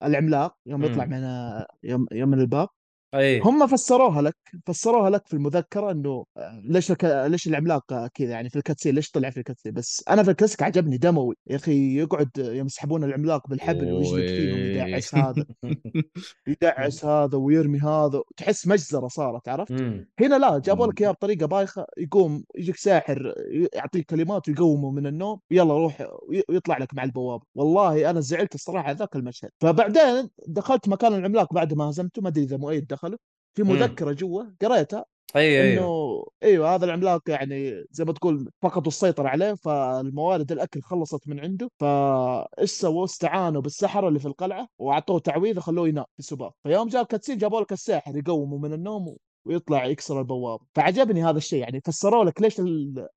العملاق 0.04 0.56
يوم 0.66 0.84
يطلع. 0.84 1.06
من 1.06 1.24
آه، 1.24 1.68
يوم 1.84 2.06
يوم 2.12 2.30
من 2.30 2.40
الباب 2.40 2.68
اي 3.16 3.40
هم 3.40 3.68
فسروها 3.68 4.22
لك 4.22 4.36
فسروها 4.68 5.10
لك 5.10 5.28
في 5.28 5.34
المذكرة 5.34 5.92
إنه 5.92 6.26
آه، 6.38 6.62
ليش 6.64 6.92
الك... 6.92 7.06
ليش 7.06 7.48
العملاق 7.48 8.08
كذا 8.08 8.30
يعني 8.30 8.50
في 8.50 8.56
ال 8.56 8.60
cutscene 8.60 8.96
ليش 8.96 9.12
طلع 9.12 9.30
في 9.30 9.38
ال 9.38 9.41
cutscene؟ 9.41 9.74
بس 9.74 10.04
أنا 10.10 10.24
في 10.24 10.32
الكلاسيك 10.32 10.64
عجبني 10.64 10.98
دموي. 10.98 11.36
يا 11.48 11.56
أخي 11.56 11.98
يقعد 11.98 12.30
يوم 12.38 12.66
يسحبون 12.66 13.04
العملاق 13.04 13.48
بالحبل 13.50 13.92
ويجلد 13.94 14.28
فيهم 14.28 14.58
يدعس 14.88 15.16
هذا. 15.16 15.46
يدعس 16.48 17.06
هذا 17.06 17.38
ويرمي 17.38 17.80
هذا. 17.80 18.22
تحس 18.38 18.68
مجزرة 18.68 19.08
صارت 19.08 19.50
عرفت؟ 19.50 19.72
مم. 19.72 20.08
هنا 20.20 20.36
لا 20.36 20.60
جابوا 20.60 20.88
لك 20.88 21.02
إياها 21.02 21.12
بطريقة 21.12 21.46
بايخة. 21.46 21.86
يقوم 21.98 22.44
يجيك 22.56 22.76
ساحر 22.76 23.34
يعطيك 23.76 24.06
كلمات 24.10 24.50
ويقومه 24.50 24.92
من 24.92 25.08
النوم. 25.08 25.40
يلا 25.52 25.74
روح 25.74 26.08
وي- 26.30 26.44
ويطلع 26.50 26.78
لك 26.78 26.94
مع 26.94 27.04
البوابة. 27.04 27.44
والله 27.56 28.10
أنا 28.10 28.20
زعلت 28.20 28.56
الصراحة 28.56 28.88
على 28.88 28.98
ذاك 28.98 29.16
المشهد. 29.16 29.50
فبعدين 29.62 30.30
دخلت 30.48 30.90
مكان 30.90 31.14
العملاق 31.14 31.54
بعد 31.54 31.74
ما 31.74 31.84
هزمته. 31.90 32.22
ما 32.22 32.30
أدري 32.30 32.44
إذا 32.44 32.58
مؤيد 32.58 32.86
دخله 33.07 33.18
في. 33.56 33.64
مذكرة 33.64 34.11
جوا 34.11 34.44
قريتها 34.61 35.06
أيوه 35.36 35.73
إنه 35.73 36.23
إيوه 36.44 36.76
هذا 36.76 36.86
العملاق 36.86 37.30
يعني 37.30 37.84
زي 37.91 38.06
ما 38.06 38.14
تقول 38.14 38.49
فقدوا 38.61 38.88
السيطرة 38.88 39.27
عليه 39.27 39.53
فالموارد 39.53 40.52
الأكل 40.52 40.82
خلصت 40.82 41.27
من 41.27 41.40
عنده 41.40 41.69
فايش 41.80 42.72
سووا 42.72 43.06
استعانوا 43.06 43.61
بالسحره 43.61 44.07
اللي 44.07 44.19
في 44.19 44.26
القلعة 44.26 44.68
وأعطوه 44.80 45.19
تعويذة 45.19 45.60
خلوه 45.60 45.88
ينام 45.88 46.06
في 46.18 46.23
سبات 46.23 46.52
فيوم 46.64 46.88
جاء 46.88 47.02
الكاتسين 47.02 47.38
جابوا 47.38 47.61
لك 47.61 47.72
الساحر 47.72 48.18
يقومه 48.18 48.57
من 48.57 48.73
النوم 48.73 49.18
ويطلع 49.45 49.86
يكسر 49.86 50.19
البوابة. 50.19 50.65
فعجبني 50.76 51.23
هذا 51.23 51.38
الشيء 51.38 51.60
يعني 51.60 51.82
فسروا 51.86 52.23
لك 52.26 52.41
ليش 52.41 52.61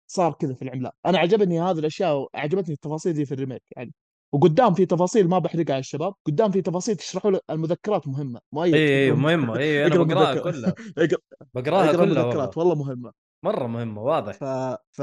صار 0.07 0.33
كذا 0.33 0.55
في 0.55 0.63
العملاق. 0.63 0.93
أنا 1.07 1.19
عجبني 1.19 1.61
هذه 1.61 1.79
الأشياء 1.79 2.29
عجبتني 2.35 2.75
التفاصيل 2.75 3.13
دي 3.13 3.25
في 3.27 3.35
ال 3.35 3.39
remake 3.39 3.63
يعني 3.77 3.93
وقدام 4.33 4.75
في 4.75 4.87
تفاصيل 4.87 5.29
ما 5.29 5.39
بحرقها 5.39 5.73
على 5.75 5.81
الشباب 5.81 6.15
قدام 6.27 6.51
في 6.51 6.63
تفاصيل 6.63 6.97
تشرحوا 6.97 7.33
المذكرات 7.51 8.09
مهمة 8.09 8.41
مؤيد 8.53 8.75
اي 8.75 9.09
اقرا 9.09 9.19
مهمة. 9.19 9.59
اي 9.59 9.87
أنا 9.87 9.97
بقراها 10.05 10.35
كلها. 10.35 10.75
بقراها 11.55 11.93
كلها 11.93 12.01
والله 12.01 12.21
المذكرات 12.23 12.59
والله. 12.59 12.75
مهمة. 12.75 13.13
مرة 13.45 13.67
مهمة 13.67 14.03
واضح. 14.03 14.35
ف 14.35 14.45
ف 14.93 15.03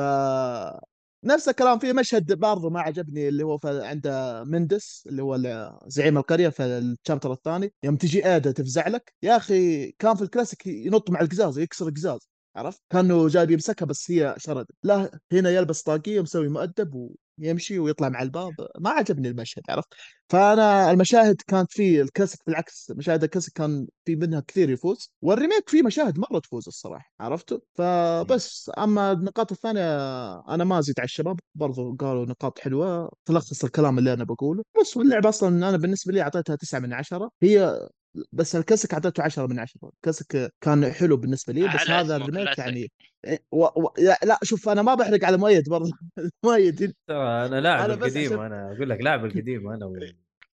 نفس 1.23 1.49
الكلام 1.49 1.79
في 1.79 1.93
مشهد 1.93 2.33
برضه 2.39 2.69
ما 2.69 2.81
عجبني 2.81 3.27
اللي 3.27 3.43
هو 3.43 3.59
عند 3.65 4.07
مندس 4.47 5.03
اللي 5.07 5.23
هو 5.23 5.37
زعيم 5.87 6.17
القرية 6.17 6.49
في 6.49 6.63
ال 6.63 6.72
chapter 6.72 7.31
الثاني 7.31 7.73
يوم 7.83 7.95
تجي 7.95 8.33
ايدا 8.33 8.51
تفزع 8.51 8.87
لك 8.87 9.13
يا 9.23 9.37
أخي 9.37 9.91
كان 9.91 10.15
في 10.15 10.21
الكلاسيك 10.21 10.67
ينط 10.67 11.09
مع 11.09 11.21
القزاز 11.21 11.59
يكسر 11.59 11.87
القزاز. 11.87 12.29
عرفت؟ 12.55 12.81
كأنه 12.89 13.27
جاي 13.27 13.45
بيمسكها 13.45 13.85
بس 13.85 14.11
هي 14.11 14.35
شرد 14.37 14.65
لا 14.83 15.19
هنا 15.31 15.49
يلبس 15.49 15.81
طاقية 15.83 16.19
ومسوي 16.19 16.47
مؤدب 16.49 17.15
ويمشي 17.39 17.79
ويطلع 17.79 18.09
مع 18.09 18.21
الباب. 18.21 18.53
ما 18.79 18.89
عجبني 18.89 19.27
المشهد 19.27 19.63
عرفت؟ 19.69 19.87
فأنا 20.29 20.91
المشاهد 20.91 21.35
كانت 21.47 21.71
في 21.71 22.01
الكلاسيك 22.01 22.39
بالعكس 22.47 22.91
مشاهد 22.91 23.23
الكلاسيك 23.23 23.53
كان 23.53 23.87
في 24.05 24.15
منها 24.15 24.39
كثير 24.39 24.69
يفوز 24.69 25.11
وال 25.21 25.33
remake 25.33 25.69
فيه 25.69 25.81
مشاهد 25.83 26.19
مرة 26.19 26.39
تفوز 26.39 26.67
الصراحة 26.67 27.11
عرفتوا 27.19 27.59
فبس 27.75 28.71
أما 28.77 29.11
النقاط 29.11 29.51
الثانية 29.51 29.83
أنا 30.49 30.63
ما 30.63 30.79
ازيد 30.79 30.99
على 30.99 31.05
الشباب 31.05 31.39
برضو 31.55 31.95
قالوا 31.95 32.25
نقاط 32.25 32.59
حلوة 32.59 33.11
تلخص 33.25 33.63
الكلام 33.63 33.97
اللي 33.99 34.13
أنا 34.13 34.23
بقوله. 34.23 34.63
بس 34.81 34.97
واللعبه 34.97 35.29
أصلا 35.29 35.69
أنا 35.69 35.77
بالنسبة 35.77 36.13
لي 36.13 36.21
أعطيتها 36.21 36.55
تسعة 36.55 36.79
من 36.79 36.93
عشرة 36.93 37.31
هي 37.43 37.79
بس 38.31 38.55
الكلاسيك 38.55 38.93
اعطيته 38.93 39.23
10 39.23 39.47
من 39.47 39.59
10 39.59 39.91
الكلاسيك 39.95 40.53
كان 40.61 40.91
حلو 40.91 41.17
بالنسبة 41.17 41.53
لي 41.53 41.67
بس 41.67 41.75
على 41.75 41.91
هذا 41.91 42.15
ال 42.15 42.20
remake. 42.20 42.57
يعني 42.57 42.91
إيه، 43.25 43.43
و... 43.51 43.65
و... 43.65 43.93
لا- 44.23 44.39
شوف 44.43 44.69
أنا 44.69 44.81
ما 44.81 44.93
بحرق 44.95 45.23
على 45.25 45.37
مؤيد 45.37 45.69
برضه. 45.69 45.91
مؤيد. 46.45 46.93
ترى 47.07 47.45
أنا 47.45 47.61
لاعب 47.61 47.89
القديم 47.91 48.25
عشان- 48.33 48.39
أنا 48.45 48.71
أقول 48.75 48.89
لك 48.89 49.01
لاعب 49.01 49.25
القديم 49.25 49.67
أنا 49.67 49.85
و... 49.85 49.93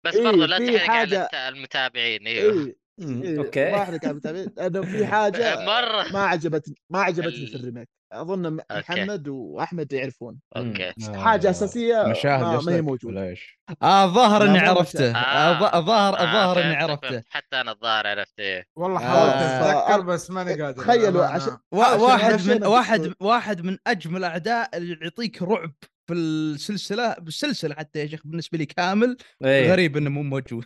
بس 0.04 0.14
إيه، 0.14 0.24
برضو 0.24 0.44
لا 0.44 0.58
تحرق 0.58 0.90
على 0.90 1.06
حاجة- 1.08 1.12
الت- 1.20 1.34
المتابعين 1.34 2.26
أيوه 2.26 2.74
إيه 3.00 3.38
okay. 3.38 3.70
ما 3.70 3.82
أحرق 3.82 4.00
على 4.04 4.10
المتابعين. 4.10 4.48
لأنه 4.56 4.82
في 4.82 5.06
حاجة 5.06 5.54
مرة. 5.72 6.12
ما 6.12 6.20
عجبتني 6.20 6.74
ما 6.90 7.00
عجبتني 7.02 7.46
في 7.46 7.54
ال- 7.54 7.60
ال 7.60 7.64
remake. 7.64 7.88
أظن. 8.12 8.58
محمد 8.70 9.28
وأحمد 9.28 9.92
يعرفون 9.92 10.38
okay 10.56 10.92
حاجة 11.14 11.50
أساسية 11.50 12.02
مشاهد 12.06 12.42
ما, 12.42 12.60
ما 12.60 12.72
هي 12.72 12.80
موجودة؟ 12.82 13.34
آه 13.82 14.04
الظاهر 14.04 14.42
لا، 14.44 14.50
إني 14.50 14.58
عرفته. 14.58 15.10
آه، 15.10 15.78
الظاهر 15.78 16.18
آه، 16.18 16.22
الظاهر 16.24 16.62
إني 16.64 16.74
عرفته. 16.76 17.22
حتى 17.30 17.60
أنا 17.60 17.72
الظاهر 17.72 18.06
عرفت 18.06 18.40
إيه 18.40 18.66
والله 18.76 19.00
آه، 19.00 19.02
حاولت 19.08 19.34
اتذكر 19.34 20.00
بس 20.00 20.30
ماني 20.30 20.62
قادر 20.62 20.82
تخيلوا. 20.82 21.24
عشان 21.26 21.56
وا- 21.72 21.84
عشان 21.84 22.00
واحد 22.00 22.48
من 22.48 22.64
واحد 22.66 23.12
واحد 23.20 23.60
من 23.64 23.76
أجمل 23.86 24.16
الأعداء 24.16 24.76
اللي 24.76 24.98
يعطيك 25.02 25.42
رعب 25.42 25.72
في 26.06 26.12
السلسلة 26.14 27.14
بالسلسلة 27.14 27.74
حتى 27.74 27.98
يا 27.98 28.06
شيخ 28.06 28.20
بالنسبة 28.24 28.58
لي 28.58 28.66
كامل 28.66 29.16
إيه. 29.44 29.72
غريب 29.72 29.96
إنه 29.96 30.10
مو 30.10 30.22
موجود 30.22 30.64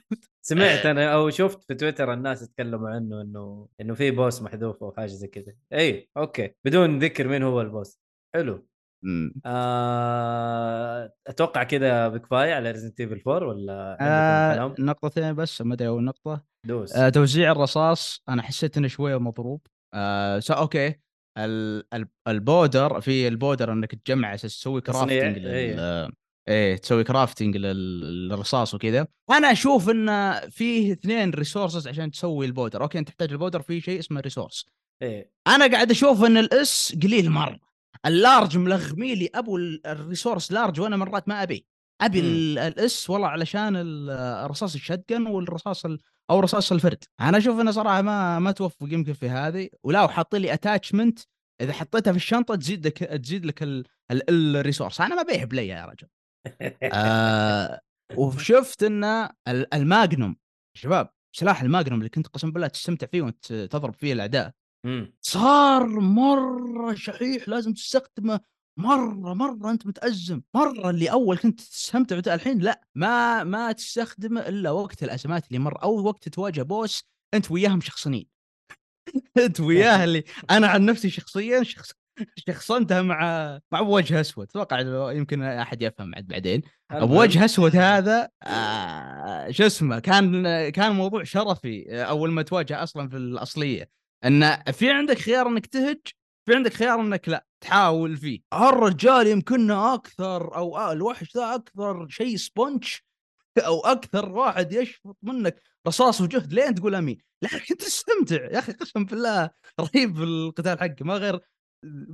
سمعت 0.48 0.86
أنا 0.86 1.12
أو 1.14 1.30
شفت 1.30 1.64
في 1.64 1.74
تويتر 1.74 2.12
الناس 2.12 2.42
يتكلموا 2.42 2.88
عنه 2.90 3.20
إنه 3.20 3.68
إنه 3.80 3.94
في 3.94 4.10
boss 4.10 4.42
محذوف 4.42 4.82
أو 4.82 4.92
حاجة 4.92 5.06
زي 5.06 5.26
كذا. 5.26 5.52
اي 5.72 6.08
okay. 6.16 6.50
بدون 6.64 6.98
ذكر 6.98 7.28
مين 7.28 7.42
هو 7.42 7.60
ال 7.60 7.67
boss. 7.67 8.00
حلو. 8.34 8.68
آه... 9.46 11.12
أتوقع 11.26 11.62
كذا 11.62 12.08
بكفاية 12.08 12.54
على 12.54 12.70
Resident 12.70 13.00
Evil 13.00 13.22
4 13.28 13.48
ولا 13.48 13.96
آه 14.00 14.54
كلام؟ 14.54 14.74
نقطتين 14.78 15.34
بس 15.34 15.62
ما 15.62 15.74
أدري 15.74 15.88
أول 15.88 16.04
نقطة. 16.04 16.44
دوس. 16.66 16.96
آه 16.96 17.08
توزيع 17.08 17.52
الرصاص 17.52 18.22
أنا 18.28 18.42
حسيت 18.42 18.76
إنه 18.76 18.88
شوية 18.88 19.16
مضروب. 19.18 19.66
آه 19.94 20.40
okay. 20.50 20.94
ال- 21.38 21.84
ال- 21.94 22.08
ال 22.28 22.39
powder 22.39 23.00
في 23.00 23.28
ال 23.28 23.35
powder 23.35 23.72
إنك 23.72 23.94
تجمع 23.94 24.34
أساس 24.34 24.58
تسوي 24.60 24.80
crafting. 24.80 25.38
إيه 26.48 26.76
تسوي 26.76 27.04
crafting 27.04 27.56
لل- 27.56 28.28
للرصاص 28.28 28.74
وكذا. 28.74 29.06
أنا 29.30 29.52
أشوف 29.52 29.90
إن 29.90 30.34
فيه 30.50 30.92
اثنين 30.92 31.30
resources 31.30 31.88
عشان 31.88 32.10
تسوي 32.10 32.46
ال 32.46 32.51
powder. 32.51 32.82
Okay 32.82 32.98
أنت 32.98 33.08
تحتاج 33.08 33.32
ال 33.32 33.37
powder 33.37 33.62
في 33.62 33.80
شيء 33.80 33.98
اسمه 33.98 34.20
resource 34.20 34.66
إيه. 35.02 35.30
أنا 35.46 35.66
قاعد 35.66 35.90
أشوف 35.90 36.24
إن 36.24 36.36
الإس 36.36 36.96
قليل 37.02 37.30
مرة. 37.30 37.58
اللارج 38.06 38.58
ملغمي 38.58 39.14
لي 39.14 39.30
أبو 39.34 39.56
ال- 39.56 39.86
الريسورس 39.86 40.52
لارج 40.52 40.80
وأنا 40.80 40.96
مرات 40.96 41.28
ما 41.28 41.42
أبي. 41.42 41.66
أبي 42.00 42.20
الإس 42.20 43.10
والله 43.10 43.28
علشان 43.28 43.76
ال- 43.76 44.10
الرصاص 44.44 44.74
الشتقن 44.74 45.26
والرصاص 45.26 45.84
ال- 45.84 45.98
أو 46.30 46.40
رصاص 46.40 46.72
الفرد. 46.72 47.04
أنا 47.20 47.38
أشوف 47.38 47.60
انه 47.60 47.70
صراحة 47.70 48.02
ما 48.02 48.38
ما 48.38 48.50
توفق 48.52 48.86
يمكن 48.90 49.12
في 49.12 49.28
هذه. 49.28 49.68
ولا 49.82 50.02
وحاطين 50.04 50.40
لي 50.40 50.52
اتاتشمنت 50.54 51.18
إذا 51.60 51.72
حطيتها 51.72 52.10
في 52.10 52.16
الشنطة 52.16 52.54
تزيد 52.54 52.86
لك 52.86 52.98
تزيد 52.98 53.46
لك 53.46 53.62
ال- 53.62 53.84
ال- 54.10 54.56
الريسورس 54.56 55.00
أنا 55.00 55.14
ما 55.14 55.22
بيه 55.22 55.44
بلي 55.44 55.68
يا 55.68 55.84
رجل. 55.84 56.08
آه 56.92 57.80
وشفت 58.16 58.82
إن 58.82 59.04
ال- 59.04 59.74
الماجنوم 59.74 60.36
شباب 60.74 61.10
سلاح 61.36 61.62
الماجنوم 61.62 61.98
اللي 61.98 62.08
كنت 62.10 62.26
قسم 62.26 62.50
بالله 62.50 62.68
تستمتع 62.68 63.06
فيه 63.06 63.22
وانت 63.22 63.52
تضرب 63.52 63.94
فيه 63.94 64.12
الأعداء. 64.12 64.52
صار 65.20 65.86
مرة 66.00 66.94
شحيح 66.94 67.48
لازم 67.48 67.72
تستخدمه 67.72 68.40
مرة 68.78 69.34
مرة 69.34 69.70
أنت 69.70 69.86
متأزم 69.86 70.42
مرة 70.54 70.90
اللي 70.90 71.10
أول 71.12 71.38
كنت 71.38 71.60
تستمتع 71.60 72.34
الحين 72.34 72.58
لا 72.58 72.80
ما 72.94 73.44
ما 73.44 73.72
تستخدمه 73.72 74.40
إلا 74.40 74.70
وقت 74.70 75.02
الأزمات 75.02 75.46
اللي 75.48 75.58
مر 75.58 75.82
أو 75.82 76.06
وقت 76.06 76.28
تواجه 76.28 76.62
بوس 76.62 77.02
أنت 77.34 77.50
وياهم 77.50 77.80
شخصنين 77.80 78.26
أنت 79.44 79.60
وياه 79.60 80.04
اللي 80.04 80.24
أنا 80.50 80.66
عن 80.66 80.84
نفسي 80.84 81.10
شخصيا 81.10 81.62
شخص 81.62 81.92
شخصنتها 82.48 83.02
مع 83.02 83.60
مع 83.72 83.80
وجه 83.80 84.20
أسود. 84.20 84.46
أتوقع 84.48 84.80
يمكن 85.12 85.42
أحد 85.42 85.82
يفهم 85.82 86.14
عاد 86.14 86.26
بعدين. 86.26 86.62
بوجه 86.92 87.44
أسود 87.44 87.76
هذا 87.86 88.28
آه 88.42 89.50
شو 89.50 89.66
اسمه 89.66 89.98
كان 89.98 90.68
كان 90.68 90.92
موضوع 90.92 91.24
شرفي 91.24 91.86
آه، 91.90 92.02
أول 92.02 92.30
ما 92.30 92.42
تواجه 92.42 92.82
أصلا 92.82 93.08
في 93.08 93.16
الأصلية. 93.16 93.90
إن 94.24 94.62
في 94.72 94.90
عندك 94.90 95.18
خيار 95.18 95.48
إنك 95.48 95.66
تهج 95.66 96.00
في 96.46 96.54
عندك 96.54 96.72
خيار 96.72 97.00
إنك 97.00 97.28
لا 97.28 97.46
تحاول 97.60 98.16
فيه. 98.16 98.40
الرجال 98.54 99.26
يمكننا 99.26 99.94
أكثر 99.94 100.56
أو 100.56 100.76
آه 100.76 100.92
الوحش 100.92 101.36
ذا 101.36 101.54
أكثر 101.54 102.08
شيء 102.08 102.36
sponge 102.36 102.84
أو 103.58 103.80
أكثر 103.80 104.28
واحد 104.32 104.72
يشفط 104.72 105.16
منك 105.22 105.62
رصاص 105.86 106.20
وجهد 106.20 106.52
لين 106.52 106.74
تقول 106.74 106.94
آمين. 106.94 107.18
لكن 107.42 107.76
تستمتع. 107.76 108.44
يا 108.44 108.58
أخي 108.58 108.72
قسم 108.72 109.04
بالله 109.04 109.50
رهيب 109.80 110.22
القتال 110.22 110.78
حقه. 110.78 110.96
ما 111.00 111.14
غير 111.14 111.40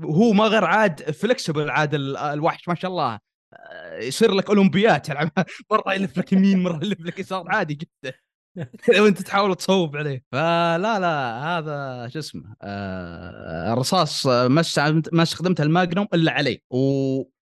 هو 0.05 0.33
ما 0.33 0.45
غير 0.45 0.65
عاد 0.65 1.11
flexible 1.11 1.71
عاد 1.71 1.95
ال- 1.95 2.17
الوحش 2.17 2.69
ما 2.69 2.75
شاء 2.75 2.91
الله 2.91 3.19
آه، 3.55 3.99
يصير 3.99 4.33
لك 4.35 4.49
أولمبيات 4.49 5.07
تلعب 5.07 5.31
مرة 5.73 5.95
يلف 5.95 6.19
لك 6.19 6.33
يمين 6.33 6.63
مرة 6.63 6.85
يلف 6.85 7.01
لك 7.01 7.19
يسار 7.19 7.45
عادي 7.49 7.75
جدا. 7.75 8.13
وانت 9.03 9.23
تحاول 9.23 9.55
تصوب 9.55 9.97
عليه. 9.97 10.23
فلا 10.33 10.99
لا 10.99 11.45
هذا 11.59 12.09
شو 12.09 12.19
اسمه 12.19 12.55
آه 12.63 13.73
الرصاص 13.73 14.27
ما 14.27 14.63
ما 15.13 15.23
استخدمت 15.23 15.61
ال 15.61 15.67
Magnum 15.67 16.07
إلا 16.15 16.33
عليه 16.33 16.59
و... 16.71 16.77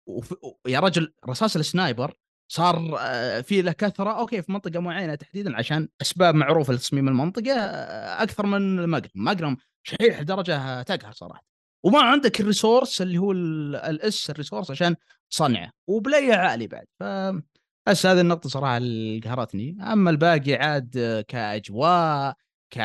وف... 0.06 0.34
يا 0.68 0.80
رجل 0.80 1.12
رصاص 1.28 1.56
ال 1.56 1.65
sniper 1.65 2.14
صار 2.52 2.96
آه، 3.00 3.40
في 3.40 3.62
له 3.62 3.72
كثرة 3.72 4.10
أوكي 4.10 4.42
في 4.42 4.52
منطقة 4.52 4.80
معينة 4.80 5.14
تحديدا 5.14 5.56
عشان 5.56 5.88
أسباب 6.02 6.34
معروفة 6.34 6.72
لتصميم 6.72 7.08
المنطقة 7.08 7.52
أكثر 8.22 8.46
من 8.46 8.78
ال 8.78 8.82
Magnum. 8.82 9.10
ال 9.16 9.22
Magnum 9.22 9.56
شحيح 9.82 10.20
لدرجه 10.20 10.82
تقهر 10.82 11.12
صراحة. 11.12 11.44
وما 11.84 12.02
عندك 12.02 12.40
ال 12.40 12.47
resource 12.47 13.02
اللي 13.02 13.18
هو 13.18 13.32
ال- 13.32 13.76
ال 13.76 14.03
S 14.03 14.30
ال 14.30 14.35
resource 14.35 14.70
عشان 14.70 14.96
تصنعه 15.30 15.70
وبلي 15.88 16.32
عالي 16.32 16.66
بعد. 16.66 16.86
ف 17.00 17.04
بس 17.88 18.06
هذه 18.06 18.20
النقطة 18.20 18.48
صراحة 18.48 18.76
اللي 18.76 19.20
قهرتني، 19.20 19.76
أما 19.92 20.10
الباقي 20.10 20.54
عاد 20.54 21.24
كأجواء 21.28 22.34
ك 22.74 22.78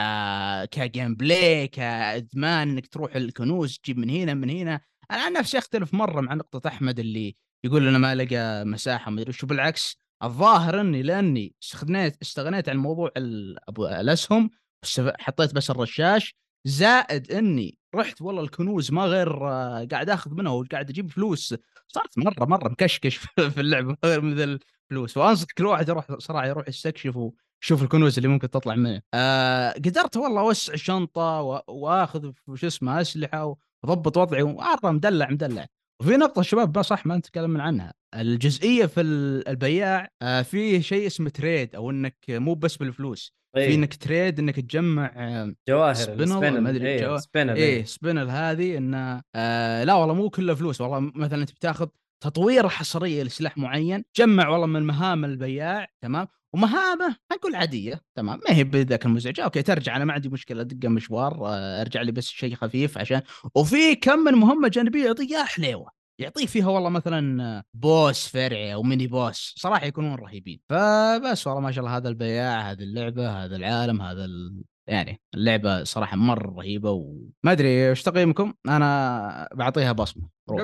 ك 0.72 1.16
gameplay 1.16 1.68
كإدمان 1.68 2.70
إنك 2.70 2.88
تروح 2.88 3.16
الكنوز 3.16 3.78
تجيب 3.78 3.98
من 3.98 4.10
هنا 4.10 4.34
من 4.34 4.50
هنا، 4.50 4.82
أنا 5.12 5.22
عن 5.22 5.34
نفسي 5.34 5.58
أختلف 5.58 5.94
مرة 5.94 6.22
مع 6.22 6.34
نقطة 6.34 6.68
أحمد 6.68 7.00
اللي 7.00 7.36
يقول 7.66 7.88
أنا 7.88 7.98
ما 7.98 8.16
لقى 8.16 8.66
مساحة 8.66 9.12
ما 9.12 9.22
أدري 9.22 9.34
شو 9.34 9.48
بالعكس 9.48 9.98
الظاهر 10.24 10.82
إني 10.82 11.02
لأني 11.04 11.54
استغنيت 11.64 12.18
استغنيت 12.22 12.70
عن 12.70 12.78
موضوع 12.78 13.12
ال- 13.18 13.58
أبو- 13.72 13.80
الأسهم 13.80 14.50
واستف- 14.86 15.14
حطيت 15.20 15.54
بس 15.56 15.70
الرشاش 15.70 16.36
زائد 16.66 17.32
إني 17.32 17.78
رحت 17.96 18.22
والله 18.22 18.42
الكنوز 18.44 18.92
ما 18.92 19.06
غير 19.06 19.48
آه، 19.50 19.88
قاعد 19.92 20.10
آخذ 20.10 20.32
منها 20.34 20.52
وقاعد 20.52 20.90
أجيب 20.90 21.12
فلوس. 21.12 21.56
صارت 21.88 22.18
مرة 22.18 22.46
مرة 22.46 22.70
مكشكش 22.70 23.16
في 23.54 23.62
اللعبة 23.62 23.98
غير 24.06 24.22
من 24.22 24.36
ذا 24.36 24.60
فلوس 24.90 25.18
وأنصح 25.18 25.46
كل 25.58 25.66
واحد 25.66 25.90
يروح 25.90 26.06
صراحة 26.20 26.48
يروح 26.48 26.68
يستكشف 26.68 27.16
و- 27.18 27.34
شوف 27.60 27.84
الكنوز 27.84 28.18
اللي 28.18 28.28
ممكن 28.28 28.50
تطلع 28.50 28.76
منه. 28.76 29.02
آه 29.14 29.72
قدرت 29.72 30.18
والله 30.18 30.42
أوسع 30.42 30.74
الشنطه 30.74 31.42
وأخذ 31.68 32.32
وش 32.48 32.66
اسمه 32.66 33.02
أسلحة 33.02 33.56
واضبط 33.84 34.18
وضعي 34.18 34.42
ومره 34.42 34.80
مدلع 34.92 35.30
مدلع. 35.30 35.66
وفي 36.02 36.18
نقطة 36.18 36.42
شباب 36.42 36.72
بس 36.72 36.86
صح 36.86 37.06
ما 37.06 37.18
نتكلم 37.18 37.62
عنها. 37.62 37.94
الجزئية 38.16 38.86
في 38.86 39.02
ال- 39.02 39.48
البياع 39.48 40.10
آه 40.22 40.42
في 40.42 40.82
شيء 40.82 41.08
اسمه 41.08 41.30
trade 41.30 41.76
أو 41.76 41.90
إنك 41.92 42.18
مو 42.30 42.54
بس 42.56 42.78
بالفلوس. 42.78 43.34
في 43.56 43.62
إيه. 43.62 43.76
إنك 43.76 43.96
trade 43.96 44.40
إنك 44.40 44.56
تجمع 44.60 45.12
آه 45.16 45.56
جواهر 45.70 45.94
spinel، 45.96 46.62
ما 46.62 46.70
أدري، 46.70 46.88
إيه، 46.88 47.02
جوا- 47.08 47.18
spinel 47.18 47.56
إيه 47.56 47.64
إيه. 47.78 47.84
Spinel 47.86 48.30
هذه 48.30 48.78
انه 48.78 49.22
آه 49.36 49.84
لا 49.84 49.94
والله 49.94 50.14
مو 50.14 50.30
كله 50.30 50.56
فلوس 50.56 50.82
والله 50.82 51.00
مثلا 51.16 51.42
أنت 51.42 51.52
بتاخذ 51.52 51.88
تطوير 52.24 52.70
حصرية 52.70 53.24
لسلاح 53.24 53.58
معين 53.58 54.04
جمع 54.16 54.50
والله 54.50 54.66
من 54.68 54.84
مهام 54.84 55.26
البياع 55.26 55.88
تمام 56.02 56.28
ومهامه 56.54 57.16
نقول 57.34 57.56
عادية 57.56 58.02
تمام 58.16 58.40
ما 58.50 58.56
هي 58.56 58.64
بذاك 58.64 59.06
المزعجه 59.06 59.44
okay 59.44 59.62
ترجع 59.62 59.96
أنا 59.96 60.06
ما 60.06 60.14
عندي 60.14 60.30
مشكلة 60.30 60.64
دقة 60.64 60.90
مشوار 60.90 61.34
آه، 61.48 61.82
أرجع 61.82 62.02
لي 62.02 62.12
بس 62.12 62.28
شيء 62.28 62.56
خفيف 62.56 62.98
عشان 62.98 63.22
وفي 63.56 63.96
كم 63.96 64.20
من 64.20 64.34
مهمة 64.34 64.68
جانبية 64.68 65.06
يعطيك 65.06 65.32
يا 65.32 65.44
حليوة 65.44 65.90
يعطيك 66.20 66.50
فيها 66.50 66.68
والله 66.70 66.90
مثلا 66.90 67.64
boss 67.74 68.28
فرعي 68.28 68.74
أو 68.74 68.84
mini 68.84 69.08
boss 69.08 69.54
صراحة 69.58 69.86
يكونون 69.86 70.16
رهيبين. 70.16 70.60
فبس 70.70 71.48
والله 71.48 71.62
ما 71.62 71.72
شاء 71.72 71.86
الله 71.86 71.98
هذا 71.98 72.10
البياع 72.10 72.72
هذه 72.72 72.84
اللعبة 72.84 73.30
هذا 73.46 73.56
العالم 73.56 74.02
هذا 74.02 74.26
ال... 74.26 74.64
يعني 74.88 75.22
اللعبة 75.36 75.84
صراحة 75.84 76.18
مرة 76.18 76.56
رهيبة 76.58 76.92
وما 76.92 77.52
أدري 77.52 77.90
إيش 77.90 78.04
تقييمكم؟ 78.04 78.54
أنا 78.68 79.48
بعطيها 79.54 79.92
بصمة. 79.92 80.30
روح. 80.50 80.62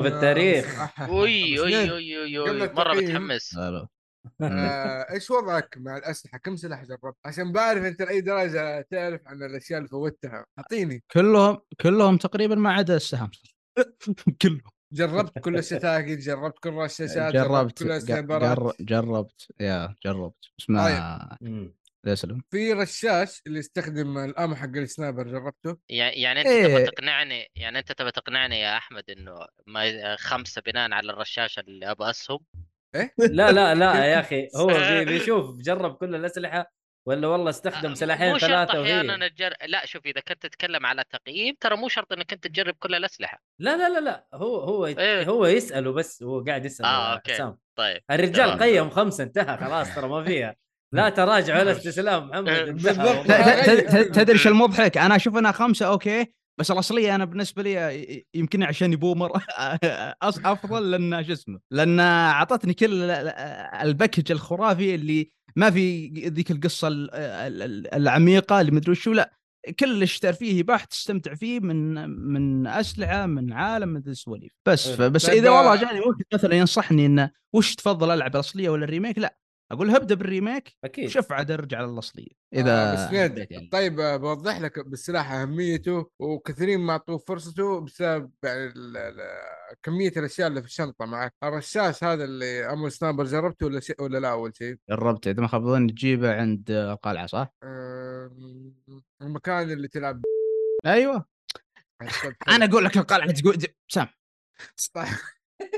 بالتاريخ. 0.00 0.80
آه، 0.80 0.86
أح- 0.86 1.00
أوي 1.00 1.58
أوي 1.58 1.90
أوي 2.38 2.68
مرة. 2.74 2.94
متحمس. 2.94 3.56
آه، 3.56 5.06
إيش 5.12 5.30
وضعك 5.30 5.74
مع 5.80 5.96
الأسلحة؟ 5.96 6.38
كم 6.38 6.56
سلاح 6.56 6.84
جربت؟ 6.84 7.16
عشان 7.24 7.52
بعرف 7.52 7.84
أنت 7.84 8.02
لأي 8.02 8.20
درجة 8.20 8.86
تعرف 8.90 9.20
عن 9.26 9.42
الأشياء 9.42 9.78
اللي 9.78 9.88
فوتها، 9.88 10.44
أعطيني. 10.58 11.02
كلهم 11.12 11.58
كلهم 11.80 12.16
تقريبا 12.16 12.54
ما 12.54 12.72
عدا 12.72 12.96
السهم 12.96 13.30
كلهم. 14.42 14.71
جربت 14.92 15.38
كل 15.38 15.56
الشتاقي، 15.58 16.16
جربت 16.16 16.58
كل 16.58 16.68
الرشاشات، 16.68 17.34
جربت 17.34 17.78
كل 17.82 17.98
جر- 17.98 18.72
جربت 18.80 19.48
يا 19.60 19.94
جربت 20.04 20.44
اسمها 20.60 21.38
مم. 21.40 21.74
لا 22.04 22.14
سلم 22.14 22.42
في 22.50 22.72
رشاش 22.72 23.42
اللي 23.46 23.58
يستخدم 23.58 24.18
القمح 24.18 24.58
حق 24.58 24.76
السنايبر 24.76 25.28
جربته؟ 25.28 25.78
يعني 25.88 26.20
يعني 26.20 26.40
انت 26.40 26.48
إيه. 26.48 26.66
تبغى 26.66 26.86
تقنعني 26.86 27.46
يعني 27.56 27.78
انت 27.78 27.92
تبغى 27.92 28.10
تقنعني 28.12 28.60
يا 28.60 28.76
أحمد 28.76 29.10
إنه 29.10 29.46
ما 29.66 30.16
خمسة 30.16 30.62
بناء 30.66 30.92
على 30.92 31.12
الرشاشه 31.12 31.60
اللي 31.60 31.90
أبغى 31.90 32.10
أسهم 32.10 32.38
لا 33.18 33.52
لا 33.52 33.74
لا 33.74 34.04
يا 34.04 34.20
أخي 34.20 34.48
هو 34.56 34.66
بي- 34.66 35.04
بيشوف 35.04 35.56
جرب 35.56 35.94
كل 35.94 36.14
الأسلحة 36.14 36.72
ولا 37.06 37.28
والله 37.28 37.50
استخدم 37.50 37.94
سلاحين 37.94 38.32
مو 38.32 38.38
شرط 38.38 38.50
ثلاثة 38.50 38.82
أحيانا 38.82 39.16
وهي 39.16 39.30
تجر... 39.30 39.54
لا 39.66 39.86
شوف 39.86 40.06
إذا 40.06 40.20
كنت 40.20 40.42
تتكلم 40.46 40.86
على 40.86 41.04
تقييم 41.10 41.54
ترى 41.60 41.76
مو 41.76 41.88
شرط 41.88 42.12
إنك 42.12 42.32
أنت 42.32 42.46
تجرب 42.46 42.74
كل 42.78 42.94
الأسلحة. 42.94 43.42
لا 43.58 43.76
لا 43.76 43.88
لا 43.88 44.00
لا 44.00 44.26
هو 44.34 44.56
هو 44.56 44.86
إيه. 44.86 45.24
هو 45.28 45.46
يسأله 45.46 45.92
بس 45.92 46.22
هو 46.22 46.44
قاعد 46.44 46.64
يسال 46.64 46.86
آه 46.86 47.12
okay. 47.14 47.32
حسام 47.32 47.58
طيب 47.76 48.00
الرجال. 48.10 48.58
قيم 48.58 48.90
خمسه 48.90 49.24
انتهى 49.24 49.56
خلاص 49.56 49.94
ترى 49.94 50.08
ما 50.08 50.24
فيها. 50.24 50.54
لا 50.92 51.08
تراجع 51.08 51.60
ولا 51.60 51.72
استسلام 51.72 52.28
محمد. 52.28 52.82
ت- 52.82 54.14
تدري 54.14 54.32
إيش 54.32 54.46
المضحك؟ 54.46 54.98
أنا 54.98 55.16
أشوف 55.16 55.36
إنها 55.36 55.52
خمسة 55.52 55.86
okay. 55.86 56.34
بس 56.58 56.70
الأصلية 56.70 57.14
أنا 57.14 57.24
بالنسبة 57.24 57.62
لي 57.62 58.24
يمكن 58.34 58.62
عشان 58.62 58.96
boomer 58.96 59.32
أفضل 60.22 60.90
لأن 60.90 61.24
شو 61.24 61.32
اسمه 61.32 61.60
لأن 61.70 62.00
أعطتني 62.00 62.74
كل 62.74 63.02
ال- 63.02 63.10
ال- 63.10 63.28
ال 63.88 63.93
package 63.93 64.32
الخرافي 64.32 64.94
اللي 64.94 65.30
ما 65.56 65.70
في 65.70 66.08
ذيك 66.08 66.50
القصة 66.50 66.88
ال- 66.88 67.14
ال- 67.14 67.62
ال- 67.62 67.94
العميقة 67.94 68.60
اللي 68.60 68.72
مدري 68.72 68.90
وشو 68.90 69.12
لا 69.12 69.32
كل 69.80 69.90
اللي 69.90 70.04
اشتر 70.04 70.32
فيه 70.32 70.58
يباح 70.58 70.84
تستمتع 70.84 71.34
فيه 71.34 71.60
من 71.60 71.94
من 72.10 72.66
أسلحة 72.66 73.26
من 73.26 73.52
عالم 73.52 73.88
من 73.88 74.02
السواليف 74.06 74.52
بس. 74.66 74.88
فبس 74.88 75.26
طيب، 75.26 75.36
إذا 75.36 75.50
والله 75.50 75.72
آه، 75.72 75.76
جاني 75.76 76.00
وقت 76.00 76.16
مثلا 76.34 76.54
ينصحني 76.54 77.06
انه 77.06 77.30
وش 77.52 77.74
تفضل 77.74 78.10
ألعب 78.10 78.34
الأصلية 78.34 78.68
ولا 78.68 78.84
ال 78.84 78.89
remake 78.89 79.18
لا 79.18 79.36
أقول 79.72 79.90
ابدا 79.90 80.14
بالريميك 80.14 80.76
أكيد. 80.84 81.08
شوف 81.08 81.32
عاد 81.32 81.50
أرجع 81.50 81.80
للأصلية. 81.80 82.28
آه، 82.54 82.56
إذا 82.60 83.10
نيد، 83.10 83.32
حبيت 83.32 83.50
يعني. 83.50 83.68
طيب 83.72 84.00
آه، 84.00 84.16
بوضح 84.16 84.60
لك 84.60 84.88
بالسلاح 84.88 85.32
أهميته 85.32 86.10
وكثيرين 86.18 86.80
ما 86.80 86.92
أعطوه 86.92 87.18
فرصته 87.18 87.80
بسبب 87.80 88.30
يعني 88.44 88.72
كمية 89.82 90.12
الأشياء 90.16 90.48
اللي 90.48 90.60
في 90.60 90.66
الشنطه 90.66 91.04
معك 91.04 91.34
الرشاش 91.44 92.04
هذا 92.04 92.24
اللي 92.24 92.72
أمو 92.72 92.88
سنايبر 92.88 93.24
جربته 93.24 93.66
ولا 93.66 93.80
شيء 93.80 94.02
ولا 94.02 94.18
لا 94.18 94.30
أول 94.32 94.52
شيء؟ 94.56 94.76
جربت 94.90 95.26
إذا 95.26 95.40
ما 95.40 95.48
خاب 95.48 95.86
تجيبه 95.90 96.34
عند 96.34 96.70
القلعة 96.70 97.26
صح؟ 97.26 97.54
أم، 97.64 98.74
المكان 99.22 99.70
اللي 99.70 99.88
تلعب 99.88 100.22
أيوه. 100.86 101.26
أنا 102.48 102.64
أقول 102.64 102.84
لك 102.84 102.96
القلعة 102.96 103.30
تقول 103.32 103.58
سام. 103.88 104.08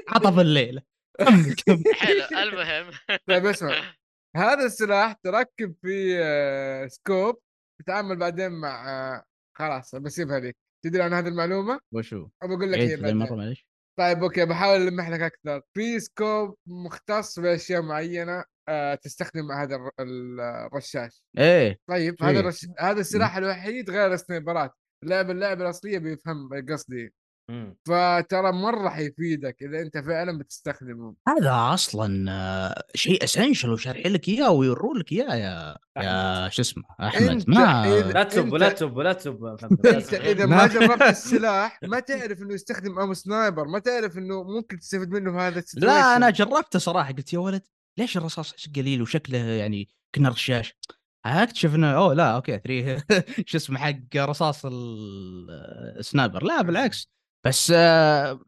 عطف 0.09 0.39
الليلة. 0.39 0.94
كمل 1.19 1.55
كمل 1.67 1.85
حلو 1.95 2.23
المهم. 2.43 2.91
طيب 3.29 3.47
اسمع 3.47 3.95
هذا 4.37 4.65
السلاح 4.67 5.13
تركب 5.13 5.75
فيه 5.83 6.19
آه، 6.23 6.87
scope 6.87 7.41
تتعامل 7.83 8.17
بعدين 8.17 8.53
مع 8.53 8.89
آه، 9.17 9.23
خلاص 9.59 9.95
بسيبها 9.95 10.41
لك 10.41 10.57
تدري 10.85 11.03
عن 11.03 11.13
هذه 11.13 11.29
المعلومة؟ 11.29 11.81
وشو؟ 11.95 12.29
ابى 12.43 12.55
أقول 12.55 12.73
لك 12.73 12.79
هي 12.79 13.13
مره 13.15 13.35
معليش. 13.35 13.67
طيب 13.99 14.23
okay 14.23 14.45
بحاول 14.47 14.77
ألمح 14.89 15.09
لك 15.09 15.21
أكثر. 15.21 15.63
في 15.77 16.01
scope 16.01 16.57
مختص 16.67 17.39
بأشياء 17.39 17.83
معينة 17.83 18.45
آه 18.69 18.95
تستخدم 18.95 19.47
مع 19.47 19.63
هذا 19.63 19.77
الر- 19.77 19.91
ال- 20.01 20.41
الرشاش. 20.41 21.23
إيه. 21.39 21.79
طيب 21.89 22.23
هذا؟ 22.23 22.41
الرش... 22.41 22.67
هذا 22.79 23.01
السلاح 23.01 23.37
الوحيد 23.37 23.91
غير 23.91 24.13
السنايبرات. 24.15 24.73
اللعبة 25.05 25.33
اللعبة 25.33 25.65
الأصلية 25.65 25.99
بيفهم 25.99 26.49
قصدي 26.73 27.13
مم. 27.51 27.77
فترى 27.87 28.53
مرة 28.53 28.89
حيفيدك 28.89 29.57
إذا 29.63 29.81
أنت 29.81 29.99
فعلا 29.99 30.39
بتستخدمه. 30.39 31.15
هذا 31.29 31.75
أصلا 31.75 32.27
آه، 32.33 32.83
شيء 32.95 33.25
essential 33.25 33.71
وشارحين 33.71 34.13
لك 34.13 34.29
إياه 34.29 34.51
ويورون 34.51 34.99
لك 34.99 35.13
إياه 35.13 35.35
يا 35.35 35.77
يا 36.03 36.49
شو 36.49 36.63
اسمه 36.63 36.83
أحمد. 37.01 37.23
أنت 37.29 37.49
ما 37.49 37.85
إذا- 37.85 38.15
لا 38.15 38.23
تسب 38.23 38.55
لا 38.55 38.69
تسب 38.73 38.99
لا 38.99 39.13
تسب 39.13 39.45
أنت. 39.87 40.15
إذا 40.15 40.47
ما- 40.47 40.67
جربت 40.67 41.03
السلاح 41.17 41.79
ما 41.83 42.01
تعرف 42.01 42.43
إنه 42.43 42.55
يستخدم 42.55 42.99
ammo 42.99 43.15
sniper 43.15 43.65
ما 43.69 43.79
تعرف 43.79 44.19
إنه 44.19 44.43
ممكن 44.43 44.79
تستفيد 44.79 45.11
منه 45.11 45.33
في 45.33 45.39
هذا 45.39 45.65
لا 45.75 46.17
أنا. 46.17 46.31
جربته 46.31 46.79
صراحة 46.79 47.13
قلت 47.13 47.33
يا 47.33 47.39
ولد 47.39 47.63
ليش 47.99 48.17
الرصاص 48.17 48.55
قليل 48.77 49.03
وشكله 49.03 49.39
يعني 49.39 49.89
كنا 50.15 50.29
رشاش؟ 50.29 50.79
أكتشف 51.27 51.75
إنه 51.75 51.91
أوه 51.97 52.15
لا 52.15 52.35
okay 52.35 52.59
3 52.59 53.05
شو 53.47 53.57
اسمه 53.57 53.79
حق 53.79 54.17
رصاص 54.17 54.67
ال- 54.67 55.51
ال 55.99 56.05
sniper 56.05 56.45
لا 56.45 56.63
بالعكس. 56.63 57.15
بس 57.47 57.73
آه، 57.77 58.41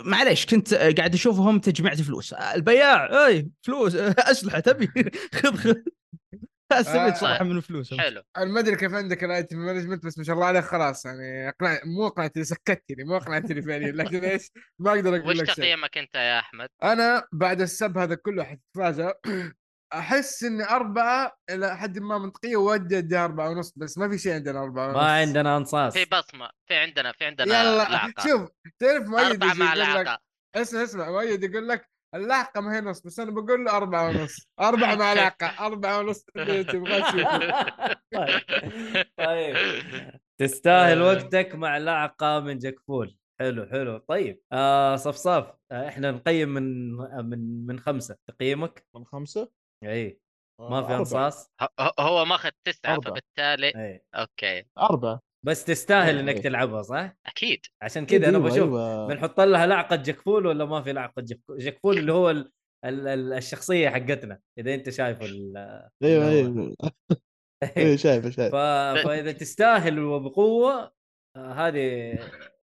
معليش 0.00 0.46
كنت 0.46 0.74
قاعد 0.74 1.14
أشوفهم 1.14 1.58
تجمعت 1.58 2.00
فلوس. 2.00 2.32
البياع 2.32 3.26
إي 3.26 3.50
فلوس 3.62 3.94
أسلحة 4.30 4.60
تبي. 4.60 4.86
خذ 5.42 5.56
خذ. 5.56 5.74
استفيد 6.72 7.14
صراحة 7.14 7.44
من 7.44 7.56
الفلوس 7.56 7.94
حلو. 7.94 8.22
أنا 8.36 8.44
ما 8.44 8.60
أدري 8.60 8.76
كيف 8.76 8.94
عندك 8.94 9.24
ال 9.24 9.31
item 9.31 9.58
management 9.58 10.06
بس 10.06 10.18
ما 10.18 10.24
شاء 10.24 10.34
الله 10.34 10.46
عليك 10.46 10.64
خلاص 10.64 11.06
يعني 11.06 11.48
اقنع 11.48 11.78
مو 11.84 12.06
أقنعتني 12.06 12.44
سكتني 12.44 13.04
مو 13.04 13.16
أقنعتني 13.16 13.62
فعليا 13.62 13.92
لكن 13.92 14.24
إيش 14.24 14.50
ما 14.78 14.90
أقدر 14.90 15.16
أقول 15.16 15.28
وش 15.30 15.36
لك 15.36 15.46
شيء. 15.46 15.54
تقييمك 15.54 15.98
أنت 15.98 16.14
يا 16.14 16.38
أحمد؟ 16.38 16.68
أنا 16.82 17.24
بعد 17.32 17.60
السب 17.60 17.98
هذا 17.98 18.14
كله 18.14 18.44
حتتفاجأ. 18.44 19.14
أحس 19.92 20.44
إني 20.44 20.64
أربعة 20.70 21.32
إلى 21.50 21.76
حد 21.76 21.98
ما 21.98 22.18
منطقية 22.18 22.56
ودي 22.56 22.98
اديها 22.98 23.24
أربعة 23.24 23.50
ونص 23.50 23.72
بس 23.76 23.98
ما 23.98 24.08
في 24.08 24.18
شيء 24.18 24.32
عندنا 24.34 24.62
أربعة 24.62 24.86
ونص. 24.88 24.96
ما 24.96 25.12
عندنا 25.12 25.56
أنصاص. 25.56 25.92
في 25.98 26.04
بصمة 26.04 26.50
في 26.66 26.74
عندنا 26.74 27.12
في 27.12 27.24
عندنا 27.24 27.46
يلا 27.60 27.76
لعقه 27.76 28.12
شوف 28.28 28.50
تعرف 28.78 29.06
مؤيد 29.08 29.26
أربعة 29.26 29.50
يجي 29.50 29.58
مع 29.64 29.74
يقول 29.74 29.80
لك 29.80 30.06
لعقه 30.06 30.18
اسمع 30.54 30.82
اسمع 30.82 31.10
مؤيد 31.10 31.42
يقول 31.44 31.68
لك 31.68 31.90
اللحقه 32.14 32.60
ما 32.60 32.76
هي 32.76 32.80
نص 32.80 33.00
بس 33.00 33.20
أنا 33.20 33.30
بقول 33.30 33.64
له 33.64 33.76
أربعة 33.76 34.08
ونص. 34.08 34.48
أربعة 34.60 34.94
مع 34.94 35.12
لعقة 35.12 35.66
أربعة 35.66 35.98
ونص 35.98 36.22
تبغى 36.72 37.02
طيب. 38.14 38.44
طيب. 39.18 39.56
تستاهل 40.40 41.02
آه. 41.02 41.04
وقتك 41.06 41.54
مع 41.54 41.78
لعقه 41.78 42.40
من 42.40 42.58
جكفول. 42.58 43.16
حلو 43.40 43.66
حلو. 43.66 43.98
طيب 43.98 44.40
آه 44.52 44.96
صفصاف 44.96 45.52
آه 45.72 45.88
إحنا 45.88 46.10
نقيم 46.10 46.48
من 46.48 46.92
من 47.30 47.66
من 47.66 47.80
خمسة. 47.80 48.16
تقييمك؟ 48.28 48.86
من 48.94 49.04
خمسة؟ 49.04 49.50
اي 49.84 50.20
آه، 50.60 50.70
ما 50.70 50.86
في. 50.86 50.94
انصاص 50.94 51.50
هو 52.00 52.24
ماخذ 52.24 52.50
تسعة 52.64 52.94
أربعة. 52.94 53.10
فبالتالي 53.10 53.66
اي 53.76 54.04
أوكي 54.14 54.64
أربعة 54.78 55.20
بس 55.46 55.64
تستاهل 55.64 56.14
إيه، 56.14 56.20
إنك 56.20 56.34
إيه. 56.34 56.42
تلعبها 56.42 56.82
صح؟ 56.82 57.16
أكيد 57.26 57.66
عشان 57.82 58.06
كذا 58.06 58.28
أنا 58.28 58.38
أيوة، 58.38 58.48
بشوف 58.50 58.58
أيوة. 58.58 59.06
بنحط 59.06 59.40
لها 59.40 59.66
لعقه 59.66 59.96
جكفول 59.96 60.46
ولا 60.46 60.64
ما 60.64 60.82
في 60.82 60.92
لعقه 60.92 61.24
جكفول 61.50 61.98
اللي 61.98 62.12
هو 62.12 62.30
ال... 62.30 62.52
ال... 62.84 63.08
ال- 63.08 63.32
الشخصية 63.32 63.88
حقتنا 63.88 64.40
إذا 64.58 64.74
أنت 64.74 64.90
شايفه 64.90 65.26
ال... 65.26 65.56
أيوه 66.04 66.28
أيوه 66.28 66.76
أيوه 67.76 67.96
شايفه 67.96 68.30
ف... 68.30 68.34
شايفه 68.34 69.02
فإذا 69.02 69.32
تستاهل 69.32 69.98
وبقوة 69.98 70.92
آه، 71.36 71.52
هذه 71.52 72.18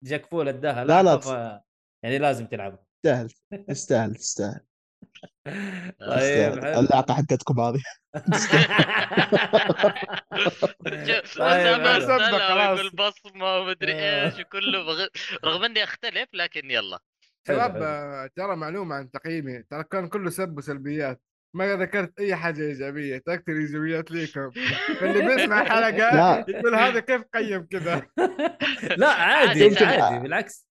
جكفول 0.03 0.47
اداها 0.47 0.85
لا، 0.85 1.03
لا، 1.03 1.17
ف... 1.17 1.27
يعني 2.03 2.17
لازم 2.17 2.45
تلعبها 2.45 2.85
تستاهل 3.03 3.29
تستاهل 3.67 4.15
تستاهل 4.15 4.59
طيب 5.99 6.63
حلو. 6.63 6.79
اللعقه 6.79 7.13
حقتكم 7.13 7.59
هذه 7.59 7.79
شوف، 11.07 11.37
طيب، 11.37 11.39
أسامة 11.39 11.83
حلو. 11.83 11.95
أرسلها 11.95 12.17
صدق، 12.31 12.37
خلاص. 12.47 12.79
ويقول 12.79 12.89
بصمه 12.89 13.57
ومدري 13.57 13.93
آه. 13.93 14.25
إيش 14.25 14.39
وكله 14.39 14.83
بغ... 14.85 15.05
رغم 15.45 15.63
إني 15.63 15.83
أختلف 15.83 16.29
لكن 16.33 16.71
يلا 16.71 16.99
شباب. 17.47 17.81
آه، 17.83 18.29
ترى 18.35 18.55
معلومة 18.55 18.95
عن 18.95 19.11
تقييمي 19.11 19.63
ترى 19.63 19.83
كان 19.83 20.07
كله 20.07 20.29
سب 20.29 20.57
وسلبيات 20.57 21.21
ما 21.55 21.75
ذكرت 21.75 22.19
أي 22.19 22.35
حاجة 22.35 22.61
إيجابية 22.61 23.17
تركت 23.25 23.49
الايجابيات 23.49 24.11
ليكم 24.11 24.51
فاللي 24.99 25.35
بيسمع 25.35 25.61
الحلقة 25.61 25.91
لا. 26.15 26.45
يقول 26.49 26.75
هذا 26.75 26.99
كيف 26.99 27.21
قيم 27.33 27.67
كذا 27.71 28.01
لا 28.97 29.07
عادي 29.07 29.77
عادي، 29.85 30.19
بالعكس. 30.19 30.67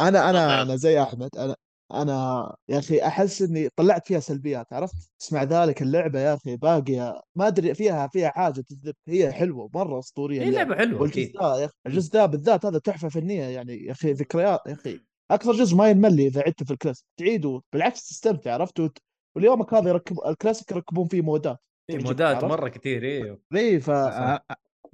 أنا 0.00 0.30
أنا. 0.30 0.62
أنا 0.62 0.76
زي 0.76 1.02
أحمد 1.02 1.30
أنا 1.38 1.56
أنا 1.92 2.54
يا 2.68 2.78
أخي 2.78 3.00
أحس 3.02 3.42
إني 3.42 3.68
طلعت 3.76 4.06
فيها 4.06 4.20
سلبيات 4.20 4.72
عرفت؟ 4.72 4.94
بس 5.20 5.32
مع 5.32 5.42
ذلك 5.42 5.82
اللعبة 5.82 6.20
يا 6.20 6.34
أخي 6.34 6.56
باقية 6.56 7.20
ما 7.36 7.46
أدري 7.46 7.74
فيها 7.74 8.06
فيها 8.06 8.28
حاجة 8.28 8.60
تجذب 8.60 8.94
هي 9.08 9.32
حلوة 9.32 9.70
مرة 9.74 9.98
أسطورية 9.98 10.40
هي 10.42 10.50
لعبة 10.50 10.76
حلوة 10.76 11.00
والجزء 11.00 11.32
ذا 11.42 11.56
يا 11.60 11.64
أخي 11.64 11.74
الجزء 11.86 12.12
ذا 12.12 12.26
بالذات 12.26 12.66
هذا 12.66 12.78
تحفة 12.78 13.08
فنية 13.08 13.42
يعني 13.44 13.84
يا 13.84 13.92
أخي 13.92 14.12
ذكريات 14.12 14.60
يا 14.66 14.72
أخي. 14.72 15.00
أكثر 15.30 15.52
جزء 15.52 15.76
ما 15.76 15.88
ينمل 15.90 16.16
لي 16.16 16.26
إذا 16.26 16.42
عدته 16.46 16.64
في 16.64 16.70
الكلاسيك 16.72 17.06
تعيده 17.16 17.62
بالعكس 17.72 18.08
تستمتع 18.08 18.52
عرفت؟ 18.54 18.90
واليومك 19.36 19.74
هذا 19.74 19.88
يركب 19.88 20.16
الكلاسيك 20.26 20.70
يركبون 20.70 21.08
فيه 21.08 21.22
مودات. 21.22 21.58
تعجبك، 21.90 22.06
مودات؟ 22.06 22.44
مرة 22.44 22.68
كثير 22.68 23.02
أيوه 23.04 23.40
اي 23.54 23.80
ف 23.80 23.90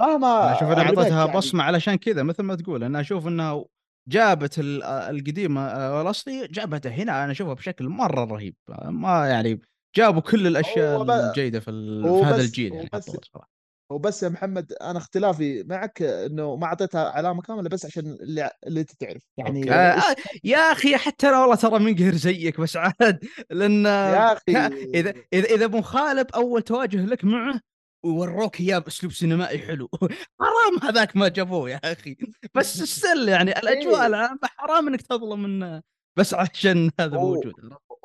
مهما 0.01 0.52
أشوف 0.52 0.62
انها 0.62 0.82
أعطتها 0.82 1.27
يعني- 1.27 1.36
بصمة 1.39 1.62
علشان 1.64 1.94
كذا 1.94 2.23
مثل 2.23 2.43
ما 2.43 2.55
تقول 2.55 2.85
أنا 2.85 3.01
أشوف 3.01 3.27
انها 3.28 3.64
جابت 4.09 4.59
ال- 4.59 4.83
القديمة 4.83 5.66
آه، 5.66 6.03
الاصلي 6.03 6.47
جابتها 6.49 6.93
هنا 6.93 7.24
أنا 7.24 7.33
أشوفها 7.33 7.55
بشكل 7.55 7.89
مرة 7.89 8.24
رهيب 8.24 8.55
ما 8.85 9.29
يعني 9.29 9.61
جابوا 9.97 10.20
كل 10.20 10.47
الأشياء 10.47 11.03
الجيدة 11.03 11.61
في, 11.61 11.70
في 12.03 12.24
هذا 12.24 12.41
الجيل 12.41 12.73
يعني 12.74 12.89
بس- 12.93 13.11
حتى 13.11 13.19
صراحة 13.33 13.62
وبس 13.93 14.23
يا 14.23 14.29
محمد 14.29 14.73
أنا 14.73 14.99
اختلافي 14.99 15.62
معك 15.62 16.03
إنه 16.03 16.57
ما 16.57 16.66
أعطيتها 16.66 17.11
علامة 17.11 17.43
كاملة 17.43 17.69
بس 17.69 17.87
عشان 17.87 18.07
اللي 18.07 18.51
اللي 18.66 18.85
تعرف 18.85 19.23
يعني. 19.37 19.73
آه 19.73 19.74
آه، 19.74 20.16
يا 20.45 20.59
أخي 20.59 20.97
حتى 20.97 21.29
أنا 21.29 21.41
والله 21.41 21.55
ترى 21.57 21.79
منقهر 21.79 22.15
زيك 22.15 22.61
بس 22.61 22.77
عاد 22.77 23.24
لأن 23.51 23.85
يا 23.85 24.33
أخي 24.33 24.43
إذا 24.95 25.15
إذا 25.33 25.65
ابو 25.65 25.83
خالب 25.83 26.27
أول 26.35 26.62
تواجه 26.62 27.05
لك 27.05 27.24
معه 27.24 27.61
ووروك 28.05 28.61
إياه 28.61 28.79
بأسلوب 28.79 29.12
سينمائي 29.12 29.59
حلو. 29.59 29.89
حرام 30.41 30.79
هذاك 30.83 31.16
ما 31.16 31.29
جابوه 31.29 31.70
يا 31.70 31.81
أخي. 31.85 32.16
بس 32.55 32.83
ستيل 32.83 33.29
يعني 33.29 33.51
الأجواء 33.59 34.01
إيه. 34.01 34.07
العامة 34.07 34.39
حرام 34.43 34.89
إنك 34.89 35.03
تظلم 35.03 35.45
إنه 35.45 35.83
بس 36.19 36.35
عشان 36.35 36.91
هذا 37.01 37.16
هو- 37.16 37.35
موجود. 37.35 37.53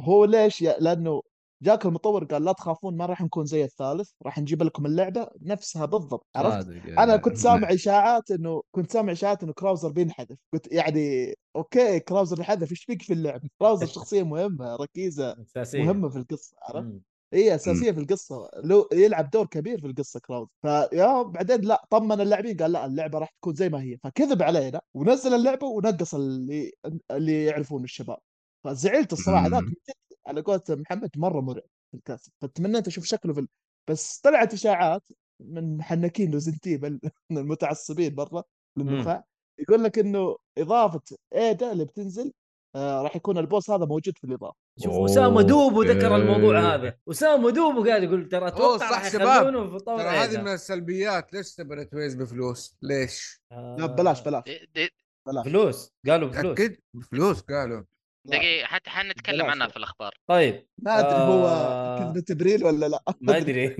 هو 0.02 0.26
ليش 0.26 0.62
يا 0.62 0.78
لأنه 0.80 1.22
جاك 1.64 1.86
المطور 1.86 2.24
قال 2.26 2.46
لا 2.46 2.52
تخافون 2.52 2.98
ما 2.98 3.06
راح 3.06 3.22
نكون 3.22 3.46
زي 3.46 3.64
الثالث 3.64 4.10
راح 4.26 4.40
نجيب 4.40 4.64
لكم 4.64 4.86
اللعبة 4.86 5.30
نفسها 5.42 5.86
بالضبط 5.86 6.28
عرفت. 6.36 6.68
أنا 6.98 7.18
كنت 7.18 7.38
سامع 7.38 7.74
إشاعات 7.74 8.32
إنه 8.32 8.62
كنت 8.72 8.92
سامع 8.92 9.12
إشاعات 9.12 9.44
إنه 9.44 9.54
Krauser 9.54 9.90
بينحذف. 9.90 10.38
كنت 10.54 10.72
يعني 10.72 11.34
okay 11.56 12.00
Krauser 12.00 12.38
انحذف 12.38 12.72
إيش 12.72 12.84
فيك 12.84 13.02
في 13.02 13.14
اللعبة؟ 13.14 13.50
Krauser 13.60 13.86
شخصية 13.96 14.24
مهمة 14.24 14.76
ركيزة 14.76 15.36
مهمة 15.86 16.10
في 16.10 16.18
القصة 16.18 16.56
عرفت. 16.62 17.00
هي 17.34 17.56
أساسية 17.56 17.92
في 17.92 18.00
القصة. 18.00 18.50
لو 18.64 18.90
يلعب 18.94 19.30
دور 19.30 19.46
كبير 19.48 19.82
في 19.82 19.88
القصة 19.88 20.20
Krauser 20.20 20.48
فيا 20.62 21.22
بعدين 21.24 21.62
لا 21.62 21.86
طمن 21.90 22.22
اللاعبين 22.22 22.58
قال 22.58 22.72
لا 22.72 22.86
اللعبة 22.86 23.20
راح 23.20 23.30
تكون 23.42 23.54
زي 23.56 23.70
ما 23.70 23.82
هي. 23.84 23.98
فكذب 24.04 24.42
علينا 24.44 24.82
ونزل 24.94 25.34
اللعبة 25.34 25.68
ونقص 25.68 26.16
اللي 26.16 26.72
اللي 27.12 27.46
يعرفون 27.46 27.84
الشباب. 27.84 28.18
فزعلت 28.64 29.14
الصراحة. 29.14 29.48
ذاك 29.50 29.64
على 30.28 30.42
قولة 30.42 30.64
محمد 30.70 31.10
مرة 31.18 31.42
مرعب 31.42 31.64
في 31.92 31.98
الكلاسيك 31.98 32.34
فتمنيت 32.42 32.88
أشوف 32.88 33.06
شكله 33.06 33.34
في 33.34 33.40
ال... 33.40 33.48
بس 33.90 34.20
طلعت 34.20 34.54
إشاعات 34.54 35.04
من 35.40 35.78
محنكين 35.78 36.34
Resident 36.34 36.68
من 37.32 37.38
المتعصبين 37.38 38.16
مرة 38.16 38.44
للنخاع 38.78 39.24
يقول 39.60 39.84
لك 39.84 40.00
إنه 40.00 40.38
إضافة 40.58 41.02
Ada 41.36 41.72
اللي 41.72 41.86
بتنزل 41.86 42.34
آه 42.76 43.02
راح 43.02 43.16
يكون 43.16 43.38
ال 43.38 43.44
boss 43.44 43.70
هذا 43.70 43.86
موجود 43.86 44.18
في 44.18 44.24
الإضافة. 44.24 44.67
شوف 44.84 44.94
اسامه 45.12 45.42
دوبو 45.42 45.84
ذكر. 45.84 46.16
الموضوع 46.16 46.60
هذا 46.76 46.98
اسامه 47.12 47.52
دوبو 47.52 47.84
قاعد 47.84 48.04
يقول 48.04 48.30
ترى 48.30 48.48
أتوقع 48.48 48.92
صح 48.92 49.10
شباب. 49.10 49.70
في 49.70 49.78
طور 49.80 50.00
ترى 50.00 50.08
هذه. 50.10 50.42
من 50.42 50.48
السلبيات 50.48 51.34
ليش 51.34 51.46
Separate 51.46 51.94
Ways 51.94 52.16
بفلوس؟ 52.16 52.78
ليش؟ 52.82 53.42
آه، 53.52 53.76
لا 53.80 53.86
بلاش 53.86 54.22
بلاش 54.22 54.44
بلاش 55.28 55.46
فلوس 55.46 55.94
قالوا 56.08 56.30
بفلوس 56.30 56.56
تاكد 56.58 56.78
بفلوس 56.94 57.42
قالوا. 57.42 57.84
دقيقة 58.28 58.68
حتى 58.68 58.90
حنتكلم. 58.90 59.46
عنها 59.46 59.68
في 59.68 59.78
الأخبار 59.78 60.14
طيب 60.30 60.68
ما 60.78 61.00
أدري 61.00 61.20
هو 61.20 61.48
آه. 61.48 62.00
كذبة 62.14 62.24
إبريل 62.32 62.64
ولا 62.66 62.86
لا 62.86 63.04
ما 63.22 63.38
أدري 63.38 63.76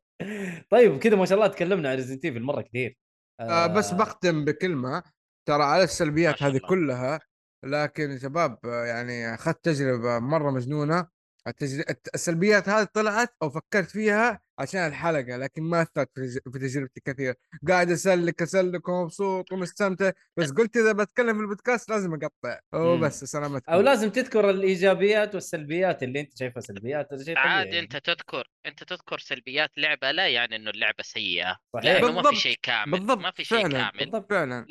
طيب 0.72 0.98
كذا 0.98 1.16
ما 1.16 1.26
شاء 1.26 1.38
الله 1.38 1.46
تكلمنا 1.48 1.90
عن 1.90 1.96
Resident 1.96 2.24
Evil 2.24 2.42
مرة 2.42 2.60
كثير 2.62 2.96
آه 3.40 3.66
بس 3.66 3.90
بختم 3.94 4.44
بكلمة 4.44 5.02
ترى 5.48 5.62
على 5.62 5.84
السلبيات 5.84 6.42
هذه. 6.42 6.60
كلها 6.68 7.20
لكن 7.64 8.10
يا 8.10 8.18
شباب 8.18 8.58
يعني 8.64 9.34
أخذت 9.34 9.64
تجربة 9.64 10.18
مرة 10.18 10.50
مجنونة. 10.50 11.22
التجر... 11.46 11.84
الت- 11.90 12.14
السلبيات 12.14 12.68
هذه 12.68 12.84
طلعت 12.94 13.34
أو 13.42 13.50
فكرت 13.50 13.90
فيها 13.90 14.40
عشان 14.58 14.80
الحلقة 14.86 15.36
لكن 15.36 15.62
ما 15.62 15.82
أثرت 15.82 16.10
في 16.14 16.20
تج- 16.28 16.52
في 16.52 16.58
تجربتي 16.58 17.00
كثير. 17.04 17.34
قاعد 17.68 17.90
أسلك 17.90 18.42
أسلك 18.42 18.88
ومبسوط 18.88 19.52
ومستمتع. 19.52 20.10
بس 20.36 20.50
قلت 20.52 20.76
إذا 20.76 20.92
بتكلم 20.92 21.34
في 21.36 21.40
البودكاست 21.40 21.90
لازم 21.90 22.14
أقطع. 22.14 22.58
وبس 22.74 23.24
سلامتكم 23.24 23.72
أو 23.72 23.80
لازم 23.80 24.10
تذكر 24.10 24.50
الإيجابيات 24.50 25.34
والسلبيات 25.34 26.02
اللي 26.02 26.20
أنت 26.20 26.38
شايفها 26.38 26.60
سلبيات 26.60 27.12
هذا 27.12 27.24
شيء 27.24 27.34
طبيعي 27.34 27.48
عادي 27.48 27.78
أنت 27.78 27.96
تذكر 27.96 28.48
أنت 28.66 28.84
تذكر 28.84 29.18
سلبيات 29.18 29.70
لعبة 29.76 30.10
لا 30.10 30.28
يعني 30.28 30.56
إنه 30.56 30.70
اللعبة 30.70 31.02
سيئة. 31.02 31.58
صحيح. 31.72 31.84
لأنه 31.84 32.12
ما 32.12 32.30
في. 32.30 32.36
شيء 32.36 32.56
كامل 32.62 32.92
بالضبط. 32.92 33.18
ما 33.18 33.30
في 33.30 33.44
شيء 33.44 33.68
كامل. 33.68 33.90
بالضبط. 33.98 34.30
فعلا. 34.30 34.66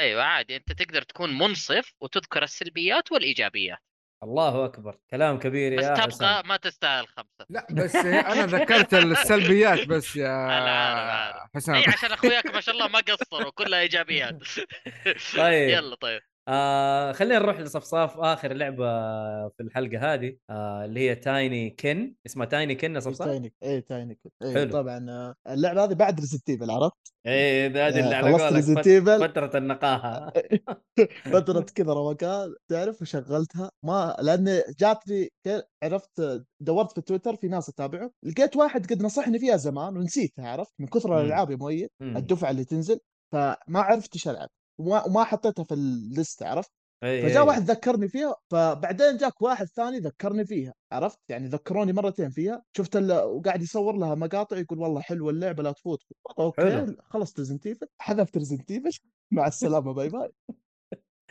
أيوه 0.00 0.22
عادي. 0.22 0.56
أنت 0.56 0.72
تقدر 0.72 1.02
تكون 1.02 1.38
منصف 1.38 1.92
وتذكر 2.00 2.42
السلبيات 2.42 3.12
والإيجابيات. 3.12 3.78
الله 4.22 4.64
أكبر. 4.64 4.98
كلام 5.10 5.38
كبير 5.38 5.76
بس 5.76 5.84
يا 5.84 5.94
تبقى 5.94 6.06
حسام 6.06 6.48
ما 6.48 6.56
تستاهل 6.56 7.08
خمسة. 7.08 7.46
لا 7.50 7.66
بس 7.70 7.96
أنا 7.96 8.46
ذكرت 8.46 8.94
السلبيات 8.94 9.88
بس 9.88 10.16
يا. 10.16 11.48
حسام. 11.54 11.74
أي 11.74 11.84
عشان 11.88 12.12
أخوياك 12.12 12.46
ما 12.46 12.60
شاء 12.60 12.74
الله 12.74 12.88
ما 12.88 13.00
قصروا 13.00 13.50
كلها 13.50 13.80
إيجابيات. 13.80 14.38
طيب. 15.36 15.70
يلا 15.70 15.96
طيب. 15.96 16.20
آه 16.48 17.12
خلينا 17.12 17.38
نروح 17.38 17.60
لصفصاف 17.60 18.18
آخر 18.18 18.52
لعبة 18.52 18.84
في 19.48 19.62
الحلقة 19.62 20.14
هذه 20.14 20.36
آه 20.50 20.84
اللي 20.84 21.00
هي 21.00 21.14
Tinykin 21.14 22.14
اسمها 22.26 22.46
Tinykin 22.46 22.94
يا 22.94 23.00
صفصاف 23.00 23.28
Tiny 23.28 23.54
اي 23.62 23.80
Tiny 23.80 24.18
اي 24.42 24.54
حلو. 24.54 24.70
طبعا 24.72 25.06
آه، 25.10 25.34
اللعبة 25.52 25.84
هذه 25.84 25.94
بعد 25.94 26.20
Resident 26.20 26.48
Evil 26.50 26.70
عرفت؟ 26.70 27.12
ده- 27.68 27.88
هذه 27.88 28.00
اللي 28.00 28.14
على 28.14 28.30
قولك 28.32 29.28
فترة 29.30 29.58
النقاهة 29.58 30.32
فترة 31.34 31.60
كذا 31.74 31.92
روقان 31.92 32.54
تعرف 32.70 33.02
وشغلتها 33.02 33.70
ما 33.84 34.16
لأن 34.20 34.62
جاتني 34.78 35.28
عرفت 35.82 36.42
دورت 36.60 36.92
في 36.92 37.00
تويتر 37.00 37.36
في 37.36 37.48
ناس 37.48 37.68
أتابعه 37.68 38.10
لقيت 38.22 38.56
واحد 38.56 38.86
قد 38.92 39.02
نصحني 39.02 39.38
فيها 39.38 39.56
زمان 39.56 39.96
ونسيتها 39.96 40.48
عرفت 40.48 40.72
من 40.78 40.86
كثر. 40.86 41.20
الألعاب 41.20 41.50
يا 41.50 41.56
مؤيد. 41.56 41.88
الدفعة 42.02 42.50
اللي 42.50 42.64
تنزل 42.64 42.98
فما 43.32 43.56
عرفت 43.80 44.14
إيش 44.14 44.28
ألعب 44.28 44.48
وما, 44.80 45.04
وما 45.06 45.24
حطيتها 45.24 45.64
في 45.64 45.74
ال 45.74 45.88
list 45.88 46.42
عرفت 46.42 46.70
إيه، 47.02 47.22
فجاء 47.22 47.42
إيه. 47.42 47.48
واحد 47.48 47.62
ذكرني 47.70 48.08
فيها 48.08 48.34
فبعدين 48.50 49.16
جاك 49.16 49.42
واحد 49.42 49.66
ثاني 49.66 49.98
ذكرني 49.98 50.44
فيها 50.46 50.74
عرفت 50.92 51.18
يعني 51.28 51.48
ذكروني 51.48 51.92
مرتين 51.92 52.30
فيها 52.30 52.62
شفت. 52.76 52.96
وقاعد 52.96 53.62
يصور 53.62 53.96
لها 53.96 54.14
مقاطع 54.14 54.56
يقول 54.56 54.78
والله 54.78 55.00
حلوة 55.00 55.30
اللعبة 55.30 55.62
لا 55.62 55.72
تفوت 55.72 56.02
okay 56.38 56.62
حلو. 56.62 56.96
خلصت 57.10 57.38
Resident 57.38 57.66
Evil 57.66 57.86
حذفت 57.98 58.36
Resident 58.36 58.70
Evil 58.70 58.98
مع 59.30 59.46
السلامة 59.46 59.92
bye 59.92 60.08
bye 60.08 60.32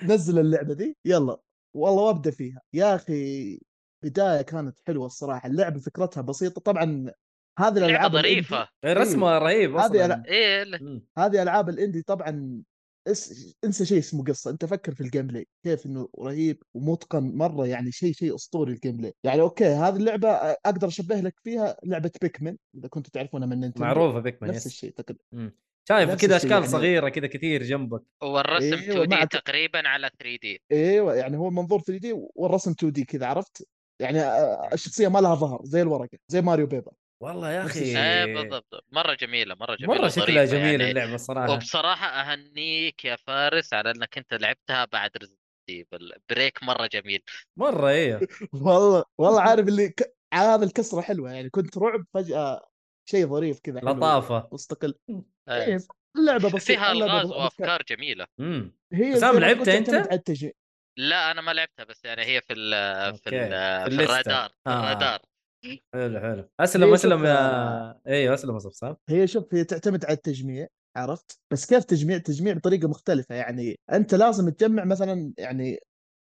نزل 0.04 0.40
اللعبة 0.40 0.74
دي 0.74 0.98
يلا 1.06 1.38
والله 1.76 2.04
وأبدأ 2.04 2.32
فيها 2.32 2.62
يا 2.74 2.96
أخي 2.96 3.60
بداية 4.04 4.42
كانت 4.42 4.80
حلوة 4.88 5.06
الصراحة 5.06 5.50
اللعبة 5.50 5.80
فكرتها 5.80 6.22
بسيطة 6.22 6.62
طبعا 6.62 7.12
هذه 7.60 7.78
الألعاب 7.78 8.12
ظريفة 8.12 8.68
إيه، 8.84 8.94
رسمه 8.94 9.38
رهيب 9.38 9.76
هذه 9.76 9.86
أصلا 10.06 10.24
إيه 10.28 10.64
لا. 10.64 10.80
مم. 10.82 11.08
هذه 11.18 11.42
ألعاب 11.42 11.70
ال 11.70 11.75
indie 11.75 12.02
طبعا 12.02 12.64
إس... 13.12 13.56
انسى 13.64 13.86
شيء 13.86 14.00
اسمه 14.00 14.24
قصة. 14.24 14.52
أنت 14.52 14.66
فكر 14.66 14.96
في 14.96 15.02
ال 15.02 15.28
gameplay 15.28 15.48
كيف 15.64 15.86
إنه 15.86 16.10
رهيب 16.20 16.64
ومتقن 16.74 17.24
مرة 17.36 17.68
يعني 17.68 17.92
شيء 17.92 18.14
شيء 18.14 18.36
أسطوري 18.36 18.74
ال 18.74 18.98
gameplay 18.98 19.14
يعني 19.24 19.42
okay 19.42 19.66
هذه 19.66 19.96
اللعبة 19.96 20.30
أقدر 20.30 20.88
أشبه 20.88 21.16
لك 21.16 21.36
فيها 21.44 21.78
لعبة 21.84 22.12
Pikmin 22.22 22.58
إذا 22.78 22.88
كنتوا 22.88 23.12
تعرفونها 23.14 23.48
من 23.48 23.60
Nintendo. 23.60 23.86
معروفة 23.86 24.20
Pikmin 24.20 24.52
نفس 24.52 24.66
yes. 24.66 24.72
الشيء 24.72 24.92
تقريبا 24.92 25.24
مم. 25.32 25.56
شايف 25.90 26.16
كذا 26.16 26.36
أشكال 26.36 26.52
يعني. 26.52 26.68
صغيرة 26.68 27.10
كذا 27.10 27.28
كثير 27.28 27.64
جنبك. 27.64 28.04
والرسم 28.24 28.74
أيوه 28.74 29.04
2 29.04 29.10
مع 29.10 29.24
D 29.24 29.28
تقريبا 29.28 29.88
على 29.88 30.10
3 30.20 30.40
D 30.42 30.62
إيوه 30.72 31.16
يعني 31.16 31.38
هو 31.38 31.48
المنظور 31.48 31.82
3 31.82 32.02
D 32.02 32.14
والرسم 32.36 32.72
2 32.72 32.92
D 32.92 33.06
كذا 33.06 33.26
عرفت؟ 33.26 33.68
يعني 34.02 34.20
الشخصية 34.74 35.08
ما 35.08 35.20
لها 35.20 35.36
ظهر 35.36 35.62
زي 35.64 35.82
الورقة 35.82 36.18
زي 36.28 36.42
Mario 36.42 36.68
Paper. 36.68 36.92
والله 37.20 37.52
يا 37.52 37.66
أخي. 37.66 37.80
إيه 37.98 38.26
بالضبط. 38.36 38.86
مرة 38.92 39.14
جميلة 39.14 39.56
مرة 39.56 39.76
جميلة 39.76 40.02
مرة 40.02 40.08
شكلها 40.10 40.46
جميل 40.46 40.82
يعني. 40.82 40.92
اللعبة 40.92 41.16
الصراحه 41.16 41.52
وبصراحة 41.54 42.08
أهنيك 42.08 43.06
يا 43.06 43.16
فارس 43.16 43.74
على 43.74 43.92
إنك 43.92 44.18
أنت 44.18 44.34
لعبتها 44.34 44.86
بعد 44.86 45.12
Resident 45.18 45.40
Evil 45.70 46.14
break 46.30 46.64
مرة 46.64 46.88
جميل. 46.88 47.22
مرة 47.58 47.90
أيوه 47.90 48.28
والله 48.54 49.04
والله 49.18 49.42
عارف 49.42 49.68
اللي 49.68 49.90
ك... 49.90 50.16
هذا 50.34 50.66
الكسرة 50.66 51.02
حلوة 51.02 51.32
يعني. 51.32 51.50
كنت 51.50 51.78
رعب 51.78 52.06
فجأة 52.14 52.70
شيء 53.10 53.28
ظريف 53.28 53.60
كذا 53.60 53.80
لطافة. 53.80 54.50
مستقل. 54.52 54.94
إيه. 55.50 55.78
اللعبة 56.18 56.50
بسيطة 56.56 56.60
فيها 56.60 56.92
ألغاز 56.92 57.32
وأفكار 57.32 57.84
جميلة. 57.90 58.26
امم 58.40 58.76
هي 58.94 59.10
ما 59.10 59.40
لعبتها 59.40 60.14
التجميع 60.14 60.54
لا 60.98 61.32
أنا 61.32 61.42
ما 61.42 61.52
لعبتها 61.52 61.84
بس 61.84 62.06
يعني 62.06 62.22
هي 62.26 62.42
في 62.42 62.54
ال 62.54 62.72
في 63.18 63.28
أوكي. 63.28 63.44
ال 63.46 63.92
في. 63.98 64.04
الرادار 64.04 64.52
آه. 64.68 64.80
الرادار. 64.84 65.20
حلو 65.94 66.20
حلو. 66.20 66.50
أسلم 66.60 66.84
هي 66.84 66.96
أسلم 66.96 67.18
شوف، 67.18 67.28
يا 67.28 68.00
أيوه 68.08 68.34
أسلم 68.34 68.54
يا 68.54 68.60
صفصاف 68.60 68.98
هي 69.10 69.28
شوف 69.28 69.54
هي 69.54 69.64
تعتمد 69.64 70.06
على 70.06 70.14
التجميع 70.14 70.68
عرفت؟ 70.96 71.40
بس 71.52 71.66
كيف 71.66 71.84
تجميع؟ 71.84 72.18
تجميع 72.18 72.54
بطريقة 72.54 72.88
مختلفة. 72.88 73.36
يعني 73.36 73.80
أنت 73.92 74.16
لازم 74.16 74.50
تجمع 74.50 74.84
مثلا 74.84 75.34
يعني 75.38 75.80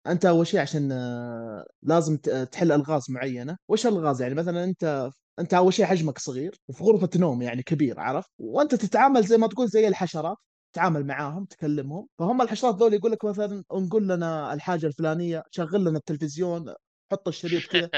أنت 0.06 0.26
أول 0.26 0.46
شيء 0.46 0.60
عشان 0.60 0.92
آه، 0.92 1.66
لازم 1.82 2.16
تحل 2.52 2.72
ألغاز 2.72 3.10
معينة. 3.10 3.56
وش 3.68 3.86
ألغاز؟ 3.86 4.22
يعني 4.22 4.34
مثلا 4.34 4.64
أنت 4.64 5.10
أنت 5.38 5.54
أول 5.54 5.72
شيء 5.74 5.84
حجمك 5.84 6.18
صغير 6.18 6.54
وفي 6.68 6.84
غرفة 6.84 7.10
نوم 7.16 7.42
يعني 7.42 7.62
كبير 7.62 8.00
عرفت؟ 8.00 8.30
وأنت 8.38 8.74
تتعامل 8.74 9.22
زي 9.24 9.36
ما 9.36 9.46
تقول 9.46 9.68
زي 9.68 9.88
الحشرات 9.88 10.36
تتعامل 10.72 11.06
معاهم 11.06 11.44
تكلمهم. 11.44 12.08
فهم 12.18 12.42
الحشرات 12.42 12.74
ذول 12.74 12.94
يقول 12.94 13.12
لك 13.12 13.24
مثلا 13.24 13.64
انقل 13.72 14.02
لنا 14.08 14.54
الحاجة 14.54 14.86
الفلانية 14.86 15.42
شغل 15.50 15.84
لنا 15.84 15.98
التلفزيون 15.98 16.74
حط 17.12 17.28
الشريط 17.28 17.62
كذا. 17.62 17.90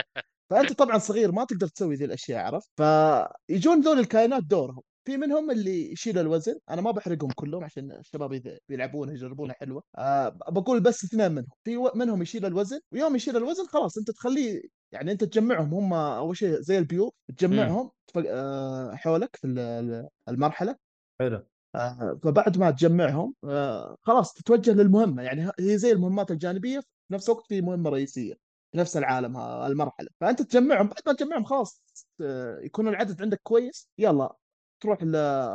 فأنت 0.50 0.72
طبعا 0.72 0.98
صغير 0.98 1.32
ما 1.32 1.44
تقدر 1.44 1.66
تسوي 1.68 1.94
ذي 1.94 2.04
الأشياء 2.04 2.38
عرفت؟ 2.46 2.68
فيجون 2.76 3.80
ذول 3.80 3.98
الكائنات 3.98 4.42
دورهم. 4.44 4.82
في 5.04 5.16
منهم 5.16 5.50
اللي 5.50 5.92
يشيل 5.92 6.18
الوزن 6.18 6.58
أنا 6.70 6.80
ما 6.82 6.90
بحرقهم 6.90 7.30
كلهم 7.30 7.64
عشان 7.64 7.92
الشباب 7.92 8.32
اذا 8.32 8.58
بيلعبونها 8.68 9.14
يجربونها 9.14 9.54
حلوة. 9.54 9.82
أه 9.98 10.28
بقول 10.28 10.80
بس 10.80 11.04
اثنين 11.04 11.32
منهم. 11.32 11.48
في 11.64 11.76
منهم 11.94 12.22
يشيل 12.22 12.46
الوزن 12.46 12.80
ويوم 12.92 13.16
يشيل 13.16 13.36
الوزن 13.36 13.66
خلاص 13.66 13.98
أنت 13.98 14.10
تخليه 14.10 14.62
يعني 14.92 15.12
أنت 15.12 15.24
تجمعهم 15.24 15.74
هم 15.74 15.92
أول 15.94 16.36
شيء 16.36 16.60
زي 16.60 16.78
البيوت 16.78 17.12
تجمعهم 17.36 17.90
تفق- 18.06 18.24
أه 18.28 18.94
حولك 18.94 19.36
في 19.36 19.46
ال- 19.46 19.58
ال- 19.58 20.08
المرحلة. 20.28 20.76
حلو. 21.20 21.46
آه، 21.74 22.20
فبعد 22.22 22.58
ما 22.58 22.70
تجمعهم 22.70 23.34
آه، 23.44 23.96
خلاص 24.02 24.32
تتوجه 24.32 24.70
للمهمة. 24.72 25.22
يعني 25.22 25.50
هي 25.60 25.78
زي 25.78 25.92
المهمات 25.92 26.30
الجانبية 26.30 26.80
في 26.80 26.86
نفس 27.14 27.28
الوقت 27.30 27.46
في 27.46 27.60
مهمة 27.60 27.90
رئيسية. 27.90 28.34
في 28.72 28.78
نفس 28.78 28.96
العالم 28.96 29.36
المرحلة. 29.36 30.08
فأنت 30.20 30.42
تجمعهم 30.42 30.86
بعد 30.88 31.02
ما 31.06 31.12
تجمعهم 31.12 31.44
خلاص 31.44 31.82
آه، 32.20 32.60
يكون 32.60 32.88
العدد 32.88 33.22
عندك 33.22 33.40
كويس 33.42 33.88
يلا 33.98 34.36
تروح 34.80 34.98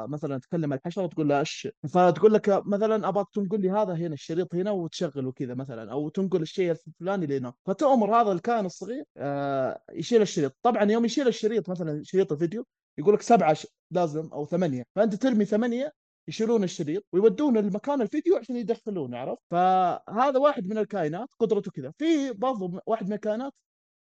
مثلا 0.10 0.40
تكلم 0.40 0.74
الحشرة 0.74 1.04
وتقول 1.04 1.30
لها 1.30 1.40
إيش؟ 1.40 1.68
فتقول 1.90 2.34
لك 2.34 2.64
مثلا 2.66 3.10
ابغاك 3.10 3.28
تنقل 3.34 3.62
لي 3.62 3.72
هذا 3.72 3.94
هنا 3.94 4.14
الشريط 4.14 4.56
هنا 4.56 4.72
وتشغله 4.72 5.32
كذا 5.32 5.54
مثلا 5.54 5.92
أو 5.92 6.10
تنقل 6.10 6.42
الشيء 6.42 6.72
الفلاني 6.72 7.26
لهنا. 7.26 7.54
فتؤمر 7.66 8.22
هذا 8.22 8.32
الكائن 8.32 8.66
الصغير 8.66 9.04
آه، 9.18 9.82
يشيل 9.92 10.22
الشريط. 10.22 10.56
طبعا 10.64 10.92
يوم 10.92 11.06
يشيل 11.06 11.28
الشريط 11.28 11.70
مثلا 11.70 12.04
شريط 12.04 12.32
الفيديو 12.32 12.66
يقول 12.98 13.14
لك 13.14 13.22
سبعة 13.22 13.58
لازم 13.92 14.30
أو 14.34 14.46
ثمانية. 14.46 14.84
فأنت 14.96 15.16
ترمي 15.16 15.46
ثمانية 15.46 15.94
يشيلون 16.28 16.64
الشريط 16.64 17.04
ويودون 17.14 17.58
المكان 17.58 18.02
الفيديو 18.02 18.36
عشان 18.38 18.56
يدخلونه 18.56 19.18
عرفت؟ 19.18 19.42
فهذا 19.52 20.40
واحد 20.40 20.68
من 20.68 20.78
الكائنات 20.78 21.28
قدرته 21.40 21.72
كذا. 21.72 21.94
في 21.98 22.32
برضو 22.32 22.80
واحد 22.86 23.08
من 23.08 23.14
الكائنات 23.14 23.54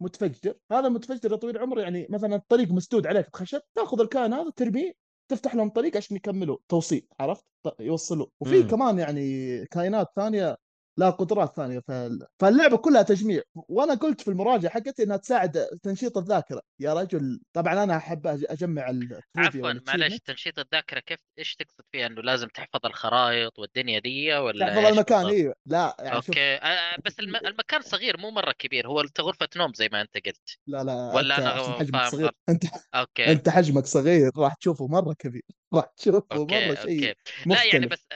متفجر 0.01 0.53
هذا 0.71 0.87
المتفجر 0.87 1.31
يا 1.31 1.37
طويل 1.37 1.55
العمر 1.55 1.79
يعني 1.79 2.07
مثلا 2.09 2.35
الطريق 2.35 2.71
مسدود 2.71 3.07
عليك 3.07 3.27
بخشب 3.33 3.61
تأخذ 3.75 4.01
الكائن 4.01 4.33
هذا 4.33 4.49
ترميه 4.55 4.91
تفتح 5.31 5.55
لهم 5.55 5.69
طريق 5.69 5.97
عشان 5.97 6.15
يكملوا 6.15 6.57
توصيل 6.67 7.07
عرفت؟ 7.19 7.45
يوصلوا 7.79 8.27
وفي. 8.39 8.63
كمان 8.63 8.99
يعني 8.99 9.65
كائنات 9.65 10.07
ثانية 10.15 10.57
لا 10.99 11.09
قدرات 11.09 11.55
ثانية. 11.55 11.79
فال- 11.79 12.27
فاللعبة 12.39 12.77
كلها 12.77 13.01
تجميع. 13.01 13.41
وأنا 13.55 13.93
قلت 13.93 14.21
في 14.21 14.27
المراجعة 14.27 14.71
حقتي 14.71 15.03
إنها 15.03 15.17
تساعد 15.17 15.65
تنشيط 15.83 16.17
الذاكرة. 16.17 16.61
يا 16.79 16.93
رجل 16.93 17.39
طبعا 17.53 17.83
أنا 17.83 17.97
أحب 17.97 18.27
أجمع 18.27 18.91
عفوا 19.37 19.73
معلش. 19.87 20.17
تنشيط 20.25 20.59
الذاكرة 20.59 20.99
كيف 20.99 21.19
إيش 21.39 21.55
تقصد 21.55 21.83
فيها؟ 21.91 22.07
إنه 22.07 22.21
لازم 22.21 22.47
تحفظ 22.47 22.85
الخرائط 22.85 23.59
والدنيا 23.59 23.99
دي 23.99 24.33
ولا 24.33 24.67
تحفظ 24.67 24.85
المكان؟ 24.85 25.25
إيوه. 25.25 25.53
لا 25.65 25.95
يعني 25.99 26.21
شوف 26.21 26.29
okay. 26.29 26.55
آه 26.55 26.97
بس 27.05 27.19
الم... 27.19 27.35
المكان 27.35 27.81
صغير 27.81 28.17
مو 28.17 28.31
مرة 28.31 28.51
كبير. 28.51 28.87
هو 28.87 29.03
غرفة 29.21 29.49
نوم 29.55 29.73
زي 29.73 29.89
ما 29.91 30.01
أنت 30.01 30.13
قلت. 30.25 30.57
لا 30.67 30.83
لا 30.83 31.11
ولا 31.15 31.37
أنت 31.37 31.47
عشان 31.47 31.73
حجمك 31.73 32.11
صغير؟ 32.11 32.31
أنت 32.49 32.63
okay. 32.95 33.31
أنت 33.31 33.49
حجمك 33.49 33.85
صغير 33.85 34.31
راح 34.37 34.53
تشوفه 34.53 34.87
مرة 34.87 35.13
كبير. 35.13 35.43
راح 35.73 35.85
تشوفه 35.97 36.25
okay 36.31 36.67
مرة 36.67 36.75
شيء 36.75 37.09
أوكي. 37.09 37.15
لا 37.45 37.63
يعني 37.63 37.85
بس 37.85 38.07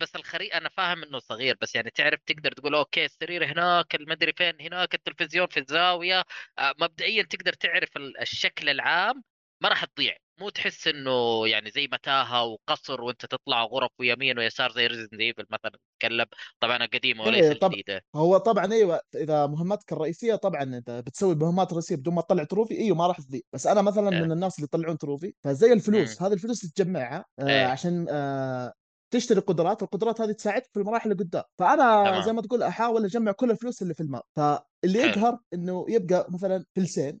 بس 0.00 0.16
الخريطة 0.16 0.56
أنا 0.56 0.68
فاهم 0.68 1.02
إنه 1.02 1.18
صغير 1.18 1.56
بس 1.60 1.74
يعني 1.74 1.90
تعرف 1.90 2.20
تقدر 2.26 2.52
تقول 2.52 2.74
okay 2.74 3.04
السرير 3.04 3.44
هناك 3.52 3.94
المدري 3.94 4.32
فين 4.32 4.54
هناك 4.60 4.94
التلفزيون 4.94 5.46
في 5.46 5.60
الزاوية. 5.60 6.24
آه، 6.58 6.74
مبدئيا 6.80 7.22
تقدر 7.22 7.52
تعرف 7.52 7.96
ال- 7.96 8.20
الشكل 8.20 8.68
العام 8.68 9.22
ما 9.62 9.68
راح 9.68 9.84
تضيع. 9.84 10.16
مو 10.40 10.48
تحس 10.48 10.88
إنه 10.88 11.48
يعني 11.48 11.70
زي 11.70 11.88
متاهة 11.92 12.44
وقصر 12.44 13.00
وأنت 13.00 13.26
تطلع 13.26 13.64
غرف 13.64 13.90
ويمين 13.98 14.38
ويسار 14.38 14.72
زي 14.72 14.86
Resident 14.86 15.14
Evil 15.20 15.46
مثلا 15.50 15.72
تتكلم. 15.98 16.26
طبعا 16.60 16.86
قديمة 16.86 17.24
وليس 17.24 17.44
إيه، 17.44 17.52
طب- 17.58 17.72
الجديده 17.72 18.04
هو 18.16 18.36
طبعا 18.36 18.72
أيوه 18.72 19.00
إذا 19.14 19.46
مهماتك 19.46 19.92
الرئيسية 19.92 20.34
طبعا 20.34 20.62
اذا 20.62 21.00
بتسوي 21.00 21.32
المهمات 21.32 21.68
الرئيسيه 21.70 21.96
بدون 21.96 22.14
ما 22.14 22.22
تطلع 22.22 22.44
trophy 22.44 22.78
إيوه 22.78 22.96
ما 22.96 23.06
راح 23.06 23.20
تضيع. 23.20 23.40
بس 23.52 23.66
أنا 23.66 23.82
مثلا 23.82 24.16
إيه. 24.18 24.22
من 24.24 24.32
الناس 24.32 24.56
اللي 24.58 24.64
يطلعون 24.64 24.98
trophy 24.98 25.34
فزي 25.44 25.72
الفلوس 25.72 26.22
هذه 26.22 26.32
الفلوس 26.32 26.60
تجمعها 26.72 27.24
آه 27.38 27.46
إيه. 27.48 27.66
عشان 27.66 28.06
آه 28.10 28.72
تشتري 29.10 29.40
قدرات 29.40 29.82
القدرات 29.82 30.20
هذه 30.20 30.32
تساعدك 30.32 30.70
في 30.72 30.80
المراحل 30.80 31.12
اللي 31.12 31.24
قدام. 31.24 31.42
فأنا 31.58 32.04
تمام. 32.04 32.22
زي 32.22 32.32
ما 32.32 32.42
تقول 32.42 32.62
أحاول 32.62 33.04
أجمع 33.04 33.32
كل 33.32 33.50
الفلوس 33.50 33.82
اللي 33.82 33.94
في 33.94 34.02
ال 34.02 34.07
map 34.07 34.22
فاللي. 34.36 34.98
يقهر 34.98 35.38
إنه 35.54 35.86
يبقى 35.88 36.26
مثلا 36.30 36.64
فلسين 36.76 37.20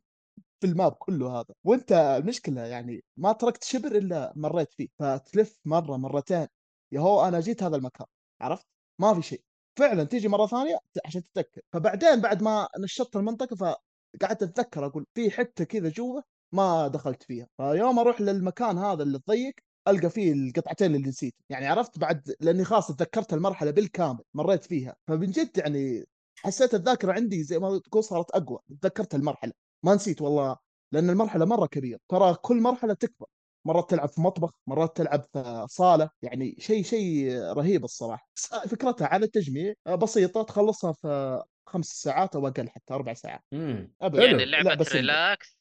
في 0.60 0.66
الماب 0.66 0.92
كله 0.92 1.40
هذا. 1.40 1.54
وأنت 1.64 1.92
المشكلة 1.92 2.60
يعني 2.62 3.04
ما 3.16 3.32
تركت 3.32 3.64
شبر 3.64 3.88
إلا 3.96 4.32
مريت 4.36 4.72
فيه. 4.72 4.88
فتلف 4.98 5.58
مرة 5.64 5.96
مرتين. 5.96 6.46
يا 6.92 7.00
هو 7.00 7.28
أنا 7.28 7.40
جيت 7.40 7.62
هذا 7.62 7.76
المكان. 7.76 8.06
عرفت؟ 8.40 8.66
ما 9.00 9.14
في 9.14 9.22
شيء. 9.22 9.42
فعلا 9.78 10.04
تيجي 10.04 10.28
مرة 10.28 10.46
ثانية 10.46 10.78
عشان 11.06 11.22
تتذكر. 11.22 11.60
فبعدين 11.72 12.20
بعد 12.20 12.42
ما 12.42 12.68
نشطت 12.78 13.16
المنطقة 13.16 13.56
فقعدت 13.56 14.42
أتذكر 14.42 14.86
أقول 14.86 15.06
في 15.14 15.30
حتة 15.30 15.64
كذا 15.64 15.88
جوا 15.88 16.20
ما 16.54 16.88
دخلت 16.88 17.22
فيها. 17.22 17.46
فيوم 17.56 17.98
أروح 17.98 18.20
للمكان 18.20 18.78
هذا 18.78 19.02
اللي 19.02 19.20
ضيق 19.28 19.54
ألقى 19.88 20.10
فيه 20.10 20.32
القطعتين 20.32 20.94
اللي 20.94 21.08
نسيت. 21.08 21.34
يعني 21.48 21.66
عرفت 21.66 21.98
بعد 21.98 22.34
لأني 22.40 22.64
خلاص 22.64 22.88
تذكرت 22.96 23.32
المرحلة 23.34 23.70
بالكامل 23.70 24.20
مريت 24.34 24.64
فيها. 24.64 24.96
فمن 25.08 25.30
جد 25.30 25.58
يعني 25.58 26.04
حسيت 26.36 26.74
الذاكرة 26.74 27.12
عندي 27.12 27.42
زي 27.42 27.58
ما 27.58 27.78
تقول 27.78 28.04
صارت 28.04 28.30
أقوى. 28.30 28.58
تذكرت 28.82 29.14
المرحلة. 29.14 29.52
ما 29.84 29.94
نسيت 29.94 30.22
والله 30.22 30.56
لأن 30.92 31.10
المرحلة 31.10 31.44
مرة 31.44 31.66
كبيرة. 31.66 31.98
ترى 32.10 32.34
كل 32.42 32.60
مرحلة 32.60 32.94
تكبر. 32.94 33.26
مرات 33.64 33.90
تلعب 33.90 34.08
في 34.08 34.20
مطبخ 34.20 34.50
مرات 34.66 34.96
تلعب 34.96 35.26
في 35.32 35.66
صالة 35.68 36.10
يعني 36.22 36.56
شيء 36.58 36.84
شيء 36.84 37.32
رهيب 37.32 37.84
الصراحة. 37.84 38.28
فكرتها 38.68 39.06
على 39.06 39.24
التجميع 39.24 39.74
بسيطة 40.02 40.42
تخلصها 40.42 40.92
في 40.92 41.42
خمس 41.66 41.86
ساعات 41.86 42.36
أو 42.36 42.48
أقل 42.48 42.68
حتى 42.68 42.94
أربع 42.94 43.14
ساعات. 43.14 43.40
امم 43.52 43.92
يعني 44.02 44.12
simple. 44.12 44.38
relax 44.38 44.96
relax. 44.96 45.56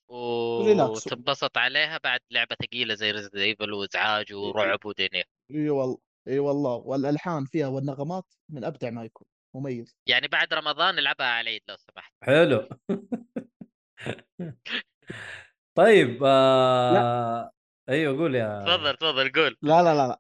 وتنبسط 1.08 1.58
عليها 1.58 2.00
بعد 2.04 2.20
لعبة 2.32 2.56
ثقيلة 2.64 2.96
زي 2.96 3.12
Resident 3.12 3.36
Evil 3.36 3.74
وإزعاج 3.74 4.34
ورعب 4.34 4.86
ودنيا. 4.86 5.24
إي 5.52 5.70
والله 5.70 5.98
إي 6.28 6.40
والله. 6.40 6.76
والألحان 6.76 7.46
فيها 7.46 7.68
والنغمات 7.68 8.26
من 8.50 8.64
أبدع 8.64 8.90
ما 8.90 9.04
يكون. 9.04 9.28
مميز. 9.56 9.96
يعني 10.08 10.28
بعد 10.28 10.54
رمضان 10.54 11.00
العبها 11.00 11.28
على 11.28 11.42
العيد 11.42 11.62
لو 11.70 11.76
سمحت. 11.78 12.14
حلو. 12.24 12.70
طيب 15.76 16.24
آه... 16.26 17.52
أيوه 17.90 18.18
قول 18.18 18.36
يا 18.36 18.60
تفضل 18.68 18.96
تفضل 18.96 19.32
قول. 19.32 19.58
لا 19.62 19.84
لا 19.84 19.94
لا 19.96 20.08
لا. 20.08 20.20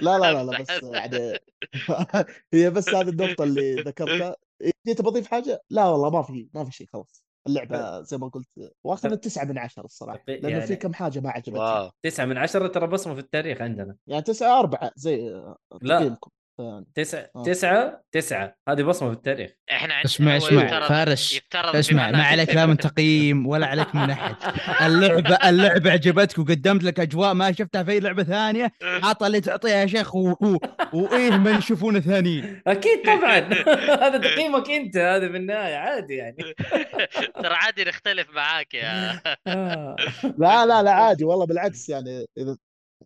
لا 0.00 0.18
لا 0.18 0.44
لا, 0.44 0.58
بس. 0.60 0.82
يعني 0.82 1.38
هي 2.54 2.70
بس 2.70 2.88
هذه 2.88 3.08
النقطة 3.08 3.44
اللي 3.44 3.74
ذكرتها. 3.74 4.36
جيت 4.86 5.02
بضيف 5.02 5.26
حاجة؟ 5.26 5.62
لا 5.70 5.84
والله 5.84 6.10
ما 6.10 6.22
في 6.22 6.48
ما 6.54 6.64
في 6.64 6.70
شيء 6.72 6.86
خلاص. 6.92 7.24
اللعبة 7.46 8.00
زي 8.02 8.18
ما 8.18 8.28
قلت 8.28 8.48
واخذ 8.84 9.16
تسعة 9.16 9.44
من 9.44 9.58
عشرة 9.58 9.84
الصراحة 9.84 10.24
طيب، 10.26 10.42
لأنه 10.42 10.60
في 10.60 10.64
يعني- 10.64 10.76
كم 10.76 10.94
حاجة 10.94 11.20
ما 11.20 11.30
عجبتني. 11.30 11.90
تسعة 12.02 12.24
من 12.24 12.38
عشرة 12.38 12.68
ترى 12.68 12.86
بصمة 12.86 13.14
في 13.14 13.20
التاريخ 13.20 13.60
عندنا. 13.62 13.96
يعني 14.06 14.22
تسعة 14.22 14.58
أربعة 14.60 14.90
زي 14.96 15.30
لا. 15.82 15.98
تقييمكم 15.98 16.30
تسعة 16.94 17.30
آه. 17.36 17.42
تسعة 17.42 18.02
تسعة. 18.12 18.56
هذه 18.68 18.82
بصمة 18.82 19.08
في 19.08 19.14
التاريخ. 19.16 19.50
إحنا 19.72 19.94
عند... 19.94 20.04
اسمع 20.04 20.36
اسمع 20.36 20.62
يفترض- 20.64 20.88
فارس 20.88 21.34
يفترض 21.34 21.76
اسمع 21.76 22.10
ما 22.10 22.22
عليك 22.22 22.54
لا 22.54 22.66
من 22.66 22.76
تقييم 22.76 23.46
ولا 23.46 23.66
عليك 23.66 23.94
من 23.94 24.10
أحد. 24.10 24.34
اللعبة 24.86 25.34
اللعبة 25.48 25.90
عجبتك 25.92 26.38
وقدمت 26.38 26.84
لك 26.84 27.00
أجواء 27.00 27.34
ما 27.34 27.52
شفتها 27.52 27.82
في 27.82 27.90
أي 27.90 28.00
لعبة 28.00 28.22
ثانية 28.22 28.72
عطى 28.82 29.26
اللي 29.26 29.40
تعطيها 29.40 29.70
يا 29.76 29.86
شيخ 29.86 30.14
و... 30.14 30.30
و... 30.30 30.56
وإيه 30.92 31.30
من 31.30 31.58
يشوفون 31.58 32.00
ثانيين 32.00 32.62
أكيد 32.66 33.02
طبعا. 33.06 33.38
هذا 34.04 34.18
تقييمك 34.18 34.70
أنت 34.70 34.96
هذا 34.96 35.28
في 35.28 35.36
النهاية 35.36 35.76
عادي 35.76 36.14
يعني. 36.14 36.36
ترى 37.34 37.54
عادي 37.54 37.84
نختلف 37.84 38.26
معاك 38.34 38.74
يا 38.74 39.20
آه. 39.46 39.96
لا 40.38 40.66
لا 40.66 40.82
لا 40.82 40.90
عادي 40.90 41.24
والله 41.24 41.46
بالعكس 41.46 41.88
يعني 41.88 42.26
إذا 42.38 42.56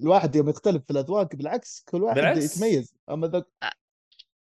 الواحد 0.01 0.36
يوم 0.36 0.48
يختلف 0.48 0.85
في 0.85 0.90
الأذواق 0.90 1.36
بالعكس 1.36 1.85
كل 1.89 2.02
واحد 2.02 2.16
بالعكس. 2.16 2.56
يتميز 2.56 2.94
أما 3.10 3.27
ذا 3.27 3.44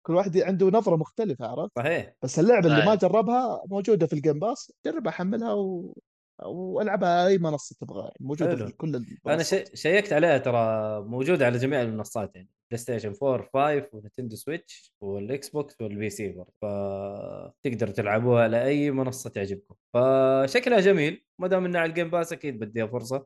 كل 0.01 0.15
واحد 0.15 0.37
عنده 0.37 0.67
نظرة 0.67 0.95
مختلفة 0.95 1.47
عرفت 1.47 1.71
صحيح 1.75 2.13
بس 2.23 2.39
اللعبة 2.39 2.67
اللي 2.67 2.85
ما. 2.85 2.95
جربها 2.95 3.63
موجودة 3.67 4.07
في 4.07 4.13
ال 4.13 4.19
Game 4.19 4.39
Pass 4.39 4.71
جربها 4.85 5.11
حملها 5.11 5.53
و... 5.53 5.97
وألعبها 6.45 7.27
أي 7.27 7.37
منصة 7.37 7.75
تبغى 7.81 8.01
يعني 8.01 8.15
موجودة 8.19 8.55
حلو. 8.55 8.67
في 8.67 8.73
كل 8.73 8.95
أنا 8.95 9.03
المنصات 9.35 9.67
شي... 9.67 9.77
شيكت 9.77 10.13
عليها 10.13 10.37
ترى 10.37 11.01
موجودة 11.01 11.45
على 11.45 11.57
جميع 11.57 11.81
المنصات 11.81 12.35
يعني 12.35 12.49
PlayStation 12.71 13.13
4 13.23 13.49
5 13.53 13.89
و 13.93 13.98
Nintendo 13.98 14.35
Switch 14.35 14.93
وال 15.01 15.49
Xbox 15.49 15.81
وال 15.81 16.09
PC 16.09 16.29
برضه. 16.29 16.53
فتقدروا 16.61 17.93
تلعبوها 17.93 18.43
على 18.43 18.65
أي 18.65 18.91
منصة 18.91 19.29
تعجبكم. 19.29 19.75
فشكلها 19.93 20.79
جميل. 20.79 21.25
ما 21.41 21.47
دام 21.47 21.65
إنها 21.65 21.81
على 21.81 21.89
ال 21.89 21.93
Game 21.93 22.09
Pass 22.09 22.33
أكيد 22.33 22.59
بديها 22.59 22.87
فرصة. 22.87 23.25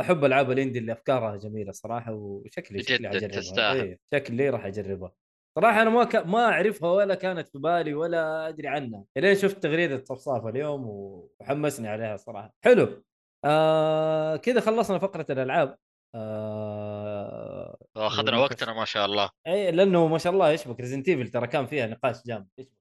أحب 0.00 0.24
ألعاب 0.24 0.50
ال 0.50 0.55
indie 0.55 0.78
اللي 0.78 0.92
أفكارها 0.92 1.36
جميلة 1.36 1.72
صراحة 1.72 2.12
وشكلي 2.12 2.82
شكلي 2.82 3.08
حجربها 3.08 3.40
تستاهل. 3.40 3.80
إيه، 3.80 3.98
شكلي 4.14 4.50
راح 4.50 4.66
أجربها. 4.66 5.12
صراحة 5.58 5.82
أنا 5.82 5.90
ما 5.90 6.04
ك... 6.04 6.16
ما 6.16 6.44
أعرفها 6.44 6.90
ولا 6.90 7.14
كانت 7.14 7.48
في 7.48 7.58
بالي 7.58 7.94
ولا 7.94 8.48
أدري 8.48 8.68
عنها. 8.68 9.04
إلين 9.16 9.34
شفت 9.34 9.62
تغريدة 9.62 10.04
صفصافة 10.04 10.48
اليوم 10.48 10.84
وحمسني 10.86 11.88
عليها 11.88 12.16
صراحة. 12.16 12.54
حلو. 12.64 13.02
آه 13.44 14.36
كذا 14.36 14.60
خلصنا 14.60 14.98
فقرة 14.98 15.26
الألعاب. 15.30 15.76
آه 16.16 17.78
اخذنا 17.96 18.38
وقتنا 18.38 18.72
ما 18.72 18.84
شاء 18.84 19.06
الله. 19.06 19.30
إي 19.46 19.70
لأنه 19.72 20.06
ما 20.08 20.18
شاء 20.18 20.32
الله 20.32 20.50
يشبك 20.50 20.80
Resident 20.80 21.08
Evil 21.08 21.28
ترى 21.28 21.46
كان 21.46 21.66
فيها 21.66 21.86
نقاش 21.86 22.22
جامد 22.26 22.48
يشبك 22.58 22.72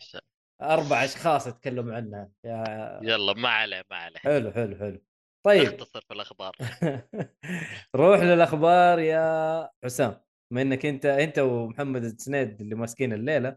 شاء- 0.00 0.22
أربع 0.62 1.04
أشخاص 1.04 1.46
اتكلموا 1.46 1.94
عنها. 1.94 2.30
يا 2.44 2.64
يلا 3.02 3.32
ما 3.32 3.48
عليه 3.48 3.82
ما 3.90 3.96
عليه. 3.96 4.18
حلو 4.18 4.52
حلو 4.52 4.76
حلو. 4.76 5.02
طيب. 5.46 5.62
اختصر 5.68 6.00
في 6.00 6.14
الأخبار. 6.14 6.56
روح 7.96 8.20
للأخبار 8.20 8.98
يا 8.98 9.70
حسام. 9.84 10.20
بما 10.52 10.62
إنك 10.62 10.86
أنت 10.86 11.06
أنت 11.06 11.38
ومحمد 11.38 12.04
السنيد 12.04 12.60
اللي 12.60 12.74
ماسكين 12.74 13.12
الليلة 13.12 13.56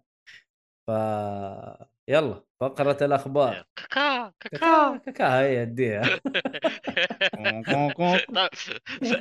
ف 0.88 0.92
يلا 2.10 2.44
فقرة 2.62 2.98
الأخبار. 3.02 3.64
كاكا 3.76 4.34
كاكا. 4.40 4.98
كاكا 4.98 5.40
هي 5.40 5.62
اديها 5.62 6.20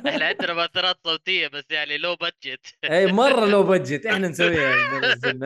إحنا 0.07 0.25
عندنا 0.25 0.53
مؤثرات 0.53 0.95
صوتية 1.07 1.47
بس 1.47 1.63
يعني 1.69 1.97
لو 1.97 2.15
بادجت 2.15 2.75
أي 2.83 3.11
مرة 3.11 3.45
لو 3.45 3.63
بجت 3.63 4.05
إحنا 4.05 4.27
نسويها 4.27 4.73
عشان 4.73 5.39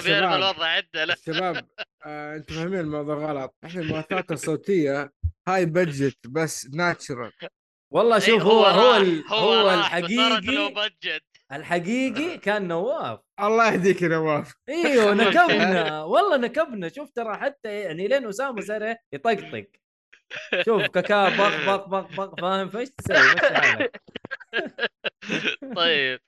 شباب. 0.00 0.32
الوضع 0.32 0.66
عندنا 0.66 1.12
الشباب 1.12 1.66
آه، 2.06 2.36
أنتم 2.36 2.54
فاهمين 2.54 2.80
الموضوع 2.80 3.16
غلط. 3.16 3.54
إحنا 3.64 3.80
المؤثرات 3.80 4.32
الصوتية 4.32 5.12
هاي 5.48 5.66
بادجت 5.66 6.18
بس 6.28 6.68
ناتشرال 6.74 7.32
والله 7.92 8.14
إيه، 8.16 8.20
شوف 8.22 8.42
هو 8.42 8.64
هو 8.64 8.92
هو 9.28 9.70
الحقيقي 9.74 10.70
بادجت 10.74 11.22
الحقيقي 11.52 12.38
كان 12.38 12.68
نواف. 12.68 13.18
الله 13.42 13.72
يهديك 13.72 14.02
يا 14.02 14.08
نواف. 14.08 14.54
إيوه 14.68 15.14
نكبنا. 15.24 16.02
والله 16.02 16.36
نكبنا. 16.36 16.88
شوف 16.88 17.10
ترى 17.10 17.36
حتى 17.36 17.80
يعني 17.80 18.08
لين 18.08 18.26
أسامة 18.28 18.60
صار؟ 18.60 18.96
يطقطق. 19.12 19.66
شوف 20.64 20.82
كاكا 20.82 21.28
بق 21.28 21.66
بق 21.66 21.86
بق 21.86 22.14
بق 22.16 22.40
فاهم؟ 22.40 22.68
فايش 22.68 22.88
تسوي؟ 22.90 23.18
طيب. 25.76 26.20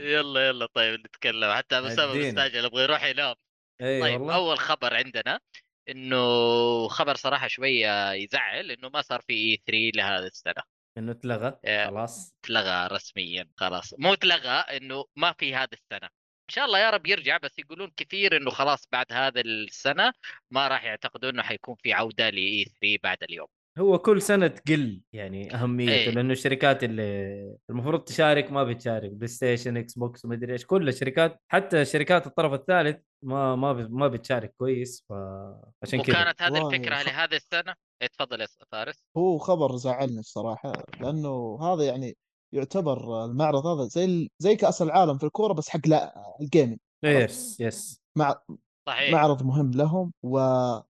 يلا 0.00 0.48
يلا. 0.48 0.66
طيب 0.74 1.00
نتكلم. 1.00 1.52
حتى 1.52 1.78
أسامة. 1.78 2.14
مستعجل 2.14 2.64
يبغى 2.64 2.82
يروح 2.82 3.04
ينام. 3.04 3.34
اي 3.82 4.00
طيب 4.00 4.20
والله. 4.20 4.34
أول 4.34 4.58
خبر 4.58 4.94
عندنا 4.94 5.40
إنه 5.88 6.88
خبر 6.88 7.14
صراحة 7.14 7.48
شوية 7.48 8.12
يزعل 8.12 8.70
إنه 8.70 8.88
ما 8.88 9.02
صار 9.02 9.20
في 9.20 9.32
E3 9.32 9.90
لهذه 9.94 10.26
السنة. 10.26 10.62
إنه 10.98 11.12
اتلغى 11.12 11.58
إيه. 11.64 11.86
خلاص. 11.86 12.34
تلغى 12.42 12.86
رسميا 12.86 13.48
خلاص. 13.56 13.94
مو 13.98 14.14
تلغى 14.14 14.50
إنه 14.50 15.04
ما 15.16 15.32
في 15.38 15.54
هذه 15.54 15.68
السنة. 15.72 16.17
شاء 16.48 16.64
الله 16.64 16.78
يا 16.78 16.90
رب 16.90 17.06
يرجع 17.06 17.36
بس 17.42 17.58
يقولون 17.58 17.90
كثير 17.96 18.36
إنه 18.36 18.50
خلاص 18.50 18.88
بعد 18.92 19.06
هذا 19.12 19.40
السنة 19.40 20.12
ما 20.50 20.68
راح 20.68 20.84
يعتقدوا 20.84 21.30
إنه 21.30 21.42
حيكون 21.42 21.76
في 21.82 21.92
عودة 21.92 22.30
ل 22.30 22.64
E3 22.64 22.98
بعد 23.02 23.18
اليوم. 23.22 23.46
هو 23.78 23.98
كل 23.98 24.22
سنة 24.22 24.46
تقل 24.46 25.00
يعني 25.12 25.54
أهميته 25.54 25.92
إيه. 25.92 26.10
لأنه 26.10 26.32
الشركات 26.32 26.84
اللي 26.84 27.56
المفروض 27.70 28.00
تشارك 28.04 28.52
ما 28.52 28.64
بتشارك 28.64 29.10
PlayStation 29.10 29.76
Xbox 29.76 30.24
ومدري 30.24 30.52
إيش 30.52 30.66
كل 30.66 30.88
الشركات 30.88 31.40
حتى 31.48 31.84
شركات 31.84 32.26
الطرف 32.26 32.52
الثالث 32.52 32.96
ما 33.22 33.56
ما 33.56 33.72
ب- 33.72 33.90
ما 33.92 34.08
بتشارك 34.08 34.54
كويس 34.58 35.04
فعشان 35.08 36.02
كذا. 36.02 36.20
وكانت 36.22 36.42
هذه 36.42 36.66
الفكرة 36.66 36.94
خ- 36.96 37.06
لهذه 37.06 37.34
السنة؟ 37.36 37.74
إيه، 38.02 38.08
تفضل 38.08 38.40
يا 38.40 38.46
فارس. 38.72 39.04
هو 39.16 39.38
خبر 39.38 39.76
زعلني 39.76 40.18
الصراحة 40.20 40.72
لأنه 41.00 41.58
هذا 41.62 41.84
يعني 41.84 42.16
يعتبر 42.52 43.24
المعرض 43.24 43.66
هذا 43.66 43.84
زي 43.88 44.30
زي 44.38 44.56
كأس 44.56 44.82
العالم 44.82 45.18
في 45.18 45.26
الكورة 45.26 45.52
بس 45.52 45.68
حق 45.68 45.80
لا 45.86 46.14
ال 46.40 46.45
gaming. 46.45 46.78
yes 47.04 47.60
yes. 47.60 48.00
مع 48.16 48.40
صحيح. 48.86 49.12
معرض 49.12 49.42
مهم 49.42 49.70
لهم 49.70 50.12
و... 50.22 50.38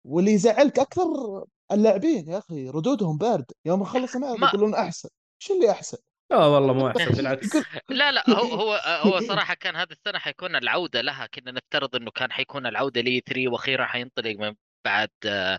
واللي 0.05 0.33
يزعلك 0.33 0.79
أكثر 0.79 1.05
اللاعبين 1.73 2.29
يا 2.29 2.39
أخي 2.39 2.69
ردودهم 2.69 3.19
باردة. 3.19 3.55
يوم 3.65 3.85
خلص 3.85 4.15
المعرض 4.17 4.39
ما- 4.41 4.47
يقولون 4.49 4.75
أحسن. 4.75 5.09
شو 5.43 5.55
اللي 5.55 5.71
أحسن؟ 5.71 5.99
لا 6.31 6.47
والله 6.47 6.73
مو 6.73 6.89
أحسن 6.89 7.05
بالعكس. 7.17 7.57
لا 7.91 8.13
لا 8.13 8.31
هو 8.31 8.55
هو 8.55 8.73
هو 9.05 9.21
صراحة 9.21 9.55
كان 9.55 9.77
هذه 9.77 9.91
السنة 9.91 10.19
حيكون 10.19 10.57
العودة 10.57 11.01
لها. 11.01 11.27
كنا 11.27 11.51
نفترض 11.53 11.97
إنه 11.97 12.11
كان 12.11 12.33
حيكون 12.33 12.67
العودة 12.67 13.01
لي 13.01 13.21
3 13.27 13.49
وأخيرا 13.49 13.85
حينطلق 13.85 14.37
من 14.39 14.55
بعد 14.89 15.11
آه، 15.27 15.59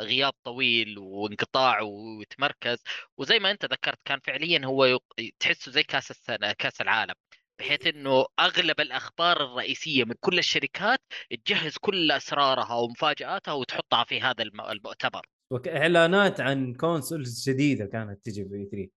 غياب 0.00 0.32
طويل 0.44 0.98
وانقطاع 0.98 1.80
ويتمركز 1.80 2.78
وزي 3.18 3.38
ما 3.38 3.50
انت 3.50 3.64
ذكرت 3.64 3.98
كان 4.04 4.18
فعليا 4.24 4.60
هو 4.64 4.98
تحسه 5.40 5.72
زي 5.72 5.82
كأس 5.82 6.10
السنة 6.10 6.52
كأس 6.52 6.80
العالم 6.80 7.14
بحيث 7.58 7.86
إنه 7.86 8.26
أغلب 8.40 8.80
الأخبار 8.80 9.44
الرئيسية 9.44 10.04
من 10.04 10.14
كل 10.20 10.38
الشركات 10.38 10.98
تجهز 11.46 11.76
كل 11.80 12.10
أسرارها 12.10 12.74
ومفاجآتها 12.74 13.52
وتحطها 13.52 14.04
في 14.04 14.20
هذا 14.20 14.42
الم- 14.42 14.60
المؤتمر 14.60 15.26
اعلانات 15.68 16.40
عن 16.40 16.74
كونسولز 16.74 17.50
جديدة 17.50 17.86
كانت 17.86 18.24
تجي 18.24 18.44
في 18.44 18.68
3 18.72 18.90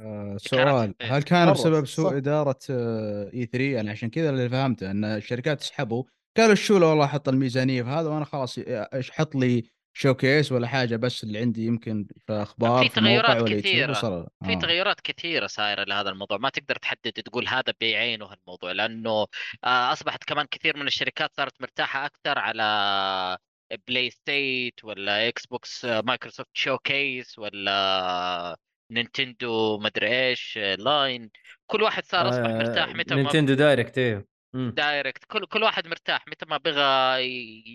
آه، 0.00 0.36
سؤال 0.40 0.94
إيه. 1.00 1.16
هل 1.16 1.22
كان 1.22 1.52
بسبب 1.52 1.86
سوء. 1.86 2.16
إدارة 2.16 2.58
E3 3.34 3.64
يعني 3.72 3.90
عشان 3.90 4.10
كذا 4.10 4.30
اللي 4.30 4.48
فهمته 4.48 4.90
أن 4.90 5.04
الشركات 5.04 5.60
سحبوا 5.60 6.04
قالوا 6.36 6.54
شو 6.54 6.78
لو 6.78 6.88
والله 6.88 7.06
حط 7.06 7.28
الميزانية 7.28 7.82
في 7.82 7.88
هذا 7.88 8.08
وأنا 8.08 8.24
خلاص 8.24 8.58
إيش 8.68 9.10
حط 9.10 9.34
لي 9.34 9.76
showcase 9.96 10.52
ولا 10.52 10.66
حاجة 10.66 10.96
بس 10.96 11.24
اللي 11.24 11.38
عندي 11.38 11.66
يمكن 11.66 12.06
في 12.26 12.32
أخبار 12.32 12.82
في 12.82 12.88
في 12.88 13.00
تغيرات 13.00 13.36
يوتيوب 13.36 13.60
كثيرة. 13.60 13.90
وصل 13.90 14.26
في 14.44 14.52
آه. 14.52 14.58
تغيرات 14.58 15.00
كثيرة 15.00 15.46
صايرة 15.46 15.84
لهذا 15.84 16.10
الموضوع 16.10 16.38
ما 16.38 16.48
تقدر 16.48 16.76
تحدد 16.76 17.12
تقول 17.12 17.48
هذا 17.48 17.74
بعينه 17.80 18.26
هالموضوع 18.26 18.72
لأنه 18.72 19.26
آه، 19.64 19.92
أصبحت 19.92 20.24
كمان 20.24 20.46
كثير 20.50 20.76
من 20.76 20.86
الشركات 20.86 21.30
صارت 21.36 21.60
مرتاحة 21.60 22.06
أكثر 22.06 22.38
على 22.38 23.38
PlayStation 23.88 24.84
ولا 24.84 25.28
Xbox 25.28 25.84
آه، 25.84 26.00
Microsoft 26.00 26.50
showcase 26.52 27.38
ولا 27.38 28.56
Nintendo 28.92 29.78
مدري 29.78 30.28
إيش 30.28 30.58
آه، 30.58 30.74
line 30.74 31.30
كل 31.66 31.82
واحد 31.82 32.04
صار 32.04 32.28
أصبح 32.28 32.48
مرتاح 32.48 32.94
متى 32.94 33.14
ما 33.14 33.22
Nintendo 33.22 33.54
Direct 33.54 33.98
أيوه. 33.98 34.35
Direct. 34.74 35.24
كل 35.24 35.46
كل 35.46 35.62
واحد 35.62 35.86
مرتاح. 35.88 36.28
متى 36.28 36.46
ما 36.46 36.56
بغى 36.56 36.82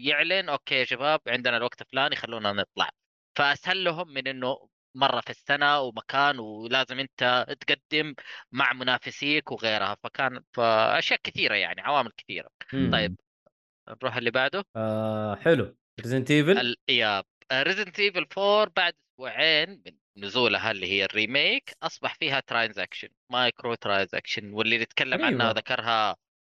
يعلن 0.08 0.50
okay 0.50 0.76
يا 0.76 0.86
شباب 0.86 1.20
عندنا 1.28 1.58
الوقت 1.58 1.82
الفلاني 1.82 2.16
خلونا 2.16 2.52
نطلع. 2.54 2.90
فاسهل 3.38 3.84
لهم 3.84 4.08
من 4.14 4.28
إنه 4.28 4.70
مرة 4.96 5.22
في 5.22 5.30
السنة 5.30 5.80
ومكان 5.80 6.40
ولازم 6.40 7.00
أنت 7.00 7.46
تقدم 7.60 8.16
مع 8.52 8.74
منافسيك 8.74 9.52
وغيرها. 9.52 9.98
فكان 10.04 10.44
فأشياء 10.54 11.20
كثيرة 11.24 11.56
يعني 11.56 11.82
عوامل 11.82 12.12
كثيرة. 12.18 12.50
مم. 12.74 12.92
طيب 12.92 13.16
نروح 13.90 14.16
اللي 14.16 14.32
بعده. 14.32 14.66
آه 14.76 15.36
حلو. 15.36 15.78
Resident 16.02 16.32
Evil 16.32 16.58
ال- 16.58 16.78
يا 16.90 17.24
Resident 17.54 18.00
Evil 18.00 18.26
4 18.38 18.72
بعد 18.76 18.94
أسبوعين 19.14 19.84
من 19.86 20.24
نزولها 20.24 20.72
اللي 20.72 20.88
هي 20.88 21.06
ال 21.06 21.15
remake 21.15 21.72
أصبح 21.84 22.16
فيها 22.16 22.40
transaction 22.40 23.10
micro 23.30 23.76
transaction 23.76 24.54
واللي 24.54 24.78
نتكلم 24.78 25.26
عنها 25.26 25.46
غريبة. 25.46 25.60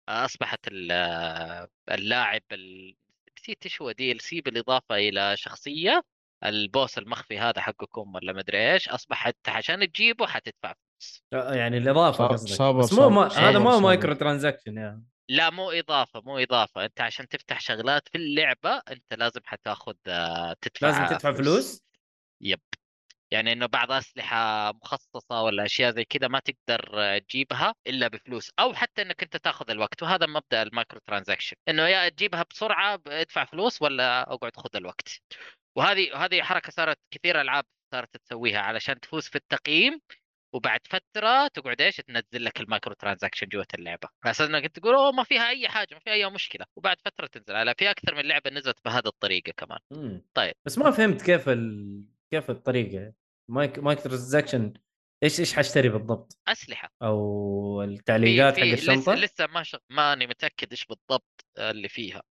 أصبحت 0.09 0.61
ال- 0.69 1.69
اللاعب 1.91 2.43
ال- 2.53 2.97
نسيت 3.39 3.65
إيش 3.65 3.83
هو 3.83 3.93
DLC 3.93 4.41
بالاضافه 4.41 4.95
إلى 4.95 5.37
شخصية 5.37 6.03
ال 6.45 6.55
boss 6.55 6.99
المخفي 6.99 7.39
هذا 7.39 7.61
حقكم 7.61 8.15
ولا 8.15 8.33
مدري 8.33 8.73
إيش 8.73 8.89
اصبح 8.89 9.27
انت 9.27 9.49
عشان 9.49 9.93
تجيبه 9.93 10.27
حتدفع 10.27 10.75
فلوس. 10.75 11.25
يعني 11.33 11.79
الإضافة 11.79 12.27
قصدك. 12.27 12.77
بس 12.77 12.93
مو 12.93 13.09
ما 13.09 13.27
هذا 13.27 13.59
مو. 13.59 13.81
micro 13.81 14.15
transaction 14.15 14.77
يعني. 14.77 15.05
لا 15.29 15.51
مو 15.51 15.71
إضافة 15.71 16.21
مو 16.21 16.39
إضافة. 16.39 16.85
أنت 16.85 17.01
عشان 17.01 17.29
تفتح 17.29 17.61
شغلات 17.61 18.09
في 18.09 18.19
اللعبة 18.19 18.83
أنت 18.91 19.15
لازم 19.15 19.41
حتاخذ 19.45 19.95
آه، 20.07 20.57
تدفع 20.61 20.87
لازم 20.87 21.07
تدفع 21.07 21.33
فلوس؟ 21.33 21.83
yep. 22.41 22.61
يعني 23.33 23.53
إنه 23.53 23.67
بعض 23.67 23.93
أسلحة 23.93 24.73
مخصصة 24.73 25.43
ولا 25.43 25.65
أشياء 25.65 25.93
زي 25.93 26.05
كذا 26.05 26.29
ما 26.29 26.39
تقدر 26.41 26.91
آه، 26.95 27.19
تجيبها 27.19 27.75
إلا 27.87 28.09
بفلوس 28.09 28.51
أو 28.59 28.75
حتى 28.75 29.03
إنك 29.03 29.23
أنت 29.23 29.37
تاخذ 29.37 29.71
الوقت 29.71 30.03
وهذا 30.03 30.27
مبدأ 30.27 30.63
ال 30.63 30.69
micro 30.69 31.01
transaction. 31.07 31.57
إنه 31.69 31.83
يا 31.89 32.09
تجيبها 32.09 32.45
بسرعة 32.51 33.01
ادفع 33.07 33.45
فلوس 33.45 33.83
ولا 33.83 34.33
أقعد 34.33 34.57
خذ 34.57 34.77
الوقت. 34.77 35.21
وهذه 35.77 36.25
هذه 36.25 36.43
حركة 36.43 36.73
صارت 36.73 36.99
كثير 37.11 37.41
ألعاب 37.41 37.65
صارت 37.95 38.17
تسويها 38.17 38.61
علشان 38.61 39.01
تفوز 39.01 39.25
في 39.29 39.37
التقييم 39.37 40.01
وبعد 40.55 40.81
فترة 40.87 41.49
تقعد 41.49 41.81
إيش؟ 41.81 41.97
تنزل 41.97 42.45
لك 42.45 42.61
ال 42.61 42.66
micro 42.66 42.95
transaction 42.95 43.47
جوة 43.47 43.67
اللعبة. 43.75 44.09
على 44.25 44.31
أساس 44.31 44.49
إنك 44.49 44.67
تقول 44.67 44.95
أوه 44.95 45.13
ما 45.13 45.25
فيها 45.25 45.49
أي 45.49 45.69
حاجة 45.69 45.95
ما 45.95 46.01
فيها 46.01 46.13
أي 46.13 46.31
مشكلة. 46.31 46.67
وبعد 46.77 46.97
فترة 47.05 47.27
تنزل 47.27 47.57
على 47.57 47.75
في 47.79 47.91
أكثر 47.91 48.15
من 48.15 48.23
لعبة 48.23 48.51
نزلت 48.51 48.79
بهذه 48.85 49.07
الطريقة 49.07 49.53
كمان. 49.57 49.79
مم. 49.91 50.23
طيب. 50.35 50.55
بس 50.65 50.79
ما 50.79 50.91
فهمت 50.91 51.23
كيف 51.23 51.49
ال... 51.49 52.05
كيف 52.31 52.51
الطريقة. 52.51 53.13
micro 53.53 53.79
micro 53.79 54.01
transaction 54.01 54.73
إيش 55.23 55.41
إيش 55.41 55.53
حاشتري 55.53 55.89
بالضبط؟ 55.89 56.39
أسلحة. 56.49 56.93
أو 57.03 57.83
التعليقات 57.83 58.57
حق 58.57 58.63
الشنطة؟ 58.65 59.15
لسه 59.15 59.25
لسه 59.25 59.47
ما 59.47 59.63
شغ... 59.63 59.79
ماني 59.91 60.27
متأكد 60.27 60.69
إيش 60.71 60.87
بالضبط 60.87 61.45
اللي 61.59 61.89
فيها. 61.89 62.23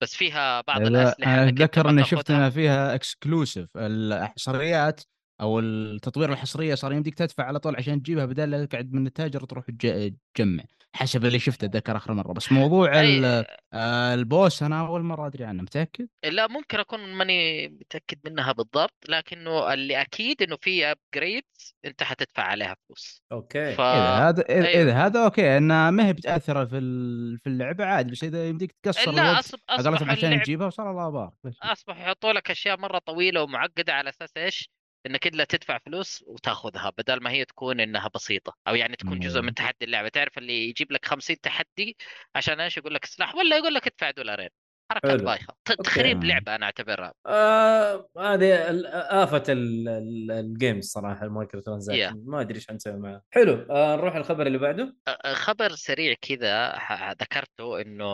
بس 0.00 0.14
فيها 0.14 0.60
بعض 0.60 0.80
إذا 0.80 0.88
الأسلحة 0.88 1.34
أنا 1.34 1.48
أتذكر 1.48 1.90
إني 1.90 2.04
شفت. 2.04 2.30
إنها 2.30 2.50
فيها 2.50 2.94
exclusive 2.94 3.76
الحصريات 3.76 5.00
أو 5.40 5.58
التطوير 5.58 6.32
الحصريه 6.32 6.74
صار 6.74 6.92
يمديك 6.92 7.14
تدفع 7.14 7.44
على 7.44 7.58
طول 7.58 7.76
عشان 7.76 8.02
تجيبها 8.02 8.24
بدل 8.24 8.50
لا 8.50 8.64
تقعد 8.64 8.92
من 8.92 9.06
التاجر 9.06 9.44
تروح 9.44 9.64
تج- 9.66 10.14
تجمع. 10.34 10.64
حسب 10.96 11.24
اللي 11.24 11.38
شفته 11.38 11.64
أتذكر 11.64 11.96
آخر 11.96 12.12
مرة 12.12 12.32
بس 12.32 12.52
موضوع 12.52 13.00
ال- 13.00 13.24
أي... 13.24 13.44
آه، 13.72 14.14
ال 14.14 14.24
boss 14.24 14.62
أنا 14.62 14.86
أول 14.86 15.02
مرة 15.02 15.26
أدري 15.26 15.44
عنه 15.44 15.62
متأكد؟ 15.62 16.08
لا 16.24 16.46
ممكن 16.46 16.78
أكون 16.78 17.00
ماني 17.14 17.68
متأكد 17.68 18.18
منها 18.24 18.52
بالضبط 18.52 18.94
لكنه 19.08 19.72
اللي 19.72 20.00
أكيد 20.00 20.42
إنه 20.42 20.56
في 20.56 20.86
upgrades 20.86 21.74
أنت 21.84 22.02
حتدفع 22.02 22.42
عليها 22.42 22.76
فلوس 22.86 23.22
okay 23.32 23.74
ف 23.74 23.80
إذا 23.80 24.28
هذا 24.28 24.42
إذا 24.42 24.66
أيوه. 24.68 24.82
إذا 24.82 25.06
هذا 25.06 25.24
okay 25.24 25.56
انها 25.58 25.90
ما 25.90 26.06
هي 26.06 26.12
بتاثر 26.12 26.66
في 26.66 26.78
ال- 26.78 27.38
في 27.38 27.46
اللعبة 27.46 27.84
عادي 27.84 28.10
بس 28.12 28.24
إذا 28.24 28.48
يمديك 28.48 28.74
تقصر 28.82 29.12
لا 29.12 29.38
أصب... 29.38 29.58
أصبح 29.68 30.02
عشان 30.10 30.28
اللعب 30.28 30.42
تجيبها 30.42 30.66
وصار 30.66 30.90
الله 30.90 31.08
بارك 31.08 31.32
أصبح 31.62 32.00
يحطوا 32.00 32.32
لك 32.32 32.50
أشياء 32.50 32.80
مرة 32.80 32.98
طويلة 32.98 33.42
ومعقدة 33.42 33.92
على 33.92 34.08
أساس 34.08 34.36
إيش؟ 34.36 34.70
إنك 35.06 35.26
إلا 35.26 35.44
تدفع 35.44 35.78
فلوس 35.78 36.24
وتاخذها 36.26 36.92
بدل 36.98 37.22
ما 37.22 37.30
هي 37.30 37.44
تكون 37.44 37.80
إنها 37.80 38.10
بسيطة 38.14 38.56
أو 38.68 38.74
يعني 38.74 38.96
تكون 38.96 39.18
جزء. 39.20 39.40
من 39.40 39.54
تحدي 39.54 39.76
اللعبة 39.84 40.08
تعرف 40.08 40.38
اللي 40.38 40.68
يجيب 40.68 40.92
لك 40.92 41.04
50 41.06 41.40
تحدي 41.40 41.96
عشان 42.34 42.60
إيش 42.60 42.76
يقول 42.76 42.94
لك 42.94 43.04
سلاح 43.04 43.34
ولا 43.34 43.56
يقول 43.56 43.74
لك 43.74 43.86
ادفع 43.86 44.10
دولارين 44.10 44.48
حركات. 44.92 45.22
بايخة. 45.22 45.54
تخريب. 45.64 46.24
لعبة 46.24 46.54
أنا 46.54 46.66
أعتبرها 46.66 47.12
آه 47.26 48.08
هذه 48.18 48.70
ال- 48.70 50.30
ال 50.30 50.39
games 50.39 50.84
صراحة 50.84 51.24
ال 51.26 51.32
micro 51.32 51.60
transaction 51.60 52.10
Yeah. 52.10 52.28
ما 52.28 52.40
أدري 52.40 52.54
إيش 52.54 52.68
حنسوي 52.68 52.96
معاه 52.98 53.22
حلو 53.30 53.66
آه 53.70 53.96
نروح 53.96 54.14
الخبر 54.16 54.46
اللي 54.46 54.58
بعده 54.58 54.96
أ- 55.10 55.26
خبر 55.28 55.70
سريع 55.74 56.14
كذا 56.22 56.78
ذكرته 57.20 57.80
إنه 57.80 58.08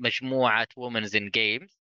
مجموعة 0.00 0.66
Women 0.76 1.16
in 1.16 1.30
Games 1.30 1.78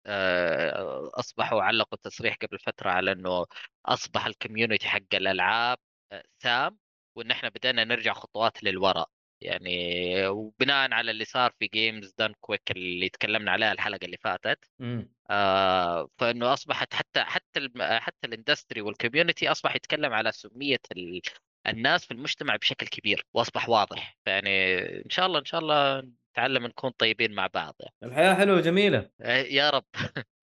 أصبحوا 1.13 1.61
علقوا 1.61 1.97
تصريح 2.03 2.35
قبل 2.35 2.59
فترة 2.59 2.89
على 2.89 3.11
إنه 3.11 3.45
أصبح 3.85 4.25
ال 4.25 4.31
community 4.31 4.87
حق 4.87 5.01
الألعاب 5.13 5.77
آه، 6.11 6.23
سام. 6.39 6.77
وان 7.15 7.31
إحنا 7.31 7.49
بدأنا 7.49 7.83
نرجع 7.83 8.13
خطوات 8.13 8.63
للوراء. 8.63 9.09
يعني 9.41 10.27
وبناء 10.27 10.93
على 10.93 11.11
اللي 11.11 11.25
صار 11.25 11.51
في 11.59 11.67
Games 11.67 12.13
Done 12.17 12.33
Quick 12.41 12.71
اللي 12.71 13.09
تكلمنا 13.09 13.51
عليها 13.51 13.71
الحلقة 13.71 14.05
اللي 14.05 14.17
فاتت. 14.17 14.59
مم. 14.79 15.11
آه 15.29 16.09
فإنه 16.17 16.53
أصبحت 16.53 16.93
حتى 16.93 17.23
حتى 17.23 17.59
الم- 17.59 17.99
حتى 17.99 18.27
ال 18.27 18.33
industry 18.33 18.81
وال 18.81 18.94
community 18.94 19.51
أصبح 19.51 19.75
يتكلم 19.75 20.13
على 20.13 20.31
سمية 20.31 20.79
ال... 20.91 21.21
الناس 21.67 22.05
في 22.05 22.11
المجتمع 22.13 22.55
بشكل 22.55 22.87
كبير 22.87 23.25
وأصبح 23.33 23.69
واضح. 23.69 24.17
يعني 24.25 24.79
إن 25.05 25.09
شاء 25.09 25.25
الله 25.25 25.39
إن 25.39 25.45
شاء 25.45 25.61
الله 25.61 26.03
نتعلم 26.35 26.65
نكون 26.67 26.91
طيبين 26.97 27.33
مع 27.33 27.47
بعض. 27.53 27.75
يعني. 27.79 27.93
الحياة 28.03 28.33
حلوة 28.33 28.57
وجميلة 28.57 29.09
آه، 29.21 29.37
يا 29.37 29.69
رب. 29.69 29.85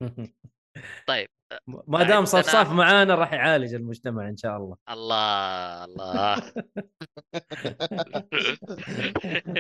طيب 1.08 1.28
ما 1.68 1.82
دام 1.86 1.96
عندنا- 2.00 2.24
صفصاف 2.24 2.70
معانا 2.72 3.14
راح 3.14 3.32
يعالج 3.32 3.74
المجتمع 3.74 4.28
إن 4.28 4.36
شاء 4.36 4.56
الله. 4.56 4.76
الله 4.90 5.84
الله. 5.84 6.36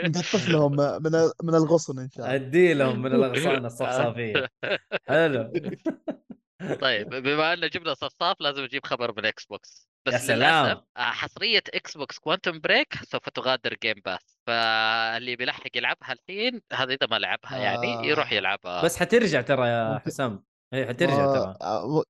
نقطف 0.08 0.48
لهم 0.48 0.72
من 0.76 1.30
من 1.42 1.54
الغصن 1.54 1.98
إن 1.98 2.10
شاء 2.10 2.26
الله. 2.26 2.34
أدي 2.34 2.74
لهم 2.74 3.02
من 3.02 3.14
الأغصان 3.14 3.64
الصفصافية. 3.66 4.48
حلو. 5.08 5.52
طيب 6.80 7.08
بما 7.08 7.52
ان 7.52 7.68
جبنا 7.68 7.94
صفصاف 7.94 8.36
لازم 8.40 8.62
نجيب 8.62 8.86
خبر 8.86 9.14
من 9.16 9.24
Xbox 9.26 9.88
بس 10.06 10.12
يا 10.12 10.18
سلام. 10.18 10.66
للأسف 10.66 10.82
آه، 10.96 11.00
حصرية 11.00 11.62
Xbox 11.74 12.18
Quantum 12.18 12.58
Break 12.60 12.94
سوف 13.04 13.28
تغادر 13.28 13.74
Game 13.82 13.94
Pass 14.04 14.38
فاللي 14.46 15.36
بيلحق 15.36 15.76
يلعبها 15.76 16.12
الحين 16.12 16.60
هذا 16.72 16.94
إذا 16.94 17.06
ما 17.10 17.16
لعبها 17.18 17.58
يعني 17.58 17.94
آه. 17.98 18.02
يروح 18.02 18.32
يلعبها 18.32 18.82
بس 18.84 18.96
حترجع 18.96 19.40
ترى 19.40 19.68
يا. 19.68 19.98
حسام 20.06 20.44
هي 20.72 20.86
حترجع 20.86 21.24
آه، 21.24 21.34
ترى 21.34 21.54
آه، 21.62 22.02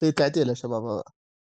في 0.00 0.12
تعديل 0.12 0.48
يا 0.48 0.54
شباب. 0.54 0.84
آه 0.84 1.02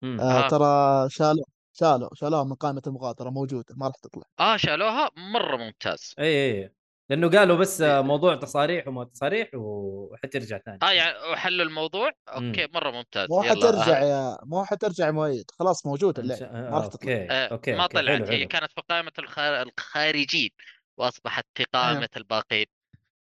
آه. 0.05 0.49
ترى 0.49 1.11
شالوا 1.11 1.45
شالوا 1.73 2.09
شالوها 2.15 2.45
من 2.45 2.55
قائمة 2.55 2.83
المغادرة 2.87 3.31
موجودة 3.31 3.75
ما 3.77 3.87
راح 3.87 3.97
تطلع 4.03 4.23
آه 4.41 4.57
شالوها 4.57 5.11
مرة 5.17 5.57
ممتاز 5.57 6.15
اي 6.19 6.25
اي 6.63 6.75
لأنه 7.11 7.31
قالوا 7.31 7.57
بس 7.57 7.81
موضوع 7.81 8.35
تصاريح 8.35 8.89
وما 8.89 9.05
تصاريح 9.05 9.49
وحترجع 9.55 10.59
ثاني. 10.59 10.79
آه 10.83 10.93
يعني 10.93 11.19
وحلوا 11.33 11.67
الموضوع. 11.67 12.11
okay 12.29 12.69
مرة 12.75 12.91
ممتاز. 12.91 13.29
مو. 13.31 13.43
حترجع 13.43 14.03
آه، 14.03 14.05
يا 14.05 14.39
مو 14.45 14.65
حترجع 14.65 15.11
مؤيد. 15.11 15.45
خلاص 15.59 15.87
موجود 15.87 16.19
شاء- 16.37 16.53
ما 16.53 16.79
راح 16.79 16.87
تطلع. 16.87 17.13
okay 17.13 17.31
آه، 17.31 17.47
okay 17.47 17.75
ما. 17.75 17.87
طلعت 17.87 18.31
هي 18.31 18.47
كانت 18.47 18.73
في 18.73 18.81
قائمة 18.89 19.13
الخار... 19.19 19.63
الخارجين. 19.63 20.51
وأصبحت 20.97 21.47
في 21.55 21.65
قائمة 21.65 22.09
الباقين 22.17 22.67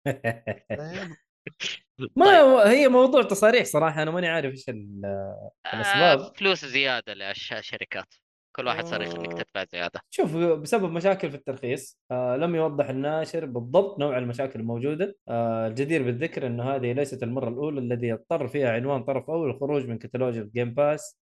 طيب. 0.04 0.14
ما 2.16 2.26
طيب. 2.26 2.66
هي 2.66 2.88
موضوع 2.88 3.22
تصاريح 3.22 3.64
صراحة 3.64 4.02
أنا 4.02 4.10
ماني 4.10 4.28
عارف 4.28 4.52
إيش؟ 4.52 4.64
آه 5.04 6.32
فلوس 6.36 6.64
زيادة 6.64 7.14
للشركات 7.14 8.14
كل 8.56 8.66
واحد 8.66 8.86
صار 8.86 9.02
يخليك 9.02 9.32
آه. 9.32 9.34
تدفع 9.42 9.64
زيادة. 9.72 10.00
شوف 10.10 10.36
بسبب 10.36 10.92
مشاكل 10.92 11.30
في 11.30 11.36
الترخيص 11.36 11.98
آه 12.10 12.36
لم 12.36 12.54
يوضح 12.54 12.88
الناشر 12.88 13.44
بالضبط 13.46 13.98
نوع 13.98 14.18
المشاكل 14.18 14.60
الموجودة. 14.60 15.16
آه 15.28 15.66
الجدير 15.66 16.02
بالذكر 16.02 16.46
إنه 16.46 16.74
هذه 16.74 16.92
ليست 16.92 17.22
المرة 17.22 17.48
الأولى 17.48 17.80
الذي 17.80 18.12
اضطر 18.12 18.48
فيها 18.48 18.70
عنوان 18.72 19.02
طرف 19.04 19.30
أول 19.30 19.50
الخروج 19.50 19.86
من 19.86 19.98
كتالوج 19.98 20.36
ال 20.36 20.44
Game 20.44 20.74
Pass 20.74 21.18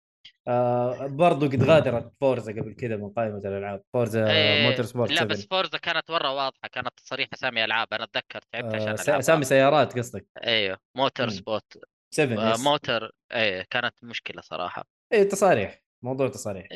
آه 0.48 1.06
برضو 1.06 1.46
قد 1.46 1.62
غادرت 1.62 2.12
Forza 2.20 2.52
قبل 2.52 2.74
كذا 2.74 2.96
من 2.96 3.10
قائمة 3.10 3.38
الألعاب 3.38 3.82
Forza 3.92 4.30
إيه، 4.30 4.68
Motorsport 4.68 5.10
لا 5.10 5.16
7 5.16 5.28
بس 5.28 5.46
Forza 5.46 5.78
كانت 5.78 6.10
مرة 6.10 6.34
واضحة 6.34 6.68
كانت 6.72 6.88
تصريح 6.96 7.28
اسامي 7.32 7.64
ألعاب 7.64 7.86
أنا 7.92 8.04
أتذكر 8.04 8.40
تعبت 8.52 8.74
عشان 8.74 9.14
آه 9.14 9.18
اسامي 9.18 9.44
سيارات 9.44 9.98
قصدك؟ 9.98 10.26
أيوه 10.44 10.78
موتور 10.96 11.26
مم. 11.26 11.32
sport 11.32 11.78
7 12.14 12.54
آه. 12.54 12.56
موتور 12.64 13.10
إيه 13.32 13.66
كانت 13.70 13.94
مشكلة 14.04 14.42
صراحة. 14.42 14.84
إيه 15.12 15.28
تصاريح 15.28 15.82
موضوع 16.04 16.28
تصاريح. 16.28 16.68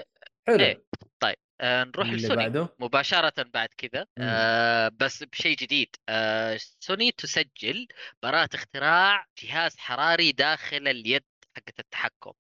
حلو. 0.48 0.58
إيه. 0.60 0.84
طيب 1.20 1.36
آه 1.60 1.84
نروح 1.84 2.08
لسوني 2.08 2.36
بعده؟ 2.36 2.76
مباشرة 2.78 3.32
بعد 3.54 3.68
كذا 3.78 4.00
مم. 4.00 4.06
آه 4.28 4.88
بس 5.00 5.22
بشيء 5.22 5.56
جديد 5.56 5.96
آه 6.08 6.58
سوني 6.80 7.10
تسجل 7.12 7.88
براءة 8.22 8.48
اختراع 8.54 9.26
جهاز 9.42 9.76
حراري 9.78 10.32
داخل 10.32 10.88
اليد 10.88 11.24
حقت 11.56 11.78
التحكم. 11.78 12.32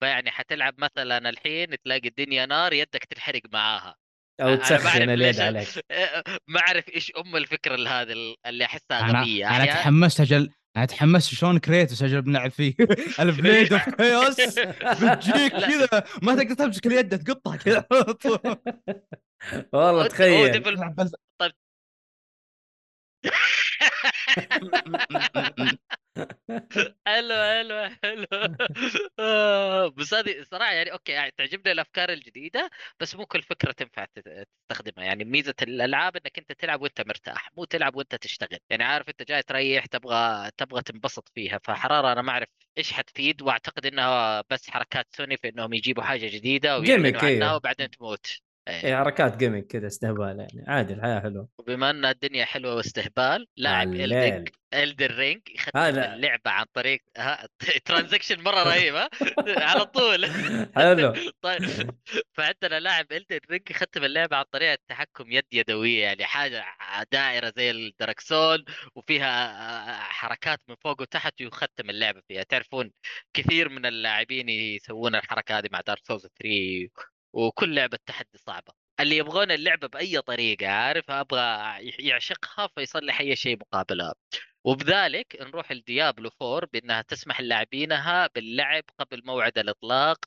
فيعني 0.00 0.30
حتلعب 0.30 0.74
مثلا 0.78 1.28
الحين 1.28 1.76
تلاقي 1.84 2.08
الدنيا 2.08 2.46
نار 2.46 2.72
يدك 2.72 3.04
تنحرق 3.04 3.42
معاها. 3.52 3.96
أو 4.40 4.48
أنا 4.48 4.56
تسخن 4.56 5.10
اليد 5.10 5.40
عليك. 5.40 5.68
ما 6.48 6.60
أعرف 6.60 6.88
إيش 6.88 7.12
أم 7.16 7.36
الفكرة 7.36 7.88
هذه 7.88 8.34
اللي 8.46 8.64
أحسها 8.64 9.20
غبية. 9.20 9.48
أنا 9.56 9.66
أحيانا- 9.66 9.74
تحمست 9.74 10.20
أجل 10.20 10.52
أنا 10.78 10.86
تحمست 10.86 11.34
شلون 11.34 11.58
Kratos 11.58 12.02
أجل 12.02 12.22
بنلعب 12.22 12.50
فيه 12.50 12.74
ال 13.20 13.29
Blade 13.29 13.72
of 13.72 13.88
Chaos 13.88 14.40
بتجيك. 15.02 15.52
كذا 15.52 16.04
ما 16.22 16.34
تقدر 16.34 16.54
تمسك 16.54 16.86
اليد 16.86 17.18
تقطها 17.24 17.56
كذا. 17.56 17.84
والله 19.72 20.06
تخيل 20.06 20.60
بال- 20.60 21.10
حلو 27.06 27.34
حلو 27.34 27.90
حلو. 28.04 28.26
آه، 29.18 29.88
بس 29.88 30.14
هذه 30.14 30.42
صراحة 30.50 30.72
يعني 30.72 30.92
okay 30.92 31.12
يعني 31.12 31.30
تعجبني 31.36 31.72
الأفكار 31.72 32.12
الجديدة 32.12 32.70
بس 33.00 33.14
مو 33.14 33.26
كل 33.26 33.42
فكرة 33.42 33.72
تنفع 33.72 34.06
تستخدمها. 34.14 35.04
يعني 35.04 35.24
ميزة 35.24 35.54
الألعاب 35.62 36.16
إنك 36.16 36.38
أنت 36.38 36.52
تلعب 36.52 36.82
وأنت 36.82 37.00
مرتاح 37.00 37.50
مو 37.56 37.64
تلعب 37.64 37.96
وأنت 37.96 38.14
تشتغل. 38.14 38.58
يعني 38.70 38.84
عارف 38.84 39.08
أنت 39.08 39.22
جاي 39.22 39.42
تريح 39.42 39.86
تبغى 39.86 40.50
تبغى 40.56 40.82
تنبسط 40.82 41.28
فيها. 41.34 41.58
فحرارة 41.64 42.12
أنا 42.12 42.22
ما 42.22 42.32
أعرف 42.32 42.48
إيش 42.78 42.92
حتفيد 42.92 43.42
وأعتقد 43.42 43.86
إنها 43.86 44.44
بس 44.50 44.70
حركات 44.70 45.06
سوني 45.16 45.36
في 45.36 45.48
إنهم 45.48 45.72
يجيبوا 45.74 46.02
حاجة 46.02 46.26
جديدة 46.26 46.78
ويعلنوا 46.78 47.20
عنها 47.20 47.28
أيوه. 47.28 47.56
وبعدين 47.56 47.90
تموت. 47.90 48.47
إيه. 48.68 48.84
إيه. 48.84 48.96
حركات 48.96 49.36
gaming 49.36 49.64
كذا 49.66 49.86
استهبال 49.86 50.38
يعني. 50.38 50.64
عادي 50.68 50.94
الحياة 50.94 51.20
حلوة. 51.20 51.48
وبما 51.58 51.90
إن 51.90 52.04
الدنيا 52.04 52.44
حلوة 52.44 52.74
واستهبال 52.74 53.46
لاعب. 53.56 53.94
الدنج 53.94 54.48
Elden 54.74 55.14
Ring 55.14 55.40
يختم 55.54 55.78
هذا- 55.78 56.14
اللعبة 56.14 56.50
عن 56.50 56.64
طريق 56.74 57.00
transition 57.84 58.40
مرة 58.42 58.62
رهيبه 58.62 59.08
على 59.48 59.84
طول. 59.84 60.26
حلو. 60.76 61.14
طيب 61.42 61.90
فعندنا 62.32 62.80
لاعب 62.80 63.06
Elden 63.12 63.38
Ring 63.50 63.62
يختم 63.70 64.04
اللعبة 64.04 64.36
عن 64.36 64.44
طريق 64.52 64.70
التحكم 64.72 65.32
يد 65.32 65.44
يدوية 65.52 66.02
يعني 66.02 66.24
حاجة 66.24 66.64
دائرة 67.12 67.52
زي 67.56 67.70
الدركسون 67.70 68.64
وفيها 68.94 69.98
حركات 70.02 70.58
من 70.68 70.74
فوق 70.84 71.00
وتحت 71.00 71.42
ويختم 71.42 71.90
اللعبة 71.90 72.20
فيها. 72.28 72.42
تعرفون 72.42 72.90
كثير 73.34 73.68
من 73.68 73.86
اللاعبين 73.86 74.48
يسوون 74.48 75.14
الحركة 75.14 75.58
هذه 75.58 75.68
مع 75.72 75.80
Dark 75.80 76.04
Souls 76.06 76.22
3 76.26 76.88
وكل 77.32 77.74
لعبة 77.74 77.98
تحدي 78.06 78.38
صعبة. 78.46 78.72
اللي 79.00 79.16
يبغون 79.16 79.50
اللعبة 79.50 79.88
بأي 79.88 80.20
طريقة 80.20 80.68
عارف؟ 80.68 81.10
أبغى 81.10 81.40
يعشقها 81.98 82.68
فيصلح 82.74 83.20
أي 83.20 83.36
شيء 83.36 83.58
مقابلها. 83.58 84.14
وبذلك 84.64 85.36
نروح 85.40 85.72
ل 85.72 85.80
Diablo 85.80 86.30
4 86.42 86.68
بأنها 86.72 87.02
تسمح 87.02 87.40
للاعبينها 87.40 88.26
باللعب 88.34 88.82
قبل 88.98 89.22
موعد 89.24 89.58
الإطلاق 89.58 90.18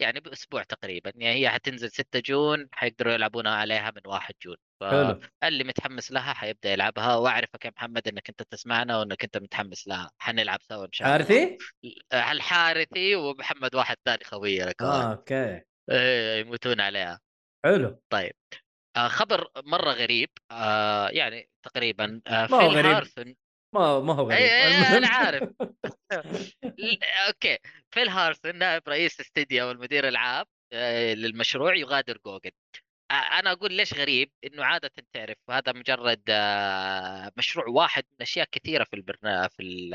يعني 0.00 0.20
بأسبوع 0.20 0.62
تقريبا. 0.62 1.12
يعني 1.14 1.40
هي 1.40 1.50
حتنزل 1.50 1.90
6 1.90 2.20
June 2.20 2.68
حيقدروا 2.72 3.12
يلعبونها 3.12 3.52
عليها 3.52 3.90
من 3.96 4.02
1 4.06 4.34
June. 4.42 4.56
فاللي 4.80 5.64
متحمس 5.64 6.12
لها 6.12 6.32
حيبدأ 6.32 6.72
يلعبها. 6.72 7.16
وأعرفك 7.16 7.64
يا 7.64 7.70
محمد 7.76 8.08
إنك 8.08 8.28
أنت 8.28 8.42
تسمعنا 8.42 8.98
وإنك 8.98 9.24
أنت 9.24 9.38
متحمس 9.38 9.88
لها. 9.88 10.10
حنلعب 10.18 10.58
سوا 10.62 10.84
إن 10.84 10.92
شاء 10.92 11.08
الله. 11.08 11.18
عارفي؟ 11.18 11.58
الحارثي 12.12 13.14
ومحمد 13.14 13.74
واحد 13.74 13.96
ثاني 14.04 14.24
خويه 14.24 14.64
لك 14.64 14.82
آه 14.82 15.12
okay. 15.12 15.60
إيه، 15.90 16.40
يموتون 16.40 16.80
عليها. 16.80 17.20
حلو. 17.66 18.02
طيب 18.10 18.32
آه 18.96 19.08
خبر 19.08 19.50
مرة 19.56 19.90
غريب 19.92 20.30
آه 20.50 21.08
يعني 21.08 21.50
تقريبا 21.62 22.20
آه 22.26 22.46
ما 22.50 22.56
هو 22.56 22.68
غريب. 22.68 22.86
Harrison 22.92 23.34
ما 23.74 24.00
ما 24.00 24.14
هو 24.14 24.26
غريب. 24.26 24.38
اي 24.38 24.64
اي 24.66 24.78
المهم. 24.78 24.96
أنا 24.96 25.08
عارف. 25.08 25.50
okay. 27.28 27.58
Phil 27.90 28.08
Harrison 28.08 28.56
نائب 28.56 28.82
رئيس 28.88 29.20
استديو 29.20 29.68
والمدير 29.68 30.08
العام 30.08 30.44
للمشروع 31.14 31.76
يغادر 31.76 32.18
جوجل. 32.26 32.50
أنا 33.10 33.52
أقول 33.52 33.72
ليش 33.72 33.94
غريب؟ 33.94 34.30
إنه 34.44 34.64
عادة 34.64 34.90
تعرف 35.12 35.36
هذا 35.50 35.72
مجرد 35.72 36.22
آه، 36.28 37.32
مشروع 37.36 37.66
واحد 37.68 38.04
من 38.12 38.22
أشياء 38.22 38.46
كثيرة 38.52 38.84
في 38.84 38.96
البرنامج 38.96 39.48
في 39.50 39.90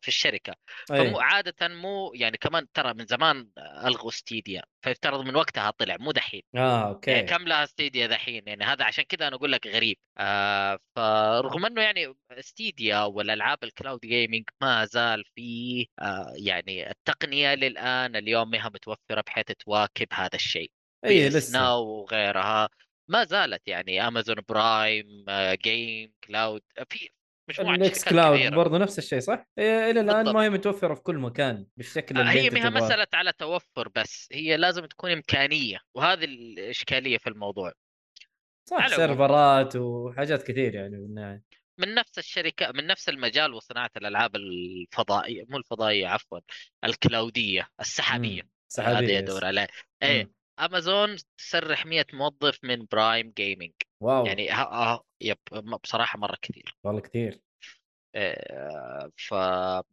في 0.00 0.08
الشركة. 0.08 0.54
فمو 0.88 1.20
أي. 1.20 1.24
عادة 1.24 1.68
مو 1.68 2.12
يعني 2.14 2.36
كمان 2.36 2.66
ترى 2.74 2.94
من 2.94 3.06
زمان 3.06 3.50
ألغوا 3.58 4.10
Stadia 4.10 4.62
فيفترض 4.84 5.20
من 5.20 5.36
وقتها 5.36 5.70
طلع 5.70 5.96
مو 6.00 6.12
دحين. 6.12 6.42
آه 6.56 6.88
okay. 6.88 7.10
يعني 7.10 7.26
كم 7.26 7.48
لها 7.48 7.66
ستيديا 7.66 8.06
دحين؟ 8.06 8.42
يعني 8.46 8.64
هذا 8.64 8.84
عشان 8.84 9.04
كذا 9.04 9.28
أنا 9.28 9.36
أقول 9.36 9.52
لك 9.52 9.66
غريب. 9.66 9.96
آه 10.18 10.78
فرغم 10.96 11.66
إنه 11.66 11.82
يعني 11.82 12.14
ستيديا 12.40 13.00
والألعاب 13.00 13.64
ال 13.64 13.70
cloud 13.70 14.00
gaming 14.00 14.44
ما 14.62 14.84
زال 14.84 15.24
في 15.34 15.86
آه 16.00 16.32
يعني 16.36 16.90
التقنية 16.90 17.54
للآن 17.54 18.16
اليوم 18.16 18.50
ما 18.50 18.68
متوفرة 18.68 19.20
بحيث 19.26 19.46
تواكب 19.46 20.08
هذا 20.12 20.34
الشيء. 20.34 20.70
اي 21.04 21.30
PS 21.30 21.34
لسه 21.34 21.58
Now 21.58 21.86
وغيرها 21.86 22.68
ما 23.08 23.24
زالت 23.24 23.68
يعني 23.68 24.08
امازون 24.08 24.36
برايم 24.48 25.24
gaming 25.64 26.12
cloud 26.24 26.62
في 26.88 27.08
مجموعه 27.48 27.76
شركات 27.76 28.08
كلاود 28.08 28.54
برضه 28.54 28.78
نفس 28.78 28.98
الشيء 28.98 29.20
صح؟ 29.20 29.46
إيه 29.58 29.90
إلى 29.90 30.00
الآن. 30.00 30.32
ما 30.32 30.44
هي 30.44 30.50
متوفرة 30.50 30.94
في 30.94 31.00
كل 31.00 31.18
مكان 31.18 31.66
بالشكل 31.76 32.16
آه، 32.16 32.20
اللي 32.20 32.32
هي 32.32 32.50
ما 32.50 32.70
مسألة 32.70 33.06
على 33.14 33.32
توفر 33.32 33.88
بس 33.96 34.28
هي 34.32 34.56
لازم 34.56 34.86
تكون 34.86 35.10
إمكانية 35.10 35.78
وهذه 35.94 36.24
الإشكالية 36.24 37.18
في 37.18 37.26
الموضوع 37.26 37.72
صح. 38.70 38.88
سيرفرات 38.88 39.76
وحاجات 39.76 40.42
كثير 40.42 40.74
يعني 40.74 40.96
بالنهايه 40.96 41.42
من 41.78 41.94
نفس 41.94 42.18
الشركة 42.18 42.72
من 42.72 42.86
نفس 42.86 43.08
المجال 43.08 43.54
وصناعة 43.54 43.90
الألعاب 43.96 44.36
الفضائية 44.36 45.44
مو 45.48 45.56
الفضائية 45.56 46.08
عفوا 46.08 46.38
الكلاودية 46.84 47.68
السحابية 47.80 48.42
مم. 48.42 48.48
سحابية 48.68 48.98
هذه 48.98 49.12
yes. 49.12 49.22
يدور 49.22 49.44
عليه 49.44 49.66
إيه. 50.02 50.30
امازون 50.58 51.16
تسرح 51.38 51.86
100 51.86 52.06
موظف 52.12 52.58
من 52.62 52.86
برايم 52.92 53.32
gaming 53.36 53.72
wow. 54.00 54.26
يعني 54.26 54.48
ها 54.50 54.64
ها 54.64 55.00
yep 55.20 55.38
م- 55.52 55.76
بصراحة 55.76 56.18
مرة 56.18 56.36
كثير. 56.42 56.76
والله 56.84 57.00
كثير. 57.00 57.40
إيه، 58.14 59.10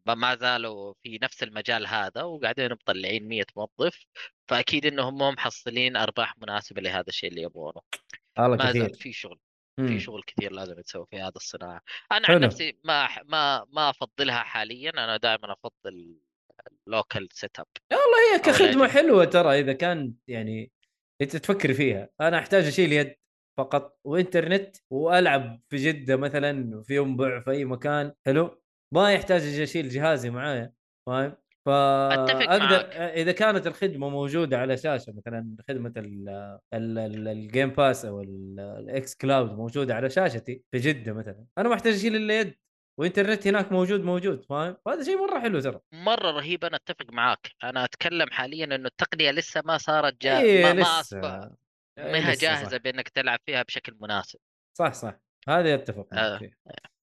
فما 0.06 0.36
زالوا 0.36 0.94
في 1.04 1.20
نفس 1.22 1.44
المجال 1.44 1.88
هذا 1.88 2.24
وقاعدين 2.24 2.72
مطلعين 2.72 3.28
100 3.28 3.46
موظف 3.56 4.06
فأكيد 4.48 4.86
إنهم 4.86 5.18
مو 5.18 5.32
محصلين 5.32 5.96
أرباح 5.98 6.38
مناسبة 6.38 6.82
لهذا 6.82 7.06
الشيء 7.08 7.30
اللي 7.30 7.42
يبغونه. 7.42 7.82
والله 8.40 8.58
ما 8.58 8.72
زال 8.72 8.86
كثير. 8.86 8.98
في 8.98 9.14
شغل 9.14 9.40
مم. 9.78 9.88
في 9.88 10.00
شغل 10.00 10.24
كثير 10.28 10.52
لازم 10.52 10.80
يتسوى 10.80 11.06
في 11.10 11.20
هذا 11.20 11.34
الصناعة. 11.36 11.82
أنا 12.12 12.28
حلو. 12.28 12.36
عن 12.36 12.42
نفسي 12.42 12.78
ما 12.84 13.24
ما 13.24 13.66
ما 13.70 13.90
أفضلها 13.90 14.44
حاليا 14.44 14.90
أنا 14.90 15.18
دائما 15.18 15.54
أفضل 15.54 16.16
ال 16.92 17.28
local 17.34 17.60
setup 17.60 17.66
والله 17.92 18.34
هي 18.36 18.40
كخدمة 18.40 18.70
الأجهزة. 18.70 18.88
حلوة 18.88 19.26
ترى 19.26 19.60
إذا 19.60 19.74
كان 19.74 20.14
يعني 20.28 20.72
إنت 21.22 21.36
تفكر 21.36 21.74
فيها. 21.74 22.10
أنا 22.22 22.38
أحتاج 22.40 22.66
أشيل 22.66 22.94
يد 22.94 23.16
فقط 23.58 24.00
وإنترنت 24.04 24.76
وألعب 24.90 25.62
في 25.70 25.78
جدة 25.78 26.16
مثلا 26.16 26.82
في 26.84 26.96
ينبع 26.96 27.40
في 27.40 27.52
أي 27.52 27.66
مكان. 27.66 28.14
حلو؟ 28.26 28.62
ما 28.94 29.14
يحتاج 29.14 29.60
أشيل 29.60 29.90
جهازي 29.90 30.30
معايا 30.30 30.74
فاهم؟ 31.08 31.36
فاقدر. 31.66 32.76
إذا 32.94 33.32
كانت 33.32 33.68
الخدمة 33.68 34.10
موجودة 34.10 34.58
على 34.60 34.78
شاشة 34.78 35.14
مثلا 35.18 35.56
خدمة 35.70 35.94
ال- 35.98 36.30
ال- 36.74 36.98
ال- 36.98 37.28
ال 37.28 37.36
Game 37.36 37.70
Pass 37.70 38.06
أو 38.06 38.22
ال- 38.22 38.60
ال 38.60 39.16
xCloud 39.16 39.52
موجودة 39.52 39.96
على 39.96 40.10
شاشتي 40.10 40.64
في 40.72 40.78
جدة 40.78 41.14
مثلا 41.14 41.46
أنا 41.58 41.70
ما 41.70 41.76
أحتاج 41.76 41.94
أشيل 41.94 42.16
إلا 42.16 42.40
يد. 42.40 42.56
وانترنت 42.98 43.48
هناك 43.48 43.72
موجود 43.72 44.02
موجود 44.02 44.46
فاهم؟ 44.50 44.78
فهذا 44.86 45.04
شيء 45.04 45.28
مرة 45.28 45.40
حلو 45.40 45.60
ترى. 45.60 45.80
مرة 45.92 46.32
رهيب 46.32 46.66
أنا 46.66 46.76
أتفق 46.76 47.12
معاك. 47.12 47.52
أنا 47.64 47.84
أتكلم 47.84 48.32
حاليا 48.32 48.66
إنه 48.66 48.88
التقنية 48.88 49.32
لسه 49.32 49.62
ما 49.66 49.78
صارت 49.78 50.22
جا... 50.22 50.40
إيه 50.40 50.74
ما, 50.74 50.82
لسه. 50.82 51.18
إيه 51.98 52.12
ما 52.12 52.18
هي 52.18 52.32
لسه، 52.32 52.34
صح. 52.34 52.42
جاهزة 52.42 52.78
بأنك 52.78 53.10
تلعب 53.10 53.40
فيها 53.46 53.64
بشكل 53.64 53.98
مناسب. 54.00 54.40
صح 54.78 54.94
صح. 54.94 55.20
هذا 55.48 55.76
أتفق 55.76 56.08
آه. 56.14 56.38
فيه 56.38 56.58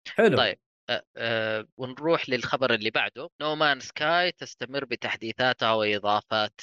حلو. 0.08 0.36
طيب 0.36 0.58
أه 0.90 1.04
أه 1.16 1.66
ونروح 1.76 2.28
للخبر 2.28 2.74
اللي 2.74 2.90
بعده. 2.90 3.30
No 3.40 3.54
Man's 3.54 3.80
Sky 3.80 4.32
تستمر 4.32 4.84
بتحديثاتها 4.84 5.72
وإضافات 5.72 6.60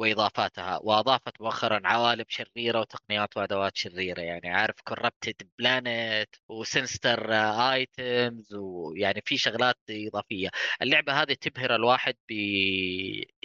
وإضافاتها 0.00 0.78
وأضافت 0.82 1.40
مؤخرا 1.40 1.80
عوالم 1.84 2.24
شريرة 2.28 2.80
وتقنيات 2.80 3.36
وأدوات 3.36 3.76
شريرة 3.76 4.20
يعني 4.22 4.48
عارف 4.50 4.76
corrupted 4.84 5.50
planet 5.58 6.28
و 6.48 6.57
sinister 6.57 7.32
items 7.72 8.54
ويعني 8.54 9.22
في 9.26 9.36
شغلات 9.38 9.76
إضافية 9.90 10.50
اللعبة 10.82 11.12
هذه 11.22 11.32
تبهر 11.34 11.74
الواحد 11.74 12.14
ب 12.28 12.32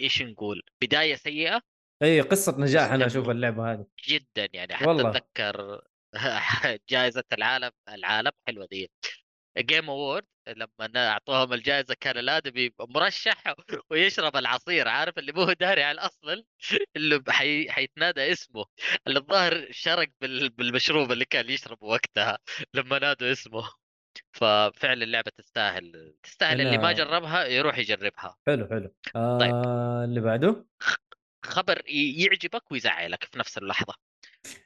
إيش 0.00 0.22
نقول 0.22 0.62
بداية 0.82 1.14
سيئة 1.14 1.60
إي 2.02 2.20
قصة 2.20 2.56
نجاح 2.58 2.92
أنا. 2.92 3.06
أشوف 3.06 3.28
اللعبة 3.30 3.72
هذه 3.72 3.86
جدا 4.08 4.48
يعني 4.54 4.74
حتى 4.76 4.88
والله. 4.88 5.10
أتذكر 5.10 5.80
جائزة 6.90 7.24
العالم 7.32 7.70
العالم 7.88 8.30
حلوة 8.46 8.66
دي 8.70 8.90
جيم 9.58 9.90
اوورد 9.90 10.24
لما 10.48 11.08
اعطوهم 11.08 11.52
الجائزة 11.52 11.96
كان 12.00 12.18
الآدمي 12.18 12.70
مرشح 12.80 13.54
ويشرب 13.90 14.36
العصير 14.36 14.88
عارف 14.88 15.18
اللي 15.18 15.32
مو 15.32 15.52
داري 15.52 15.82
على 15.82 16.00
الأصل؟ 16.00 16.44
اللي 16.96 17.22
حي... 17.28 17.70
حيتنادى 17.70 18.32
اسمه. 18.32 18.64
اللي 19.06 19.18
الظاهر 19.18 19.66
شرق 19.70 20.08
بال... 20.20 20.48
بالمشروب 20.48 21.12
اللي 21.12 21.24
كان 21.24 21.50
يشربه 21.50 21.86
وقتها 21.86 22.38
لما 22.74 22.98
نادوا 22.98 23.32
اسمه. 23.32 23.70
ففعلا 24.32 25.04
اللعبة 25.04 25.30
تستاهل 25.36 26.14
تستاهل 26.22 26.60
اللي 26.60 26.78
ما 26.78 26.92
جربها 26.92 27.44
يروح 27.44 27.78
يجربها. 27.78 28.36
حلو 28.46 28.66
حلو. 28.66 28.94
آه 29.16 29.38
طيب. 29.38 29.54
اللي 30.04 30.20
بعده؟ 30.20 30.66
خبر 31.44 31.82
يعجبك 31.88 32.72
ويزعلك 32.72 33.24
في 33.24 33.38
نفس 33.38 33.58
اللحظة. 33.58 33.94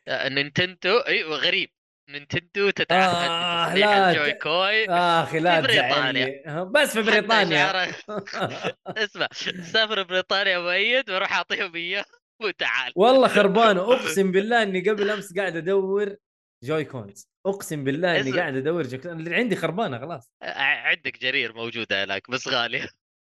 آه، 0.09 0.29
نينتندو 0.29 0.99
أيوه 0.99 1.37
غريب. 1.37 1.71
نينتندو 2.13 2.71
تتعهد 2.71 3.31
آه، 3.31 3.75
لا 3.75 4.11
ال 4.11 4.33
Joy-Con 4.33 4.89
أخي 4.89 5.39
لا 5.41 5.57
في 5.63 5.67
بريطانيا. 5.67 6.43
تزعلني 6.45 6.71
بس 6.71 6.93
في 6.99 7.03
بريطانيا. 7.03 7.91
اسمع 8.87 9.29
سافر 9.73 10.03
بريطانيا 10.03 10.59
مؤيد 10.59 11.11
وأروح 11.11 11.33
أعطيهم 11.33 11.75
إياه 11.77 12.05
وتعال. 12.43 12.93
والله 12.97 13.29
خربانه 13.29 13.81
أقسم 13.95 14.33
بالله 14.33 14.63
إني 14.63 14.91
قبل 14.91 15.11
أمس 15.11 15.37
قاعد 15.39 15.57
أدور 15.57 16.17
Joy-Cons. 16.65 17.29
أقسم 17.47 17.85
بالله 17.85 18.21
إني 18.21 18.33
قاعد 18.33 18.57
أدور 18.57 18.83
Joy 18.83 19.35
عندي 19.35 19.57
خربانة 19.57 19.99
خلاص. 19.99 20.31
عندك 20.43 21.19
جرير 21.19 21.53
موجوده 21.53 22.05
هناك 22.05 22.31
بس 22.31 22.49
غاليه 22.49 22.89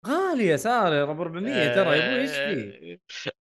غاليه 0.07 0.55
صار 0.55 0.93
يا 0.93 1.05
رب 1.05 1.21
400 1.21 1.75
ترى 1.75 1.97
يا 1.97 2.05
أبوي 2.05 2.21
إيش 2.21 2.31
فيه 2.31 2.99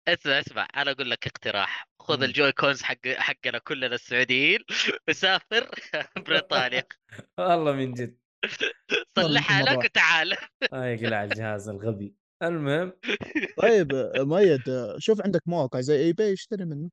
اسمع 0.09 0.39
اسمع 0.41 0.69
أنا 0.77 0.91
أقول 0.91 1.11
لك 1.11 1.27
اقتراح. 1.27 1.89
خذ. 2.01 2.23
ال 2.23 2.53
Joy-Cons 2.53 2.83
حق 2.83 3.09
حقنا 3.09 3.59
كلنا 3.59 3.95
السعوديين 3.95 4.59
وسافر 5.09 5.71
بريطانيا. 6.27 6.83
والله 7.39 7.73
من 7.73 7.93
جد. 7.95 8.17
صلحها. 9.19 9.63
لك 9.63 9.85
وتعال. 9.85 10.33
آه 10.73 10.85
يا 10.87 10.97
قلع 10.97 11.25
الجهاز 11.25 11.69
الغبي. 11.69 12.15
المهم. 12.43 12.93
طيب 13.57 13.95
آه، 13.95 14.13
مؤيد 14.23 14.69
آه، 14.69 14.97
شوف 14.99 15.23
عندك 15.23 15.43
مواقع 15.47 15.81
زي 15.81 15.97
eBay 16.05 16.33
اشتري 16.33 16.65
منه 16.65 16.91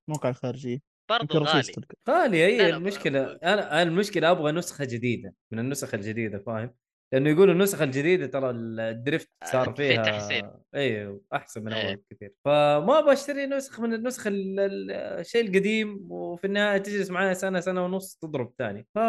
برضو 1.09 1.21
يمكن 1.21 1.37
رخيص 1.39 1.69
غالي. 1.69 1.87
غالية 2.09 2.57
لا، 2.57 2.69
المشكلة 2.77 3.23
ب- 3.23 3.39
أنا 3.43 3.71
أنا 3.71 3.81
المشكلة 3.81 4.31
أبغى 4.31 4.51
نسخة 4.51 4.85
جديدة 4.85 5.33
من 5.51 5.59
النسخ 5.59 5.93
الجديدة 5.93 6.39
فاهم؟ 6.45 6.75
لأنه 7.13 7.29
يقولوا 7.29 7.53
النسخة 7.53 7.83
الجديدة 7.83 8.25
ترى 8.27 8.49
ال 8.49 8.63
drift 8.63 9.29
صار 9.45 9.69
في 9.73 9.75
فيها 9.75 10.03
تحسين. 10.03 10.51
أيوه 10.75 11.21
أحسن 11.33 11.63
من 11.63 11.73
إيه. 11.73 11.89
اول 11.89 12.01
كثير 12.11 12.31
فما 12.45 12.99
أبغى 12.99 13.13
أشتري 13.13 13.45
نسخ 13.45 13.79
من 13.79 13.93
النسخ 13.93 14.27
ال- 14.27 14.59
ال- 14.59 14.91
الشيء 14.91 15.41
القديم 15.49 16.11
وفي 16.11 16.47
النهاية 16.47 16.77
تجلس 16.77 17.09
معايا 17.09 17.33
سنة 17.33 17.59
سنة 17.59 17.85
ونص 17.85 18.15
تضرب 18.21 18.53
ثاني 18.57 18.87
ف 18.95 18.99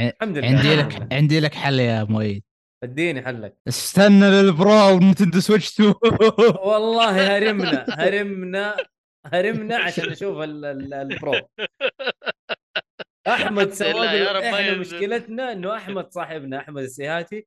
الحمد 0.00 0.38
لله. 0.38 0.48
عندي 0.48 0.76
لك. 0.76 1.12
عندي 1.12 1.40
لك 1.40 1.54
حل 1.54 1.80
يا 1.80 2.04
مؤيد 2.04 2.42
اديني 2.84 3.22
حلك. 3.22 3.56
استنى 3.68 4.30
لل 4.30 4.53
Pro 4.53 4.88
ونتندو 4.96 5.40
سويتش 5.40 5.74
2 5.80 5.94
والله 6.68 7.36
هرمنا 7.36 7.86
هرمنا 8.00 8.76
هرمنا 9.26 9.76
عشان 9.76 10.08
نشوف 10.08 10.38
ال- 10.42 10.64
ال- 10.64 10.94
ال 10.94 11.02
Pro. 11.02 11.32
أحمد 13.28 13.72
سوق 13.72 13.88
يا 13.88 14.32
رب 14.32 14.42
إحنا. 14.42 14.74
مشكلتنا 14.78 15.52
إنه 15.52 15.76
أحمد 15.76 16.12
صاحبنا 16.12 16.58
أحمد 16.58 16.82
السيهاتي 16.82 17.46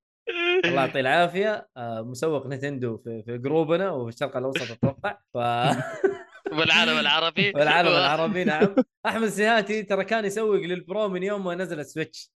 الله 0.66 0.82
يعطيه 0.82 1.00
العافية. 1.00 1.68
آه، 1.78 2.02
مسوق 2.02 2.48
نتندو 2.48 2.98
في, 2.98 3.24
في 3.24 3.38
جروبنا 3.38 3.90
وفي 3.92 4.14
الشرق 4.16 4.38
الأوسط 4.38 4.72
أتوقع. 4.72 5.18
ف 5.34 5.38
والعالم 6.58 7.00
العربي. 7.00 7.52
والعالم 7.56 7.88
العربي 7.88 8.44
نعم. 8.44 8.76
أحمد 9.06 9.24
السيهاتي 9.24 9.84
ترى 9.84 10.04
كان 10.06 10.26
يسوق 10.26 10.56
لل 10.56 10.77
Pro 10.77 11.08
من 11.08 11.24
يوم 11.24 11.44
ما 11.44 11.56
نزل 11.56 11.80
السويتش. 11.80 12.32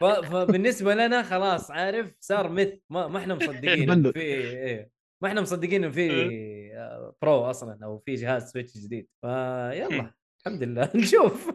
ف... 0.00 0.04
فبالنسبه 0.04 0.94
لنا 0.94 1.22
خلاص 1.22 1.70
عارف 1.70 2.12
صار 2.20 2.48
مث 2.48 2.68
ما, 2.90 3.06
ما 3.06 3.18
إحنا 3.18 3.34
مصدقين. 3.34 4.12
في 4.12 4.20
إيه. 4.20 4.90
ما 5.22 5.28
إحنا 5.28 5.40
مصدقين 5.40 5.84
إنه 5.84 5.92
في 5.92 6.10
آه، 6.76 7.14
Pro 7.22 7.50
أصلا 7.50 7.78
أو 7.84 7.98
في 7.98 8.14
جهاز 8.14 8.52
سويتش 8.52 8.78
جديد. 8.78 9.08
فيلا 9.22 10.12
الحمد 10.40 10.62
لله. 10.62 10.90
نشوف. 10.94 11.50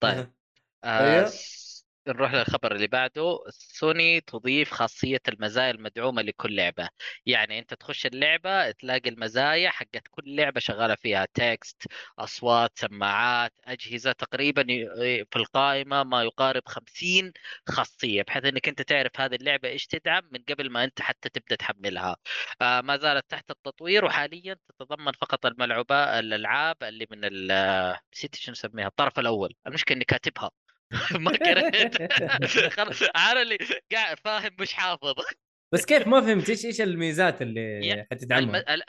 طيب 0.00 0.32
آه 0.84 1.00
أيوه. 1.00 1.40
نروح 2.08 2.34
للخبر 2.34 2.74
اللي 2.74 2.86
بعده. 2.86 3.38
سوني 3.50 4.20
تضيف 4.20 4.70
خاصية 4.70 5.20
المزايا 5.28 5.70
المدعومة 5.70 6.22
لكل 6.22 6.56
لعبة. 6.56 6.88
يعني 7.26 7.58
أنت 7.58 7.74
تخش 7.74 8.06
اللعبة 8.06 8.70
تلاقي 8.70 9.10
المزايا 9.10 9.70
حقت 9.70 10.08
كل 10.10 10.36
لعبة 10.36 10.60
شغالة 10.60 10.94
فيها 10.94 11.26
text 11.34 11.82
أصوات 12.18 12.78
سماعات 12.78 13.52
أجهزة 13.64 14.12
تقريبا 14.12 14.62
في 15.30 15.36
القائمة 15.36 16.02
ما 16.02 16.22
يقارب 16.22 16.62
50 16.66 17.32
خاصية 17.68 18.22
بحيث 18.22 18.44
إنك 18.44 18.68
أنت 18.68 18.82
تعرف 18.82 19.20
هذه 19.20 19.34
اللعبة 19.34 19.68
إيش 19.68 19.86
تدعم 19.86 20.22
من 20.32 20.42
قبل 20.48 20.70
ما 20.70 20.84
أنت 20.84 21.02
حتى 21.02 21.28
تبدأ 21.28 21.56
تحملها. 21.56 22.16
آه 22.62 22.80
ما 22.80 22.96
زالت 22.96 23.30
تحت 23.30 23.50
التطوير 23.50 24.04
وحاليا 24.04 24.56
تتضمن 24.68 25.12
فقط 25.12 25.46
الملعوبة 25.46 26.18
الألعاب 26.18 26.76
اللي 26.82 27.06
من 27.10 27.20
نسيت 28.14 28.50
نسميها 28.50 28.86
الطرف 28.86 29.18
الأول. 29.18 29.54
المشكلة 29.66 29.96
إني 29.96 30.04
كاتبها. 30.04 30.50
ما 31.24 31.30
قريت. 31.30 32.12
خلاص 32.76 33.02
عارف 33.14 33.42
اللي 33.42 33.58
قاعد 33.92 34.16
فاهم 34.24 34.50
مش 34.60 34.72
حافظ. 34.74 35.14
بس 35.72 35.84
كيف 35.86 36.06
ما 36.06 36.20
فهمت 36.20 36.50
إيش 36.50 36.64
إيش 36.66 36.80
الميزات 36.80 37.42
اللي. 37.42 38.06
حتدعمها؟ 38.10 38.74
ال- 38.74 38.82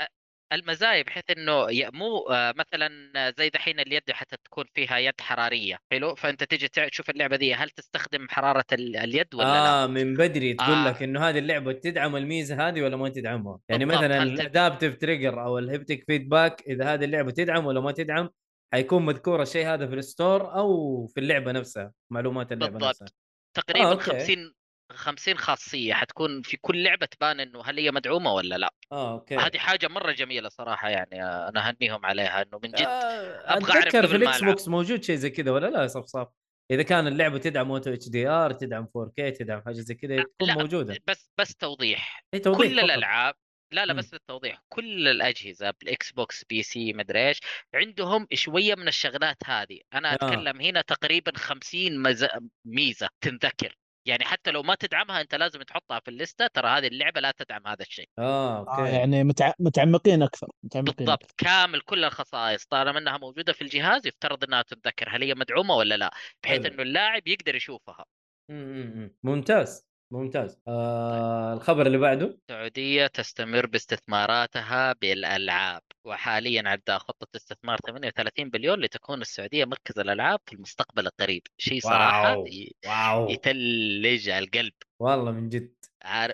المزايا 0.54 1.04
بحيث 1.04 1.24
إنه 1.38 1.68
مو 1.94 2.18
آه، 2.18 2.54
مثلا 2.58 2.90
زي 3.38 3.50
دحين 3.50 3.80
اليد 3.80 4.12
حتى 4.12 4.36
تكون 4.46 4.66
فيها 4.76 4.98
يد 4.98 5.22
حرارية. 5.22 5.78
حلو؟ 5.92 6.16
فأنت 6.16 6.44
تيجي 6.44 6.68
تشوف 6.68 7.10
اللعبة 7.10 7.36
دي 7.36 7.54
هل 7.54 7.70
تستخدم 7.70 8.28
حرارة 8.30 8.66
ال- 8.74 8.98
اليد 8.98 9.36
ولا 9.36 9.44
لا؟ 9.44 9.84
آه 9.84 9.88
من 9.88 10.14
بدري 10.14 10.54
تقول 10.54 10.76
آه. 10.76 10.90
لك 10.90 11.04
إنه 11.04 11.30
هذه 11.30 11.40
اللعبة 11.40 11.74
تدعم 11.74 12.16
الميزة 12.16 12.68
هذه 12.68 12.82
ولا 12.82 12.98
ما 12.98 13.10
تدعمها. 13.10 13.60
يعني 13.70 13.86
مثلا 13.86 14.24
ال 14.24 14.32
adaptive 14.32 14.98
trigger 14.98 15.44
أو 15.44 15.58
ال 15.60 15.66
haptic 15.66 16.04
feedback 16.08 16.62
إذا 16.68 16.94
هذه 16.94 17.06
اللعبة 17.06 17.32
تدعم 17.32 17.66
ولا 17.66 17.80
ما 17.80 17.92
تدعم 17.92 18.30
حيكون 18.74 19.06
مذكور 19.06 19.42
الشيء 19.42 19.68
هذا 19.68 19.88
في 19.88 19.94
ال 19.96 20.05
store 20.05 20.54
أو 20.54 21.08
في 21.08 21.20
اللعبة 21.20 21.52
نفسها 21.52 21.94
معلومات 22.10 22.52
اللعبة 22.52 22.72
بالضبط. 22.74 22.90
نفسها 23.02 23.08
تقريبا 23.54 23.86
آه، 23.88 23.92
okay. 23.92 24.04
50 24.04 24.54
50 24.92 25.38
خاصية 25.38 25.94
حتكون 25.94 26.42
في 26.42 26.58
كل 26.58 26.84
لعبة 26.84 27.06
تبان 27.06 27.40
إنه 27.40 27.62
هل 27.66 27.80
هي 27.80 27.92
مدعومة 27.92 28.34
ولا 28.34 28.56
لا 28.58 28.74
آه 28.92 29.12
okay 29.12 29.36
هذه 29.36 29.58
حاجة 29.58 29.88
مرة 29.88 30.12
جميلة 30.12 30.50
صراحة 30.50 30.90
يعني 30.90 31.24
آه، 31.24 31.50
أنا 31.50 31.68
أهنيهم 31.70 32.06
عليها 32.06 32.42
إنه 32.42 32.60
من 32.64 32.70
جد 32.72 32.82
آه، 32.82 33.58
أبغى 33.58 33.72
أعرف 33.74 33.86
أتذكر 33.88 34.08
في 34.08 34.16
الإكس. 34.16 34.44
بوكس 34.44 34.68
موجود 34.68 35.04
شيء 35.04 35.16
زي 35.16 35.30
كذا 35.30 35.52
ولا 35.52 35.68
لا 35.68 35.82
يا 35.82 35.88
صفصاف 35.88 36.28
إذا 36.72 36.84
كان 36.84 37.08
اللعبة 37.08 37.38
تدعم 37.38 37.72
auto 37.72 38.10
HDR 38.10 38.52
تدعم 38.54 38.88
4K 38.98 39.38
تدعم 39.40 39.62
حاجة 39.66 39.74
زي 39.74 39.96
كذا 39.96 40.24
تكون 40.24 40.54
موجودة 40.54 40.98
بس 41.08 41.32
بس 41.38 41.56
توضيح 41.56 42.26
إي 42.34 42.40
توضيح 42.40 42.70
كل 42.70 42.76
فقط. 42.76 42.84
الألعاب 42.84 43.36
لا 43.72 43.86
لا. 43.86 43.94
بس 43.94 44.14
للتوضيح 44.14 44.62
كل 44.70 45.08
الأجهزة 45.08 45.72
بالإكس 45.80 46.12
بوكس 46.12 46.44
PC 46.44 46.94
مدري 46.94 47.28
إيش 47.28 47.40
عندهم 47.76 48.28
شوية 48.34 48.76
من 48.76 48.88
الشغلات 48.88 49.38
هذه 49.46 49.80
أنا 49.94 50.12
آه. 50.12 50.16
أتكلم 50.16 50.62
هنا 50.62 50.82
تقريبا 50.82 51.32
50 51.38 52.00
مز... 52.00 52.28
ميزة 52.66 53.10
تنذكر 53.22 53.78
يعني 54.06 54.24
حتى 54.24 54.52
لو 54.52 54.64
ما 54.64 54.76
تدعمها 54.76 55.22
أنت 55.22 55.36
لازم 55.36 55.62
تحطها 55.62 56.00
في 56.00 56.08
الليستة 56.08 56.48
ترى 56.48 56.68
هذه 56.68 56.88
اللعبة 56.88 57.22
لا 57.22 57.32
تدعم 57.32 57.68
هذا 57.68 57.82
الشيء 57.82 58.10
آه 58.20 58.22
آه 58.22 58.60
okay 58.60 58.92
يعني 58.92 59.24
متع... 59.24 59.54
متعمقين 59.60 60.24
أكثر 60.24 60.48
متعمقين 60.64 60.96
بالضبط 60.96 61.24
أكثر. 61.24 61.36
كامل 61.38 61.82
كل 61.82 62.04
الخصائص 62.04 62.66
طالما 62.66 63.00
إنها 63.00 63.18
موجودة 63.18 63.54
في 63.54 63.62
الجهاز 63.62 64.08
يفترض 64.08 64.44
إنها 64.44 64.62
تتذكر 64.62 65.10
هل 65.10 65.24
هي 65.24 65.36
مدعومة 65.36 65.76
ولا 65.76 65.98
لا 65.98 66.12
بحيث 66.44 66.64
حلو. 66.64 66.74
إنه 66.74 66.84
اللاعب 66.84 67.28
يقدر 67.28 67.56
يشوفها 67.56 68.06
مم. 68.50 69.16
ممتاز 69.24 69.91
ممتاز. 70.12 70.60
آه 70.68 71.54
الخبر 71.54 71.88
اللي 71.88 71.98
بعده؟ 71.98 72.38
السعودية 72.50 73.08
تستمر 73.08 73.66
باستثماراتها 73.66 74.94
بالألعاب 74.94 75.82
وحاليا 76.06 76.64
عندها 76.70 76.98
خطة 76.98 77.28
استثمار 77.36 77.78
38 77.78 78.50
بليون 78.50 78.80
لتكون 78.80 79.22
السعودية 79.22 79.66
مركز 79.66 80.00
الألعاب 80.00 80.40
في 80.46 80.54
المستقبل 80.54 81.08
القريب 81.08 81.42
شيء 81.58 81.80
صراحة 81.82 82.32
wow. 82.38 82.46
ي- 82.48 82.76
wow. 82.88 83.30
يثلج 83.30 84.30
القلب. 84.30 84.74
والله 85.00 85.32
من 85.32 85.50
جد. 85.50 85.74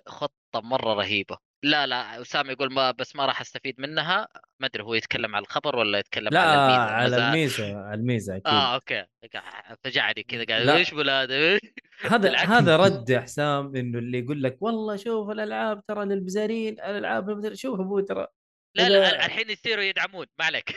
خطة 0.08 0.62
مرة 0.64 0.94
رهيبة. 0.94 1.38
لا 1.64 1.88
لا 1.88 2.22
أسامة 2.22 2.52
يقول 2.52 2.74
ما 2.74 2.92
بس 2.92 3.16
ما 3.16 3.26
راح 3.26 3.42
أستفيد 3.42 3.76
منها 3.78 4.28
ما 4.60 4.68
أدري 4.68 4.84
هو 4.84 4.94
يتكلم 4.94 5.36
على 5.36 5.44
الخبر 5.44 5.76
ولا 5.76 6.00
يتكلم 6.00 6.30
لا 6.32 6.40
على 6.40 7.06
الميزة 7.06 7.24
على. 7.24 7.28
الميزة 7.28 7.78
على 7.78 8.00
الميزة 8.00 8.36
أكيد 8.36 8.48
آه 8.48 8.76
okay 8.76 9.06
فجعني 9.84 10.24
كذا 10.24 10.46
قاعد. 10.46 10.70
إيش 10.70 10.94
هذا 12.06 12.36
هذا. 12.36 12.58
هذا 12.58 12.78
رد 12.78 13.10
يا 13.10 13.20
حسام 13.20 13.76
إنه 13.76 14.00
اللي 14.00 14.20
يقول 14.20 14.44
لك 14.44 14.58
والله 14.62 14.96
شوف 14.96 15.30
الألعاب 15.30 15.86
ترى 15.86 16.06
للبزارين 16.06 16.74
الألعاب. 16.74 17.54
شوف 17.54 17.80
أبوي 17.80 18.04
ترى 18.04 18.28
لا 18.76 18.90
لا 18.90 19.26
الحين 19.26 19.50
يصيروا 19.50 19.84
يدعمون 19.84 20.26
ما 20.40 20.46
عليك 20.46 20.76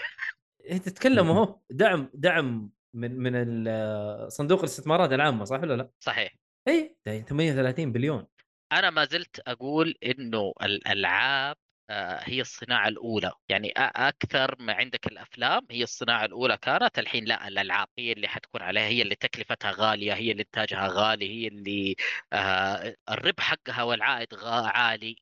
انت 0.71 0.89
تتكلم 0.89 1.27
أهو 1.31 1.61
دعم 1.71 2.11
دعم 2.15 2.71
من 2.95 3.17
من 3.19 4.29
صندوق 4.29 4.59
الاستثمارات 4.59 5.13
العامة 5.13 5.45
صح 5.45 5.61
ولا 5.61 5.75
لا؟ 5.75 5.91
صحيح 6.01 6.35
اي 6.69 6.97
ده 7.07 7.21
38 7.21 7.93
بليون 7.93 8.27
أنا 8.73 8.91
ما 8.91 9.05
زلت 9.05 9.41
أقول 9.49 9.95
إنه 10.05 10.53
الألعاب 10.63 11.57
آه، 11.91 12.21
هي 12.23 12.41
الصناعة 12.41 12.89
الأولى. 12.89 13.33
يعني 13.49 13.69
أ- 13.69 13.73
أكثر 13.79 14.57
ما 14.63 14.73
عندك 14.73 15.07
الأفلام 15.07 15.67
هي 15.71 15.83
الصناعة 15.83 16.25
الأولى 16.25 16.57
كانت. 16.57 16.99
الحين 16.99 17.25
لا 17.25 17.49
الألعاب 17.49 17.89
هي 17.99 18.13
اللي 18.13 18.29
حتكون 18.29 18.63
عليها 18.63 18.83
هي 18.87 19.03
اللي 19.03 19.15
تكلفتها 19.15 19.71
غالية 19.71 20.15
هي 20.15 20.33
اللي 20.33 20.43
إنتاجها 20.43 20.89
غالي 20.89 21.31
هي 21.31 21.49
اللي 21.49 21.97
آه، 22.33 22.97
الربح 23.11 23.43
حقها 23.45 23.83
والعائد 23.83 24.29
عالي. 24.45 25.17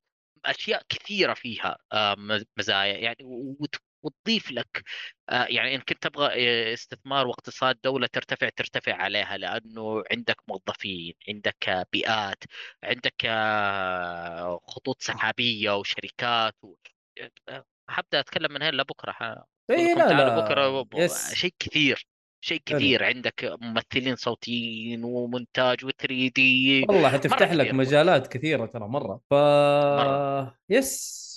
أشياء 0.45 0.83
كثيرة 0.89 1.35
فيها 1.35 1.79
آه، 1.93 2.15
مز- 2.19 2.45
مزايا. 2.59 2.99
يعني 2.99 3.17
وتضيف 4.09 4.51
لك 4.53 4.85
آه، 5.31 5.47
يعني 5.51 5.75
ان 5.75 5.81
كنت 5.81 6.03
تبغى 6.03 6.27
آه، 6.71 6.75
استثمار 6.75 7.27
واقتصاد 7.27 7.79
دولة 7.85 8.07
ترتفع 8.07 8.49
ترتفع 8.49 8.95
عليها 8.95 9.37
لأنه 9.37 10.05
عندك 10.13 10.37
موظفين 10.49 11.15
عندك 11.29 11.87
بيئات 11.93 12.45
عندك 12.85 13.15
آه، 13.25 14.61
خطوط 14.67 15.03
سحابية 15.03 15.77
وشركات 15.79 16.55
و... 16.63 16.75
حبدا 17.89 18.21
أتكلم 18.21 18.53
من 18.53 18.63
هنا 18.63 18.71
لبكره. 18.71 19.45
اي 19.71 19.95
لا 19.95 20.13
لا 20.13 20.41
بكرة 20.41 20.89
شيء 21.35 21.55
كثير 21.59 22.07
شيء 22.41 22.63
حلو. 22.69 22.79
كثير 22.79 23.05
عندك 23.05 23.57
ممثلين 23.61 24.17
صوتيين 24.17 25.05
ومونتاج 25.05 25.85
و3 25.87 26.07
دي 26.37 26.81
والله 26.89 27.09
حتفتح 27.11 27.53
لك. 27.53 27.75
مجالات 27.75 28.27
كثيرة 28.27 28.67
ترى 28.67 28.89
مرة 28.89 29.21
ف 29.31 29.35
مرة. 29.35 30.55
يس 30.71 31.28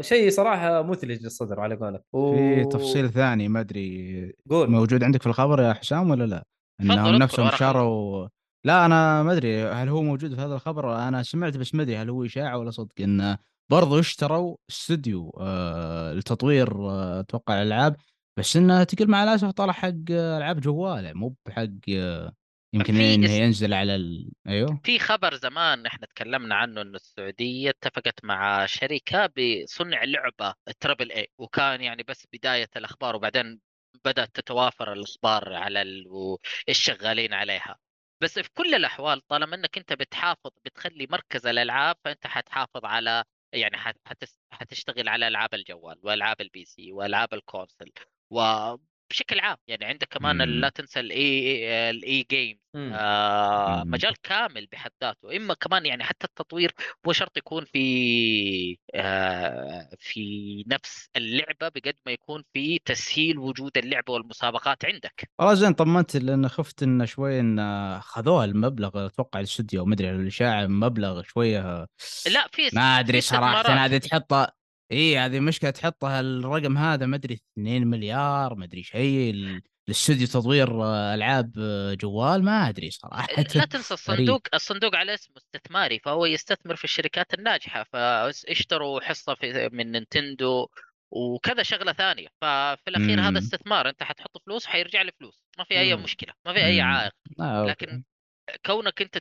شيء 0.00 0.30
صراحة 0.30 0.82
مثلج 0.82 1.22
للصدر 1.22 1.60
على 1.60 1.74
قولك. 1.74 2.04
و... 2.12 2.36
في 2.36 2.64
تفصيل 2.64 3.10
ثاني 3.10 3.48
ما 3.48 3.60
أدري 3.60 4.34
قول. 4.50 4.70
موجود 4.70 5.04
عندك 5.04 5.22
في 5.22 5.26
الخبر 5.26 5.62
يا 5.62 5.72
حسام 5.72 6.10
ولا 6.10 6.24
لا؟ 6.24 6.44
انهم 6.80 7.14
نفسهم 7.14 7.50
شاروا 7.50 8.28
لا 8.64 8.86
أنا 8.86 9.22
ما 9.22 9.32
أدري 9.32 9.62
هل 9.64 9.88
هو 9.88 10.02
موجود 10.02 10.34
في 10.34 10.40
هذا 10.40 10.54
الخبر؟ 10.54 11.08
أنا 11.08 11.22
سمعت 11.22 11.56
بس 11.56 11.74
ما 11.74 11.82
أدري 11.82 11.96
هل 11.96 12.10
هو 12.10 12.24
إشاعة 12.24 12.58
ولا 12.58 12.70
صدق. 12.70 12.92
إن 13.00 13.36
برضو 13.70 13.98
اشتروا 13.98 14.56
استوديو 14.70 15.30
آه 15.40 16.12
لتطوير 16.12 16.90
آه، 16.90 17.20
أتوقع 17.20 17.62
الألعاب 17.62 17.96
بس 18.38 18.56
إنه 18.56 18.84
تقل 18.84 19.10
مع 19.10 19.24
الأسف 19.24 19.50
طلع 19.50 19.72
حق 19.72 19.88
آه، 20.10 20.38
ألعاب 20.38 20.60
جوالة 20.60 21.12
مو 21.12 21.34
بحق 21.46 21.68
آه، 21.94 22.32
يمكن 22.74 22.92
في 22.94 23.14
إنه 23.14 23.26
اس- 23.26 23.30
ينزل 23.32 23.74
على 23.74 23.94
ال... 23.96 24.32
أيوه 24.48 24.80
في 24.84 24.98
خبر 24.98 25.34
زمان 25.34 25.86
إحنا 25.86 26.06
تكلمنا 26.06 26.54
عنه 26.54 26.82
إنه 26.82 26.96
السعودية 26.96 27.70
اتفقت 27.70 28.24
مع 28.24 28.66
شركة 28.66 29.26
بصنع 29.36 30.04
لعبة 30.04 30.54
تربل 30.80 31.12
اي 31.12 31.28
وكان 31.38 31.80
يعني 31.80 32.02
بس 32.02 32.26
بداية 32.32 32.68
الأخبار 32.76 33.16
وبعدين 33.16 33.60
بدأت 34.04 34.34
تتوافر 34.34 34.92
الأخبار 34.92 35.54
على 35.54 35.82
ال... 35.82 36.08
و- 36.08 36.38
الشغالين 36.68 37.32
عليها 37.34 37.78
بس 38.20 38.38
في 38.38 38.50
كل 38.54 38.74
الأحوال 38.74 39.26
طالما 39.26 39.56
إنك 39.56 39.78
أنت 39.78 39.92
بتحافظ 39.92 40.50
بتخلي 40.64 41.06
مركز 41.10 41.46
الألعاب 41.46 41.96
فأنت 42.04 42.26
حتحافظ 42.26 42.84
على 42.84 43.24
يعني. 43.52 43.76
حتشتغل 44.52 45.08
على 45.08 45.28
ألعاب 45.28 45.54
الجوال 45.54 45.98
وألعاب 46.02 46.40
ال 46.40 46.64
PC 46.64 46.92
والعاب 46.92 47.34
ال 47.34 47.41
console 47.41 47.92
بشكل 49.12 49.40
عام 49.40 49.56
يعني 49.66 49.84
عندك 49.84 50.08
كمان. 50.08 50.42
لا 50.42 50.68
تنسى 50.68 51.00
ال 51.00 51.90
e 51.90 52.08
ال 52.08 52.26
e-game. 52.30 52.62
آه. 52.76 53.84
مجال 53.86 54.14
كامل 54.22 54.66
بحد 54.72 54.90
ذاته 55.02 55.36
إما 55.36 55.54
كمان 55.54 55.86
يعني 55.86 56.04
حتى 56.04 56.26
التطوير 56.26 56.72
مو 57.06 57.12
شرط 57.12 57.36
يكون 57.36 57.64
في 57.64 58.78
آه 58.94 59.88
في 59.98 60.64
نفس 60.66 61.08
اللعبة 61.16 61.68
بقد 61.68 61.94
ما 62.06 62.12
يكون 62.12 62.44
في 62.52 62.78
تسهيل 62.78 63.38
وجود 63.38 63.78
اللعبة 63.78 64.12
والمسابقات 64.12 64.84
عندك 64.84 65.30
والله 65.38 65.54
زين 65.54 65.72
طمنت 65.72 66.16
لأن 66.16 66.48
خفت 66.48 66.82
انه 66.82 67.04
شوي 67.04 67.40
إن 67.40 68.00
خذوها 68.00 68.44
المبلغ 68.44 69.06
أتوقع 69.06 69.40
الاستوديو 69.40 69.84
ما 69.84 69.94
أدري 69.94 70.10
الإشاعة 70.10 70.66
مبلغ 70.66 71.22
شوية 71.22 71.86
لا 72.26 72.48
في 72.52 72.70
ما 72.72 73.00
أدري 73.00 73.20
صراحة. 73.20 73.84
هذه 73.84 73.98
تحطها 73.98 74.52
إي 74.92 75.18
هذه 75.18 75.40
مشكلة 75.40 75.70
تحطها 75.70 76.20
الرقم 76.20 76.78
هذا 76.78 77.06
ما 77.06 77.16
أدري 77.16 77.34
2 77.58 77.86
مليار 77.86 78.54
ما 78.54 78.64
أدري 78.64 78.82
شيء 78.82 79.30
ال- 79.30 79.62
الاستوديو 79.88 80.26
تطوير 80.26 80.84
آه، 80.84 81.14
ألعاب 81.14 81.52
آه، 81.58 81.94
جوال 81.94 82.44
ما 82.44 82.68
أدري 82.68 82.90
صراحة 82.90 83.28
لا 83.36 83.64
تنسى 83.64 83.94
الصندوق 83.94 84.42
الصندوق 84.54 84.96
على 84.96 85.14
اسمه 85.14 85.36
استثماري 85.36 85.98
فهو 85.98 86.26
يستثمر 86.26 86.76
في 86.76 86.84
الشركات 86.84 87.34
الناجحة 87.34 87.84
فاشتروا 87.92 89.00
حصة 89.00 89.34
في 89.34 89.68
من 89.72 89.92
نينتندو 89.92 90.68
وكذا 91.10 91.62
شغلة 91.62 91.92
ثانية 91.92 92.28
ففي 92.40 92.88
الأخير 92.88 93.16
مم. 93.16 93.22
هذا 93.26 93.38
استثمار 93.38 93.88
أنت 93.88 94.02
حتحط 94.02 94.42
فلوس 94.46 94.66
حيرجع 94.66 95.02
لي 95.02 95.12
فلوس 95.20 95.44
ما 95.58 95.64
في 95.64 95.78
أي 95.78 95.96
مم. 95.96 96.02
مشكلة 96.02 96.32
ما 96.46 96.52
في 96.52 96.64
أي. 96.64 96.80
عائق 96.80 97.12
آه،. 97.40 97.66
لكن 97.66 98.04
كونك 98.66 99.02
انت 99.02 99.18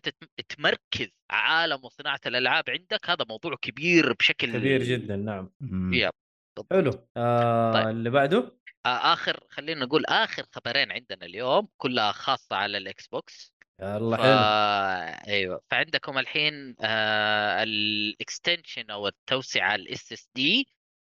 تمركز 0.50 1.08
عالم 1.30 1.86
وصناعة 1.86 2.20
الألعاب 2.26 2.64
عندك 2.70 3.10
هذا 3.10 3.26
موضوع 3.30 3.56
كبير 3.62 4.14
بشكل 4.14 4.58
كبير 4.58 4.84
جدا 4.84 5.16
نعم. 5.16 5.52
yep 5.94 6.12
بالضبط. 6.58 6.74
حلو 6.74 7.08
آه 7.18 7.74
طيب. 7.74 7.88
اللي 7.88 8.10
بعده 8.10 8.58
آه، 8.86 9.14
آخر 9.14 9.44
خلينا 9.50 9.86
نقول 9.86 10.06
آخر 10.06 10.44
خبرين 10.52 10.92
عندنا 10.92 11.26
اليوم 11.26 11.68
كلها 11.78 12.12
خاصة 12.12 12.56
على 12.56 12.78
ال 12.78 13.08
Xbox 13.08 13.54
يلا 13.82 14.18
ف... 14.18 14.22
حلو 14.22 15.34
أيوه 15.34 15.62
فعندكم 15.72 16.18
الحين 16.18 16.76
آه 16.82 17.64
ال 17.64 17.77
extension 17.77 18.90
أو 18.92 19.08
التوسعة 19.08 19.76
ال 19.76 20.12
SSD 20.14 20.68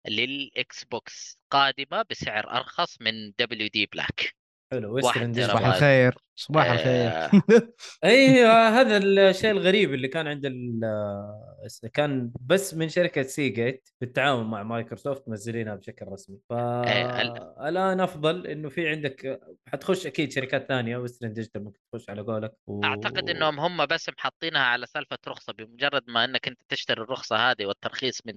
لل 0.07 0.83
Xbox 0.83 1.37
قادمة 1.51 2.05
بسعر 2.09 2.51
أرخص 2.51 3.01
من 3.01 3.31
WD 3.39 3.67
Black 3.67 4.35
حلو. 4.71 4.95
Western 4.95 5.47
صباح. 5.47 5.65
الخير. 5.65 6.15
صباح 6.35 6.71
الخير. 6.71 7.07
آه، 7.07 7.31
اي 8.03 8.45
هذا 8.45 8.97
الشيء 8.97 9.51
الغريب 9.51 9.93
اللي 9.93 10.07
كان 10.07 10.27
عند 10.27 10.45
ال- 10.45 10.79
آه، 10.83 11.87
كان 11.93 12.31
بس 12.41 12.73
من 12.73 12.89
شركة 12.89 13.21
Seagate 13.21 13.89
بالتعاون 14.01 14.45
مع 14.49 14.63
مايكروسوفت 14.63 15.23
منزلينها 15.27 15.75
بشكل 15.75 16.05
رسمي. 16.07 16.37
إيه، 16.51 17.21
ال- 17.21 17.53
فالان 17.57 17.99
أفضل 17.99 18.47
إنه 18.47 18.69
في 18.69 18.89
عندك 18.89 19.41
حتخش 19.67 20.07
أكيد 20.07 20.31
شركات 20.31 20.67
ثانية 20.67 20.97
Western 20.97 21.33
Digital 21.33 21.63
ممكن 21.63 21.79
تخش 21.93 22.09
على 22.09 22.21
قولك. 22.21 22.53
و... 22.67 22.83
أعتقد 22.83 23.29
إنهم 23.29 23.59
هم 23.59 23.85
بس 23.85 24.09
محطينها 24.09 24.61
على 24.61 24.85
سالفة 24.85 25.17
رخصة 25.27 25.53
بمجرد 25.53 26.03
ما 26.07 26.25
إنك 26.25 26.47
أنت 26.47 26.59
تشتري 26.69 27.01
الرخصة 27.01 27.35
هذه 27.51 27.65
والترخيص 27.65 28.21
من. 28.25 28.33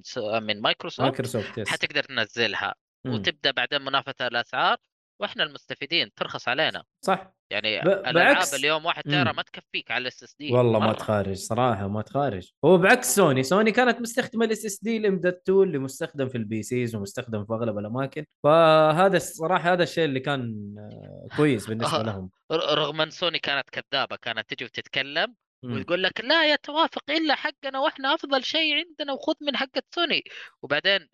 من 0.47 0.61
Microsoft 0.61 1.01
Microsoft 1.03 1.69
حتقدر 1.69 2.03
تنزلها. 2.03 2.75
وتبدأ 3.07 3.51
بعدين 3.51 3.83
منافسة 3.83 4.27
الأسعار. 4.27 4.77
وإحنا 5.23 5.43
المستفيدين 5.45 6.15
ترخص 6.17 6.49
علينا 6.49 6.83
صح 7.05 7.33
يعني 7.51 7.81
ب- 7.81 7.89
الألعاب. 7.89 8.45
اليوم 8.55 8.87
واحد 8.87 9.03
tera. 9.03 9.33
ما 9.33 9.43
تكفيك 9.43 9.91
على 9.91 10.03
ال 10.03 10.23
SSD 10.23 10.53
والله 10.53 10.79
ما 10.79 10.93
تخارج 10.93 11.37
صراحة 11.37 11.89
ما 11.89 12.03
تخارج 12.03 12.51
هو 12.65 12.79
بعكس 12.79 13.15
Sony 13.15 13.43
Sony 13.43 13.73
كانت 13.73 14.01
مستخدمة 14.01 14.45
ال 14.45 14.65
SSD 14.65 14.97
ال 14.97 15.04
M 15.04 15.11
dot 15.11 15.33
two 15.33 15.67
اللي 15.67 15.79
مستخدم 15.79 16.29
في 16.29 16.39
ال 16.39 16.63
PCs 16.63 16.95
ومستخدم 16.97 17.45
في 17.45 17.53
أغلب 17.53 17.79
الأماكن 17.79 18.25
فهذا 18.43 19.17
الصراحة 19.17 19.73
هذا 19.73 19.83
الشيء 19.83 20.05
اللي 20.05 20.21
كان 20.21 20.75
آه، 20.79 21.37
كويس 21.37 21.67
بالنسبة. 21.71 22.03
لهم 22.03 22.31
رغم 22.53 23.01
إن 23.01 23.11
سوني 23.11 23.39
كانت 23.39 23.71
كذابة 23.71 24.17
كانت 24.17 24.51
تجي 24.55 24.65
وتتكلم 24.65 25.35
مم. 25.63 25.77
وتقول 25.81 26.03
لك 26.03 26.21
لا 26.21 26.53
يتوافق 26.53 27.03
إلا 27.11 27.35
حقنا 27.35 27.79
وإحنا 27.81 28.15
أفضل 28.15 28.45
شيء 28.45 28.75
عندنا 28.75 29.13
وخذ 29.13 29.35
من 29.41 29.57
حقة 29.57 29.83
سوني. 29.95 30.23
وبعدين 30.63 31.09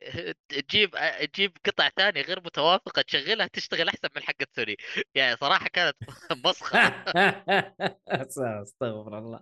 تجيب 0.49 0.91
تجيب 1.33 1.57
قطع 1.66 1.89
ثانية 1.97 2.23
غير 2.23 2.41
متوافقة 2.41 3.03
تشغلها 3.03 3.47
تشتغل 3.47 3.89
أحسن 3.89 4.09
من 4.16 4.23
حقة 4.23 4.47
سوني. 4.57 4.77
يعني 5.15 5.37
صراحة 5.37 5.69
كانت 5.69 5.97
مسخرة. 6.45 7.05
استغفر 8.62 9.19
الله. 9.19 9.41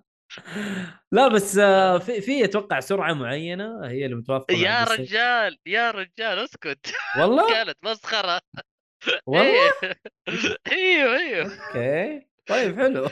لا 1.12 1.28
بس 1.28 1.58
آه، 1.58 1.98
في 1.98 2.20
في 2.20 2.44
أتوقع 2.44 2.80
سرعة 2.80 3.12
معينة 3.12 3.86
هي 3.86 4.04
اللي 4.04 4.16
متوافقة 4.16 4.54
يا. 4.54 4.84
رجال 4.84 5.58
يا 5.66 5.90
رجال 5.90 6.38
اسكت. 6.38 6.94
والله؟ 7.18 7.48
كانت 7.54 7.78
مسخرة. 7.82 8.40
والله. 9.26 9.72
أيوه 10.72 11.16
أيوه 11.18 11.52
أوكي. 11.66 12.26
طيب 12.46 12.76
حلو. 12.80 13.08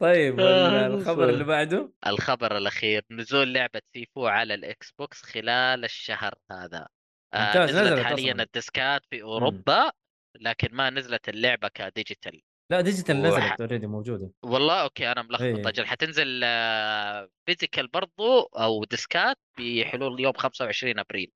طيب 0.00 0.40
آه، 0.40 0.86
الخبر 0.86 1.28
اللي 1.28 1.44
بعده؟ 1.44 1.92
الخبر 2.06 2.56
الأخير 2.56 3.04
نزول 3.10 3.54
لعبة 3.54 3.80
Sifu 3.94 4.26
على 4.26 4.54
ال 4.54 4.92
Xbox 4.98 5.22
خلال 5.22 5.84
الشهر 5.84 6.34
هذا. 6.50 6.86
آه، 7.34 7.46
ممتاز، 7.46 7.70
نزلت 7.76 8.00
حاليا 8.06 8.32
أصلاً. 8.32 8.42
الديسكات 8.42 9.02
في 9.10 9.22
أوروبا 9.22 9.90
لكن 10.40 10.68
ما 10.76 10.90
نزلت 10.90 11.28
اللعبة 11.28 11.68
ك 11.74 11.81
digital. 11.81 12.40
لا 12.70 12.80
digital 12.80 13.26
وح- 13.26 13.44
نزلت 13.44 13.60
already 13.60 13.86
موجودة. 13.86 14.30
والله 14.42 14.82
okay 14.82 15.12
أنا 15.12 15.22
ملخبط 15.22 15.42
إيه. 15.42 15.68
أجل 15.68 15.86
حتنزل 15.86 16.40
آه، 16.44 17.28
physical 17.46 17.86
برضو 17.88 18.40
أو 18.42 18.84
ديسكات 18.84 19.36
بحلول 19.58 20.20
يوم 20.20 20.32
25 20.32 20.98
أبريل 20.98 21.32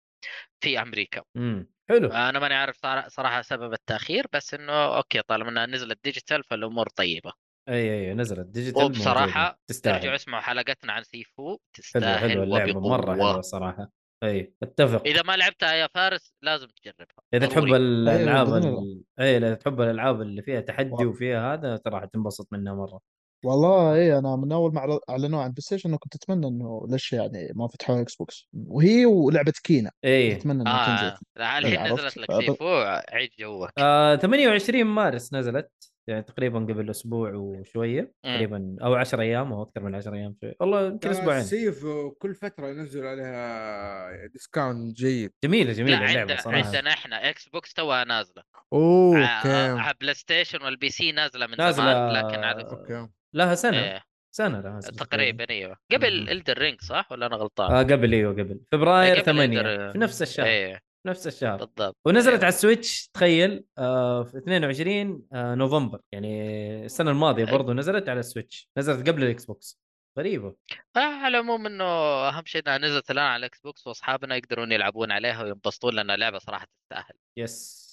في 0.60 0.82
أمريكا. 0.82 1.22
امم 1.36 1.70
حلو. 1.88 2.08
أنا 2.08 2.38
ماني 2.38 2.54
عارف 2.54 2.76
صرا- 2.76 3.08
صراحة 3.08 3.42
سبب 3.42 3.72
التأخير 3.72 4.26
بس 4.32 4.54
إنه 4.54 4.96
okay 4.96 5.22
طالما 5.22 5.50
إنها 5.50 5.66
نزلت 5.66 5.98
digital 6.04 6.44
فالأمور 6.44 6.88
طيبة. 6.88 7.32
أي 7.68 8.08
أي 8.08 8.14
نزلت 8.14 8.46
digital 8.46 8.84
وبصراحة 8.84 9.60
تستاهل. 9.66 10.08
اسمعوا 10.08 10.42
حلقتنا 10.42 10.92
عن 10.92 11.02
Sifu 11.02 11.58
تستاهل 11.74 12.30
حلوة 12.30 12.44
اللعبة 12.44 12.80
مرة 12.88 13.12
حلوة 13.12 13.38
الصراحه 13.38 13.90
أي 14.22 14.52
أتفق. 14.62 15.02
إذا 15.06 15.22
ما 15.22 15.36
لعبتها 15.36 15.72
يا 15.74 15.88
فارس 15.94 16.34
لازم 16.42 16.66
تجربها. 16.66 17.06
إذا 17.34 17.46
تحب 17.46 17.62
ضروري. 17.62 17.76
الألعاب 17.76 18.54
ال... 18.54 19.02
أي 19.20 19.36
إذا 19.36 19.54
تحب 19.54 19.80
الألعاب 19.80 20.20
اللي 20.22 20.42
فيها 20.42 20.60
تحدي 20.60 21.04
و- 21.04 21.08
وفيها 21.08 21.54
هذا 21.54 21.76
ترى 21.76 22.00
حتنبسط 22.00 22.48
منها 22.52 22.74
مرة. 22.74 23.00
والله 23.44 23.94
إيه 23.94 24.18
أنا 24.18 24.36
من 24.36 24.52
أول 24.52 24.74
ما 24.74 24.98
اعلنوا 25.10 25.42
عن 25.42 25.50
PlayStation 25.50 25.96
كنت 25.96 26.14
أتمنى 26.14 26.46
إنه 26.46 26.86
ليش 26.90 27.12
يعني 27.12 27.52
ما 27.54 27.68
فتحوا 27.68 28.00
Xbox 28.00 28.48
وهي 28.52 29.06
ولعبة 29.06 29.52
Kena. 29.64 29.90
إي. 30.04 30.32
أتمنى 30.32 30.62
إنها 30.62 30.86
تنزل. 30.86 31.06
آه 31.06 31.18
لا، 31.36 31.58
الحين؟ 31.58 31.92
نزلت 31.92 32.16
لك 32.18 32.30
آه، 32.30 32.40
Sifu 32.40 32.68
عيد 33.08 33.30
جوك. 33.38 33.70
آه 33.78 34.16
28 34.16 34.84
مارس 34.84 35.34
نزلت. 35.34 35.70
يعني 36.08 36.22
تقريبا 36.22 36.58
قبل 36.58 36.90
أسبوع 36.90 37.32
وشوية 37.34 38.00
مم. 38.24 38.34
تقريبا 38.34 38.76
أو 38.82 38.94
10 38.94 39.20
أيام 39.22 39.52
أو 39.52 39.62
أكثر 39.62 39.80
من 39.82 39.94
10 39.94 40.14
أيام 40.14 40.34
شوي. 40.40 40.54
والله 40.60 40.86
يمكن 40.86 41.10
أسبوعين. 41.10 41.42
Sifu 41.42 41.84
كل 42.18 42.34
فترة 42.34 42.68
ينزل 42.68 43.06
عليها 43.06 44.26
discount 44.26 44.96
جيد. 44.96 45.32
جميلة 45.44 45.72
جميلة 45.72 46.04
اللعبة 46.10 46.36
صراحة. 46.36 46.66
عندنا 46.66 46.90
إحنا 46.90 47.30
Xbox 47.30 47.74
توها 47.74 48.04
نازلة. 48.04 48.42
أوه 48.72 49.18
okay. 49.18 49.80
على 49.80 49.94
PlayStation 50.00 50.62
وال 50.62 50.90
PC 50.90 51.12
نازلة 51.12 51.46
من 51.46 51.54
نازلة- 51.54 51.70
زمان 51.70 52.12
لكن 52.12 52.44
على 52.44 52.62
okay. 52.62 53.08
لها 53.34 53.54
سنة. 53.54 53.78
إيه. 53.78 54.02
سنة 54.34 54.60
لها 54.60 54.80
سنة 54.80 54.96
تقريبا. 54.96 55.46
إيوه. 55.50 55.76
قبل. 55.92 56.30
Elden 56.30 56.58
Ring 56.58 56.80
صح؟ 56.80 57.12
ولا 57.12 57.26
أنا 57.26 57.36
غلطان؟ 57.36 57.70
آه 57.72 57.82
قبل 57.82 58.12
إيوه 58.12 58.32
قبل. 58.32 58.60
فبراير 58.72 59.14
قبل 59.16 59.24
8 59.24 59.60
Elden- 59.62 59.92
في 59.92 59.98
نفس 59.98 60.22
الشهر. 60.22 60.46
إيه. 60.46 60.74
في 60.74 60.80
نفس 61.06 61.26
الشهر. 61.26 61.56
بالضبط. 61.64 61.96
ونزلت 62.04 62.28
أيوة. 62.28 62.40
على 62.40 62.48
ال 62.48 62.57
Switch 62.57 63.08
تخيل 63.14 63.64
آه 63.78 64.22
في 64.24 64.38
22 64.38 65.22
آه 65.32 65.54
نوفمبر. 65.54 66.00
يعني 66.12 66.84
السنة 66.84 67.10
الماضية 67.10 67.46
أي. 67.46 67.52
برضو 67.52 67.72
نزلت 67.72 68.08
على 68.08 68.20
ال 68.20 68.26
Switch. 68.26 68.68
نزلت 68.78 69.08
قبل 69.08 69.22
ال 69.24 69.44
Xbox. 69.44 69.78
غريبة. 70.18 70.54
آه 70.96 71.00
على 71.00 71.38
العموم 71.38 71.66
إنه 71.66 71.84
أهم 72.28 72.44
شيء 72.46 72.62
إنها 72.66 72.78
نزلت 72.78 73.10
الآن 73.10 73.24
على 73.26 73.40
ال 73.40 73.60
Xbox 73.60 73.86
وأصحابنا 73.86 74.36
يقدرون 74.36 74.72
يلعبون 74.72 75.12
عليها 75.12 75.42
وينبسطون 75.42 75.94
لأن 75.94 76.10
اللعبة 76.10 76.38
صراحة 76.38 76.66
تستاهل. 76.82 77.14
yes. 77.36 77.88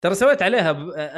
ترى 0.00 0.14
سويت 0.14 0.42
عليها 0.42 0.70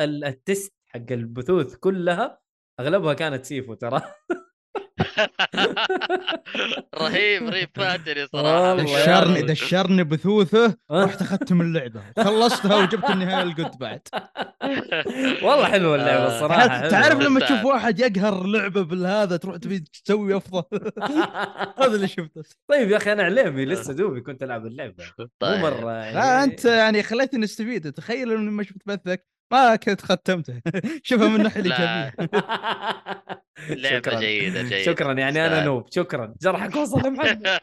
ال 0.05 0.18
test 0.18 0.73
حق 0.87 1.13
البثوث 1.13 1.77
كلها 1.77 2.41
أغلبها 2.81 3.15
كانت 3.15 3.45
Sifu 3.45 3.75
ترى. 3.75 4.03
رهيب 7.03 7.49
رهيب 7.49 7.69
فاتني 7.75 8.27
صراحة 8.27 8.77
دشرني. 8.77 9.43
دشرني 9.53 10.05
بثوثه 10.05 10.77
آه. 10.91 11.05
رحت 11.05 11.23
اختم 11.23 11.61
اللعبة 11.61 12.03
خلصتها 12.19 12.77
وجبت 12.77 13.11
النهاية 13.11 13.43
الجود 13.43 13.79
بعد 13.79 14.01
والله 15.45 15.65
حلوة 15.65 15.95
اللعبة 15.95 16.25
آه. 16.25 16.37
الصراحه 16.37 16.67
تعرف, 16.67 16.91
تعرف 16.91 17.21
لما. 17.21 17.41
تشوف 17.41 17.65
واحد 17.65 18.01
يقهر 18.01 18.47
لعبه 18.47 18.83
بالهذا 18.83 19.37
تروح 19.37 19.57
تبي 19.57 19.85
تسوي 20.05 20.37
أفضل 20.37 20.65
هذا 21.79 21.95
اللي 21.95 22.09
شفته 22.09 22.43
طيب 22.71 22.91
يا 22.91 22.97
أخي 22.97 23.13
أنا 23.13 23.23
عليمي 23.23 23.65
لسه 23.65 23.93
دوبي 23.93 24.21
كنت 24.21 24.43
ألعب 24.43 24.67
اللعبة 24.67 25.05
مو 25.19 25.29
طيب. 25.41 25.61
مرة 25.61 25.93
يعني 25.93 26.45
أنت 26.45 26.65
يعني 26.65 27.03
خليتني 27.03 27.45
أستفيد 27.45 27.93
تخيل 27.93 28.33
إني 28.33 28.51
ما 28.51 28.63
شفت 28.63 28.83
بثك 28.87 29.34
ما 29.53 29.77
كنت 29.77 30.01
ختمته. 30.01 30.61
شوفها 31.03 31.29
من 31.29 31.37
الناحية 31.37 31.61
لا. 31.63 32.09
الإيجابية. 32.09 32.15
لعبة 33.83 33.97
شكراً. 33.99 34.21
جيدة 34.21 34.63
جيدة. 34.63 34.83
شكرا 34.83 35.13
يعني 35.13 35.47
أنا. 35.47 35.65
نوب. 35.65 35.87
شكرا. 35.91 36.35
جرحك 36.43 36.77
وصل 36.77 37.11
محمد. 37.11 37.49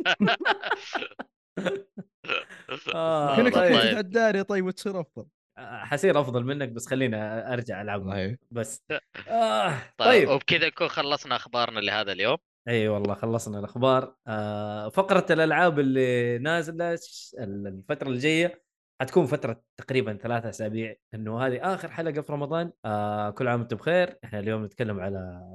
آه، 2.96 3.36
كانك 3.36 3.54
طيب. 3.54 3.76
تفتح 3.76 3.98
الداري 3.98 4.44
طيب 4.44 4.66
وتصير 4.66 5.02
أفضل. 5.02 5.26
آه، 5.58 5.78
حصير 5.86 6.22
أفضل 6.22 6.44
منك 6.44 6.70
بس 6.70 6.88
خليني 6.88 7.16
أرجع 7.54 7.82
ألعب 7.82 8.36
بس. 8.52 8.84
آه 9.28 9.70
طيب, 9.70 10.10
طيب. 10.10 10.30
وبكذا 10.30 10.68
نكون 10.68 10.88
خلصنا 10.88 11.36
أخبارنا 11.36 11.80
لهذا 11.80 12.12
اليوم. 12.12 12.38
أي 12.68 12.88
والله 12.88 13.14
خلصنا 13.14 13.60
الأخبار. 13.60 14.16
آه 14.28 14.90
فقرة 14.90 15.26
الألعاب 15.30 15.80
اللي 15.80 16.38
نازلة 16.38 17.00
الفترة 17.40 18.10
الجاية 18.10 18.61
حتكون 19.02 19.26
فترة 19.26 19.62
تقريبا 19.78 20.14
ثلاثة 20.14 20.50
أسابيع 20.50 20.96
إنه 21.14 21.46
هذه 21.46 21.74
آخر 21.74 21.92
حلقة 21.92 22.22
في 22.22 22.34
رمضان 22.34 22.72
آه 22.86 23.30
كل 23.30 23.48
عام 23.48 23.60
وأنتم 23.60 23.78
بخير. 23.78 24.20
إحنا 24.24 24.40
اليوم 24.40 24.66
نتكلم 24.66 25.00
على 25.00 25.52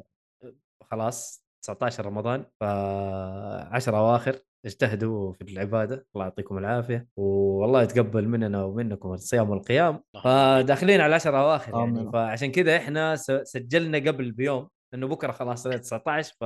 خلاص 0.83 1.45
19 1.63 2.07
رمضان 2.07 2.45
ف 2.61 2.65
10 2.65 3.97
أواخر 3.99 4.39
اجتهدوا 4.65 5.33
في 5.33 5.43
العبادة. 5.53 6.07
الله 6.15 6.25
يعطيكم 6.25 6.59
العافية. 6.59 7.09
والله 7.17 7.83
يتقبل 7.83 8.29
مننا 8.29 8.65
ومنكم 8.65 9.13
الصيام 9.13 9.51
والقيام 9.51 10.03
فداخلين 10.25 11.01
على 11.01 11.15
10 11.15 11.39
أواخر 11.39 11.79
يعني. 11.79 12.13
فعشان 12.13 12.53
كده 12.53 12.77
إحنا 12.77 13.17
سجلنا 13.43 13.99
قبل 13.99 14.33
بيوم 14.33 14.69
لأنه 14.93 15.09
بكرة 15.09 15.33
خلاص 15.33 15.63
19 15.63 16.35
ف 16.41 16.45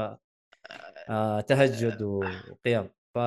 آه 1.09 1.41
تهجد 1.41 2.03
وقيام. 2.03 2.91
ف 3.15 3.19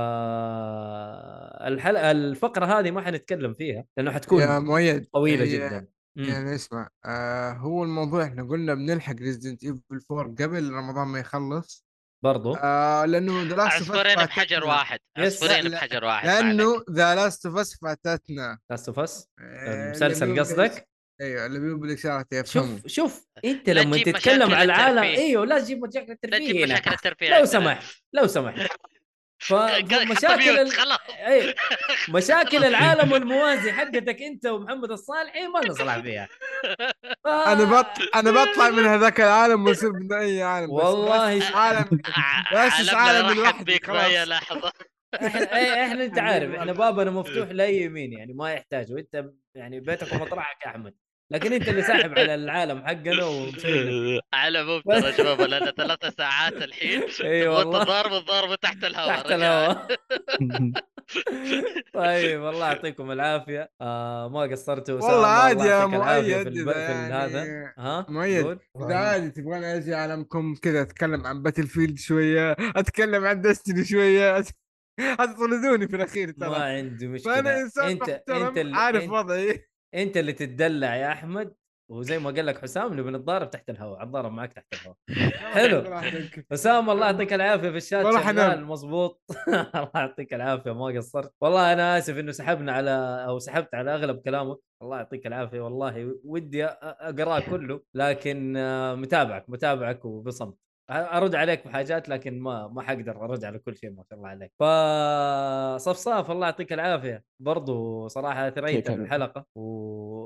الحلقة 1.67 2.11
الفقرة 2.11 2.65
هذه 2.79 2.91
ما 2.91 3.01
حنتكلم 3.01 3.53
فيها 3.53 3.85
لأنه 3.97 4.11
يا 4.11 4.15
حتكون 4.15 4.57
مؤيد 4.65 5.05
طويلة 5.13 5.43
هي- 5.45 5.49
جدا 5.57 5.87
مم. 6.17 6.23
يعني 6.25 6.55
اسمع 6.55 6.89
آه 7.05 7.51
هو 7.51 7.83
الموضوع 7.83 8.23
إحنا 8.23 8.43
قلنا 8.43 8.73
بنلحق 8.73 9.15
Resident 9.15 9.63
Evil 9.63 9.81
4 10.11 10.35
قبل 10.39 10.71
رمضان 10.71 11.07
ما 11.07 11.19
يخلص 11.19 11.85
برضو 12.23 12.55
آه 12.55 13.05
لأنه 13.05 13.41
The 13.41 13.55
Last 13.55 13.59
عصفورين 13.59 14.15
بحجر 14.15 14.65
واحد. 14.65 14.99
عصفورين 15.17 15.63
لا، 15.63 15.69
لا، 15.69 15.75
بحجر 15.77 16.03
واحد 16.05 16.27
لأنه. 16.27 16.83
The 16.91 17.15
Last 17.15 17.45
of 17.45 17.57
Us 17.57 17.79
فاتتنا 17.81 18.59
Last 18.69 18.87
of 18.87 18.99
Us 18.99 19.29
المسلسل 19.39 20.23
اللي 20.23 20.33
بيقول 20.33 20.39
قصدك؟ 20.39 20.87
أيوه 21.21 21.45
اللي 21.45 21.59
بيقول 21.59 21.79
بالإشارة 21.79 22.25
يفهموا 22.33 22.77
شوف 22.77 22.87
شوف 22.87 23.27
أنت 23.45 23.69
لا 23.69 23.81
لما 23.81 23.97
تجيب 23.97 24.15
تتكلم 24.17 24.51
على 24.53 24.63
العالم. 24.63 24.99
أيوه 24.99 25.45
لا 25.45 25.59
تجيب 25.59 25.85
مشاكل 25.85 26.07
لا 26.07 26.13
الترفيه 26.13 26.37
تجيب 26.51 26.55
هنا. 26.55 26.73
مشاكل 26.73 26.91
الترفيه 26.91 27.39
لو. 27.39 27.45
سمحت 27.45 27.83
لو 28.13 28.27
سمحت 28.27 28.59
فمشاكل 29.43 30.59
ال... 30.59 30.71
اي 31.27 31.55
مشاكل 32.15 32.63
العالم 32.65 33.13
الموازي 33.15 33.71
حقتك 33.71 34.21
انت 34.21 34.45
ومحمد 34.45 34.91
الصالحي 34.91 35.47
ما 35.47 35.59
لنا 35.59 35.73
صلاح 35.73 35.99
فيها. 35.99 36.27
ف... 37.23 37.27
أنا 37.27 37.63
بط 37.63 38.15
أنا 38.15 38.31
بطلع 38.31 38.69
من 38.69 38.85
هذاك 38.85 39.21
العالم 39.21 39.67
واصير 39.67 39.91
من 39.93 40.13
أي 40.13 40.43
عالم 40.43 40.77
بس 40.77 40.83
والله 40.83 41.37
بس 41.39 41.51
عالم 41.51 41.85
بس 42.53 42.93
عالم 42.93 43.63
بيك. 43.63 43.89
بأي 43.89 44.25
لحظة. 44.25 44.71
إحنا 45.15 45.57
إيه، 45.57 45.85
إحنا 45.85 46.03
أنت 46.03 46.19
عارف 46.19 46.55
إحنا 46.55 46.71
بابنا 46.73 47.11
مفتوح 47.11 47.49
لأي 47.49 47.81
يمين 47.81 48.13
يعني 48.13 48.33
ما 48.33 48.53
يحتاج 48.53 48.91
وأنت 48.93 49.25
يعني 49.55 49.79
بيتك 49.79 50.13
ومطرحك 50.13 50.65
يا 50.65 50.71
أحمد. 50.71 51.02
لكن 51.31 51.53
أنت 51.53 51.69
اللي 51.69 51.81
ساحب 51.81 52.19
على 52.19 52.35
العالم 52.35 52.81
حقنا 52.87 53.23
على 54.33 54.63
مبتر 54.63 54.91
يا 55.07 55.11
شباب 55.11 55.41
لنا 55.41 55.71
ثلاث 55.71 56.15
ساعات 56.17 56.53
الحين 56.53 57.01
اي 57.23 57.47
وانت 57.47 57.65
والله. 57.65 57.83
ضارب 57.83 58.13
الضرب 58.13 58.55
تحت 58.59 58.83
الهواء 58.83 59.07
تحت. 59.17 59.31
الهواء. 59.31 59.87
طيب 61.93 62.45
الله 62.45 62.67
يعطيكم 62.67 63.11
العافية. 63.11 63.71
آه 63.81 64.27
ما 64.29 64.41
قصرتوا 64.41 64.95
والله 65.01 65.27
عادي 65.27 65.63
يا 65.67 65.85
مؤيد 65.85 66.43
في, 66.43 66.47
الب... 66.49 66.67
يعني. 66.67 67.13
هذا. 67.13 67.73
ها 67.77 68.05
مؤيد. 68.09 68.57
إذا 68.85 68.95
عادي 68.95 69.29
تبغاني 69.29 69.75
أجي 69.77 69.95
عالمكم 69.95 70.55
كذا 70.61 70.81
أتكلم 70.81 71.27
عن 71.27 71.41
باتل 71.43 71.67
فيلد 71.67 71.97
شوية 71.99 72.55
أتكلم 72.59 73.25
عن 73.25 73.41
دستني 73.41 73.85
شوية 73.85 74.41
أت- 74.41 74.51
هتطردوني 74.99 75.87
في 75.87 75.95
الأخير 75.95 76.33
ما 76.37 76.47
ترى 76.47 76.55
عندي 76.63 77.07
مشكلة. 77.07 77.33
فأنا 77.35 77.61
إنسان 77.61 77.85
أنت 77.89 78.01
محترم 78.09 78.43
أنت 78.45 78.57
اللي 78.57 78.75
عارف 78.77 79.03
أنت, 79.03 79.11
وضعي. 79.11 79.65
أنت 79.95 80.17
اللي 80.17 80.33
تتدلع 80.33 80.95
يا 80.95 81.11
أحمد 81.11 81.53
وزي 81.91 82.19
ما 82.19 82.29
قال 82.31 82.45
لك 82.45 82.61
حسام 82.61 82.99
نبي 82.99 83.11
نتضارب 83.11 83.49
تحت 83.49 83.69
الهواء 83.69 84.03
أتضارب 84.03 84.31
معك 84.31 84.53
تحت 84.53 84.65
الهواء. 84.73 84.97
حلو. 85.37 86.01
حسام 86.51 86.89
الله 86.89 87.05
يعطيك 87.05 87.33
العافية 87.33 87.69
في 87.69 87.77
الشات 87.77 88.05
والله 88.05 88.21
شغال. 88.21 88.65
مضبوط. 88.65 89.21
الله 89.75 89.91
يعطيك 89.95 90.33
العافية 90.33 90.71
ما 90.73 90.85
قصرت. 90.85 91.33
والله 91.41 91.73
أنا 91.73 91.97
آسف 91.97 92.17
إنه 92.17 92.31
سحبنا 92.31 92.71
على 92.71 93.25
أو 93.27 93.39
سحبت 93.39 93.75
على 93.75 93.95
أغلب 93.95 94.21
كلامك. 94.21 94.57
الله 94.81 94.97
يعطيك 94.97 95.27
العافية 95.27 95.61
والله 95.61 96.15
ودي 96.25 96.65
أقرأه 96.65 97.39
كله 97.39 97.81
لكن 97.93 98.57
آه، 98.57 98.95
متابعك 98.95 99.49
متابعك 99.49 100.05
وبصمت. 100.05 100.57
أرد 100.89 101.35
عليك 101.35 101.67
بحاجات 101.67 102.09
لكن 102.09 102.39
ما 102.39 102.67
ما 102.67 102.81
حقدر 102.81 103.23
أرد 103.23 103.43
على 103.43 103.59
كل 103.59 103.77
شيء 103.77 103.89
ما 103.89 104.03
شاء 104.09 104.19
الله 104.19 104.29
عليك 104.29 104.51
فصفصاف 104.59 106.31
الله 106.31 106.45
يعطيك 106.45 106.73
العافية 106.73 107.23
برضو 107.39 108.07
صراحة 108.07 108.49
ثريت 108.49 108.87
شكراً. 108.87 108.95
الحلقة 108.95 109.45
و... 109.55 109.61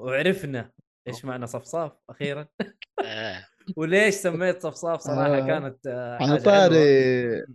وعرفنا 0.06 0.72
إيش 1.08 1.26
معنى 1.26 1.48
صفصاف 1.48 1.92
أخيرا 2.10 2.48
آه. 3.04 3.44
وليش 3.78 4.16
سميت 4.16 4.62
صفصاف 4.62 5.00
صراحة 5.00 5.38
آه. 5.38 5.48
كانت 5.48 5.88
آه، 5.88 6.16
على 6.16 6.30
حاجة 6.32 6.42
طاري. 6.42 7.46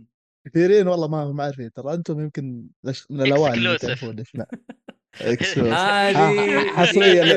كثيرين 0.47 0.87
والله 0.87 1.07
ما 1.07 1.23
هم 1.23 1.41
عارفين 1.41 1.71
ترى 1.73 1.93
أنتم 1.93 2.19
يمكن 2.19 2.67
من 3.09 3.21
الأوائل 3.21 3.53
اللي. 3.53 3.77
تعرفون 3.77 4.19
إيش. 4.19 4.31
هذه 5.21 6.63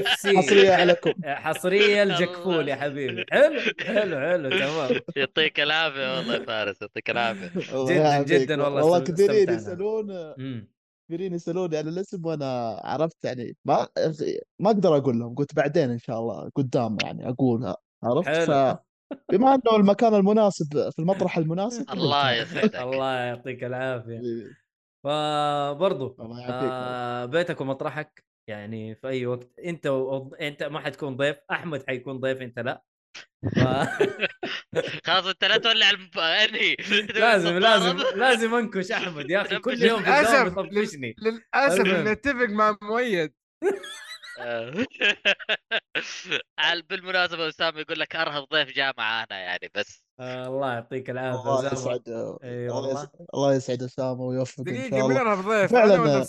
FC. 0.03 0.27
حصرية 0.37 0.73
عليكم 0.73 1.13
حصرية 1.25 2.03
الجكفول 2.03 2.69
يا 2.69 2.75
حبيبي 2.75 3.25
حلو 3.31 3.61
حلو 3.81 4.21
حلو 4.21 4.51
تمام 4.51 5.01
يعطيك 5.17 5.61
العافية 5.61 6.17
والله 6.17 6.35
يا 6.35 6.45
فارس 6.45 6.83
يعطيك 6.83 7.11
العافية 7.11 7.49
جداً-. 7.55 8.25
جداً 8.25 8.63
والله 8.63 8.85
والله 8.85 8.99
كثيرين. 9.01 9.51
يسالون. 9.51 10.35
كثيرين 11.09 11.35
يسالوني 11.35 11.77
عن 11.77 11.89
الاسم 11.89 12.27
وأنا 12.27 12.81
عرفت 12.85 13.25
يعني 13.25 13.57
ما 13.65 13.89
ما 14.59 14.71
أقدر 14.71 14.97
أقول 14.97 15.19
لهم 15.19 15.35
قلت 15.35 15.55
بعدين 15.55 15.91
إن 15.91 15.99
شاء 15.99 16.19
الله 16.21 16.51
قدام 16.57 16.97
يعني 17.03 17.29
أقولها 17.29 17.77
عرفت 18.05 18.29
حلو. 18.29 18.47
ف 18.47 18.77
بما 19.33 19.55
إنه 19.55 19.77
المكان 19.77 20.15
المناسب 20.15 20.91
في 20.91 20.99
المطرح 20.99 21.39
المناسب 21.39 21.91
الله 21.91 22.29
قلتها. 22.29 22.43
يسعدك 22.43 22.77
الله 22.77 23.15
يعطيك 23.15 23.65
العافية 23.65 24.21
الله 26.21 26.41
يعافيك 26.41 26.71
آه 26.73 27.25
بيتك 27.25 27.61
ومطرحك 27.61 28.25
يعني 28.49 28.95
في 28.95 29.09
أي 29.09 29.27
وقت 29.27 29.59
أنت 29.65 29.87
و... 29.87 30.35
أنت 30.35 30.63
ما 30.63 30.81
حتكون 30.81 31.17
ضيف 31.17 31.37
أحمد 31.51 31.85
حيكون 31.89 32.21
ضيف 32.21 32.43
أنت 32.43 32.59
لأ. 32.59 32.83
ف... 33.55 33.59
خلاص 35.07 35.27
أنت 35.27 35.45
لا 35.45 35.57
تولع 35.57 35.91
أنهي؟ 36.19 36.77
لازم 37.15 37.59
لازم 37.59 37.97
لازم 38.17 38.55
أنكش 38.55 38.93
أحمد 38.93 39.31
يا 39.31 39.41
أخي 39.41 39.59
كل 39.67 39.83
يوم 39.83 40.03
للأسف 41.19 41.81
المهم. 41.81 42.09
نتفق 42.09 42.49
مع 42.49 42.77
مؤيد. 42.83 43.33
بالمناسبة 46.83 47.49
اسامه 47.49 47.81
يقول 47.81 48.01
لك 48.01 48.17
أرهب 48.17 48.45
ضيف 48.53 48.69
جاء 48.69 48.95
معانا 48.99 49.39
يعني 49.39 49.71
بس. 49.75 50.05
آه 50.21 50.47
الله 50.47 50.73
يعطيك 50.73 51.11
العافية. 51.11 51.41
الله. 51.41 51.73
يسعد. 51.73 52.03
الله 53.35 53.55
يسعد. 53.55 53.83
أسامة 53.83 54.23
ويوفقك 54.23 54.61
دقيقة 54.61 55.07
الله. 55.07 55.23
أنا 55.23 55.35
ضيف؟ 55.35 55.73
فعلاً. 55.73 56.27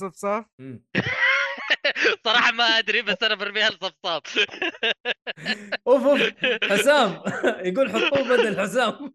صراحة 2.25 2.51
ما 2.51 2.63
أدري 2.63 3.01
بس 3.01 3.23
أنا 3.23 3.35
برميها 3.35 3.69
لصفصاف 3.69 4.21
أوف 5.87 6.03
أوف 6.07 6.21
حسام 6.63 7.21
يقول 7.69 7.91
حطوه 7.91 8.29
بدل 8.29 8.59
حسام 8.61 9.13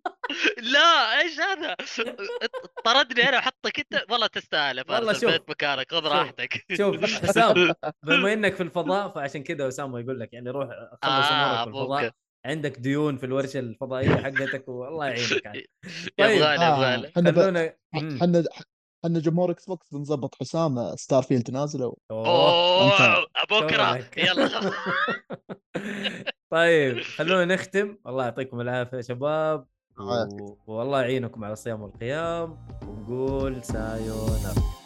لا 0.58 1.20
إيش 1.20 1.40
هذا 1.40 1.76
طردني 2.84 3.28
أنا 3.28 3.39
وحطك 3.39 3.78
انت 3.78 4.05
والله 4.10 4.26
تستاهل 4.26 4.84
والله 4.89 5.12
شوف. 5.12 5.34
مكانك 5.48 5.90
خذ. 5.90 6.06
راحتك 6.06 6.64
شوف 6.76 7.05
حسام 7.05 7.72
بما 8.02 8.32
إنك 8.32 8.55
في 8.55 8.62
الفضاء 8.62 9.08
فعشان 9.08 9.42
كذا 9.42 9.68
أسامة 9.68 10.00
يقول 10.00 10.20
لك 10.20 10.32
يعني 10.32 10.50
روح 10.50 10.68
خلص 11.02 11.26
آه، 11.31 11.62
في 11.64 11.68
الفضاء 11.68 12.02
ممكن. 12.05 12.14
عندك 12.47 12.78
ديون 12.78 13.16
في 13.16 13.26
الورشة 13.26 13.58
الفضائية 13.58 14.16
حقتك 14.16 14.68
والله 14.68 15.06
يعينك 15.06 15.44
يعني. 15.44 15.66
طيب. 16.18 16.31
يبغالي 16.36 16.64
آه، 16.66 16.76
يبغالي. 16.76 17.12
خلونا. 17.16 17.74
إحنا 17.94 18.44
إحنا 19.05 19.18
جمهور 19.18 19.50
Xbox 19.51 19.94
بنظبط 19.94 20.34
حسام 20.34 20.97
Starfield 20.97 21.51
نازله 21.50 21.97
أوه. 22.10 22.28
أوه 22.28 23.26
بكره. 23.50 24.05
يلا. 24.16 24.50
طيب 26.50 27.00
خلونا 27.00 27.55
نختم. 27.55 27.97
الله 28.06 28.24
يعطيكم 28.24 28.60
العافية 28.60 28.97
يا 28.97 29.02
شباب. 29.02 29.66
و... 29.98 30.56
والله 30.66 31.00
يعينكم 31.00 31.44
على 31.44 31.52
الصيام 31.52 31.82
والقيام 31.82 32.66
ونقول 32.89 33.64
سايونارا 33.64 34.82